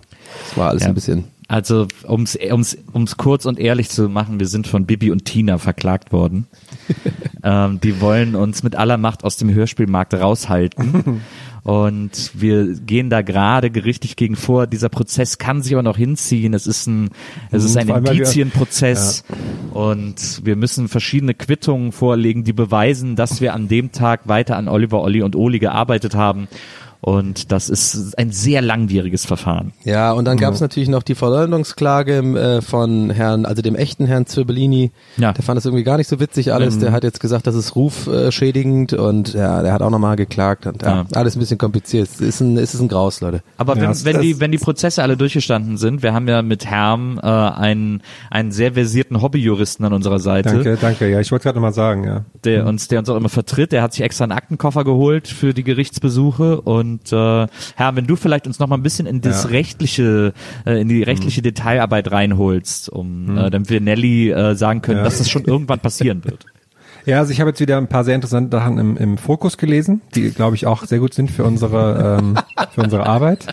es 0.49 0.57
war 0.57 0.69
alles 0.69 0.83
Ja. 0.83 0.89
ein 0.89 0.93
bisschen. 0.95 1.25
Also 1.47 1.87
ums, 2.07 2.37
ums, 2.39 2.77
ums 2.93 3.17
kurz 3.17 3.45
und 3.47 3.59
ehrlich 3.59 3.89
zu 3.89 4.07
machen, 4.07 4.39
wir 4.39 4.45
sind 4.45 4.67
von 4.67 4.85
Bibi 4.85 5.09
und 5.09 5.25
Tina 5.25 5.57
verklagt 5.57 6.11
worden. 6.11 6.45
ähm, 7.43 7.79
die 7.81 7.99
wollen 8.01 8.35
uns 8.35 8.61
mit 8.61 8.75
aller 8.75 8.97
Macht 8.97 9.23
aus 9.23 9.37
dem 9.37 9.51
Hörspielmarkt 9.51 10.13
raushalten. 10.13 11.21
Und 11.64 12.32
wir 12.34 12.76
gehen 12.76 13.10
da 13.10 13.22
gerade 13.22 13.70
gerichtlich 13.70 14.16
gegen 14.16 14.36
vor. 14.36 14.68
Dieser 14.68 14.89
Prozess 14.89 15.38
kann 15.38 15.62
sich 15.62 15.74
aber 15.74 15.84
noch 15.84 15.97
hinziehen. 15.97 16.53
Es 16.53 16.68
ist 16.68 16.88
ein, 16.88 17.10
es 17.51 17.64
ist 17.64 17.78
ein 17.78 17.89
Indizienprozess. 17.89 19.24
Und 19.72 20.45
wir 20.45 20.55
müssen 20.55 20.88
verschiedene 20.88 21.34
Quittungen 21.34 21.91
vorlegen, 21.91 22.43
die 22.43 22.53
beweisen, 22.53 23.16
dass 23.16 23.41
wir 23.41 23.53
an 23.53 23.68
dem 23.68 23.91
Tag 23.91 24.28
weiter 24.28 24.57
an 24.57 24.68
Oliver, 24.68 25.01
Olli 25.01 25.22
und 25.22 25.36
Oli 25.36 25.60
gearbeitet 25.60 26.16
haben. 26.16 26.47
Und 27.02 27.52
das 27.54 27.70
ist 27.70 28.18
ein 28.18 28.32
sehr 28.32 28.62
langwieriges 28.62 29.26
Verfahren. 29.26 29.72
Ja, 29.86 30.12
und 30.12 30.26
dann 30.26 30.36
gab 30.38 30.54
es 30.54 30.60
natürlich 30.60 30.89
noch 30.89 31.02
die 31.02 31.16
Verleumdungsklage 31.16 32.18
äh, 32.18 32.62
von 32.62 33.10
Herrn, 33.10 33.45
also 33.45 33.62
dem 33.62 33.76
echten 33.76 34.06
Herrn 34.06 34.26
Zirbellini. 34.26 34.91
Ja. 35.16 35.32
Der 35.32 35.43
fand 35.43 35.58
es 35.58 35.66
irgendwie 35.66 35.86
gar 35.86 35.95
nicht 35.97 36.08
so 36.10 36.20
witzig 36.20 36.52
alles. 36.54 36.76
Ähm. 36.76 36.82
Der 36.82 36.91
hat 36.91 37.04
jetzt 37.06 37.22
gesagt, 37.22 37.47
das 37.47 37.56
ist 37.56 37.76
rufschädigend 37.76 38.93
und 38.93 39.34
ja, 39.34 39.62
der 39.62 39.74
hat 39.74 39.82
auch 39.82 39.89
nochmal 39.89 40.16
geklagt 40.16 40.66
und 40.68 40.82
ja, 40.82 40.89
Ja. 41.00 41.06
alles 41.14 41.36
ein 41.36 41.39
bisschen 41.39 41.58
kompliziert. 41.58 42.10
Es 42.14 42.20
ist 42.22 42.41
ein, 42.41 42.58
es 42.58 42.74
ist 42.74 42.82
ein 42.82 42.88
Graus, 42.88 43.22
Leute. 43.22 43.41
Aber 43.58 43.76
Ja, 43.76 43.84
wenn, 43.84 43.91
es- 43.91 44.06
wenn, 44.06 44.22
die, 44.22 44.39
wenn 44.39 44.52
die 44.52 44.58
Prozesse 44.58 45.02
alle 45.02 45.16
durchgestanden 45.18 45.78
sind, 45.78 46.04
wir 46.04 46.14
haben 46.14 46.28
ja 46.28 46.41
mit 46.41 46.66
Herm 46.66 47.20
äh, 47.22 47.28
einen, 47.28 48.02
einen 48.30 48.52
sehr 48.52 48.74
versierten 48.74 49.22
Hobbyjuristen 49.22 49.86
an 49.86 49.93
unserer 49.93 50.20
Seite, 50.20 50.50
Danke, 50.50 50.78
danke. 50.80 51.10
Ja, 51.10 51.20
ich 51.20 51.32
wollte 51.32 51.43
gerade 51.43 51.58
nochmal 51.58 51.74
sagen, 51.74 52.04
ja. 52.04 52.26
der 52.43 52.66
uns, 52.66 52.88
der 52.88 53.00
uns 53.00 53.10
auch 53.10 53.16
immer 53.16 53.30
vertritt. 53.30 53.72
Der 53.72 53.82
hat 53.84 53.93
sich 53.93 54.02
extra 54.02 54.24
einen 54.26 54.32
Aktenkoffer 54.34 54.84
geholt 54.84 55.28
für 55.28 55.54
die 55.54 55.64
Gerichtsbesuche. 55.64 56.62
Und 56.62 56.88
äh, 56.97 57.47
Herr, 57.75 57.95
wenn 57.95 58.07
du 58.07 58.15
vielleicht 58.15 58.47
uns 58.47 58.59
noch 58.59 58.67
mal 58.67 58.77
ein 58.77 58.83
bisschen 58.83 59.05
in 59.05 59.21
das 59.21 59.43
Ja. 59.43 59.49
rechtliche, 59.51 60.33
äh, 60.65 60.81
in 60.81 60.87
die 60.89 61.03
rechtliche 61.03 61.41
Detailarbeit 61.41 62.11
reinholst, 62.11 62.89
um 62.89 63.37
äh, 63.37 63.49
damit 63.49 63.69
wir 63.69 63.79
Nelly 63.81 64.31
äh, 64.31 64.55
sagen 64.55 64.81
können, 64.81 64.97
Ja. 64.99 65.03
dass 65.03 65.19
das 65.19 65.29
schon 65.29 65.45
irgendwann 65.45 65.79
passieren 65.79 66.23
wird. 66.25 66.45
Ja, 67.05 67.19
also 67.19 67.31
ich 67.31 67.39
habe 67.39 67.49
jetzt 67.51 67.61
wieder 67.61 67.77
ein 67.77 67.87
paar 67.87 68.03
sehr 68.03 68.13
interessante 68.13 68.55
Sachen 68.55 68.77
im, 68.77 68.97
im 68.97 69.17
Fokus 69.17 69.57
gelesen, 69.57 70.01
die, 70.15 70.29
glaube 70.31 70.57
ich, 70.57 70.67
auch 70.67 70.83
sehr 70.83 70.99
gut 70.99 71.13
sind 71.13 71.31
für 71.31 71.43
unsere, 71.45 72.19
ähm, 72.19 72.37
für 72.75 72.83
unsere 72.83 73.05
Arbeit. 73.07 73.47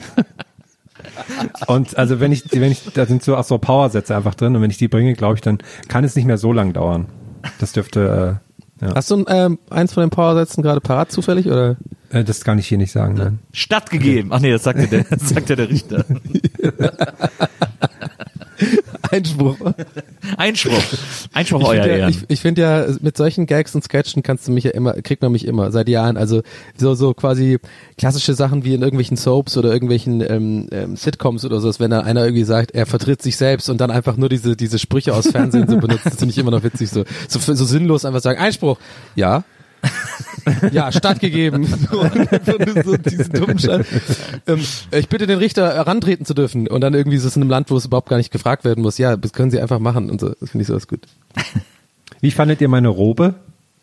Und 1.66 1.96
also 1.96 2.20
wenn 2.20 2.32
ich, 2.32 2.44
wenn 2.52 2.72
ich, 2.72 2.82
da 2.92 3.06
sind 3.06 3.22
so 3.22 3.36
auch 3.36 3.44
so 3.44 3.56
Powersätze 3.58 4.14
einfach 4.16 4.34
drin 4.34 4.56
und 4.56 4.62
wenn 4.62 4.70
ich 4.70 4.78
die 4.78 4.88
bringe, 4.88 5.14
glaube 5.14 5.36
ich, 5.36 5.40
dann 5.40 5.58
kann 5.88 6.04
es 6.04 6.16
nicht 6.16 6.26
mehr 6.26 6.38
so 6.38 6.52
lang 6.52 6.72
dauern. 6.72 7.06
Das 7.60 7.72
dürfte, 7.72 8.40
Hast 8.94 9.10
du 9.10 9.24
ähm, 9.28 9.58
eins 9.70 9.94
von 9.94 10.02
den 10.02 10.10
Powersätzen 10.10 10.62
gerade 10.62 10.80
parat 10.80 11.10
zufällig 11.10 11.46
oder? 11.46 11.76
Äh, 12.10 12.24
das 12.24 12.44
kann 12.44 12.58
ich 12.58 12.66
hier 12.68 12.78
nicht 12.78 12.92
sagen, 12.92 13.14
nein. 13.14 13.38
Stattgegeben. 13.52 14.32
Ach 14.32 14.40
nee, 14.40 14.50
das 14.50 14.64
sagte 14.64 14.86
der, 14.86 15.04
das 15.04 15.28
sagte 15.28 15.56
der 15.56 15.68
Richter. 15.68 16.04
Einspruch. 19.10 19.56
Einspruch. 20.36 20.82
Einspruch, 21.32 21.60
Ich 21.60 21.66
euer 21.66 21.74
finde 21.82 21.88
ja, 21.88 21.96
Ehren. 21.96 22.10
ich, 22.10 22.18
ich 22.28 22.40
find 22.40 22.58
ja, 22.58 22.86
mit 23.00 23.16
solchen 23.16 23.46
Gags 23.46 23.74
und 23.74 23.82
Sketchen 23.82 24.22
kannst 24.22 24.48
du 24.48 24.52
mich 24.52 24.64
ja 24.64 24.70
immer, 24.72 24.94
kriegt 24.94 25.22
man 25.22 25.32
mich 25.32 25.46
immer, 25.46 25.70
seit 25.70 25.88
Jahren. 25.88 26.16
Also 26.16 26.42
so, 26.76 26.94
so 26.94 27.14
quasi 27.14 27.58
klassische 27.98 28.34
Sachen 28.34 28.64
wie 28.64 28.74
in 28.74 28.82
irgendwelchen 28.82 29.16
Soaps 29.16 29.56
oder 29.56 29.72
irgendwelchen 29.72 30.20
ähm, 30.28 30.68
ähm, 30.72 30.96
Sitcoms 30.96 31.44
oder 31.44 31.60
so, 31.60 31.70
wenn 31.78 31.90
dann 31.90 32.04
einer 32.04 32.24
irgendwie 32.24 32.44
sagt, 32.44 32.72
er 32.72 32.86
vertritt 32.86 33.22
sich 33.22 33.36
selbst 33.36 33.68
und 33.68 33.80
dann 33.80 33.90
einfach 33.90 34.16
nur 34.16 34.28
diese, 34.28 34.56
diese 34.56 34.78
Sprüche 34.78 35.14
aus 35.14 35.28
Fernsehen 35.28 35.68
so 35.68 35.76
benutzt, 35.78 36.06
das 36.06 36.16
finde 36.16 36.32
ich 36.32 36.38
immer 36.38 36.50
noch 36.50 36.62
witzig. 36.62 36.90
So, 36.90 37.04
so, 37.28 37.38
so 37.38 37.64
sinnlos 37.64 38.04
einfach 38.04 38.20
sagen, 38.20 38.38
Einspruch, 38.40 38.78
ja. 39.14 39.44
ja, 40.72 40.92
stattgegeben. 40.92 41.66
So. 41.86 42.02
Ähm, 44.46 44.60
ich 44.90 45.08
bitte 45.08 45.26
den 45.26 45.38
Richter 45.38 45.74
herantreten 45.74 46.24
zu 46.26 46.34
dürfen. 46.34 46.68
Und 46.68 46.80
dann 46.80 46.94
irgendwie 46.94 47.16
ist 47.16 47.24
es 47.24 47.36
in 47.36 47.42
einem 47.42 47.50
Land, 47.50 47.70
wo 47.70 47.76
es 47.76 47.86
überhaupt 47.86 48.08
gar 48.08 48.16
nicht 48.16 48.30
gefragt 48.30 48.64
werden 48.64 48.82
muss. 48.82 48.98
Ja, 48.98 49.16
das 49.16 49.32
können 49.32 49.50
sie 49.50 49.60
einfach 49.60 49.78
machen 49.78 50.10
und 50.10 50.20
so. 50.20 50.34
Das 50.40 50.50
finde 50.50 50.62
ich 50.62 50.68
sowas 50.68 50.88
gut. 50.88 51.00
Wie 52.20 52.30
fandet 52.30 52.60
ihr 52.60 52.68
meine 52.68 52.88
Robe? 52.88 53.34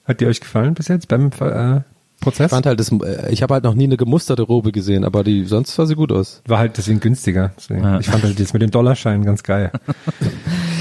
Hat 0.06 0.20
die 0.20 0.26
euch 0.26 0.42
gefallen 0.42 0.74
bis 0.74 0.88
jetzt 0.88 1.08
beim 1.08 1.28
äh, 1.28 1.82
Prozess? 2.20 2.48
Ich 2.48 2.52
fand 2.52 2.66
halt 2.66 2.80
das, 2.80 2.92
äh, 2.92 3.32
ich 3.32 3.42
habe 3.44 3.54
halt 3.54 3.64
noch 3.64 3.76
nie 3.76 3.86
eine 3.86 3.98
gemusterte 3.98 4.42
Robe 4.42 4.72
gesehen, 4.72 5.06
aber 5.06 5.24
die 5.24 5.46
sonst 5.46 5.76
sah 5.76 5.86
sie 5.86 5.96
gut 5.96 6.12
aus. 6.12 6.42
War 6.46 6.60
halt 6.60 6.78
deswegen 6.78 7.00
günstiger. 7.00 7.52
Deswegen. 7.58 7.84
Ja. 7.84 8.00
Ich 8.00 8.08
fand 8.08 8.24
halt 8.24 8.40
das 8.40 8.54
mit 8.54 8.62
den 8.62 8.72
Dollarscheinen 8.72 9.26
ganz 9.26 9.44
geil. 9.44 9.72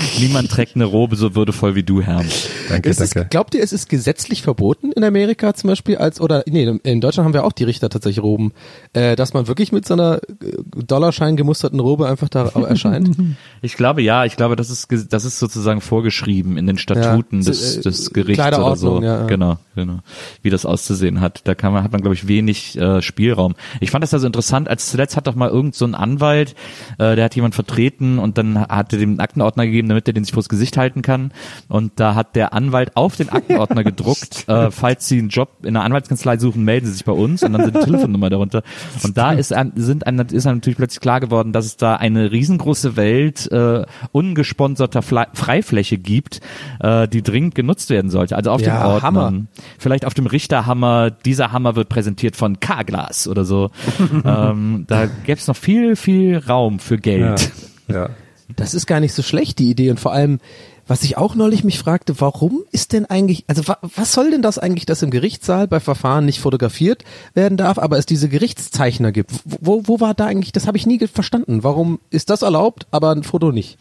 Niemand 0.21 0.51
trägt 0.51 0.75
eine 0.77 0.85
Robe 0.85 1.17
so 1.17 1.35
würdevoll 1.35 1.75
wie 1.75 1.83
du, 1.83 2.01
Herr. 2.01 2.23
Danke, 2.69 2.89
Ist 2.89 3.01
es, 3.01 3.11
danke. 3.11 3.29
glaubt 3.29 3.55
ihr, 3.55 3.63
es 3.63 3.73
ist 3.73 3.89
gesetzlich 3.89 4.43
verboten 4.43 4.93
in 4.93 5.05
Amerika 5.05 5.55
zum 5.55 5.69
Beispiel 5.69 5.97
als 5.97 6.21
oder 6.21 6.45
nee, 6.47 6.65
in 6.83 7.01
Deutschland 7.01 7.27
haben 7.27 7.35
wir 7.35 7.45
auch 7.45 7.53
die 7.53 7.65
Richter 7.65 7.89
tatsächlich 7.89 8.23
Roben, 8.23 8.53
äh, 8.93 9.17
dass 9.17 9.33
man 9.35 9.49
wirklich 9.49 9.73
mit 9.73 9.87
so 9.87 9.95
einer 9.95 10.21
äh, 10.23 10.83
Dollarschein 10.85 11.37
gemusterten 11.37 11.81
Robe 11.81 12.09
einfach 12.09 12.29
da 12.29 12.49
erscheint? 12.49 13.17
Ich 13.65 13.77
glaube 13.77 14.03
ja, 14.03 14.25
ich 14.25 14.37
glaube, 14.37 14.57
das 14.57 14.71
ist 14.71 14.89
das 15.13 15.25
ist 15.25 15.39
sozusagen 15.39 15.81
vorgeschrieben 15.81 16.57
in 16.57 16.67
den 16.67 16.79
Statuten 16.79 17.41
Ja, 17.43 17.47
des, 17.47 17.77
äh, 17.77 17.81
des 17.83 18.13
Gerichts 18.13 18.45
oder 18.45 18.75
so. 18.77 19.01
ja, 19.01 19.21
ja. 19.21 19.27
Genau, 19.27 19.59
genau. 19.77 20.01
Wie 20.43 20.51
das 20.51 20.67
auszusehen 20.67 21.21
hat. 21.21 21.43
Da 21.45 21.55
kann 21.55 21.73
man 21.73 21.85
hat 21.85 21.93
man 21.93 22.01
glaube 22.01 22.15
ich 22.15 22.27
wenig 22.27 22.77
äh, 22.77 23.01
Spielraum. 23.03 23.55
Ich 23.81 23.91
fand 23.93 24.03
das 24.03 24.13
also 24.13 24.27
interessant, 24.27 24.69
als 24.69 24.91
zuletzt 24.91 25.17
hat 25.17 25.27
doch 25.29 25.37
mal 25.37 25.49
irgend 25.49 25.75
so 25.77 25.85
ein 25.85 25.95
Anwalt, 25.95 26.55
äh, 26.99 27.15
der 27.15 27.25
hat 27.25 27.37
jemand 27.37 27.55
vertreten 27.55 28.19
und 28.19 28.37
dann 28.37 28.59
hat 28.59 28.93
er 28.93 28.99
dem 28.99 29.11
einen 29.11 29.21
Aktenordner 29.21 29.65
gegeben, 29.67 29.89
damit 29.93 30.09
er 30.09 30.13
den 30.15 30.25
sich 30.25 30.35
vors 30.35 30.49
Gesicht 30.49 30.77
halten 30.77 31.03
kann 31.03 31.33
und 31.69 31.93
da 31.97 32.15
hat 32.15 32.35
der 32.37 32.53
Anwalt 32.53 32.97
auf 32.97 33.17
den 33.17 33.29
Aktenordner 33.29 33.85
gedruckt, 33.93 34.49
äh, 34.49 34.71
falls 34.71 35.09
Sie 35.09 35.19
einen 35.19 35.29
Job 35.29 35.51
in 35.63 35.69
einer 35.77 35.85
Anwaltskanzlei 35.85 36.39
suchen, 36.39 36.65
melden 36.65 36.87
Sie 36.87 36.93
sich 36.93 37.05
bei 37.05 37.13
uns 37.13 37.43
und 37.43 37.53
dann 37.53 37.65
sind 37.65 37.77
die 37.77 37.81
Telefonnummer 37.85 38.31
darunter. 38.31 38.63
Und 39.03 39.17
da 39.17 39.33
ist 39.33 39.49
sind 39.77 40.07
einem, 40.07 40.27
ist 40.27 40.47
einem 40.47 40.57
natürlich 40.59 40.77
plötzlich 40.77 41.01
klar 41.01 41.21
geworden, 41.21 41.53
dass 41.53 41.65
es 41.67 41.77
da 41.77 41.97
eine 41.97 42.33
riesengroße 42.33 42.97
Welt 42.97 43.51
äh, 43.53 43.85
ungesponserter 44.13 45.03
Fle 45.03 45.27
Freifläche 45.35 45.99
gibt, 45.99 46.41
äh, 46.81 47.07
die 47.09 47.23
dringend 47.23 47.55
genutzt 47.55 47.91
werden 47.91 48.11
sollte. 48.11 48.37
Also 48.37 48.51
auf 48.51 48.61
Ja, 48.61 48.79
dem 48.79 48.87
Ordnern. 48.87 49.03
Hammer. 49.03 49.33
Vielleicht 49.79 50.05
auf 50.05 50.15
dem 50.15 50.27
Richterhammer, 50.27 51.11
dieser 51.11 51.53
Hammer 51.53 51.77
wird 51.77 51.89
präsentiert 51.89 52.37
von 52.37 52.61
K-Glas 52.61 53.29
oder 53.29 53.45
so. 53.45 53.71
ähm, 54.25 54.85
da 54.89 55.07
gäbe 55.07 55.39
es 55.39 55.47
noch 55.49 55.57
viel, 55.57 55.97
viel 55.97 56.39
Raum 56.39 56.79
für 56.79 56.95
Ja, 56.95 57.01
Geld. 57.01 57.51
ja. 57.89 58.09
Das 58.57 58.75
ist 58.75 58.87
gar 58.87 59.01
nicht 59.01 59.13
so 59.15 59.23
schlecht, 59.23 59.59
die 59.59 59.71
Idee. 59.71 59.91
Und 59.91 60.01
vor 60.01 60.13
allem, 60.13 60.41
was 60.87 61.03
ich 61.05 61.17
auch 61.17 61.35
neulich 61.35 61.65
mich 61.65 61.79
fragte, 61.79 62.21
warum 62.21 62.63
ist 62.73 62.93
denn 62.93 63.07
eigentlich, 63.07 63.45
also 63.47 63.67
wa, 63.69 63.79
was 63.97 64.13
soll 64.13 64.31
denn 64.31 64.43
das 64.43 64.59
eigentlich, 64.59 64.85
dass 64.87 65.03
im 65.03 65.11
Gerichtssaal 65.11 65.69
bei 65.69 65.81
Verfahren 65.81 66.25
nicht 66.27 66.41
fotografiert 66.41 67.05
werden 67.35 67.57
darf, 67.57 67.79
aber 67.79 67.99
es 67.99 68.07
diese 68.07 68.29
Gerichtszeichner 68.29 69.13
gibt? 69.13 69.31
Wo, 69.45 69.83
wo 69.87 70.01
war 70.01 70.15
da 70.15 70.27
eigentlich, 70.27 70.53
das 70.53 70.67
habe 70.67 70.77
ich 70.77 70.87
nie 70.87 70.99
verstanden. 71.07 71.63
Warum 71.63 72.01
ist 72.11 72.31
das 72.31 72.43
erlaubt, 72.43 72.87
aber 72.91 73.11
ein 73.13 73.23
Foto 73.23 73.53
nicht? 73.53 73.79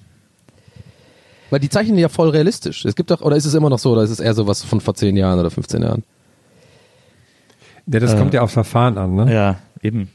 Weil 1.50 1.60
die 1.60 1.70
zeichnen 1.70 1.98
ja 1.98 2.08
voll 2.08 2.30
realistisch. 2.30 2.86
Es 2.86 2.96
gibt 2.96 3.12
doch, 3.12 3.22
oder 3.22 3.36
ist 3.36 3.46
es 3.46 3.54
immer 3.56 3.70
noch 3.70 3.80
so, 3.80 3.92
oder 3.92 4.04
ist 4.04 4.10
es 4.12 4.20
eher 4.22 4.34
sowas 4.34 4.64
von 4.64 4.80
vor 4.80 4.94
10 4.96 5.18
Jahren 5.18 5.40
oder 5.40 5.52
15 5.52 5.82
Jahren? 5.82 6.04
ja, 7.88 8.00
das 8.00 8.16
kommt 8.16 8.34
ja 8.34 8.42
aufs 8.42 8.54
Verfahren 8.54 8.98
an, 8.98 9.16
ne? 9.16 9.34
Ja, 9.34 9.60
eben. 9.82 10.10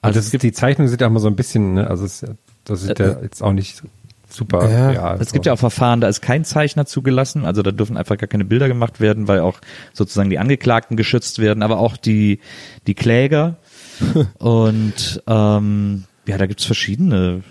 Also 0.02 0.18
das 0.18 0.24
es 0.26 0.30
gibt- 0.32 0.42
die 0.42 0.52
Zeichnungen 0.52 0.88
sind 0.88 1.00
ja 1.00 1.06
immer 1.06 1.20
so 1.20 1.28
ein 1.28 1.36
bisschen, 1.36 1.74
ne? 1.74 1.88
Also 1.88 2.04
es, 2.04 2.22
ist 2.22 2.28
ja- 2.28 2.34
das 2.64 2.82
ist 2.82 2.98
ja 2.98 3.20
jetzt 3.20 3.42
auch 3.42 3.52
nicht 3.52 3.82
super. 4.28 4.68
Ja, 4.68 4.90
real. 4.90 5.18
Es 5.20 5.32
gibt 5.32 5.46
ja 5.46 5.52
auch 5.52 5.58
Verfahren, 5.58 6.00
da 6.00 6.08
ist 6.08 6.20
kein 6.20 6.44
Zeichner 6.44 6.86
zugelassen, 6.86 7.44
also 7.44 7.62
da 7.62 7.70
dürfen 7.70 7.96
einfach 7.96 8.18
gar 8.18 8.26
keine 8.26 8.44
Bilder 8.44 8.68
gemacht 8.68 9.00
werden, 9.00 9.28
weil 9.28 9.40
auch 9.40 9.60
sozusagen 9.92 10.30
die 10.30 10.38
Angeklagten 10.38 10.96
geschützt 10.96 11.38
werden, 11.38 11.62
aber 11.62 11.78
auch 11.78 11.96
die, 11.96 12.40
die 12.86 12.94
Kläger. 12.94 13.56
Und 14.38 15.22
ähm, 15.26 16.04
ja, 16.26 16.38
da 16.38 16.46
gibt's 16.46 16.64
verschiedene. 16.64 17.42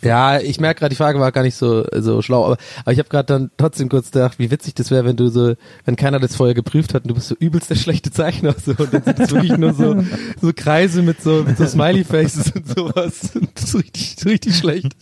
Ja, 0.00 0.38
ich 0.38 0.60
merke 0.60 0.80
gerade, 0.80 0.90
die 0.90 0.96
Frage 0.96 1.18
war 1.18 1.32
gar 1.32 1.42
nicht 1.42 1.56
so 1.56 1.84
so 1.92 2.22
schlau, 2.22 2.44
aber, 2.44 2.56
aber 2.84 2.92
ich 2.92 2.98
habe 2.98 3.08
gerade 3.08 3.26
dann 3.26 3.50
trotzdem 3.56 3.88
kurz 3.88 4.12
gedacht, 4.12 4.38
wie 4.38 4.50
witzig 4.50 4.74
das 4.74 4.90
wäre, 4.92 5.04
wenn 5.04 5.16
du 5.16 5.28
so, 5.28 5.54
wenn 5.84 5.96
keiner 5.96 6.20
das 6.20 6.36
vorher 6.36 6.54
geprüft 6.54 6.94
hat 6.94 7.02
und 7.02 7.08
du 7.08 7.14
bist 7.14 7.28
so 7.28 7.34
übelst 7.38 7.68
der 7.68 7.74
schlechte 7.74 8.10
Zeichner 8.12 8.54
so 8.64 8.72
und 8.78 8.94
dann 8.94 9.02
sind 9.02 9.18
es 9.18 9.30
wirklich 9.32 9.56
nur 9.56 9.74
so 9.74 10.04
so 10.40 10.52
Kreise 10.54 11.02
mit 11.02 11.20
so 11.20 11.42
mit 11.44 11.58
so 11.58 11.66
Smiley 11.66 12.04
Faces 12.04 12.52
und 12.52 12.68
sowas. 12.68 13.32
Das 13.54 13.64
ist 13.64 13.74
richtig 13.74 14.24
richtig 14.24 14.56
schlecht. 14.56 14.96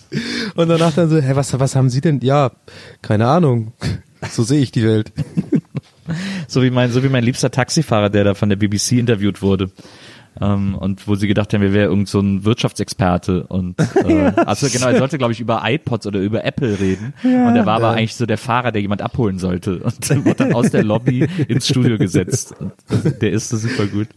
Und 0.54 0.68
danach 0.68 0.94
dann 0.94 1.08
so, 1.10 1.18
hä, 1.18 1.32
was 1.34 1.58
was 1.58 1.76
haben 1.76 1.90
Sie 1.90 2.00
denn? 2.00 2.20
Ja, 2.20 2.52
keine 3.02 3.26
Ahnung. 3.26 3.72
So 4.30 4.42
sehe 4.42 4.60
ich 4.60 4.72
die 4.72 4.84
Welt. 4.84 5.12
So 6.48 6.62
wie 6.62 6.70
mein, 6.70 6.90
so 6.90 7.02
wie 7.02 7.08
mein 7.08 7.24
liebster 7.24 7.50
Taxifahrer, 7.50 8.10
der 8.10 8.24
da 8.24 8.34
von 8.34 8.48
der 8.48 8.56
BBC 8.56 8.92
interviewt 8.92 9.42
wurde. 9.42 9.70
Ähm, 10.40 10.74
und 10.74 11.08
wo 11.08 11.14
sie 11.14 11.26
gedacht 11.26 11.52
haben, 11.52 11.62
er 11.62 11.72
wäre 11.72 11.88
irgend 11.88 12.08
so 12.08 12.20
ein 12.20 12.44
Wirtschaftsexperte 12.44 13.44
und 13.44 13.74
äh, 14.04 14.32
also 14.36 14.68
genau, 14.68 14.88
er 14.88 14.98
sollte 14.98 15.18
glaube 15.18 15.32
ich 15.32 15.40
über 15.40 15.62
iPods 15.64 16.06
oder 16.06 16.20
über 16.20 16.44
Apple 16.44 16.78
reden. 16.78 17.14
Und 17.22 17.56
er 17.56 17.66
war 17.66 17.76
aber 17.76 17.90
eigentlich 17.90 18.16
so 18.16 18.26
der 18.26 18.38
Fahrer, 18.38 18.72
der 18.72 18.82
jemand 18.82 19.02
abholen 19.02 19.38
sollte. 19.38 19.80
Und 19.90 20.24
wurde 20.24 20.34
dann 20.36 20.54
aus 20.54 20.70
der 20.70 20.84
Lobby 20.84 21.28
ins 21.48 21.68
Studio 21.68 21.98
gesetzt. 21.98 22.54
Und 22.58 22.72
der 23.22 23.30
ist 23.30 23.48
so 23.48 23.56
super 23.56 23.86
gut. 23.86 24.08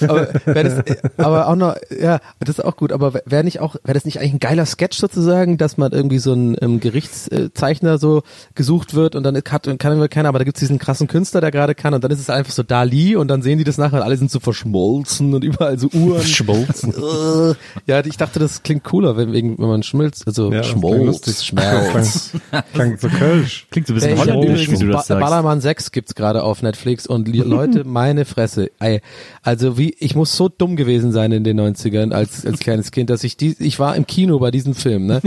Aber, 0.00 0.26
das, 0.44 0.82
aber 1.16 1.48
auch 1.48 1.56
noch, 1.56 1.76
ja, 1.90 2.20
das 2.40 2.58
ist 2.58 2.64
auch 2.64 2.76
gut, 2.76 2.92
aber 2.92 3.14
wäre 3.26 3.44
nicht 3.44 3.60
auch, 3.60 3.76
wäre 3.84 3.94
das 3.94 4.04
nicht 4.04 4.18
eigentlich 4.18 4.34
ein 4.34 4.38
geiler 4.40 4.66
Sketch 4.66 4.98
sozusagen, 4.98 5.58
dass 5.58 5.76
man 5.76 5.92
irgendwie 5.92 6.18
so 6.18 6.32
ein 6.32 6.56
ähm, 6.60 6.80
Gerichtszeichner 6.80 7.98
so 7.98 8.22
gesucht 8.54 8.94
wird 8.94 9.14
und 9.14 9.22
dann 9.22 9.42
kann, 9.44 9.78
kann 9.78 9.92
immer 9.92 10.08
keiner, 10.08 10.28
aber 10.28 10.38
da 10.38 10.44
gibt's 10.44 10.60
diesen 10.60 10.78
krassen 10.78 11.06
Künstler, 11.06 11.40
der 11.40 11.50
gerade 11.50 11.74
kann 11.74 11.94
und 11.94 12.02
dann 12.02 12.10
ist 12.10 12.20
es 12.20 12.30
einfach 12.30 12.52
so 12.52 12.62
Dali 12.62 13.16
und 13.16 13.28
dann 13.28 13.42
sehen 13.42 13.58
die 13.58 13.64
das 13.64 13.78
nachher 13.78 13.98
und 13.98 14.04
alle 14.04 14.16
sind 14.16 14.30
so 14.30 14.40
verschmolzen 14.40 15.33
Und 15.34 15.44
überall 15.44 15.78
so 15.78 15.88
Uhren. 15.92 16.22
Schmolzen. 16.24 16.92
Äh, 16.92 17.54
ja, 17.86 18.04
ich 18.04 18.16
dachte, 18.16 18.38
das 18.38 18.62
klingt 18.62 18.84
cooler, 18.84 19.16
wenn, 19.16 19.32
wenn 19.32 19.56
man 19.58 19.82
schmilzt, 19.82 20.26
also 20.26 20.52
Ja, 20.52 20.60
klingt 20.60 20.82
lustig. 20.82 21.38
Schmelz. 21.38 22.30
Klang 22.72 22.98
so 22.98 23.08
Kölsch. 23.08 23.66
Klingt 23.70 23.86
so 23.86 23.92
ein 23.92 23.96
bisschen 23.96 24.18
holländisch, 24.18 24.60
wie 24.60 24.62
übrigens 24.62 24.80
du 24.80 24.86
ba 24.86 24.92
das 24.92 25.06
sagst. 25.08 25.20
Ballermann 25.20 25.60
6 25.60 25.92
gibt's 25.92 26.14
gerade 26.14 26.42
auf 26.42 26.62
Netflix 26.62 27.06
und 27.06 27.28
Leute, 27.34 27.84
meine 27.84 28.24
Fresse. 28.24 28.70
Ey, 28.78 29.00
also 29.42 29.78
wie, 29.78 29.94
ich 29.98 30.14
muss 30.14 30.36
so 30.36 30.48
dumm 30.48 30.76
gewesen 30.76 31.12
sein 31.12 31.32
in 31.32 31.44
den 31.44 31.60
90ern 31.60 32.12
als, 32.12 32.46
als 32.46 32.60
kleines 32.60 32.90
Kind, 32.90 33.10
dass 33.10 33.24
ich 33.24 33.36
die, 33.36 33.56
ich 33.58 33.78
war 33.78 33.96
im 33.96 34.06
Kino 34.06 34.38
bei 34.38 34.50
diesem 34.50 34.74
Film, 34.74 35.06
ne? 35.06 35.20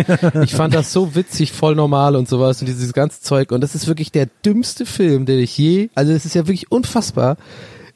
Ich 0.44 0.56
fand 0.56 0.74
das 0.74 0.94
so 0.94 1.16
witzig, 1.16 1.52
voll 1.52 1.76
normal 1.76 2.16
und 2.16 2.28
sowas 2.28 2.62
und 2.62 2.68
dieses 2.68 2.94
ganze 2.94 3.22
Zeug 3.22 3.52
und 3.52 3.62
das 3.62 3.76
ist 3.76 3.88
wirklich 3.88 4.12
der 4.12 4.28
dümmste 4.46 4.86
Film, 4.86 5.26
den 5.26 5.40
ich 5.40 5.58
je, 5.58 5.90
also 5.96 6.12
es 6.12 6.26
ist 6.26 6.36
ja 6.36 6.48
wirklich 6.48 6.72
unfassbar, 6.72 7.38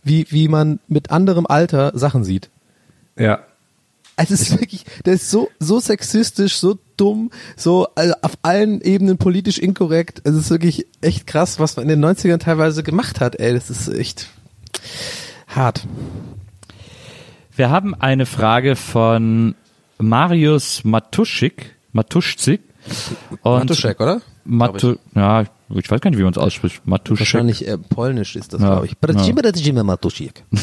wie, 0.04 0.26
wie 0.30 0.48
man 0.48 0.80
mit 0.88 1.12
anderem 1.12 1.46
Alter 1.46 1.92
Sachen 1.96 2.24
sieht. 2.24 2.50
Ja. 3.18 3.44
Also 4.16 4.34
es 4.34 4.42
ist 4.42 4.60
wirklich, 4.60 4.86
der 5.06 5.14
ist 5.14 5.32
so, 5.32 5.50
so 5.60 5.80
sexistisch, 5.80 6.58
so 6.58 6.78
dumm, 6.98 7.32
so 7.56 7.88
also 7.96 8.14
auf 8.22 8.34
allen 8.42 8.82
Ebenen 8.82 9.18
politisch 9.18 9.58
inkorrekt. 9.58 10.22
Es 10.26 10.36
ist 10.36 10.50
wirklich 10.50 10.86
echt 11.02 11.26
krass, 11.26 11.60
was 11.60 11.76
man 11.76 11.90
in 11.90 12.02
den 12.02 12.06
90ern 12.06 12.38
teilweise 12.38 12.84
gemacht 12.84 13.20
hat, 13.20 13.40
ey. 13.40 13.54
Das 13.54 13.70
ist 13.70 13.88
echt 13.88 14.28
hart. 15.48 15.88
Wir 17.56 17.70
haben 17.70 17.96
eine 17.96 18.26
Frage 18.26 18.76
von 18.76 19.56
Marius 19.98 20.84
Matuschik. 20.84 21.76
Matuschzik. 21.92 22.62
Und 23.44 23.60
Matuszek, 23.60 24.00
oder? 24.00 24.22
Matu 24.44 24.96
ja, 25.16 25.44
ich 25.74 25.90
weiß 25.92 26.02
gar 26.02 26.10
nicht, 26.10 26.20
wie 26.20 26.24
man 26.24 26.32
es 26.34 26.38
ausspricht. 26.38 26.86
Matuschik. 26.86 27.20
Wahrscheinlich 27.22 27.68
äh, 27.68 27.78
polnisch 27.78 28.36
ist 28.36 28.54
das, 28.54 28.62
Ja. 28.62 28.72
glaube 28.74 28.88
ich. 28.88 28.96
Ja. 29.02 29.84
Matuszek. 29.84 30.44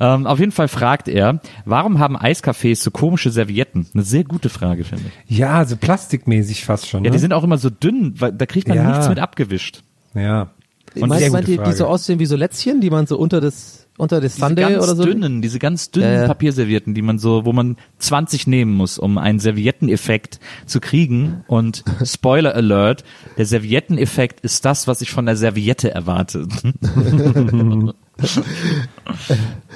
Ähm, 0.00 0.26
auf 0.26 0.38
jeden 0.38 0.52
Fall 0.52 0.68
fragt 0.68 1.08
er, 1.08 1.40
warum 1.64 1.98
haben 1.98 2.16
Eiscafés 2.16 2.76
so 2.82 2.90
komische 2.90 3.30
Servietten? 3.30 3.86
Eine 3.92 4.04
sehr 4.04 4.22
gute 4.24 4.48
Frage, 4.48 4.84
finde 4.84 5.04
ich. 5.26 5.36
Ja, 5.38 5.64
so 5.64 5.76
plastikmäßig 5.76 6.64
fast 6.64 6.86
schon. 6.88 7.04
Ja, 7.04 7.10
ne? 7.10 7.16
die 7.16 7.20
sind 7.20 7.32
auch 7.32 7.42
immer 7.42 7.58
so 7.58 7.68
dünn, 7.68 8.14
weil 8.18 8.32
da 8.32 8.46
kriegt 8.46 8.68
man 8.68 8.76
Ja. 8.76 8.88
nichts 8.90 9.08
mit 9.08 9.18
abgewischt. 9.18 9.82
ja. 10.14 10.50
Und 10.98 11.12
sehr 11.14 11.30
meint, 11.30 11.48
ihr, 11.48 11.62
die 11.62 11.72
so 11.72 11.86
aussehen 11.86 12.18
wie 12.20 12.26
so 12.26 12.34
Lätzchen, 12.36 12.80
die 12.80 12.90
man 12.90 13.06
so 13.06 13.18
unter 13.18 13.40
das, 13.40 13.87
unter 13.98 14.20
das 14.20 14.34
Diese 14.36 14.46
Sunday 14.46 14.62
ganz 14.72 14.84
oder 14.84 14.96
so? 14.96 15.04
dünnen, 15.04 15.42
diese 15.42 15.58
ganz 15.58 15.90
dünnen 15.90 16.12
Ja, 16.12 16.20
ja. 16.22 16.26
Papierservietten, 16.26 16.94
die 16.94 17.02
man 17.02 17.18
so, 17.18 17.44
wo 17.44 17.52
man 17.52 17.76
20 17.98 18.46
nehmen 18.46 18.72
muss, 18.72 18.98
um 18.98 19.18
einen 19.18 19.38
Servietteneffekt 19.40 20.40
zu 20.66 20.80
kriegen. 20.80 21.44
Und 21.46 21.84
Spoiler 22.04 22.54
Alert, 22.54 23.04
der 23.36 23.44
Servietteneffekt 23.46 24.40
ist 24.40 24.64
das, 24.64 24.86
was 24.88 25.00
ich 25.02 25.10
von 25.10 25.26
der 25.26 25.36
Serviette 25.36 25.90
erwarte. 25.92 26.46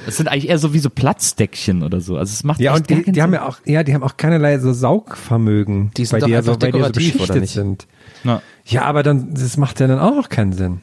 Es 0.07 0.17
sind 0.17 0.29
eigentlich 0.29 0.49
eher 0.49 0.59
so 0.59 0.75
wie 0.75 0.81
so 0.81 0.91
Platzdeckchen 0.91 1.83
oder 1.85 2.01
so. 2.01 2.17
Also 2.17 2.33
es 2.33 2.43
macht 2.43 2.61
Ja, 2.61 2.75
und 2.75 2.89
gar 2.89 2.99
die, 2.99 3.13
die 3.13 3.23
haben 3.23 3.33
ja 3.33 3.47
auch, 3.47 3.59
ja, 3.65 3.85
die 3.85 3.95
haben 3.95 4.03
auch 4.03 4.17
keinerlei 4.17 4.59
so 4.59 4.73
Saugvermögen. 4.73 5.93
Die 5.97 6.05
sind 6.05 6.15
weil 6.15 6.21
doch 6.21 6.27
die 6.27 6.33
ja 6.33 6.39
einfach 6.39 6.55
so, 6.55 6.59
die 6.59 6.67
ja 6.67 6.73
so 6.73 6.79
oder 6.79 6.91
beschichtet 6.91 7.41
nicht? 7.41 7.53
sind. 7.53 7.87
Na, 8.25 8.43
Ja, 8.67 8.83
aber 8.83 9.03
dann, 9.05 9.33
das 9.35 9.57
macht 9.57 9.79
ja 9.81 9.87
dann 9.87 10.01
auch 10.01 10.17
noch 10.17 10.29
keinen 10.29 10.53
Sinn. 10.53 10.81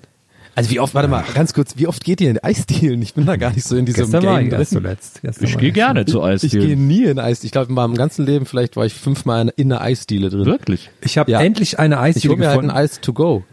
Also 0.59 0.71
wie 0.71 0.79
oft, 0.81 0.93
warte 0.93 1.07
mal, 1.07 1.23
ganz 1.33 1.53
kurz, 1.53 1.77
wie 1.77 1.87
oft 1.87 2.03
geht 2.03 2.19
ihr 2.19 2.29
in 2.31 2.37
Eisdielen? 2.43 3.01
Ich 3.01 3.13
bin 3.13 3.25
da 3.25 3.37
gar 3.37 3.53
nicht 3.53 3.65
so 3.65 3.77
in 3.77 3.85
diesem 3.85 4.03
Gestern 4.11 4.23
war 4.25 4.39
Game 4.39 4.47
ich 4.47 4.53
erst 4.53 4.71
drin. 4.73 4.81
zuletzt. 4.81 5.21
Gestern 5.21 5.45
ich 5.45 5.53
war 5.53 5.61
gehe 5.61 5.71
gerne 5.71 6.05
zu 6.05 6.17
Ich 6.17 6.41
gehe 6.51 6.59
Eisdielen. 6.61 6.87
nie 6.87 7.03
in 7.05 7.17
Eisdiele. 7.17 7.45
Ich 7.47 7.51
glaube, 7.53 7.69
in 7.69 7.75
meinem 7.75 7.95
ganzen 7.95 8.25
Leben 8.25 8.45
vielleicht 8.45 8.75
war 8.75 8.85
ich 8.85 8.93
fünfmal 8.93 9.43
in, 9.43 9.47
in 9.55 9.71
einer 9.71 9.79
Eisdiele 9.81 10.29
drin. 10.29 10.45
Wirklich? 10.45 10.89
Ich 10.99 11.17
habe 11.17 11.31
Ja. 11.31 11.39
endlich 11.39 11.79
eine 11.79 11.95
Ich 11.95 12.01
Eisdiele 12.01 12.33
hole 12.33 12.39
mir 12.41 12.47
halt 12.49 12.57
ein 12.59 12.67
gefunden. 12.67 12.77
Eis 12.83 12.99
to 12.99 13.13
go. 13.13 13.43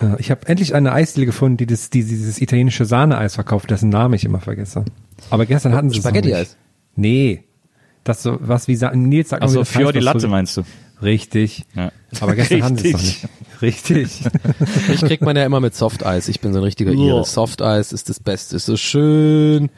Äh, 0.00 0.06
ich 0.20 0.30
habe 0.30 0.48
endlich 0.48 0.74
eine 0.74 0.92
Eisdiele 0.94 1.26
gefunden, 1.26 1.58
die, 1.58 1.66
das, 1.66 1.90
die 1.90 2.02
dieses 2.02 2.40
italienische 2.40 2.86
Sahneeis 2.86 3.34
verkauft, 3.34 3.70
dessen 3.70 3.90
Namen 3.90 4.14
ich 4.14 4.24
immer 4.24 4.40
vergesse. 4.40 4.86
Aber 5.28 5.44
gestern 5.44 5.74
hatten 5.74 5.90
sie 5.90 5.98
es 5.98 6.04
noch 6.04 6.10
Spaghetti-Eis? 6.12 6.56
nicht. 6.96 6.96
Nee. 6.96 7.44
Das 8.04 8.22
so 8.22 8.38
was 8.40 8.68
wie 8.68 8.76
Sa 8.76 8.94
Nils 8.94 9.28
sagt 9.28 9.42
heißt, 9.44 9.68
Fior 9.68 9.92
die 9.92 10.00
Latte 10.00 10.28
meinst 10.28 10.56
du? 10.56 10.62
Richtig. 11.02 11.64
Ja. 11.74 11.92
Aber 12.20 12.34
gestern 12.34 12.62
haben 12.62 12.76
sie 12.76 12.88
es 12.88 12.92
noch 12.92 13.00
Richtig. 13.00 13.22
nicht. 13.22 13.28
Richtig. 13.62 14.20
Ich 14.92 15.00
kriegt 15.00 15.22
man 15.22 15.36
ja 15.36 15.44
immer 15.44 15.60
mit 15.60 15.74
Softeis. 15.74 16.28
Ich 16.28 16.40
bin 16.40 16.52
so 16.52 16.58
ein 16.58 16.64
richtiger 16.64 16.92
Ire. 16.92 17.24
Softeis 17.24 17.92
ist 17.92 18.08
das 18.08 18.20
Beste. 18.20 18.56
Ist 18.56 18.66
so 18.66 18.76
schön, 18.76 19.70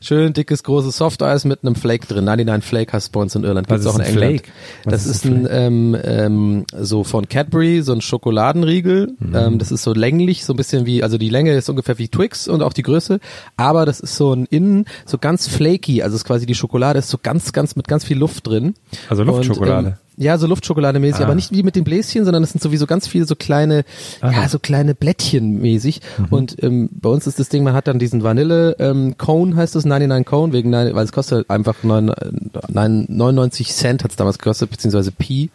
schön 0.00 0.32
dickes, 0.32 0.62
großes 0.62 0.96
Softeis 0.96 1.44
mit 1.44 1.60
einem 1.62 1.74
Flake 1.74 2.06
drin. 2.06 2.24
99 2.24 2.68
Flake 2.68 2.92
heißt 2.92 3.12
bei 3.12 3.20
uns 3.20 3.34
in 3.34 3.44
Irland. 3.44 3.68
Was 3.68 3.82
Gibt's 3.82 3.94
auch 3.94 4.00
ist 4.00 4.08
in 4.08 4.16
ein 4.16 4.22
England. 4.22 4.42
Das 4.84 5.06
ist 5.06 5.12
ist 5.12 5.24
ein, 5.24 5.48
ähm, 5.50 5.96
ähm, 6.02 6.64
so 6.78 7.04
von 7.04 7.28
Cadbury, 7.28 7.82
so 7.82 7.92
ein 7.92 8.00
Schokoladenriegel. 8.00 9.14
Mhm. 9.18 9.34
Ähm, 9.34 9.58
das 9.58 9.72
ist 9.72 9.82
so 9.82 9.92
länglich, 9.92 10.44
so 10.44 10.52
ein 10.52 10.56
bisschen 10.56 10.86
wie, 10.86 11.02
also 11.02 11.18
die 11.18 11.28
Länge 11.28 11.52
ist 11.52 11.68
ungefähr 11.68 11.98
wie 11.98 12.08
Twix 12.08 12.48
und 12.48 12.62
auch 12.62 12.72
die 12.72 12.82
Größe. 12.82 13.20
Aber 13.56 13.84
das 13.86 14.00
ist 14.00 14.16
so 14.16 14.32
ein 14.32 14.46
Innen, 14.46 14.86
so 15.04 15.18
ganz 15.18 15.48
flaky. 15.48 16.02
Also 16.02 16.14
es 16.14 16.22
ist 16.22 16.26
quasi 16.26 16.46
die 16.46 16.54
Schokolade 16.54 16.98
ist 17.00 17.08
so 17.08 17.18
ganz, 17.22 17.52
ganz, 17.52 17.76
mit 17.76 17.88
ganz 17.88 18.04
viel 18.04 18.18
Luft 18.18 18.46
drin. 18.46 18.74
Also 19.08 19.24
Luftschokolade. 19.24 19.78
Und, 19.78 19.86
ähm, 19.94 20.01
ja, 20.16 20.36
so 20.38 20.46
Luftschokolademäßig, 20.46 21.20
Ah. 21.20 21.24
aber 21.24 21.34
nicht 21.34 21.52
wie 21.52 21.62
mit 21.62 21.74
den 21.76 21.84
Bläschen, 21.84 22.24
sondern 22.24 22.42
es 22.42 22.52
sind 22.52 22.60
sowieso 22.62 22.86
ganz 22.86 23.06
viele 23.06 23.24
so 23.24 23.34
kleine, 23.34 23.84
ja, 24.22 24.48
so 24.48 24.58
kleine 24.58 24.94
Blättchen 24.94 25.60
mäßig. 25.60 26.00
Mhm. 26.18 26.24
Und 26.30 26.62
ähm, 26.62 26.88
bei 26.92 27.08
uns 27.08 27.26
ist 27.26 27.38
das 27.38 27.48
Ding, 27.48 27.62
man 27.64 27.74
hat 27.74 27.86
dann 27.88 27.98
diesen 27.98 28.22
Vanille 28.22 28.76
ähm, 28.78 29.16
Cone, 29.18 29.56
heißt 29.56 29.74
es, 29.76 29.84
99 29.84 30.26
Cone, 30.26 30.52
wegen 30.52 30.70
nein, 30.70 30.94
weil 30.94 31.04
es 31.04 31.12
kostet 31.12 31.48
einfach 31.50 31.82
neun, 31.82 32.10
äh, 32.10 32.30
nein, 32.68 33.06
99 33.08 33.72
Cent 33.72 34.04
hat 34.04 34.10
es 34.10 34.16
damals 34.16 34.38
gekostet, 34.38 34.70
beziehungsweise 34.70 35.12
Pi. 35.12 35.50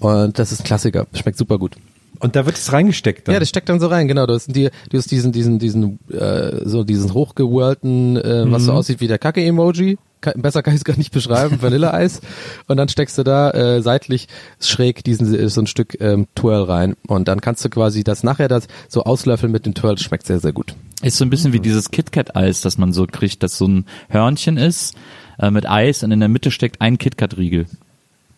Und 0.00 0.38
das 0.38 0.52
ist 0.52 0.60
ein 0.60 0.64
Klassiker, 0.64 1.06
schmeckt 1.14 1.38
super 1.38 1.58
gut. 1.58 1.72
Und 2.18 2.34
da 2.34 2.46
wird 2.46 2.56
es 2.56 2.72
reingesteckt 2.72 3.28
dann. 3.28 3.34
Ja, 3.34 3.40
das 3.40 3.50
steckt 3.50 3.68
dann 3.68 3.78
so 3.78 3.88
rein, 3.88 4.08
genau. 4.08 4.24
Du 4.26 4.32
hast, 4.32 4.46
die, 4.54 4.70
du 4.90 4.96
hast 4.96 5.10
diesen, 5.10 5.32
diesen, 5.32 5.58
diesen, 5.58 5.98
äh, 6.10 6.64
so 6.64 6.82
diesen 6.82 7.12
hochgewirlten, 7.12 8.16
äh, 8.16 8.44
was 8.50 8.64
so 8.64 8.72
Mhm. 8.72 8.78
aussieht 8.78 9.00
wie 9.00 9.06
der 9.08 9.18
Kacke-Emoji. 9.18 9.98
Ka- 10.20 10.32
Besser 10.36 10.62
kann 10.62 10.74
ich 10.74 10.80
es 10.80 10.84
gar 10.84 10.96
nicht 10.96 11.12
beschreiben, 11.12 11.60
Vanilleeis. 11.62 12.20
Und 12.66 12.76
dann 12.78 12.88
steckst 12.88 13.16
du 13.18 13.22
da 13.22 13.50
äh, 13.50 13.82
seitlich 13.82 14.28
schräg 14.60 15.04
diesen 15.04 15.32
äh, 15.34 15.48
so 15.48 15.60
ein 15.60 15.66
Stück 15.66 16.00
ähm, 16.00 16.26
Twirl 16.34 16.64
rein. 16.64 16.96
Und 17.06 17.28
dann 17.28 17.40
kannst 17.40 17.64
du 17.64 17.68
quasi 17.68 18.02
das 18.04 18.22
nachher 18.22 18.48
das 18.48 18.66
so 18.88 19.04
auslöffeln 19.04 19.52
mit 19.52 19.66
dem 19.66 19.74
Twirl. 19.74 19.98
Schmeckt 19.98 20.26
sehr, 20.26 20.40
sehr 20.40 20.52
gut. 20.52 20.74
Ist 21.02 21.18
so 21.18 21.24
ein 21.24 21.30
bisschen 21.30 21.52
wie 21.52 21.60
dieses 21.60 21.90
KitKat-Eis, 21.90 22.62
das 22.62 22.78
man 22.78 22.92
so 22.92 23.06
kriegt, 23.06 23.42
das 23.42 23.58
so 23.58 23.66
ein 23.68 23.84
Hörnchen 24.08 24.56
ist 24.56 24.94
äh, 25.38 25.50
mit 25.50 25.68
Eis 25.68 26.02
und 26.02 26.10
in 26.12 26.20
der 26.20 26.28
Mitte 26.30 26.50
steckt 26.50 26.80
ein 26.80 26.96
KitKat-Riegel. 26.98 27.66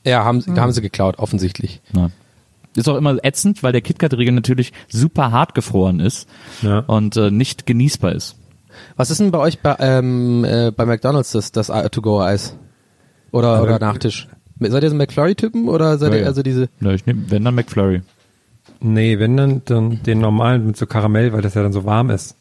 Ja, 0.04 0.24
haben, 0.24 0.40
sie 0.40 0.52
haben 0.52 0.72
sie 0.72 0.80
geklaut, 0.82 1.18
offensichtlich. 1.18 1.80
Ja. 1.94 2.10
Ist 2.74 2.88
auch 2.88 2.96
immer 2.96 3.16
ätzend, 3.24 3.62
weil 3.62 3.72
der 3.72 3.80
KitKat-Riegel 3.80 4.32
natürlich 4.34 4.72
super 4.88 5.30
hart 5.32 5.54
gefroren 5.54 6.00
ist 6.00 6.28
Ja. 6.62 6.80
und 6.80 7.16
äh, 7.16 7.30
nicht 7.30 7.66
genießbar 7.66 8.12
ist. 8.12 8.36
Was 8.98 9.10
ist 9.10 9.20
denn 9.20 9.30
bei 9.30 9.38
euch 9.38 9.60
bei, 9.60 9.76
ähm, 9.78 10.44
äh, 10.44 10.70
bei 10.72 10.84
McDonalds 10.84 11.30
das, 11.32 11.52
das 11.52 11.68
To-Go-Eis? 11.68 12.56
Oder, 13.30 13.48
Aber- 13.48 13.62
oder 13.62 13.78
Nachtisch? 13.78 14.28
Seid 14.60 14.82
ihr 14.82 14.90
so 14.90 14.96
McFlurry-Typen 14.96 15.68
oder 15.68 15.98
seid 15.98 16.12
Ja, 16.12 16.18
ihr 16.18 16.26
also 16.26 16.42
diese... 16.42 16.68
Ja, 16.80 16.90
ich 16.90 17.06
nehme, 17.06 17.30
wenn 17.30 17.44
dann 17.44 17.54
McFlurry. 17.54 18.02
Nee, 18.80 19.20
wenn 19.20 19.36
dann, 19.36 19.62
dann 19.66 20.02
den 20.02 20.18
normalen 20.18 20.66
mit 20.66 20.76
so 20.76 20.86
Karamell, 20.86 21.32
weil 21.32 21.42
das 21.42 21.54
ja 21.54 21.62
dann 21.62 21.72
so 21.72 21.84
warm 21.84 22.10
ist. 22.10 22.36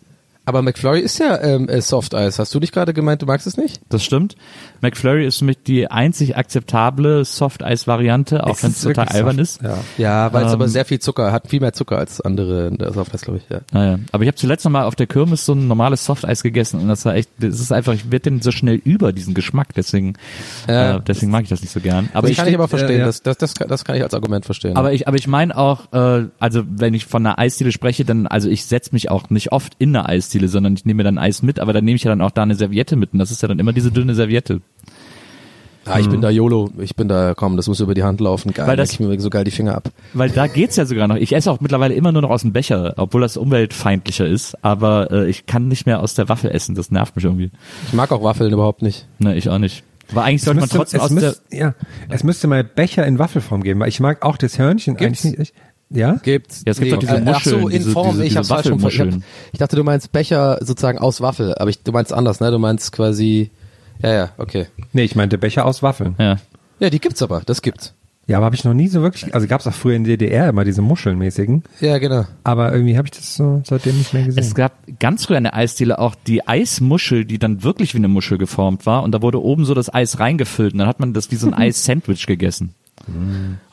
Aber 0.48 0.62
McFlurry 0.62 1.02
ist 1.02 1.20
ja 1.20 1.41
ähm, 1.41 1.68
äh, 1.68 1.82
Soft-Eis. 1.82 2.39
Hast 2.39 2.56
du 2.56 2.62
dich 2.62 2.72
gerade 2.72 2.93
gemeint, 2.93 3.22
du 3.22 3.26
magst 3.26 3.45
es 3.48 3.58
nicht? 3.58 3.82
Das 3.89 4.02
stimmt. 4.02 4.38
McFlurry 4.80 5.26
ist 5.26 5.39
für 5.39 5.45
mich 5.45 5.58
die 5.62 5.91
einzig 5.91 6.38
akzeptable 6.38 7.26
Soft-Eis-Variante, 7.26 8.45
auch 8.45 8.56
Es 8.56 8.64
wenn 8.64 8.70
ist 8.72 8.78
es 8.78 8.84
total 8.84 9.10
albern 9.10 9.36
soft. 9.36 9.41
ist. 9.41 9.62
Ja. 9.62 9.78
Ja, 9.98 10.34
weil 10.34 10.43
es 10.45 10.48
Ähm, 10.52 10.54
aber 10.54 10.68
sehr 10.70 10.86
viel 10.86 11.00
Zucker 11.00 11.34
hat, 11.34 11.50
viel 11.50 11.60
mehr 11.60 11.74
Zucker 11.74 11.98
als 11.98 12.22
andere 12.22 12.68
in 12.68 12.78
der 12.78 12.93
Soft-Eis, 12.93 13.24
glaube 13.24 13.39
ich. 13.39 13.50
Ja. 13.50 13.60
Naja. 13.74 14.00
Aber 14.14 14.24
ich 14.24 14.28
habe 14.28 14.38
zuletzt 14.38 14.64
noch 14.64 14.72
mal 14.72 14.86
auf 14.86 14.95
der 14.95 15.08
Kirmes 15.08 15.45
so 15.45 15.52
ein 15.52 15.68
normales 15.68 16.06
Softeis 16.06 16.43
gegessen 16.43 16.80
und 16.80 16.88
das 16.88 17.04
war 17.04 17.14
echt, 17.16 17.30
das 17.39 17.60
ist 17.60 17.74
einfach, 17.74 17.93
ich 17.93 18.10
werde 18.10 18.30
den 18.30 18.41
so 18.41 18.52
schnell 18.52 18.76
über 18.76 19.12
diesen 19.12 19.34
Geschmack, 19.34 19.74
deswegen, 19.76 20.14
Ja. 20.70 20.95
äh, 20.95 21.02
deswegen 21.06 21.30
mag 21.32 21.43
ich 21.43 21.50
das 21.50 21.60
nicht 21.60 21.74
so 21.74 21.82
gern. 21.82 22.06
Aber 22.14 22.20
Aber 22.20 22.30
ich, 22.30 22.38
kann 22.38 22.48
ich 22.48 22.56
aber 22.56 22.70
verstehen, 22.70 22.91
äh, 22.98 23.00
ja. 23.00 23.06
das, 23.06 23.22
das, 23.22 23.36
das, 23.38 23.54
kann- 23.54 23.68
das 23.68 23.84
kann 23.84 23.98
ich 23.98 24.04
als 24.04 24.14
Argument 24.14 24.45
verstehen. 24.45 24.78
aber 24.78 24.93
ich, 24.93 25.10
aber 25.10 25.18
ich 25.18 25.28
meine 25.28 25.58
auch, 25.58 25.91
äh, 25.91 26.26
also 26.39 26.64
wenn 26.70 26.93
ich 26.93 27.06
von 27.06 27.26
einer 27.26 27.38
Eisdiele 27.38 27.74
spreche, 27.74 28.06
dann, 28.06 28.28
also 28.28 28.48
ich 28.50 28.66
setze 28.66 28.91
mich 28.93 29.12
auch 29.12 29.30
nicht 29.30 29.52
oft 29.52 29.74
in 29.80 29.93
eine 29.95 30.08
Eisdiele, 30.08 30.36
sondern 30.45 30.75
ich 30.75 30.85
nehme 30.85 30.97
mir 30.97 31.03
dann 31.05 31.17
Eis 31.17 31.41
mit, 31.41 31.59
aber 31.59 31.73
dann 31.73 31.83
nehme 31.85 31.95
ich 31.95 32.03
ja 32.03 32.09
dann 32.11 32.21
auch 32.21 32.29
da 32.31 32.43
eine 32.43 32.53
Serviette 32.53 32.95
mit 32.95 33.13
und 33.13 33.19
das 33.19 33.31
ist 33.31 33.41
ja 33.41 33.47
dann 33.47 33.57
immer 33.57 33.73
diese 33.73 33.91
dünne 33.91 34.13
Serviette. 34.13 34.61
ja, 35.88 35.97
ich 35.99 36.09
bin 36.09 36.19
da 36.21 36.29
YOLO, 36.29 36.69
ich 36.79 36.95
bin 36.95 37.07
da, 37.07 37.33
komm, 37.33 37.55
das 37.55 37.67
muss 37.67 37.79
über 37.79 37.93
die 37.93 38.03
Hand 38.03 38.19
laufen. 38.19 38.53
Geil, 38.53 38.67
Weil 38.67 38.75
das- 38.77 38.91
ich 38.91 38.99
mir 38.99 39.19
so 39.19 39.29
geil 39.29 39.45
die 39.45 39.51
Finger 39.51 39.73
ab. 39.75 39.89
Weil 40.13 40.29
da 40.29 40.47
geht's 40.47 40.75
ja 40.75 40.85
sogar 40.85 41.07
noch. 41.07 41.15
Ich 41.15 41.33
esse 41.33 41.49
auch 41.49 41.61
mittlerweile 41.61 41.93
immer 41.93 42.11
nur 42.11 42.21
noch 42.21 42.29
aus 42.29 42.41
dem 42.41 42.51
Becher, 42.51 42.93
obwohl 42.97 43.21
das 43.21 43.38
umweltfeindlicher 43.38 44.27
ist, 44.27 44.63
aber 44.63 45.09
äh, 45.11 45.29
ich 45.29 45.45
kann 45.45 45.67
nicht 45.69 45.85
mehr 45.85 46.01
aus 46.01 46.13
der 46.13 46.27
Waffel 46.29 46.51
essen, 46.51 46.75
das 46.75 46.91
nervt 46.91 47.15
mich 47.15 47.23
irgendwie. 47.25 47.51
Ich 47.88 47.93
mag 47.93 48.11
auch 48.11 48.21
Waffeln 48.21 48.51
überhaupt 48.51 48.81
nicht. 48.81 49.07
Ne, 49.19 49.35
ich 49.35 49.49
auch 49.49 49.59
nicht. 49.59 49.83
Aber 50.11 50.23
eigentlich 50.23 50.41
Es 50.41 50.45
sollte 50.45 50.59
man 50.59 50.63
müsste, 50.65 50.77
trotzdem 50.77 50.97
es, 50.99 51.03
aus 51.03 51.09
der 51.15 51.29
müsste, 51.29 51.41
ja, 51.57 51.75
es 52.09 52.23
müsste 52.23 52.47
mal 52.47 52.63
Becher 52.63 53.05
in 53.05 53.19
Waffelform 53.19 53.61
geben, 53.63 53.79
weil 53.81 53.89
ich 53.89 53.99
mag 53.99 54.23
auch 54.23 54.38
das 54.38 54.57
Hörnchen 54.57 54.95
Gibt's? 54.95 55.25
eigentlich 55.25 55.38
nicht. 55.39 55.53
Ja? 55.89 56.13
Gibt's? 56.23 56.63
Ja, 56.65 56.71
es 56.71 56.79
gibt 56.79 56.91
doch 56.91 56.99
diese 56.99 57.15
äh, 57.17 57.23
Ach 57.27 57.43
so, 57.43 57.57
Muscheln, 57.59 57.71
in 57.71 57.77
diese- 57.79 57.91
Form, 57.91 58.09
diese- 58.11 58.23
ich 58.23 58.27
diese 58.29 58.39
hab's 58.39 58.47
ver- 58.49 58.88
ich, 58.89 58.99
hab, 58.99 59.07
ich 59.53 59.59
dachte, 59.59 59.75
du 59.77 59.83
meinst 59.83 60.11
Becher 60.11 60.57
sozusagen 60.61 60.97
aus 60.99 61.21
Waffel, 61.21 61.55
aber 61.57 61.69
ich, 61.69 61.81
du 61.83 61.91
meinst 61.91 62.11
anders, 62.13 62.39
ne? 62.41 62.51
Du 62.51 62.59
meinst 62.59 62.91
quasi, 62.91 63.51
ja, 64.03 64.13
ja, 64.13 64.29
okay. 64.38 64.67
Nee, 64.93 65.03
ich 65.03 65.15
meinte 65.15 65.38
Becher 65.38 65.65
aus 65.65 65.81
Waffeln. 65.83 66.15
ja. 66.19 66.38
Ja, 66.79 66.91
die 66.91 66.99
gibt's 66.99 67.23
aber, 67.23 67.41
das 67.45 67.61
gibt's. 67.63 67.93
Ja, 68.27 68.38
aber 68.38 68.45
habe 68.47 68.55
ich 68.55 68.63
noch 68.65 68.73
nie 68.73 68.88
so 68.89 69.01
wirklich, 69.01 69.33
also 69.33 69.47
gab 69.47 69.61
es 69.61 69.67
auch 69.67 69.73
früher 69.73 69.95
in 69.95 70.03
der 70.03 70.17
DDR 70.17 70.49
immer 70.49 70.65
diese 70.65 70.81
Muschelmäßigen, 70.81 71.63
Ja, 71.79 71.97
genau. 71.97 72.25
aber 72.43 72.73
irgendwie 72.73 72.97
habe 72.97 73.07
ich 73.07 73.11
das 73.11 73.35
so 73.35 73.61
seitdem 73.65 73.97
nicht 73.97 74.13
mehr 74.13 74.25
gesehen. 74.25 74.43
Es 74.43 74.53
gab 74.53 74.73
ganz 74.99 75.25
früher 75.25 75.38
in 75.38 75.45
der 75.45 75.55
Eisdiele 75.55 75.97
auch 75.97 76.13
die 76.13 76.45
Eismuschel, 76.45 77.23
die 77.23 77.39
dann 77.39 77.63
wirklich 77.63 77.93
wie 77.93 77.99
eine 77.99 78.09
Muschel 78.09 78.38
geformt 78.38 78.85
war 78.85 79.01
und 79.03 79.13
da 79.13 79.21
wurde 79.21 79.41
oben 79.41 79.63
so 79.63 79.73
das 79.73 79.91
Eis 79.91 80.19
reingefüllt 80.19 80.73
und 80.73 80.79
dann 80.79 80.88
hat 80.89 80.99
man 80.99 81.13
das 81.13 81.31
wie 81.31 81.35
so 81.38 81.47
ein 81.47 81.53
Eis-Sandwich 81.55 82.27
gegessen. 82.27 82.73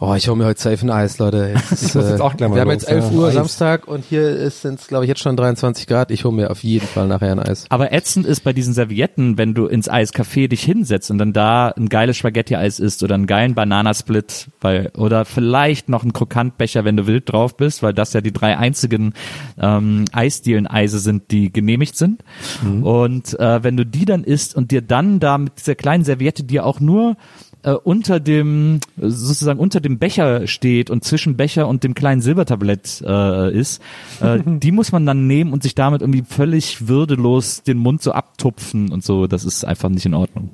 Oh, 0.01 0.14
ich 0.14 0.28
hole 0.28 0.37
mir 0.37 0.47
heute 0.47 0.61
safe 0.61 0.87
ein 0.87 0.91
Eis, 0.91 1.18
Leute. 1.18 1.55
Jetzt, 1.70 1.82
ist, 1.82 1.95
mal 1.95 2.18
wir 2.18 2.47
haben 2.47 2.57
los, 2.57 2.72
jetzt 2.74 2.89
11 2.89 3.05
ja. 3.05 3.18
Uhr 3.18 3.28
Eis. 3.28 3.35
Samstag 3.35 3.89
und 3.89 4.05
hier 4.05 4.28
ist 4.28 4.64
es, 4.64 4.87
glaube 4.87 5.05
ich, 5.05 5.09
jetzt 5.09 5.20
schon 5.20 5.37
23 5.37 5.87
Grad. 5.87 6.11
Ich 6.11 6.24
hole 6.24 6.35
mir 6.35 6.51
auf 6.51 6.62
jeden 6.62 6.87
Fall 6.87 7.09
nachher 7.09 7.32
ein 7.32 7.41
Eis. 7.41 7.66
Aber 7.68 7.93
ätzend 7.93 8.26
ist 8.26 8.45
bei 8.45 8.53
diesen 8.53 8.74
Servietten, 8.74 9.39
wenn 9.39 9.55
du 9.55 9.66
ins 9.66 9.91
Eiscafé 9.91 10.49
dich 10.49 10.62
hinsetzt 10.62 11.11
und 11.11 11.18
dann 11.18 11.32
da 11.32 11.68
ein 11.68 11.89
geiles 11.89 12.16
Spaghetti-Eis 12.16 12.78
isst 12.78 13.03
oder 13.03 13.14
einen 13.14 13.26
geilen 13.26 13.55
Bananasplit 13.55 14.49
weil, 14.61 14.91
oder 14.97 15.24
vielleicht 15.24 15.89
noch 15.89 16.03
einen 16.03 16.12
Krokantbecher, 16.12 16.85
wenn 16.85 16.97
du 16.97 17.07
wild 17.07 17.32
drauf 17.32 17.57
bist, 17.57 17.82
weil 17.82 17.95
das 17.95 18.12
ja 18.12 18.20
die 18.20 18.32
drei 18.32 18.57
einzigen 18.57 19.14
ähm, 19.59 20.05
Eisdielen-Eise 20.12 20.99
sind, 20.99 21.30
die 21.30 21.53
genehmigt 21.53 21.97
sind. 21.97 22.22
Und 22.82 23.39
äh, 23.39 23.62
wenn 23.62 23.76
du 23.76 23.85
die 23.85 24.05
dann 24.05 24.24
isst 24.24 24.55
und 24.55 24.70
dir 24.70 24.82
dann 24.82 25.20
da 25.20 25.39
mit 25.39 25.59
dieser 25.59 25.74
kleinen 25.74 26.05
Serviette 26.05 26.45
dir 26.45 26.64
auch 26.64 26.80
nur 26.80 27.16
äh, 27.64 27.72
unter 27.72 28.20
dem 28.20 28.80
sozusagen 28.96 29.58
unter 29.58 29.80
dem 29.80 29.98
Becher 29.98 30.46
steht 30.46 30.90
und 30.90 31.02
zwischen 31.04 31.36
Becher 31.36 31.66
und 31.66 31.82
dem 31.82 31.94
kleinen 31.94 32.20
Silbertablett 32.20 33.02
äh, 33.06 33.56
ist, 33.56 33.82
äh, 34.20 34.38
die 34.46 34.72
muss 34.72 34.92
man 34.92 35.06
dann 35.06 35.26
nehmen 35.26 35.52
und 35.52 35.62
sich 35.62 35.74
damit 35.74 36.02
irgendwie 36.02 36.24
völlig 36.28 36.88
würdelos 36.88 37.62
den 37.62 37.78
Mund 37.78 38.02
so 38.02 38.12
abtupfen 38.12 38.92
und 38.92 39.02
so. 39.02 39.26
Das 39.26 39.44
ist 39.44 39.64
einfach 39.64 39.88
nicht 39.88 40.06
in 40.06 40.14
Ordnung. 40.14 40.50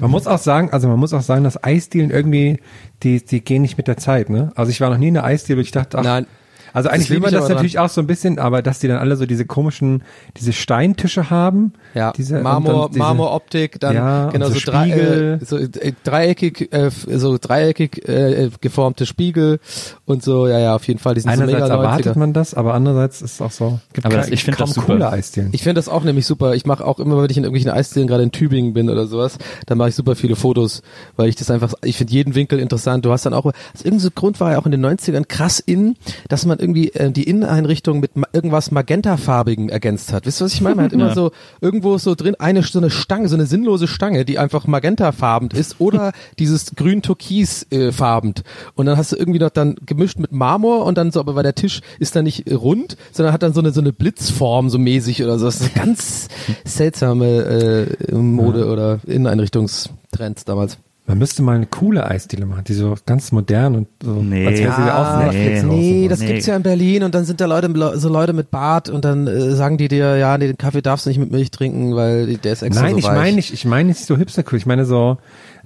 Man 0.00 0.10
muss 0.10 0.26
auch 0.26 0.38
sagen, 0.38 0.70
also 0.70 0.88
man 0.88 0.98
muss 0.98 1.12
auch 1.12 1.22
sagen, 1.22 1.44
dass 1.44 1.62
Eisdielen 1.62 2.10
irgendwie, 2.10 2.58
die, 3.04 3.24
die 3.24 3.40
gehen 3.42 3.62
nicht 3.62 3.76
mit 3.76 3.86
der 3.86 3.96
Zeit, 3.96 4.28
ne? 4.28 4.50
Also 4.56 4.70
ich 4.70 4.80
war 4.80 4.90
noch 4.90 4.98
nie 4.98 5.08
in 5.08 5.16
einer 5.16 5.24
Eisdiele, 5.24 5.58
wo 5.58 5.60
ich 5.60 5.70
dachte, 5.70 5.98
ach, 5.98 6.04
Nein. 6.04 6.26
Also 6.72 6.88
eigentlich 6.88 7.08
liebe 7.08 7.22
man 7.22 7.32
ich 7.32 7.38
das 7.38 7.48
natürlich 7.48 7.78
auch 7.78 7.88
so 7.88 8.00
ein 8.00 8.06
bisschen, 8.06 8.38
aber 8.38 8.62
dass 8.62 8.78
die 8.78 8.88
dann 8.88 8.98
alle 8.98 9.16
so 9.16 9.26
diese 9.26 9.44
komischen, 9.44 10.02
diese 10.36 10.52
Steintische 10.52 11.30
haben, 11.30 11.72
Ja, 11.94 12.12
diese 12.12 12.40
Marmor, 12.40 12.88
diese- 12.88 12.98
Marmoroptik, 12.98 13.80
dann 13.80 13.94
Ja, 13.94 14.28
genau 14.30 14.48
so, 14.48 14.54
so 14.54 14.70
drei, 14.70 14.90
äh, 14.90 15.38
so 15.44 15.56
äh, 15.58 15.92
dreieckig, 16.04 16.72
äh, 16.72 16.90
so 16.90 17.38
dreieckig 17.40 18.08
äh, 18.08 18.50
geformte 18.60 19.06
Spiegel 19.06 19.60
und 20.04 20.22
so, 20.22 20.46
ja, 20.46 20.58
ja, 20.58 20.74
auf 20.74 20.86
jeden 20.86 21.00
Fall. 21.00 21.14
Die 21.14 21.20
sind 21.20 21.30
so 21.34 21.42
Einerseits 21.42 21.62
mega 21.62 21.74
erwartet 21.74 22.06
90er. 22.14 22.18
man 22.18 22.32
das, 22.32 22.54
aber 22.54 22.74
andererseits 22.74 23.22
ist 23.22 23.34
es 23.34 23.40
auch 23.40 23.50
so. 23.50 23.80
Gibt 23.92 24.06
Aber 24.06 24.14
kein- 24.16 24.24
das- 24.24 24.30
ich 24.32 24.44
find 24.44 24.56
kaum 24.56 24.66
das 24.68 24.74
super. 24.74 24.86
coole 24.94 25.10
Eisdielen. 25.10 25.48
Ich 25.52 25.62
finde 25.62 25.74
das 25.78 25.88
auch 25.88 26.04
nämlich 26.04 26.26
super. 26.26 26.54
Ich 26.54 26.66
mache 26.66 26.84
auch 26.84 26.98
immer, 26.98 27.16
wenn 27.22 27.30
ich 27.30 27.36
in 27.36 27.44
irgendwelchen 27.44 27.70
Eisdielen 27.70 28.06
gerade 28.08 28.22
in 28.22 28.32
Tübingen 28.32 28.72
bin 28.74 28.90
oder 28.90 29.06
sowas, 29.06 29.38
dann 29.66 29.78
mache 29.78 29.90
ich 29.90 29.94
super 29.94 30.14
viele 30.16 30.36
Fotos, 30.36 30.82
weil 31.16 31.28
ich 31.28 31.36
das 31.36 31.50
einfach, 31.50 31.74
ich 31.82 31.96
finde 31.96 32.12
jeden 32.12 32.34
Winkel 32.34 32.58
interessant. 32.58 33.04
Du 33.04 33.12
hast 33.12 33.24
dann 33.26 33.34
auch, 33.34 33.44
aus 33.46 33.54
irgendeinem 33.78 33.98
so 34.00 34.10
Grund 34.14 34.40
war 34.40 34.52
ja 34.52 34.58
auch 34.58 34.66
in 34.66 34.72
den 34.72 34.80
90ern 34.84 35.24
krass 35.26 35.60
in, 35.60 35.96
dass 36.28 36.44
man 36.46 36.57
irgendwie 36.58 36.90
äh, 36.92 37.10
die 37.10 37.24
Inneneinrichtung 37.24 38.00
mit 38.00 38.16
ma 38.16 38.26
irgendwas 38.32 38.70
magentafarbigem 38.70 39.68
ergänzt 39.68 40.12
hat. 40.12 40.26
Wisst 40.26 40.40
ihr, 40.40 40.44
was 40.46 40.54
ich 40.54 40.60
meine? 40.60 40.76
Man 40.76 40.84
hat 40.86 40.92
immer 40.92 41.08
Ja. 41.08 41.14
so 41.14 41.30
irgendwo 41.60 41.96
so 41.98 42.14
drin 42.14 42.34
eine 42.38 42.62
so 42.62 42.78
eine 42.78 42.90
Stange, 42.90 43.28
so 43.28 43.36
eine 43.36 43.46
sinnlose 43.46 43.86
Stange, 43.86 44.24
die 44.24 44.38
einfach 44.38 44.66
magentafarben 44.66 45.50
ist 45.52 45.80
oder 45.80 46.12
dieses 46.38 46.74
grün-türkis 46.74 47.66
äh, 47.70 47.92
farbend. 47.92 48.42
Und 48.74 48.86
dann 48.86 48.96
hast 48.96 49.12
du 49.12 49.16
irgendwie 49.16 49.38
noch 49.38 49.50
dann 49.50 49.76
gemischt 49.86 50.18
mit 50.18 50.32
Marmor 50.32 50.84
und 50.84 50.98
dann 50.98 51.10
so, 51.12 51.20
aber 51.20 51.34
weil 51.34 51.42
der 51.44 51.54
Tisch 51.54 51.80
ist 51.98 52.16
dann 52.16 52.24
nicht 52.24 52.50
rund, 52.50 52.96
sondern 53.12 53.32
hat 53.32 53.42
dann 53.42 53.52
so 53.52 53.60
eine 53.60 53.72
so 53.72 53.80
eine 53.80 53.92
Blitzform 53.92 54.70
so 54.70 54.78
mäßig 54.78 55.22
oder 55.22 55.38
so. 55.38 55.46
Das 55.46 55.60
ist 55.60 55.74
eine 55.74 55.86
ganz 55.86 56.28
seltsame 56.64 57.86
äh, 58.08 58.14
Mode 58.14 58.66
oder 58.66 59.00
Inneneinrichtungstrends 59.06 60.44
damals. 60.44 60.78
Man 61.08 61.18
müsste 61.18 61.42
mal 61.42 61.56
eine 61.56 61.64
coole 61.66 62.06
Eisdiele 62.06 62.44
machen, 62.46 62.64
die 62.64 62.74
so 62.74 62.94
ganz 63.06 63.32
modern 63.32 63.74
und 63.74 63.88
so, 64.02 64.12
Nee. 64.22 64.46
als 64.46 64.58
wäre 64.60 64.72
sie 64.76 64.82
Ah, 64.82 65.18
aus 65.18 65.24
Netflix 65.34 65.62
nee. 65.62 65.74
Nee, 66.02 66.08
das. 66.08 66.20
Nee. 66.20 66.26
gibt's 66.26 66.46
ja 66.46 66.54
in 66.54 66.62
Berlin 66.62 67.02
und 67.02 67.14
dann 67.14 67.24
sind 67.24 67.40
da 67.40 67.46
Leute, 67.46 67.98
so 67.98 68.08
Leute 68.10 68.34
mit 68.34 68.50
Bart 68.50 68.90
und 68.90 69.04
dann 69.06 69.26
äh, 69.26 69.52
sagen 69.56 69.78
die 69.78 69.88
dir, 69.88 70.16
ja, 70.18 70.36
nee, 70.36 70.46
den 70.48 70.58
Kaffee 70.58 70.82
darfst 70.82 71.06
du 71.06 71.10
nicht 71.10 71.18
mit 71.18 71.30
Milch 71.30 71.50
trinken, 71.50 71.96
weil 71.96 72.26
die- 72.26 72.36
der 72.36 72.52
ist 72.52 72.62
extra 72.62 72.82
Nein, 72.82 72.92
so 72.92 72.98
ich 72.98 73.04
meine 73.06 73.36
nicht, 73.36 73.52
ich 73.54 73.64
meine 73.64 73.88
nicht 73.88 74.04
so 74.04 74.16
hipstercool, 74.18 74.58
ich 74.58 74.66
meine 74.66 74.84
so, 74.84 75.16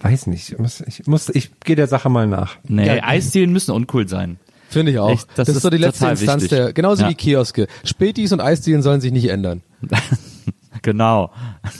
weiß 0.00 0.28
nicht, 0.28 0.52
ich 0.52 0.58
muss, 0.58 0.80
ich, 0.86 1.06
muss, 1.08 1.28
ich 1.28 1.50
gehe 1.60 1.74
der 1.76 1.88
Sache 1.88 2.08
mal 2.08 2.26
nach. 2.28 2.56
Nee, 2.68 2.86
Ja. 2.96 3.02
Eisdielen 3.04 3.52
müssen 3.52 3.72
uncool 3.72 4.06
sein. 4.08 4.38
Finde 4.70 4.92
ich 4.92 4.98
auch. 5.00 5.10
Echt, 5.10 5.26
das, 5.34 5.48
das 5.48 5.56
ist 5.56 5.62
so 5.62 5.70
die 5.70 5.76
letzte 5.76 6.06
Instanz 6.06 6.44
wichtig. 6.44 6.56
der, 6.58 6.72
genauso 6.72 7.02
Ja. 7.02 7.10
wie 7.10 7.14
Kioske. 7.14 7.66
Spätis 7.84 8.32
und 8.32 8.40
Eisdielen 8.40 8.80
sollen 8.82 9.00
sich 9.02 9.10
nicht 9.12 9.28
ändern. 9.28 9.60
Genau. 10.82 11.30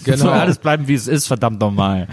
Genau. 0.05 0.17
Soll 0.17 0.31
alles 0.31 0.59
bleiben, 0.59 0.89
wie 0.89 0.95
es 0.95 1.09
ist, 1.09 1.27
verdammt 1.27 1.61
nochmal. 1.61 2.09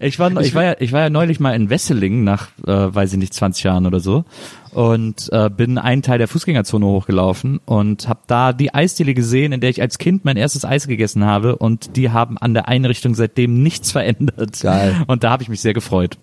Ich 0.00 0.18
war, 0.18 0.30
ich 0.40 0.54
war 0.54 0.64
ja, 0.64 0.76
ich 0.78 0.92
war 0.92 1.00
ja 1.00 1.10
neulich 1.10 1.40
mal 1.40 1.54
in 1.54 1.70
Wesseling 1.70 2.24
nach, 2.24 2.48
äh, 2.66 2.94
weiß 2.94 3.12
ich 3.12 3.18
nicht, 3.18 3.34
20 3.34 3.64
Jahren 3.64 3.86
oder 3.86 4.00
so 4.00 4.24
und 4.72 5.28
äh, 5.32 5.50
bin 5.50 5.78
einen 5.78 6.02
Teil 6.02 6.18
der 6.18 6.28
Fußgängerzone 6.28 6.86
hochgelaufen 6.86 7.60
und 7.64 8.08
habe 8.08 8.20
da 8.26 8.52
die 8.52 8.74
Eisdiele 8.74 9.14
gesehen, 9.14 9.52
in 9.52 9.60
der 9.60 9.70
ich 9.70 9.82
als 9.82 9.98
Kind 9.98 10.24
mein 10.24 10.36
erstes 10.36 10.64
Eis 10.64 10.86
gegessen 10.86 11.24
habe 11.24 11.56
und 11.56 11.96
die 11.96 12.10
haben 12.10 12.38
an 12.38 12.54
der 12.54 12.68
Einrichtung 12.68 13.14
seitdem 13.14 13.62
nichts 13.62 13.92
verändert. 13.92 14.60
Geil. 14.60 15.02
Und 15.06 15.24
da 15.24 15.30
habe 15.30 15.42
ich 15.42 15.48
mich 15.48 15.60
sehr 15.60 15.74
gefreut. 15.74 16.18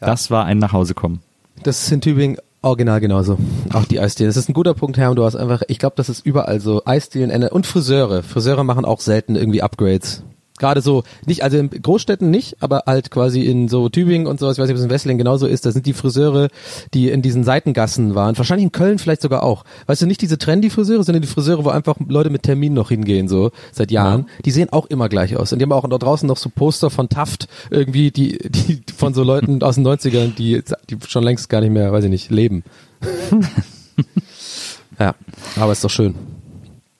Das 0.00 0.30
war 0.32 0.44
ein 0.44 0.58
Nachhausekommen. 0.58 1.20
Das 1.62 1.84
ist 1.84 1.92
in 1.92 2.00
Tübingen 2.00 2.38
original 2.62 3.00
genauso. 3.00 3.36
Auch 3.72 3.84
die 3.84 4.00
Eisdielen. 4.00 4.28
Das 4.28 4.36
ist 4.36 4.48
ein 4.48 4.54
guter 4.54 4.74
Punkt, 4.74 4.96
Herr. 4.96 5.14
Du 5.14 5.24
hast 5.24 5.36
einfach, 5.36 5.62
ich 5.68 5.78
glaube, 5.78 5.94
das 5.96 6.08
ist 6.08 6.24
überall 6.24 6.60
so. 6.60 6.82
Eisdielen 6.84 7.30
und 7.48 7.66
Friseure. 7.66 8.22
Friseure 8.22 8.64
machen 8.64 8.84
auch 8.84 9.00
selten 9.00 9.36
irgendwie 9.36 9.62
Upgrades. 9.62 10.22
Gerade 10.58 10.82
so, 10.82 11.02
nicht, 11.26 11.42
also 11.42 11.56
in 11.56 11.70
Großstädten 11.70 12.30
nicht, 12.30 12.56
aber 12.60 12.84
halt 12.86 13.10
quasi 13.10 13.42
in 13.42 13.68
so 13.68 13.88
Tübingen 13.88 14.26
und 14.26 14.38
sowas, 14.38 14.56
ich 14.56 14.62
weiß 14.62 14.68
nicht, 14.68 14.74
ob 14.74 14.78
es 14.78 14.84
in 14.84 14.90
Wesseling 14.90 15.18
genauso 15.18 15.46
ist, 15.46 15.64
da 15.64 15.72
sind 15.72 15.86
die 15.86 15.94
Friseure, 15.94 16.48
die 16.92 17.10
in 17.10 17.22
diesen 17.22 17.42
Seitengassen 17.42 18.14
waren. 18.14 18.36
Wahrscheinlich 18.36 18.64
in 18.64 18.72
Köln 18.72 18.98
vielleicht 18.98 19.22
sogar 19.22 19.44
auch. 19.44 19.64
Weißt 19.86 20.02
du, 20.02 20.06
nicht 20.06 20.20
diese 20.20 20.38
Trendy-Friseure, 20.38 21.02
sondern 21.02 21.22
die 21.22 21.28
Friseure, 21.28 21.64
wo 21.64 21.70
einfach 21.70 21.96
Leute 22.06 22.30
mit 22.30 22.42
Termin 22.42 22.74
noch 22.74 22.90
hingehen, 22.90 23.28
so, 23.28 23.50
seit 23.72 23.90
Jahren. 23.90 24.26
Die 24.44 24.50
sehen 24.50 24.68
auch 24.70 24.86
immer 24.86 25.08
gleich 25.08 25.36
aus. 25.36 25.52
Und 25.52 25.58
die 25.58 25.64
haben 25.64 25.72
auch 25.72 25.88
da 25.88 25.98
draußen 25.98 26.26
noch 26.28 26.36
so 26.36 26.50
Poster 26.50 26.90
von 26.90 27.08
Taft, 27.08 27.48
irgendwie, 27.70 28.10
die, 28.10 28.38
die, 28.50 28.82
von 28.94 29.14
so 29.14 29.22
Leuten 29.22 29.62
aus 29.62 29.76
den 29.76 29.86
90ern, 29.86 30.34
die, 30.34 30.62
die 30.90 30.98
schon 31.08 31.24
längst 31.24 31.48
gar 31.48 31.60
nicht 31.60 31.72
mehr, 31.72 31.92
weiß 31.92 32.04
ich 32.04 32.10
nicht, 32.10 32.30
leben. 32.30 32.62
ja, 34.98 35.14
aber 35.56 35.72
ist 35.72 35.82
doch 35.82 35.90
schön. 35.90 36.14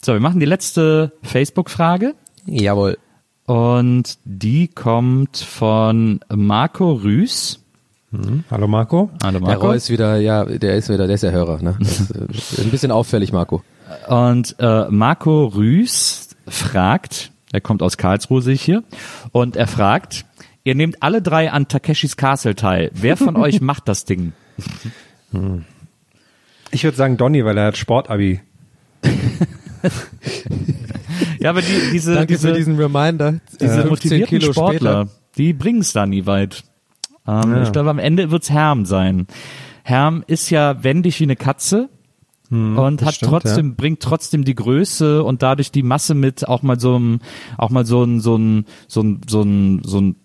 So, 0.05 0.14
wir 0.14 0.20
machen 0.20 0.40
die 0.40 0.46
letzte 0.46 1.12
Facebook-Frage. 1.22 2.14
Jawohl. 2.46 2.98
Und 3.47 4.18
die 4.24 4.68
kommt 4.68 5.36
von 5.36 6.20
Marco 6.34 6.93
Rüß. 6.93 7.59
Hallo 8.51 8.68
Marco. 8.68 9.11
Hallo 9.22 9.38
Der 9.38 9.49
Marco. 9.49 9.66
Roy 9.68 9.76
ist 9.76 9.90
wieder, 9.90 10.18
ja, 10.18 10.45
der 10.45 10.76
ist 10.76 10.88
wieder, 10.90 11.07
der 11.07 11.14
ist 11.14 11.22
ja 11.22 11.30
Hörer, 11.30 11.62
ne? 11.62 11.76
Das 11.78 12.01
ist, 12.11 12.59
äh, 12.59 12.62
ein 12.62 12.70
bisschen 12.70 12.90
auffällig, 12.93 13.32
Marco. 13.32 13.62
Und 14.07 14.55
äh, 14.59 14.86
Marco 14.90 15.47
Rüß 15.47 16.28
fragt, 16.47 17.32
er 17.53 17.61
kommt 17.61 17.82
aus 17.82 17.97
Karlsruhe, 17.97 18.43
sehe 18.43 18.55
ich 18.55 18.62
hier, 18.62 18.84
und 19.32 19.57
er 19.57 19.66
fragt, 19.66 20.26
ihr 20.62 20.74
nehmt 20.74 21.03
alle 21.03 21.22
drei 21.22 21.51
an 21.51 21.68
Takeshis 21.68 22.16
Castle 22.16 22.55
teil. 22.55 22.90
Wer 22.95 23.16
von 23.16 23.36
euch 23.36 23.61
macht 23.62 23.88
das 23.88 24.05
Ding? 24.05 24.34
Ich 26.70 26.84
würde 26.84 26.97
sagen 26.97 27.16
Donny, 27.16 27.45
weil 27.45 27.57
er 27.59 27.66
hat 27.68 27.76
Sportabi. 27.78 28.40
Ja, 31.41 31.51
aber 31.51 31.61
die, 31.62 31.91
diese, 31.93 32.14
Danke 32.14 32.28
diese, 32.35 32.49
für 32.49 32.55
diesen 32.55 32.76
Reminder. 32.76 33.41
diese 33.61 33.83
15 33.83 33.89
motivierten 33.89 34.39
Kilo 34.39 34.53
Sportler, 34.53 35.03
später. 35.07 35.20
die 35.37 35.53
bringen 35.53 35.80
es 35.80 35.93
da 35.93 36.07
nie 36.07 36.26
weit. 36.26 36.64
Ähm, 37.26 37.62
Ich 37.62 37.72
glaube, 37.72 37.91
am 37.91 37.99
Ende 37.99 38.30
wird's 38.30 38.51
Herm 38.51 38.85
sein. 38.85 39.26
Herm 39.83 40.24
ist 40.26 40.51
ja 40.51 40.83
wendig 40.85 41.18
wie 41.20 41.24
eine 41.24 41.37
Katze. 41.37 41.89
und 42.51 43.01
das 43.01 43.09
hat 43.09 43.14
stimmt, 43.16 43.30
trotzdem 43.30 43.74
bringt 43.76 44.01
trotzdem 44.01 44.45
die 44.45 44.55
Größe 44.55 45.24
und 45.24 45.43
dadurch 45.43 45.72
die 45.72 45.83
Masse 45.83 46.14
mit 46.14 46.47
auch 46.47 46.62
mal 46.62 46.78
so 46.78 46.99
ein 46.99 47.20
auch 47.57 47.70
mal 47.70 47.87
so 47.87 48.05
ein 48.05 48.20
so 48.20 48.37
ein 48.37 48.66
so 48.89 49.01
ein 49.03 49.20
so 49.26 49.43
ein 49.43 49.80
so 49.85 50.01
ein 50.01 50.16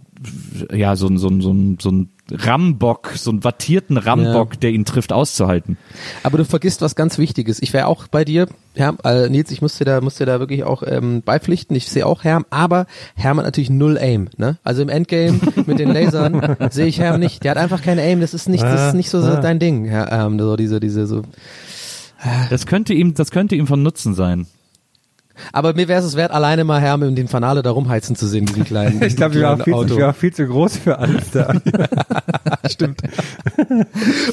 ja 0.72 0.96
so 0.96 1.08
ein 1.08 1.18
so 1.18 1.28
ein 1.30 1.42
so 1.42 1.52
ein, 1.52 1.78
so 1.80 1.92
ein 1.92 2.10
Rambock 2.32 3.12
so 3.16 3.30
einen 3.32 3.44
wattierten 3.44 3.98
Rambock 3.98 4.60
der 4.60 4.72
ihn 4.72 4.84
trifft 4.86 5.14
auszuhalten 5.14 5.78
Aber 6.24 6.38
du 6.38 6.46
vergisst 6.46 6.82
was 6.82 6.96
ganz 6.96 7.18
Wichtiges. 7.18 7.62
Ich 7.62 7.72
wäre 7.74 7.88
auch 7.88 8.08
bei 8.08 8.26
dir, 8.26 8.48
Herm, 8.76 8.98
äh, 9.04 9.30
Nils, 9.30 9.52
ich 9.52 9.62
muss 9.62 9.78
dir 9.78 9.86
da, 9.86 10.02
muss 10.02 10.16
dir 10.16 10.26
da 10.26 10.40
wirklich 10.40 10.64
auch 10.64 10.84
ähm, 10.86 11.22
beipflichten. 11.24 11.76
Ich 11.76 11.88
sehe 11.88 12.06
auch 12.06 12.24
Herm, 12.24 12.46
aber 12.50 12.86
Herm 13.16 13.38
hat 13.38 13.46
natürlich 13.46 13.70
null 13.70 13.98
Aim. 13.98 14.30
Ne? 14.38 14.58
Also 14.64 14.82
im 14.82 14.90
Endgame 14.90 15.40
mit 15.66 15.80
den 15.80 15.94
Lasern 15.94 16.58
sehe 16.70 16.88
ich 16.88 17.00
Herm 17.00 17.20
nicht. 17.20 17.44
Der 17.44 17.52
hat 17.52 17.58
einfach 17.58 17.82
kein 17.82 18.00
Aim. 18.00 18.20
Das 18.20 18.34
ist 18.34 18.50
nicht, 18.50 18.64
das 18.64 18.90
ist 18.90 18.94
nicht 18.96 19.10
so, 19.10 19.22
so 19.22 19.28
Ah. 19.28 19.40
dein 19.42 19.60
Ding, 19.60 19.86
Herr 19.86 20.08
Herm. 20.08 20.40
So 20.40 20.56
diese, 20.56 20.80
diese 20.80 21.08
so. 21.08 21.22
das 22.50 22.66
könnte 22.66 22.94
ihm 22.94 23.14
das 23.14 23.32
könnte 23.32 23.56
ihm 23.56 23.68
von 23.68 23.84
Nutzen 23.84 24.14
sein 24.16 24.48
Aber 25.54 25.74
mir 25.74 25.88
wäre 25.88 26.02
es 26.04 26.16
wert, 26.16 26.32
alleine 26.32 26.64
mal 26.64 26.80
Herr 26.82 26.98
mit 26.98 27.18
dem 27.18 27.28
Fanale 27.28 27.62
da 27.62 27.72
rumheizen 27.72 28.16
zu 28.16 28.28
sehen, 28.28 28.46
diesen 28.46 28.64
kleinen 28.66 29.02
Ich 29.04 29.16
glaube, 29.16 29.36
ich 29.36 29.42
war, 29.42 29.58
viel, 29.60 29.74
Auto. 29.74 29.94
ich 29.96 30.02
war 30.02 30.14
viel 30.14 30.34
zu 30.34 30.48
groß 30.48 30.78
für 30.78 30.98
alles 31.00 31.32
da. 31.32 31.54
Stimmt. 32.70 33.02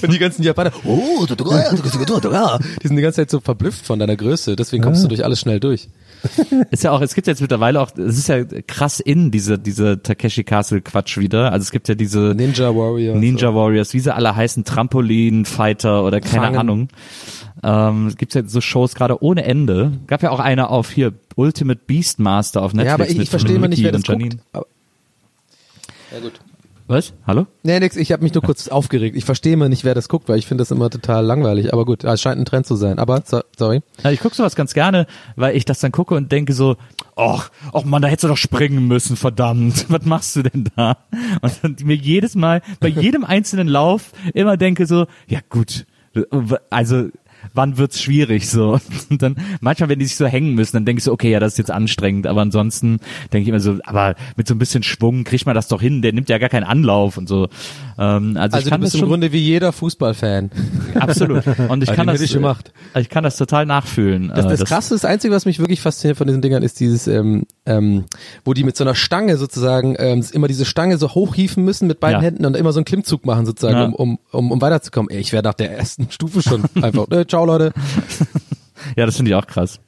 Und 0.02 0.12
die 0.12 0.18
ganzen 0.18 0.42
Japaner, 0.42 0.72
oh, 0.84 1.24
du- 1.26 1.34
du- 1.34 1.44
du- 1.44 1.50
du- 1.50 2.04
du- 2.04 2.20
du- 2.20 2.58
die 2.82 2.86
sind 2.88 2.96
die 2.96 3.02
ganze 3.02 3.16
Zeit 3.22 3.30
so 3.30 3.40
verblüfft 3.40 3.86
von 3.86 3.98
deiner 3.98 4.16
Größe, 4.16 4.56
deswegen 4.56 4.82
kommst 4.82 5.04
du 5.04 5.08
durch 5.08 5.24
alles 5.24 5.40
schnell 5.40 5.60
durch. 5.60 5.88
Ist 6.70 6.84
ja 6.84 6.90
auch, 6.92 7.02
es 7.02 7.14
gibt 7.14 7.26
jetzt 7.26 7.42
mittlerweile 7.42 7.80
auch, 7.80 7.90
es 7.98 8.16
ist 8.18 8.28
ja 8.28 8.44
krass 8.66 8.98
in 8.98 9.30
diese, 9.30 9.58
diese 9.58 10.02
Takeshi 10.02 10.42
Castle 10.42 10.80
Quatsch 10.80 11.18
wieder. 11.18 11.52
Also 11.52 11.64
es 11.64 11.70
gibt 11.70 11.86
ja 11.88 11.94
diese 11.94 12.32
Ninja 12.34 12.74
Warrior. 12.74 13.14
Ninja 13.16 13.48
so. 13.48 13.54
Warriors, 13.54 13.92
wie 13.92 14.00
sie 14.00 14.14
alle 14.14 14.34
heißen, 14.34 14.64
Trampolin 14.64 15.44
Fighter 15.44 16.02
oder 16.02 16.20
keine 16.22 16.44
Fangen. 16.46 16.56
Ahnung. 16.58 16.88
Ähm, 17.64 18.08
es 18.08 18.16
gibt 18.16 18.34
ja 18.34 18.42
so 18.46 18.60
Shows 18.60 18.94
gerade 18.94 19.22
ohne 19.22 19.44
Ende. 19.44 19.92
Gab 20.06 20.22
ja 20.22 20.30
auch 20.30 20.38
eine 20.40 20.68
auf 20.68 20.90
hier 20.90 21.12
Ultimate 21.34 21.80
Beastmaster 21.86 22.62
auf 22.62 22.74
Netflix. 22.74 22.88
Ja, 22.88 22.94
aber 22.94 23.08
ich, 23.08 23.18
ich 23.18 23.30
verstehe 23.30 23.56
immer 23.56 23.68
nicht, 23.68 23.82
wer 23.82 23.92
das 23.92 24.02
Janine. 24.06 24.30
guckt. 24.36 24.42
Aber- 24.52 24.66
Ja 26.12 26.20
gut. 26.20 26.32
Was? 26.86 27.14
Hallo? 27.26 27.46
Nee, 27.62 27.80
nix, 27.80 27.96
ich 27.96 28.12
habe 28.12 28.22
mich 28.22 28.34
nur 28.34 28.42
kurz 28.42 28.68
aufgeregt. 28.68 29.16
Ich 29.16 29.24
verstehe 29.24 29.54
immer 29.54 29.70
nicht, 29.70 29.84
wer 29.84 29.94
das 29.94 30.10
guckt, 30.10 30.28
weil 30.28 30.38
ich 30.38 30.46
finde 30.46 30.60
das 30.60 30.70
immer 30.70 30.90
total 30.90 31.24
langweilig. 31.24 31.72
Aber 31.72 31.86
gut, 31.86 32.04
es 32.04 32.20
scheint 32.20 32.38
ein 32.38 32.44
Trend 32.44 32.66
zu 32.66 32.76
sein. 32.76 32.98
Aber, 32.98 33.22
so, 33.24 33.40
sorry. 33.58 33.80
Ja, 34.02 34.10
ich 34.10 34.20
gucke 34.20 34.34
sowas 34.34 34.54
ganz 34.54 34.74
gerne, 34.74 35.06
weil 35.34 35.56
ich 35.56 35.64
das 35.64 35.80
dann 35.80 35.92
gucke 35.92 36.14
und 36.14 36.30
denke 36.30 36.52
so, 36.52 36.76
ach, 37.16 37.50
ach 37.72 37.84
man, 37.84 38.02
da 38.02 38.08
hättest 38.08 38.24
du 38.24 38.28
doch 38.28 38.36
springen 38.36 38.86
müssen, 38.86 39.16
verdammt. 39.16 39.86
Was 39.88 40.04
machst 40.04 40.36
du 40.36 40.42
denn 40.42 40.68
da? 40.76 40.98
Und 41.40 41.54
dann 41.62 41.76
mir 41.84 41.96
jedes 41.96 42.34
Mal, 42.34 42.60
bei 42.80 42.88
jedem 42.88 43.24
einzelnen 43.24 43.66
Lauf 43.68 44.12
immer 44.34 44.58
denke 44.58 44.84
so, 44.84 45.06
ja 45.26 45.40
gut, 45.48 45.86
also 46.68 47.08
wann 47.52 47.76
wird's 47.78 48.00
schwierig 48.00 48.48
so? 48.48 48.78
Und 49.10 49.22
dann 49.22 49.36
manchmal, 49.60 49.88
wenn 49.88 49.98
die 49.98 50.06
sich 50.06 50.16
so 50.16 50.26
hängen 50.26 50.54
müssen, 50.54 50.76
dann 50.76 50.84
denke 50.84 50.98
ich 50.98 51.04
so, 51.04 51.12
okay, 51.12 51.30
ja, 51.30 51.40
das 51.40 51.52
ist 51.52 51.58
jetzt 51.58 51.70
anstrengend, 51.70 52.26
aber 52.26 52.40
ansonsten 52.40 52.98
denke 53.32 53.42
ich 53.42 53.48
immer 53.48 53.60
so, 53.60 53.78
aber 53.84 54.14
mit 54.36 54.48
so 54.48 54.54
ein 54.54 54.58
bisschen 54.58 54.82
Schwung 54.82 55.24
kriegt 55.24 55.46
man 55.46 55.54
das 55.54 55.68
doch 55.68 55.80
hin, 55.80 56.02
der 56.02 56.12
nimmt 56.12 56.28
ja 56.28 56.38
gar 56.38 56.48
keinen 56.48 56.64
Anlauf 56.64 57.16
und 57.18 57.28
so. 57.28 57.48
Ähm, 57.98 58.36
also, 58.36 58.38
ich 58.38 58.54
Also 58.54 58.64
du 58.64 58.70
kann 58.70 58.80
bist 58.80 58.94
das 58.94 59.00
im 59.02 59.08
Grunde 59.08 59.32
wie 59.32 59.38
jeder 59.38 59.72
Fußballfan. 59.72 60.50
absolut 60.98 61.44
und 61.68 61.82
ich 61.82 61.92
kann 61.92 62.06
das 62.06 62.20
ich 62.20 62.32
gemacht. 62.32 62.72
ich 62.94 63.08
kann 63.08 63.24
das 63.24 63.36
total 63.36 63.66
nachfühlen. 63.66 64.32
Das, 64.34 64.46
Äh, 64.46 64.48
das 64.48 64.64
Krasse, 64.64 64.94
das 64.94 65.04
Einzige, 65.04 65.34
was 65.34 65.44
mich 65.46 65.58
wirklich 65.58 65.80
fasziniert 65.80 66.16
von 66.18 66.26
diesen 66.26 66.42
Dingern, 66.42 66.62
ist 66.62 66.80
dieses, 66.80 67.06
ähm, 67.06 67.44
ähm, 67.66 68.04
wo 68.44 68.52
die 68.54 68.64
mit 68.64 68.76
so 68.76 68.84
einer 68.84 68.94
Stange 68.94 69.36
sozusagen 69.36 69.96
ähm, 69.98 70.24
immer 70.32 70.48
diese 70.48 70.64
Stange 70.64 70.98
so 70.98 71.10
hochhieven 71.10 71.64
müssen 71.64 71.86
mit 71.86 72.00
beiden 72.00 72.20
Ja. 72.20 72.22
Händen 72.22 72.46
und 72.46 72.56
immer 72.56 72.72
so 72.72 72.78
einen 72.78 72.84
Klimmzug 72.84 73.24
machen 73.26 73.46
sozusagen, 73.46 73.76
Ja. 73.78 73.84
um, 73.86 73.94
um, 73.94 74.18
um, 74.32 74.52
um 74.52 74.60
weiterzukommen. 74.60 75.10
Ey, 75.10 75.20
ich 75.20 75.32
wäre 75.32 75.42
nach 75.42 75.54
der 75.54 75.76
ersten 75.76 76.06
Stufe 76.10 76.42
schon 76.42 76.64
einfach, 76.82 77.08
äh, 77.10 77.24
ciao 77.34 77.44
Leute. 77.46 77.72
Ja, 78.96 79.06
das 79.06 79.16
finde 79.16 79.30
ich 79.30 79.34
auch 79.34 79.46
krass. 79.46 79.80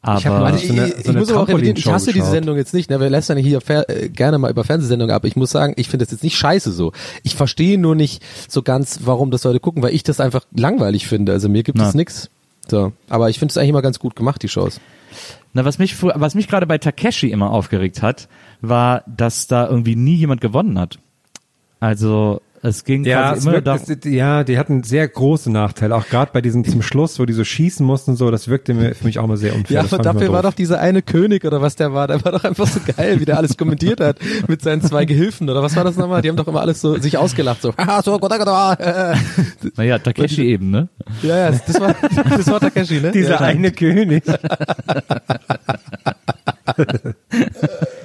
Aber 0.00 0.18
Ich 0.18 0.26
hab 0.26 0.42
Also 0.42 0.58
ich, 0.58 0.66
so 0.68 0.72
eine- 0.72 0.86
ich, 0.86 0.92
so 0.94 0.98
ich 1.00 1.08
eine 1.10 1.18
muss 1.18 1.30
aber 1.30 1.40
auch 1.42 1.48
revidieren, 1.48 1.76
ich 1.76 1.86
hasse 1.86 2.06
diese 2.06 2.20
geschaut. 2.20 2.30
Sendung 2.32 2.56
jetzt 2.56 2.72
nicht. 2.72 2.88
Ne? 2.88 2.98
Wir 3.00 3.10
lästern 3.10 3.36
hier 3.36 3.60
äh, 3.68 4.08
gerne 4.08 4.38
mal 4.38 4.50
über 4.50 4.64
Fernsehsendungen 4.64 5.14
ab. 5.14 5.24
Ich 5.26 5.36
muss 5.36 5.50
sagen, 5.50 5.74
ich 5.76 5.88
finde 5.90 6.06
das 6.06 6.12
jetzt 6.12 6.22
nicht 6.24 6.36
scheiße 6.38 6.72
so. 6.72 6.92
Ich 7.22 7.34
verstehe 7.36 7.76
nur 7.78 7.94
nicht 7.94 8.22
so 8.48 8.62
ganz, 8.62 9.00
warum 9.04 9.30
das 9.30 9.44
Leute 9.44 9.60
gucken, 9.60 9.82
weil 9.82 9.94
ich 9.94 10.04
das 10.04 10.20
einfach 10.20 10.44
langweilig 10.56 11.06
finde. 11.06 11.32
Also 11.32 11.48
mir 11.50 11.62
gibt 11.62 11.78
es 11.80 11.94
nix. 11.94 12.30
So, 12.68 12.92
aber 13.10 13.28
ich 13.28 13.38
finde 13.38 13.52
es 13.52 13.58
eigentlich 13.58 13.70
immer 13.70 13.82
ganz 13.82 13.98
gut 13.98 14.16
gemacht, 14.16 14.42
die 14.42 14.48
Shows. 14.48 14.80
na, 15.52 15.64
was 15.66 15.78
mich, 15.78 16.02
was 16.02 16.34
mich 16.34 16.48
gerade 16.48 16.66
bei 16.66 16.78
Takeshi 16.78 17.30
immer 17.30 17.50
aufgeregt 17.50 18.00
hat, 18.02 18.28
war, 18.62 19.02
dass 19.06 19.46
da 19.48 19.68
irgendwie 19.68 19.96
nie 19.96 20.14
jemand 20.16 20.40
gewonnen 20.40 20.78
hat. 20.78 20.98
Also 21.80 22.40
es 22.62 22.84
ging 22.84 23.04
Ja, 23.04 23.20
quasi 23.20 23.38
es 23.38 23.44
immer 23.44 23.52
wirkt, 23.54 23.66
darum, 23.66 23.82
es, 23.86 24.10
ja, 24.10 24.44
die 24.44 24.58
hatten 24.58 24.82
sehr 24.82 25.06
große 25.06 25.50
Nachteile, 25.50 25.94
auch 25.94 26.06
gerade 26.08 26.32
bei 26.32 26.40
diesem 26.40 26.64
zum 26.64 26.82
Schluss, 26.88 27.18
wo 27.18 27.24
die 27.24 27.32
so 27.32 27.44
schießen 27.44 27.84
mussten, 27.84 28.12
und 28.12 28.16
so, 28.16 28.30
das 28.30 28.48
wirkte 28.48 28.74
mir 28.74 28.94
für 28.94 29.04
mich 29.04 29.18
auch 29.18 29.26
mal 29.26 29.36
sehr 29.36 29.54
unfair. 29.54 29.76
Ja, 29.76 29.82
Das 29.82 29.92
aber 29.92 30.02
dafür 30.02 30.32
war 30.32 30.42
doch 30.42 30.54
dieser 30.54 30.80
eine 30.80 31.02
König 31.02 31.44
oder 31.44 31.60
was 31.62 31.76
der 31.76 31.92
war, 31.92 32.08
der 32.08 32.24
war 32.24 32.32
doch 32.32 32.44
einfach 32.44 32.66
so 32.66 32.80
geil, 32.96 33.20
wie 33.20 33.24
der 33.24 33.36
alles 33.36 33.56
kommentiert 33.56 34.00
hat 34.00 34.18
mit 34.48 34.62
seinen 34.62 34.82
zwei 34.82 35.04
Gehilfen 35.04 35.48
oder 35.48 35.62
was 35.62 35.76
war 35.76 35.84
das 35.84 35.96
nochmal? 35.96 36.22
Die 36.22 36.28
haben 36.28 36.36
doch 36.36 36.48
immer 36.48 36.60
alles 36.60 36.80
so 36.80 36.96
sich 36.98 37.16
ausgelacht 37.16 37.62
so. 37.62 37.72
Äh. 38.78 39.14
naja, 39.76 39.98
Takeshi 39.98 40.42
eben, 40.42 40.70
ne? 40.70 40.88
Ja, 41.22 41.36
ja, 41.36 41.50
das 41.50 41.80
war 41.80 41.94
das 42.36 42.46
war 42.48 42.60
Takeshi, 42.60 43.00
ne? 43.00 43.12
dieser 43.12 43.30
ja, 43.30 43.40
eine 43.40 43.72
König. 43.72 44.24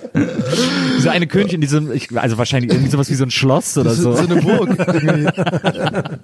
Dieser 0.98 1.12
eine 1.12 1.28
König 1.28 1.54
in 1.54 1.62
diesem, 1.62 1.92
ich, 1.92 2.16
also 2.18 2.38
wahrscheinlich 2.38 2.72
irgendwie 2.72 2.92
sowas 2.92 3.10
wie 3.10 3.16
so 3.16 3.24
ein 3.24 3.32
Schloss 3.32 3.78
oder 3.78 3.96
so, 3.96 4.16
so. 4.16 4.24
so 4.24 4.32
eine 4.32 4.42
Burg. 4.42 4.70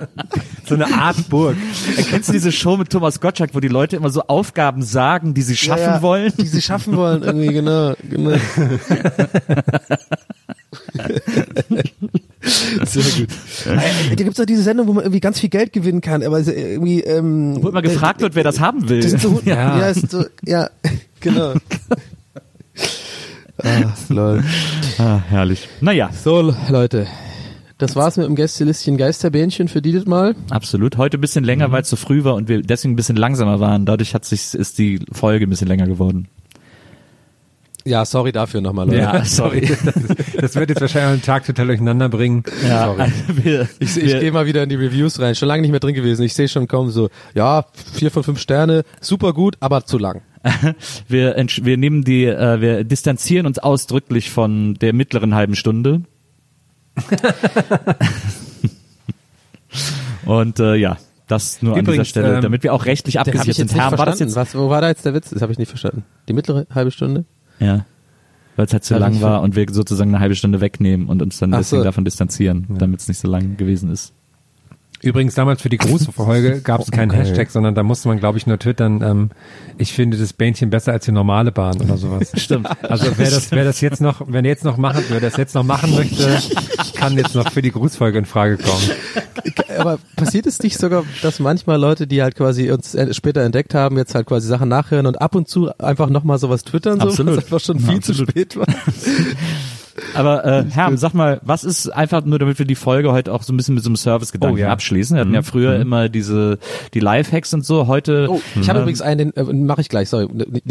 so 0.68 0.76
eine 0.76 0.94
Art 0.94 1.28
Burg. 1.30 1.57
Kennst 2.10 2.30
du 2.30 2.34
diese 2.34 2.52
Show 2.52 2.78
mit 2.78 2.91
Thomas 2.91 3.20
Gottschalk, 3.20 3.56
wo 3.56 3.60
die 3.60 3.68
Leute 3.68 3.95
immer 3.95 4.11
so 4.11 4.22
Aufgaben 4.28 4.84
sagen, 4.84 5.34
die 5.34 5.41
sie 5.41 5.56
schaffen 5.56 5.82
ja, 5.82 5.95
ja, 5.95 6.02
wollen? 6.03 6.32
Die 6.38 6.45
sie 6.45 6.61
schaffen 6.61 6.95
wollen, 6.95 7.24
irgendwie, 7.24 7.52
genau. 7.52 7.95
genau. 8.07 8.38
Sehr 12.86 13.03
gut. 13.03 13.30
Äh, 13.66 14.10
Da 14.10 14.16
gibt's 14.16 14.38
doch 14.38 14.45
diese 14.45 14.61
Sendung, 14.61 14.88
wo 14.88 14.94
man 14.94 15.03
irgendwie 15.03 15.20
ganz 15.20 15.40
viel 15.40 15.49
Geld 15.49 15.74
gewinnen 15.74 16.02
kann, 16.02 16.24
aber 16.24 16.44
so 16.44 16.52
irgendwie, 16.52 17.02
ähm, 17.02 17.57
Wo 17.61 17.70
immer 17.70 17.82
gefragt 17.82 18.22
wird, 18.22 18.36
wer 18.36 18.44
das 18.44 18.60
haben 18.60 18.88
will. 18.88 19.02
Das 19.02 19.22
so, 19.22 19.41
ja. 19.45 19.80
Ja. 19.80 19.94
so, 19.94 20.26
ja, 20.45 20.70
genau. 21.20 21.53
Ah, 23.88 23.94
lol. 24.10 24.44
Ah, 24.98 25.20
herrlich. 25.30 25.68
Naja, 25.82 26.10
So, 26.14 26.54
Leute. 26.70 27.08
Das 27.78 27.96
war's 27.96 28.18
mit 28.18 28.26
dem 28.26 28.36
Gästelistchen 28.36 28.98
Geisterbähnchen 28.98 29.70
für 29.70 29.82
dieses 29.82 30.06
Mal. 30.06 30.36
absolut. 30.50 30.98
Heute 30.98 31.18
ein 31.18 31.22
bisschen 31.22 31.46
länger, 31.46 31.72
weil 31.72 31.84
es 31.84 31.90
so 31.90 31.96
früh 31.96 32.26
war 32.26 32.36
und 32.36 32.50
wir 32.50 32.62
deswegen 32.62 32.94
ein 32.94 32.98
bisschen 32.98 33.16
langsamer 33.16 33.62
waren. 33.62 33.86
Dadurch 33.86 34.14
hat 34.14 34.26
sich, 34.26 34.54
ist 34.54 34.78
die 34.80 35.00
Folge 35.14 35.46
ein 35.48 35.50
bisschen 35.50 35.70
länger 35.70 35.88
geworden. 35.88 36.28
Ja, 37.86 38.04
sorry 38.04 38.34
dafür 38.34 38.60
nochmal, 38.60 38.88
Leute. 38.88 39.00
Ja, 39.00 39.24
sorry. 39.24 39.62
Das 40.40 40.56
wird 40.56 40.70
jetzt 40.70 40.82
wahrscheinlich 40.82 41.10
einen 41.14 41.22
Tag 41.22 41.46
total 41.46 41.68
durcheinander 41.68 42.10
bringen. 42.10 42.44
Ja, 42.68 42.88
Sorry. 42.88 43.02
also 43.02 43.16
wir, 43.46 43.70
Ich, 43.80 43.96
ich 43.98 44.20
gehe 44.20 44.32
mal 44.34 44.46
wieder 44.46 44.64
in 44.64 44.70
die 44.70 44.76
Reviews 44.76 45.18
rein. 45.22 45.34
Schon 45.36 45.48
lange 45.48 45.62
nicht 45.62 45.72
mehr 45.72 45.80
drin 45.80 45.96
gewesen. 45.96 46.24
Ich 46.24 46.34
sehe 46.34 46.50
schon 46.50 46.68
kaum 46.68 46.90
so, 46.92 47.10
ja, 47.34 47.66
vier 47.94 48.12
von 48.12 48.24
fünf 48.24 48.40
Sterne, 48.40 48.84
super 49.00 49.32
gut, 49.32 49.56
aber 49.62 49.86
zu 49.86 49.98
lang. 49.98 50.22
wir, 51.07 51.36
wir 51.38 51.78
nehmen 51.78 52.03
die, 52.03 52.26
äh, 52.26 52.61
wir 52.61 52.84
distanzieren 52.84 53.45
uns 53.45 53.60
ausdrücklich 53.60 54.30
von 54.30 54.76
der 54.76 54.94
mittleren 54.94 55.36
halben 55.36 55.56
Stunde. 55.56 56.02
Und 60.26 60.60
äh, 60.60 60.76
ja, 60.76 60.98
das 61.28 61.61
nur 61.61 61.74
an 61.74 61.80
dieser 61.82 61.91
Übrigens, 61.91 62.10
Stelle, 62.10 62.36
ähm, 62.36 62.41
damit 62.41 62.64
wir 62.64 62.74
auch 62.74 62.86
rechtlich 62.86 63.20
abgesichert 63.20 63.56
sind. 63.56 63.76
Herr, 63.76 63.98
war 63.98 64.06
das 64.06 64.20
jetzt? 64.20 64.36
Was, 64.36 64.56
wo 64.56 64.70
war 64.70 64.82
da 64.82 64.88
jetzt 64.90 65.06
der 65.06 65.14
Witz? 65.14 65.30
Das 65.30 65.41
habe 65.41 65.52
ich 65.52 65.57
nicht 65.57 65.70
verstanden. 65.70 66.03
Die 66.28 66.34
mittlere 66.34 66.66
halbe 66.74 66.91
Stunde? 66.91 67.26
Ja. 67.60 67.86
Weil 68.56 68.66
es 68.66 68.74
halt 68.74 68.84
zu 68.84 68.95
Hab 68.95 69.02
lang 69.02 69.22
war 69.22 69.41
und 69.41 69.56
wir 69.56 69.66
sozusagen 69.70 70.10
eine 70.10 70.20
halbe 70.20 70.36
Stunde 70.36 70.60
wegnehmen 70.60 71.07
und 71.07 71.22
uns 71.22 71.38
dann 71.40 71.53
Ach 71.53 71.60
deswegen 71.60 71.82
so. 71.82 71.86
davon 71.86 72.03
distanzieren, 72.03 72.66
damit 72.78 72.99
es 72.99 73.07
nicht 73.07 73.20
so 73.20 73.28
lang 73.30 73.57
gewesen 73.57 73.91
ist. 73.91 74.14
Übrigens 75.02 75.36
damals 75.36 75.62
für 75.62 75.70
die 75.70 75.78
Grußfolge 75.78 76.62
gab 76.64 76.82
es 76.82 76.92
keinen 76.92 77.12
Okay. 77.12 77.20
Hashtag, 77.20 77.50
sondern 77.50 77.74
da 77.76 77.84
musste 77.84 78.08
man, 78.08 78.20
glaube 78.20 78.38
ich, 78.38 78.46
nur 78.48 78.60
twittern, 78.60 79.02
ähm, 79.02 79.30
ich 79.78 79.94
finde 79.94 80.18
das 80.18 80.34
Bähnchen 80.34 80.70
besser 80.70 80.92
als 80.92 81.06
die 81.06 81.12
normale 81.12 81.52
Bahn 81.52 81.80
oder 81.82 81.98
sowas. 81.98 82.32
Stimmt. 82.36 82.68
Also 82.84 83.08
wer 83.18 83.30
das, 83.30 83.52
wer 83.52 83.64
das 83.64 83.82
jetzt 83.82 84.02
noch, 84.02 84.22
wenn 84.28 84.46
jetzt 84.46 84.66
noch 84.66 84.78
machen, 84.78 85.04
wer 85.10 85.22
das 85.22 85.38
jetzt 85.38 85.56
noch 85.56 85.64
machen 85.64 85.96
möchte, 85.96 86.38
kann 86.96 87.18
jetzt 87.18 87.36
noch 87.36 87.52
für 87.52 87.62
die 87.62 87.72
Grußfolge 87.72 88.20
in 88.20 88.26
Frage 88.26 88.58
kommen. 88.58 88.92
Aber 89.78 90.00
passiert 90.16 90.46
es 90.46 90.60
nicht 90.60 90.78
sogar, 90.78 91.04
dass 91.22 91.40
manchmal 91.40 91.80
Leute, 91.80 92.06
die 92.06 92.22
halt 92.22 92.36
quasi 92.36 92.70
uns 92.72 92.98
später 93.12 93.42
entdeckt 93.42 93.74
haben, 93.74 93.98
jetzt 93.98 94.14
halt 94.16 94.26
quasi 94.28 94.48
Sachen 94.48 94.68
nachhören 94.68 95.06
und 95.06 95.22
ab 95.22 95.36
und 95.36 95.48
zu 95.48 95.72
einfach 95.78 96.10
nochmal 96.10 96.38
sowas 96.38 96.64
twittern, 96.64 97.00
so, 97.00 97.08
Absolut. 97.08 97.38
was 97.38 97.44
einfach 97.46 97.60
schon 97.60 97.80
viel 97.80 98.02
zu 98.02 98.14
spät 98.14 98.58
war? 98.58 98.66
Aber 100.14 100.46
äh, 100.46 100.66
Herr, 100.70 100.96
sag 100.98 101.14
mal, 101.14 101.40
was 101.44 101.64
ist 101.64 101.90
einfach 101.90 102.24
nur, 102.26 102.40
damit 102.40 102.60
wir 102.60 102.66
die 102.66 102.76
Folge 102.76 103.12
heute 103.12 103.34
auch 103.34 103.44
so 103.44 103.54
ein 103.54 103.58
bisschen 103.58 103.76
mit 103.76 103.84
so 103.84 103.90
einem 103.90 103.96
Service-Gedanken 103.96 104.56
Oh, 104.56 104.60
ja. 104.60 104.70
abschließen? 104.72 105.16
Wir 105.16 105.22
hatten 105.22 105.30
Mhm. 105.30 105.36
ja 105.36 105.42
früher 105.42 105.76
immer 105.80 106.10
diese 106.10 106.58
die 106.94 107.00
Live-Hacks 107.00 107.54
und 107.54 107.66
so. 107.66 107.88
Heute 107.88 108.28
Oh, 108.30 108.42
ich 108.60 108.70
habe 108.70 108.80
ähm, 108.80 108.84
übrigens 108.84 109.02
einen, 109.02 109.32
den 109.34 109.36
äh, 109.36 109.54
mache 109.54 109.82
ich 109.82 109.90
gleich, 109.90 110.10
sorry, 110.10 110.28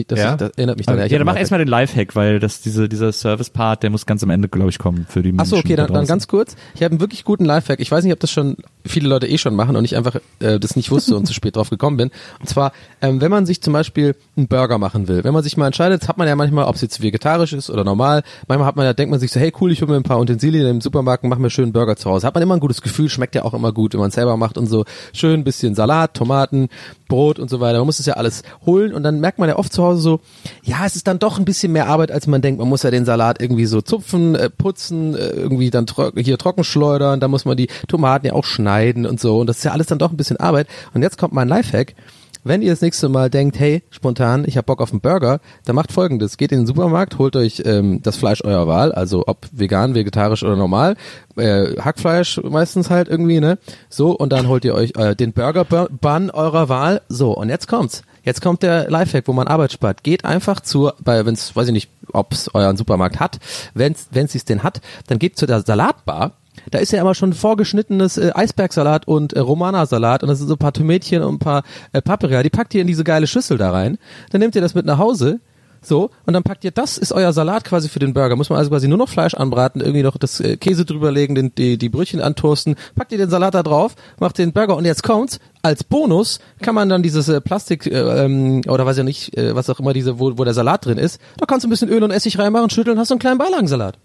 das, 0.07 0.19
Ja? 0.19 0.37
das 0.37 0.51
erinnert 0.57 0.77
mich 0.79 0.87
daran. 0.87 1.01
ja, 1.01 1.07
Ich 1.07 1.13
hab 1.13 1.19
dann 1.19 1.27
mach 1.27 1.37
erstmal 1.37 1.59
den 1.59 1.69
Live-Hack, 1.69 2.15
weil 2.17 2.39
das 2.41 2.61
diese 2.61 2.89
dieser 2.89 3.13
Service-Part, 3.13 3.83
der 3.83 3.91
muss 3.91 4.07
ganz 4.07 4.23
am 4.23 4.31
Ende, 4.31 4.49
glaube 4.49 4.71
ich, 4.71 4.79
kommen 4.79 5.07
für 5.09 5.23
die 5.23 5.31
Ach 5.31 5.37
Menschen. 5.39 5.51
so, 5.51 5.57
okay, 5.59 5.77
da 5.77 5.85
dann, 5.87 5.95
dann 5.95 6.07
ganz 6.07 6.27
kurz. 6.29 6.57
Ich 6.75 6.83
habe 6.83 6.93
einen 6.93 7.01
wirklich 7.01 7.25
guten 7.25 7.45
Lifehack. 7.45 7.81
Ich 7.81 7.91
weiß 7.91 8.05
nicht, 8.05 8.13
ob 8.13 8.21
das 8.21 8.31
schon 8.31 8.57
viele 8.87 9.09
Leute 9.09 9.27
eh 9.27 9.39
schon 9.39 9.55
machen 9.55 9.77
und 9.77 9.85
ich 9.85 9.97
einfach 9.97 10.17
äh, 10.41 10.59
das 10.59 10.77
nicht 10.77 10.91
wusste 10.91 11.17
und 11.17 11.27
zu 11.27 11.35
spät 11.35 11.57
drauf 11.57 11.71
gekommen 11.71 11.97
bin. 11.97 12.11
Und 12.41 12.49
zwar, 12.49 12.73
ähm, 13.03 13.21
wenn 13.21 13.31
man 13.31 13.47
sich 13.47 13.61
zum 13.63 13.73
Beispiel 13.73 14.15
einen 14.37 14.49
Burger 14.49 14.79
machen 14.79 15.09
will, 15.09 15.25
wenn 15.25 15.35
man 15.35 15.43
sich 15.43 15.57
mal 15.57 15.67
entscheidet, 15.67 16.09
hat 16.09 16.17
man 16.19 16.27
ja 16.29 16.37
manchmal, 16.37 16.65
ob 16.65 16.75
es 16.77 16.81
jetzt 16.81 17.03
vegetarisch 17.03 17.53
ist 17.53 17.71
oder 17.71 17.85
normal, 17.85 18.23
manchmal 18.47 18.67
hat 18.67 18.77
man 18.77 18.87
ja, 18.87 18.93
denkt 18.95 19.11
man 19.11 19.18
sich 19.19 19.31
so, 19.31 19.41
hey 19.41 19.53
cool, 19.61 19.73
ich 19.73 19.81
hole 19.83 19.91
mir 19.91 19.97
ein 19.97 20.03
paar 20.03 20.21
Utensilien 20.21 20.67
im 20.67 20.81
Supermarkt 20.81 21.25
und 21.25 21.31
mache 21.31 21.41
mir 21.41 21.51
schön 21.51 21.65
einen 21.65 21.73
Burger 21.73 21.97
zu 21.97 22.11
Hause. 22.11 22.27
Hat 22.27 22.35
man 22.35 22.43
immer 22.43 22.55
ein 22.55 22.61
gutes 22.61 22.83
Gefühl, 22.83 23.09
schmeckt 23.09 23.35
ja 23.35 23.45
auch 23.45 23.55
immer 23.55 23.73
gut, 23.73 23.95
wenn 23.95 24.01
man 24.01 24.09
es 24.09 24.15
selber 24.15 24.37
macht 24.37 24.59
und 24.59 24.67
so. 24.67 24.85
Schön 25.13 25.45
bisschen 25.45 25.75
Salat, 25.75 26.15
Tomaten, 26.15 26.69
Brot 27.09 27.39
und 27.39 27.49
so 27.51 27.61
weiter. 27.61 27.79
Man 27.79 27.87
muss 27.87 27.99
es 27.99 28.07
ja 28.07 28.15
alles 28.15 28.43
holen 28.67 28.93
und 28.93 29.03
dann 29.03 29.21
merkt 29.21 29.39
man 29.39 29.49
ja 29.49 29.57
oft 29.57 29.73
zu 29.73 29.83
Hause 29.83 30.01
so, 30.01 30.21
ja, 30.63 30.85
es 30.85 30.97
ist 30.97 31.07
dann 31.07 31.19
doch 31.19 31.39
ein 31.39 31.45
bisschen 31.45 31.73
mehr 31.73 31.89
Arbeit, 31.89 32.11
als 32.11 32.27
man 32.27 32.43
denkt. 32.43 32.61
Man 32.61 32.69
muss 32.69 32.83
ja 32.83 32.91
den 32.91 33.05
Salat 33.05 33.41
irgendwie 33.41 33.67
so 33.67 33.81
zupfen, 33.81 34.35
äh, 34.35 34.51
putzen, 34.51 35.15
äh, 35.15 35.31
irgendwie 35.31 35.71
dann 35.71 35.87
tro 35.87 36.11
hier 36.17 36.39
trocken 36.39 36.65
schleudern, 36.65 37.21
da 37.21 37.29
muss 37.29 37.45
man 37.45 37.57
die 37.57 37.69
Tomaten 37.89 38.27
ja 38.27 38.33
auch 38.33 38.45
schneiden 38.45 39.07
und 39.07 39.21
so. 39.21 39.39
Und 39.41 39.47
das 39.47 39.59
ist 39.59 39.65
ja 39.65 39.73
alles 39.73 39.87
dann 39.87 39.99
doch 39.99 40.11
ein 40.11 40.17
bisschen 40.17 40.39
Arbeit. 40.39 40.69
Und 40.95 41.03
jetzt 41.03 41.19
kommt 41.19 41.33
mein 41.33 41.49
Lifehack. 41.49 41.95
Wenn 42.45 42.63
ihr 42.63 42.71
das 42.71 42.81
nächste 42.81 43.09
Mal 43.09 43.31
denkt, 43.31 43.59
hey, 43.59 43.83
spontan, 43.91 44.45
ich 44.47 44.57
hab 44.57 44.67
Bock 44.67 44.81
auf 44.81 44.93
einen 44.93 45.01
Burger, 45.01 45.41
dann 45.65 45.77
macht 45.77 45.93
folgendes. 45.93 46.37
Geht 46.37 46.53
in 46.53 46.61
den 46.61 46.67
Supermarkt, 46.67 47.19
holt 47.19 47.37
euch 47.37 47.63
ähm, 47.65 48.01
das 48.03 48.17
Fleisch 48.17 48.43
eurer 48.45 48.67
Wahl, 48.67 48.93
also 48.93 49.25
ob 49.27 49.47
vegan, 49.53 49.95
vegetarisch 49.95 50.43
oder 50.43 50.57
normal, 50.57 50.97
äh, 51.37 51.77
Hackfleisch 51.81 52.41
meistens 52.45 52.91
halt 52.91 53.09
irgendwie, 53.09 53.41
ne? 53.41 53.59
So, 53.89 54.13
und 54.13 54.33
dann 54.33 54.49
holt 54.49 54.65
ihr 54.65 54.75
euch 54.75 54.93
äh, 54.97 55.15
den 55.15 55.33
Burger-Bun 55.33 56.31
eurer 56.31 56.69
Wahl. 56.69 57.03
So, 57.09 57.33
und 57.33 57.49
jetzt 57.49 57.69
kommt's. 57.69 58.03
Jetzt 58.23 58.43
kommt 58.43 58.63
der 58.63 58.91
Lifehack, 58.91 59.27
wo 59.27 59.33
man 59.33 59.47
Arbeit 59.47 59.73
spart. 59.73 60.03
Geht 60.03 60.25
einfach 60.25 60.61
zu, 60.61 60.91
bei, 61.01 61.25
wenn's, 61.25 61.57
weiß 61.57 61.69
ich 61.69 61.73
nicht, 61.73 61.91
ob's 62.13 62.49
euren 62.53 62.77
Supermarkt 62.77 63.21
hat, 63.21 63.39
wenn's, 63.75 64.09
wenn's 64.11 64.35
es 64.35 64.45
den 64.45 64.63
hat, 64.63 64.81
dann 65.07 65.19
geht 65.19 65.39
zu 65.39 65.47
der 65.47 65.63
Salatbar 65.63 66.33
da 66.71 66.79
ist 66.79 66.93
ja 66.93 67.01
immer 67.01 67.15
schon 67.15 67.33
vorgeschnittenes 67.33 68.19
äh, 68.19 68.33
Eisbergsalat 68.35 69.07
und 69.07 69.33
äh, 69.33 69.41
Romana-Salat 69.41 70.23
und 70.23 70.29
das 70.29 70.39
sind 70.39 70.49
so 70.49 70.55
ein 70.55 70.59
paar 70.59 70.73
Tomätchen 70.73 71.23
und 71.23 71.37
ein 71.37 71.39
paar 71.39 71.63
äh, 71.93 72.03
Paprika. 72.03 72.43
Die 72.43 72.51
packt 72.51 72.75
ihr 72.75 72.81
in 72.81 72.87
diese 72.87 73.05
geile 73.05 73.27
Schüssel 73.27 73.59
da 73.59 73.71
rein. 73.71 73.99
Dann 74.31 74.41
nehmt 74.41 74.55
ihr 74.55 74.63
das 74.63 74.75
mit 74.75 74.87
nach 74.87 74.99
Hause. 74.99 75.41
So, 75.81 76.11
und 76.27 76.35
dann 76.35 76.43
packt 76.43 76.65
ihr, 76.65 76.71
das 76.71 76.99
ist 76.99 77.13
euer 77.13 77.33
Salat 77.33 77.65
quasi 77.65 77.89
für 77.89 77.99
den 77.99 78.13
Burger. 78.13 78.37
Muss 78.37 78.51
man 78.51 78.59
also 78.59 78.71
quasi 78.71 78.89
nur 78.89 78.99
noch 78.99 79.09
Fleisch 79.09 79.35
anbraten, 79.35 79.81
irgendwie 79.81 80.03
noch 80.03 80.17
das 80.17 80.41
äh, 80.41 80.57
Käse 80.57 80.85
drüberlegen, 80.85 81.35
den, 81.35 81.55
die, 81.55 81.79
die 81.79 81.89
Brötchen 81.89 82.21
antoasten, 82.21 82.77
packt 82.97 83.13
ihr 83.13 83.19
den 83.19 83.31
Salat 83.31 83.55
da 83.55 83.63
drauf, 83.63 83.95
macht 84.19 84.39
den 84.39 84.53
Burger 84.53 84.77
und 84.77 84.85
jetzt 84.85 85.03
kommt's. 85.03 85.39
Als 85.63 85.85
Bonus 85.85 86.41
kann 86.63 86.75
man 86.75 86.89
dann 86.89 87.03
dieses 87.03 87.29
äh, 87.29 87.41
Plastik, 87.41 87.87
äh, 87.87 88.25
ähm, 88.25 88.63
oder 88.67 88.87
weiß 88.87 88.97
ja 88.97 89.05
nicht, 89.05 89.37
äh, 89.37 89.55
was 89.55 89.71
auch 89.71 89.81
immer 89.81 89.93
diese, 89.93 90.19
wo, 90.19 90.37
wo 90.37 90.45
der 90.45 90.55
Salat 90.55 90.87
drin 90.87 90.99
ist, 90.99 91.21
da 91.37 91.47
kannst 91.47 91.65
du 91.65 91.69
ein 91.69 91.71
bisschen 91.71 91.89
Öl 91.89 92.03
und 92.03 92.11
Essig 92.11 92.39
reinmachen, 92.39 92.71
schütteln, 92.71 92.99
hast 92.99 93.11
du 93.11 93.15
einen 93.15 93.21
kleinen 93.21 93.39
Beilagensalat. 93.39 93.99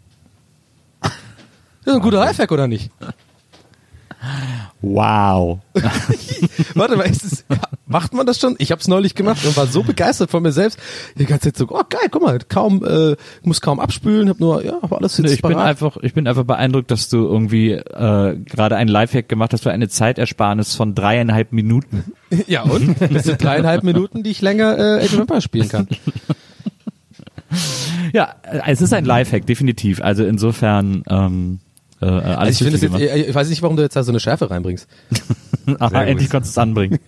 Das 1.85 1.93
ist 1.93 1.99
ein 1.99 2.01
guter 2.01 2.19
Lifehack, 2.19 2.51
oder 2.51 2.67
nicht? 2.67 2.91
Wow. 4.81 5.59
Warte 6.75 6.95
mal, 6.95 7.03
ist 7.03 7.23
es, 7.25 7.45
macht 7.87 8.13
man 8.13 8.25
das 8.25 8.39
schon? 8.39 8.55
Ich 8.57 8.71
habe 8.71 8.79
es 8.79 8.87
neulich 8.87 9.15
gemacht 9.15 9.45
und 9.45 9.55
war 9.57 9.67
so 9.67 9.83
begeistert 9.83 10.29
von 10.31 10.43
mir 10.43 10.51
selbst. 10.51 10.79
Die 11.17 11.25
ganze 11.25 11.51
Zeit 11.51 11.57
so, 11.57 11.67
oh 11.69 11.83
geil, 11.89 12.07
guck 12.09 12.21
mal, 12.21 12.39
kaum, 12.39 12.85
äh, 12.85 13.15
muss 13.43 13.59
kaum 13.59 13.79
abspülen, 13.79 14.29
hab 14.29 14.39
nur, 14.39 14.63
ja, 14.63 14.81
hab 14.81 14.93
alles 14.93 15.17
jetzt 15.17 15.27
Nee, 15.27 15.33
ich 15.33 15.41
bin 15.41 15.57
einfach, 15.57 15.97
ich 16.01 16.13
bin 16.13 16.27
einfach 16.27 16.43
beeindruckt, 16.43 16.89
dass 16.91 17.09
du 17.09 17.17
irgendwie 17.17 17.71
äh, 17.71 18.37
gerade 18.45 18.75
einen 18.77 18.89
Lifehack 18.89 19.27
gemacht 19.27 19.53
hast 19.53 19.63
für 19.63 19.71
eine 19.71 19.89
Zeitersparnis 19.89 20.75
von 20.75 20.95
dreieinhalb 20.95 21.51
Minuten. 21.51 22.03
Ja 22.47 22.63
und? 22.63 22.95
Das 23.13 23.25
sind 23.25 23.43
dreieinhalb 23.43 23.83
Minuten, 23.83 24.23
die 24.23 24.31
ich 24.31 24.41
länger 24.41 24.75
äh, 24.79 25.05
Age 25.05 25.13
of 25.13 25.19
Empires 25.19 25.43
spielen 25.43 25.69
kann. 25.69 25.87
Ja, 28.13 28.35
es 28.65 28.81
ist 28.81 28.93
ein 28.93 29.05
Lifehack, 29.05 29.45
definitiv. 29.45 30.01
Also 30.01 30.25
insofern 30.25 31.03
ähm, 31.07 31.59
äh, 32.03 32.09
alles 32.09 32.61
Also 32.61 32.65
ich 32.65 32.81
finde 32.81 32.99
jetzt, 32.99 33.13
ich 33.21 33.27
ich 33.29 33.35
weiß 33.35 33.49
nicht, 33.49 33.61
warum 33.61 33.77
du 33.77 33.83
jetzt 33.83 33.95
da 33.95 34.03
so 34.03 34.11
eine 34.11 34.19
Schärfe 34.19 34.49
reinbringst. 34.49 34.87
Aha, 35.79 36.03
endlich 36.03 36.29
konntest 36.29 36.55
du 36.55 36.59
es 36.59 36.63
anbringen. 36.63 36.99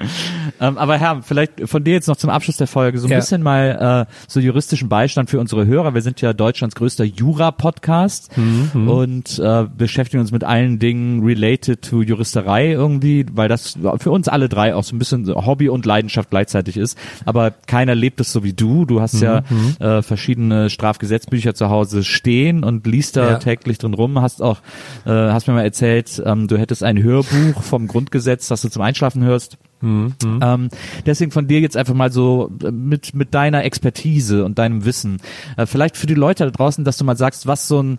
ähm, 0.60 0.78
aber 0.78 0.96
Herr, 0.98 1.22
vielleicht 1.22 1.68
von 1.68 1.84
dir 1.84 1.92
jetzt 1.94 2.08
noch 2.08 2.16
zum 2.16 2.30
Abschluss 2.30 2.56
der 2.56 2.66
Folge 2.66 2.98
so 2.98 3.06
ein 3.06 3.10
Ja. 3.10 3.18
bisschen 3.18 3.42
mal 3.42 4.06
äh, 4.08 4.12
so 4.28 4.40
juristischen 4.40 4.88
Beistand 4.88 5.30
für 5.30 5.38
unsere 5.40 5.66
Hörer. 5.66 5.94
Wir 5.94 6.02
sind 6.02 6.20
ja 6.20 6.32
Deutschlands 6.32 6.74
größter 6.74 7.04
Jura-Podcast 7.04 8.30
und 8.74 9.38
äh, 9.38 9.64
beschäftigen 9.76 10.20
uns 10.20 10.32
mit 10.32 10.44
allen 10.44 10.78
Dingen 10.78 11.22
related 11.24 11.82
to 11.82 12.02
Juristerei 12.02 12.72
irgendwie, 12.72 13.26
weil 13.32 13.48
das 13.48 13.78
für 13.98 14.10
uns 14.10 14.28
alle 14.28 14.48
drei 14.48 14.74
auch 14.74 14.84
so 14.84 14.94
ein 14.96 14.98
bisschen 14.98 15.26
Hobby 15.34 15.68
und 15.68 15.84
Leidenschaft 15.86 16.30
gleichzeitig 16.30 16.76
ist. 16.76 16.96
Aber 17.24 17.50
keiner 17.50 17.94
lebt 17.94 18.20
es 18.20 18.32
so 18.32 18.42
wie 18.44 18.52
du. 18.52 18.84
Du 18.86 19.00
hast 19.00 19.20
ja 19.20 19.42
äh, 19.80 20.02
verschiedene 20.02 20.70
Strafgesetzbücher 20.70 21.54
zu 21.54 21.68
Hause 21.70 22.04
stehen 22.04 22.64
und 22.64 22.86
liest 22.86 23.16
da 23.16 23.30
Ja. 23.32 23.38
täglich 23.38 23.78
drin 23.78 23.94
rum. 23.94 24.20
Hast 24.20 24.42
auch, 24.42 24.58
äh, 25.04 25.10
hast 25.10 25.46
mir 25.46 25.54
mal 25.54 25.62
erzählt, 25.64 26.22
ähm, 26.24 26.48
du 26.48 26.56
hättest 26.58 26.82
ein 26.82 27.02
Hörbuch 27.02 27.62
vom 27.62 27.86
Grundgesetz, 27.86 28.48
das 28.48 28.62
du 28.62 28.68
zum 28.70 28.82
Einschlafen 28.82 29.22
hörst. 29.24 29.58
Ähm, 30.42 30.68
deswegen 31.06 31.30
von 31.30 31.46
dir 31.46 31.60
jetzt 31.60 31.76
einfach 31.76 31.94
mal 31.94 32.12
so 32.12 32.50
äh, 32.62 32.70
mit, 32.70 33.14
mit 33.14 33.34
deiner 33.34 33.64
Expertise 33.64 34.44
und 34.44 34.58
deinem 34.58 34.84
Wissen. 34.84 35.18
Äh, 35.56 35.66
vielleicht 35.66 35.96
für 35.96 36.06
die 36.06 36.14
Leute 36.14 36.44
da 36.44 36.50
draußen, 36.50 36.84
dass 36.84 36.98
du 36.98 37.04
mal 37.04 37.16
sagst, 37.16 37.46
was 37.46 37.68
so 37.68 37.82
ein, 37.82 37.98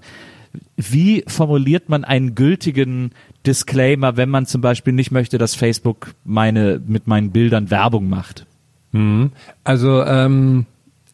wie 0.75 1.23
formuliert 1.27 1.89
man 1.89 2.03
einen 2.03 2.35
gültigen 2.35 3.11
Disclaimer, 3.45 4.17
wenn 4.17 4.29
man 4.29 4.45
zum 4.45 4.61
Beispiel 4.61 4.93
nicht 4.93 5.11
möchte, 5.11 5.37
dass 5.37 5.55
Facebook 5.55 6.13
meine, 6.23 6.81
mit 6.85 7.07
meinen 7.07 7.31
Bildern 7.31 7.71
Werbung 7.71 8.09
macht? 8.09 8.45
Mhm. 8.91 9.31
Also 9.63 10.03
ähm, 10.03 10.65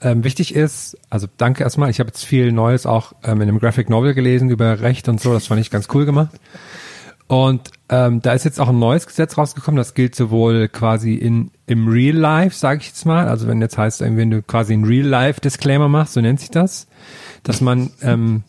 ähm, 0.01 0.23
wichtig 0.23 0.53
ist, 0.53 0.97
also 1.09 1.27
danke 1.37 1.63
erstmal, 1.63 1.89
ich 1.89 1.99
habe 1.99 2.09
jetzt 2.09 2.23
viel 2.23 2.51
Neues 2.51 2.85
auch 2.85 3.13
ähm, 3.23 3.41
in 3.41 3.49
einem 3.49 3.59
Graphic 3.59 3.89
Novel 3.89 4.13
gelesen 4.13 4.49
über 4.49 4.81
Recht 4.81 5.07
und 5.07 5.21
so, 5.21 5.33
das 5.33 5.47
fand 5.47 5.61
ich 5.61 5.71
ganz 5.71 5.87
cool 5.93 6.05
gemacht. 6.05 6.31
Und 7.27 7.71
ähm, 7.89 8.21
da 8.21 8.31
ist 8.31 8.45
jetzt 8.45 8.59
auch 8.59 8.69
ein 8.69 8.79
neues 8.79 9.05
Gesetz 9.05 9.37
rausgekommen, 9.37 9.77
das 9.77 9.93
gilt 9.93 10.15
sowohl 10.15 10.69
quasi 10.69 11.13
in 11.13 11.51
im 11.65 11.89
Real 11.89 12.15
Life, 12.15 12.55
sage 12.55 12.79
ich 12.81 12.87
jetzt 12.87 13.05
mal, 13.05 13.27
also 13.27 13.47
wenn 13.47 13.61
jetzt 13.61 13.77
heißt, 13.77 13.99
wenn 13.99 14.31
du 14.31 14.41
quasi 14.41 14.73
ein 14.73 14.85
Real 14.85 15.05
Life 15.05 15.41
Disclaimer 15.41 15.89
machst, 15.89 16.13
so 16.13 16.21
nennt 16.21 16.39
sich 16.39 16.51
das, 16.51 16.87
dass 17.43 17.59
man 17.59 17.91
ähm, 18.01 18.43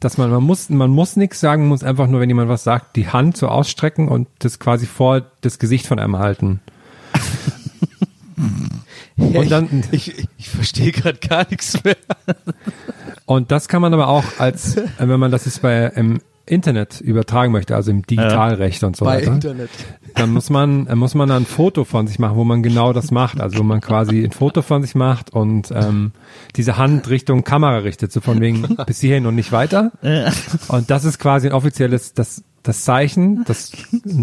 dass 0.00 0.16
man 0.16 0.30
man 0.30 0.42
muss 0.42 0.70
man 0.70 0.90
muss 0.90 1.16
nichts 1.16 1.40
sagen, 1.40 1.68
muss 1.68 1.84
einfach 1.84 2.06
nur, 2.06 2.20
wenn 2.20 2.30
jemand 2.30 2.48
was 2.48 2.64
sagt, 2.64 2.96
die 2.96 3.08
Hand 3.08 3.36
so 3.36 3.48
ausstrecken 3.48 4.08
und 4.08 4.28
das 4.38 4.58
quasi 4.58 4.86
vor 4.86 5.22
das 5.42 5.58
Gesicht 5.58 5.86
von 5.86 5.98
einem 5.98 6.18
halten. 6.18 6.60
Und 9.16 9.50
dann, 9.50 9.84
ich, 9.92 10.18
ich, 10.18 10.28
ich 10.38 10.48
verstehe 10.48 10.90
gerade 10.90 11.18
gar 11.18 11.46
nichts 11.48 11.84
mehr. 11.84 11.96
Und 13.26 13.52
das 13.52 13.68
kann 13.68 13.82
man 13.82 13.94
aber 13.94 14.08
auch 14.08 14.24
als, 14.38 14.76
wenn 14.98 15.20
man 15.20 15.30
das 15.30 15.44
jetzt 15.44 15.62
bei 15.62 15.86
im 15.94 16.20
Internet 16.46 17.00
übertragen 17.00 17.52
möchte, 17.52 17.76
also 17.76 17.90
im 17.90 18.02
Digitalrecht 18.02 18.82
und 18.84 18.96
so 18.96 19.04
Bei 19.04 19.18
weiter, 19.20 19.32
Internet. 19.34 19.70
dann 20.16 20.32
muss 20.32 20.50
man, 20.50 20.88
muss 20.98 21.14
man 21.14 21.28
dann 21.28 21.42
ein 21.44 21.46
Foto 21.46 21.84
von 21.84 22.06
sich 22.06 22.18
machen, 22.18 22.36
wo 22.36 22.44
man 22.44 22.62
genau 22.62 22.92
das 22.92 23.10
macht. 23.10 23.40
Also 23.40 23.58
wo 23.58 23.62
man 23.62 23.80
quasi 23.80 24.22
ein 24.24 24.32
Foto 24.32 24.62
von 24.62 24.82
sich 24.82 24.94
macht 24.94 25.30
und 25.32 25.70
ähm, 25.72 26.12
diese 26.56 26.76
Hand 26.78 27.08
Richtung 27.08 27.44
Kamera 27.44 27.78
richtet, 27.78 28.10
so 28.12 28.20
von 28.20 28.40
wegen 28.40 28.76
bis 28.86 29.00
hierhin 29.00 29.26
und 29.26 29.34
nicht 29.36 29.52
weiter. 29.52 29.92
Und 30.68 30.90
das 30.90 31.04
ist 31.04 31.18
quasi 31.18 31.46
ein 31.48 31.52
offizielles, 31.52 32.12
das, 32.14 32.42
das 32.62 32.84
Zeichen, 32.84 33.44
das, 33.46 33.72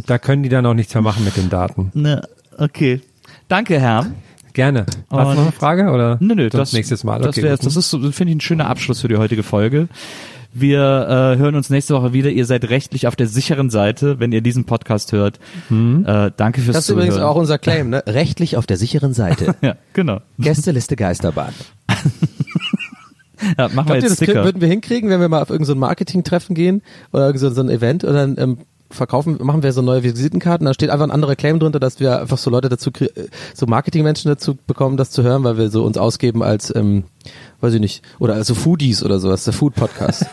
da 0.05 0.17
können 0.17 0.43
die 0.43 0.49
dann 0.49 0.65
auch 0.65 0.73
nichts 0.73 0.93
mehr 0.93 1.03
machen 1.03 1.23
mit 1.23 1.37
den 1.37 1.49
Daten. 1.49 1.91
Ne, 1.93 2.21
okay. 2.57 3.01
Danke, 3.47 3.79
Herr. 3.79 4.05
Gerne. 4.53 4.85
Hast 5.09 5.31
du 5.31 5.35
noch 5.35 5.41
eine 5.43 5.51
Frage 5.51 5.89
oder? 5.91 6.17
Nö, 6.19 6.35
nö, 6.35 6.49
das 6.49 6.73
nächstes 6.73 7.03
Mal. 7.03 7.19
Das, 7.21 7.29
Okay, 7.37 7.43
wär, 7.43 7.55
das 7.55 7.75
ist, 7.75 7.89
so- 7.89 7.99
finde 8.11 8.31
ich, 8.31 8.37
ein 8.37 8.41
schöner 8.41 8.67
Abschluss 8.67 9.01
für 9.01 9.07
die 9.07 9.15
heutige 9.17 9.43
Folge. 9.43 9.87
Wir 10.51 10.79
äh, 10.79 11.37
hören 11.37 11.55
uns 11.55 11.69
nächste 11.69 11.93
Woche 11.93 12.11
wieder. 12.13 12.29
Ihr 12.31 12.45
seid 12.45 12.69
rechtlich 12.69 13.07
auf 13.07 13.15
der 13.15 13.27
sicheren 13.27 13.69
Seite, 13.69 14.19
wenn 14.19 14.31
ihr 14.31 14.41
diesen 14.41 14.65
Podcast 14.65 15.11
hört. 15.11 15.39
Äh, 15.69 16.31
danke 16.35 16.61
fürs 16.61 16.73
Das 16.75 16.83
ist 16.83 16.87
Zuhören. 16.87 17.07
übrigens 17.07 17.23
auch 17.23 17.35
unser 17.35 17.57
Claim, 17.59 17.89
ne? 17.89 18.03
Rechtlich 18.07 18.57
auf 18.57 18.65
der 18.65 18.77
sicheren 18.77 19.13
Seite. 19.13 19.55
ja, 19.61 19.75
genau. 19.93 20.21
Gästeliste 20.39 20.95
Geisterbahn. 20.95 21.53
Ja, 23.57 23.69
machen 23.69 23.75
wir 23.75 23.83
Glaubt 23.83 23.89
ihr, 23.89 23.95
jetzt 24.01 24.09
das 24.11 24.17
Sticker. 24.17 24.43
würden 24.43 24.59
wir 24.61 24.67
hinkriegen, 24.67 25.09
wenn 25.09 25.21
wir 25.21 25.29
mal 25.29 25.41
auf 25.41 25.49
irgendein 25.49 25.67
so 25.67 25.73
ein 25.73 25.79
Marketing-Treffen 25.79 26.55
gehen 26.55 26.81
oder 27.13 27.25
irgend 27.27 27.39
so, 27.39 27.49
so 27.49 27.61
ein 27.61 27.69
Event 27.69 28.03
und 28.03 28.13
dann 28.13 28.35
ähm, 28.37 28.57
verkaufen, 28.89 29.37
machen 29.41 29.63
wir 29.63 29.73
so 29.73 29.81
neue 29.81 30.03
Visitenkarten, 30.03 30.65
da 30.65 30.73
steht 30.73 30.89
einfach 30.89 31.05
ein 31.05 31.11
anderer 31.11 31.35
Claim 31.35 31.59
drunter, 31.59 31.79
dass 31.79 31.99
wir 31.99 32.19
einfach 32.21 32.37
so 32.37 32.49
Leute 32.49 32.69
dazu, 32.69 32.91
äh, 32.99 33.09
so 33.53 33.65
Marketingmenschen 33.65 34.29
dazu 34.29 34.55
bekommen, 34.55 34.97
das 34.97 35.11
zu 35.11 35.23
hören, 35.23 35.43
weil 35.43 35.57
wir 35.57 35.69
so 35.69 35.83
uns 35.85 35.97
ausgeben 35.97 36.43
als, 36.43 36.73
ähm, 36.75 37.03
weiß 37.61 37.73
ich 37.73 37.81
nicht, 37.81 38.03
oder 38.19 38.35
als 38.35 38.47
so 38.47 38.55
Foodies 38.55 39.03
oder 39.03 39.19
sowas, 39.19 39.43
der 39.43 39.53
Food-Podcast. 39.53 40.25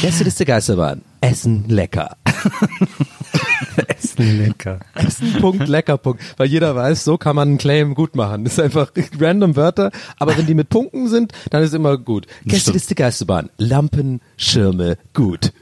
Gästeliste 0.00 0.44
Geisterbahn. 0.46 1.02
Essen 1.20 1.64
lecker. 1.68 2.16
Essen 3.88 4.38
lecker. 4.38 4.80
Essen 4.94 5.32
Punkt 5.40 5.68
lecker 5.68 5.98
Punkt, 5.98 6.22
weil 6.36 6.48
jeder 6.48 6.76
weiß, 6.76 7.04
so 7.04 7.18
kann 7.18 7.36
man 7.36 7.48
einen 7.48 7.58
Claim 7.58 7.94
gut 7.94 8.14
machen. 8.14 8.44
Das 8.44 8.54
ist 8.54 8.60
einfach 8.60 8.92
random 9.18 9.56
Wörter, 9.56 9.90
aber 10.18 10.36
wenn 10.36 10.46
die 10.46 10.54
mit 10.54 10.68
Punkten 10.68 11.08
sind, 11.08 11.32
dann 11.50 11.62
ist 11.62 11.74
immer 11.74 11.98
gut. 11.98 12.26
Gästeliste 12.44 12.94
Geisterbahn, 12.94 13.50
Lampen, 13.58 14.20
Schirme, 14.36 14.98
gut. 15.14 15.52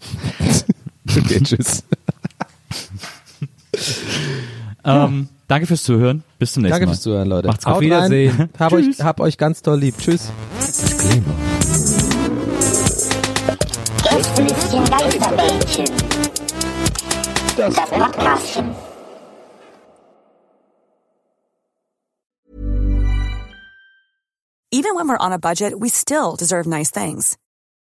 okay, 1.08 1.40
tschüss. 1.42 1.82
ähm, 4.84 5.28
danke 5.48 5.66
fürs 5.66 5.82
Zuhören. 5.82 6.22
Bis 6.38 6.52
zum 6.52 6.62
nächsten 6.62 6.72
Danke 6.72 6.86
Mal. 6.86 6.92
fürs 6.92 7.02
Zuhören, 7.02 7.28
Leute. 7.28 7.48
Macht's 7.48 7.64
gut. 7.64 7.80
Wiedersehen. 7.80 8.36
Rein. 8.36 8.48
Hab 8.58 8.72
euch, 8.72 9.00
hab 9.00 9.20
euch 9.20 9.38
ganz 9.38 9.62
doll 9.62 9.78
lieb. 9.78 9.96
Tschüss. 9.98 10.30
Gästelistchen 14.02 14.84
Geisterbällchen. 14.84 15.86
Das 17.56 17.74
Podcastchen. 17.74 18.74
Even 24.72 24.94
when 24.94 25.08
we're 25.08 25.18
on 25.18 25.32
a 25.32 25.38
budget, 25.38 25.78
we 25.80 25.88
still 25.88 26.36
deserve 26.36 26.66
nice 26.66 26.90
things. 26.90 27.36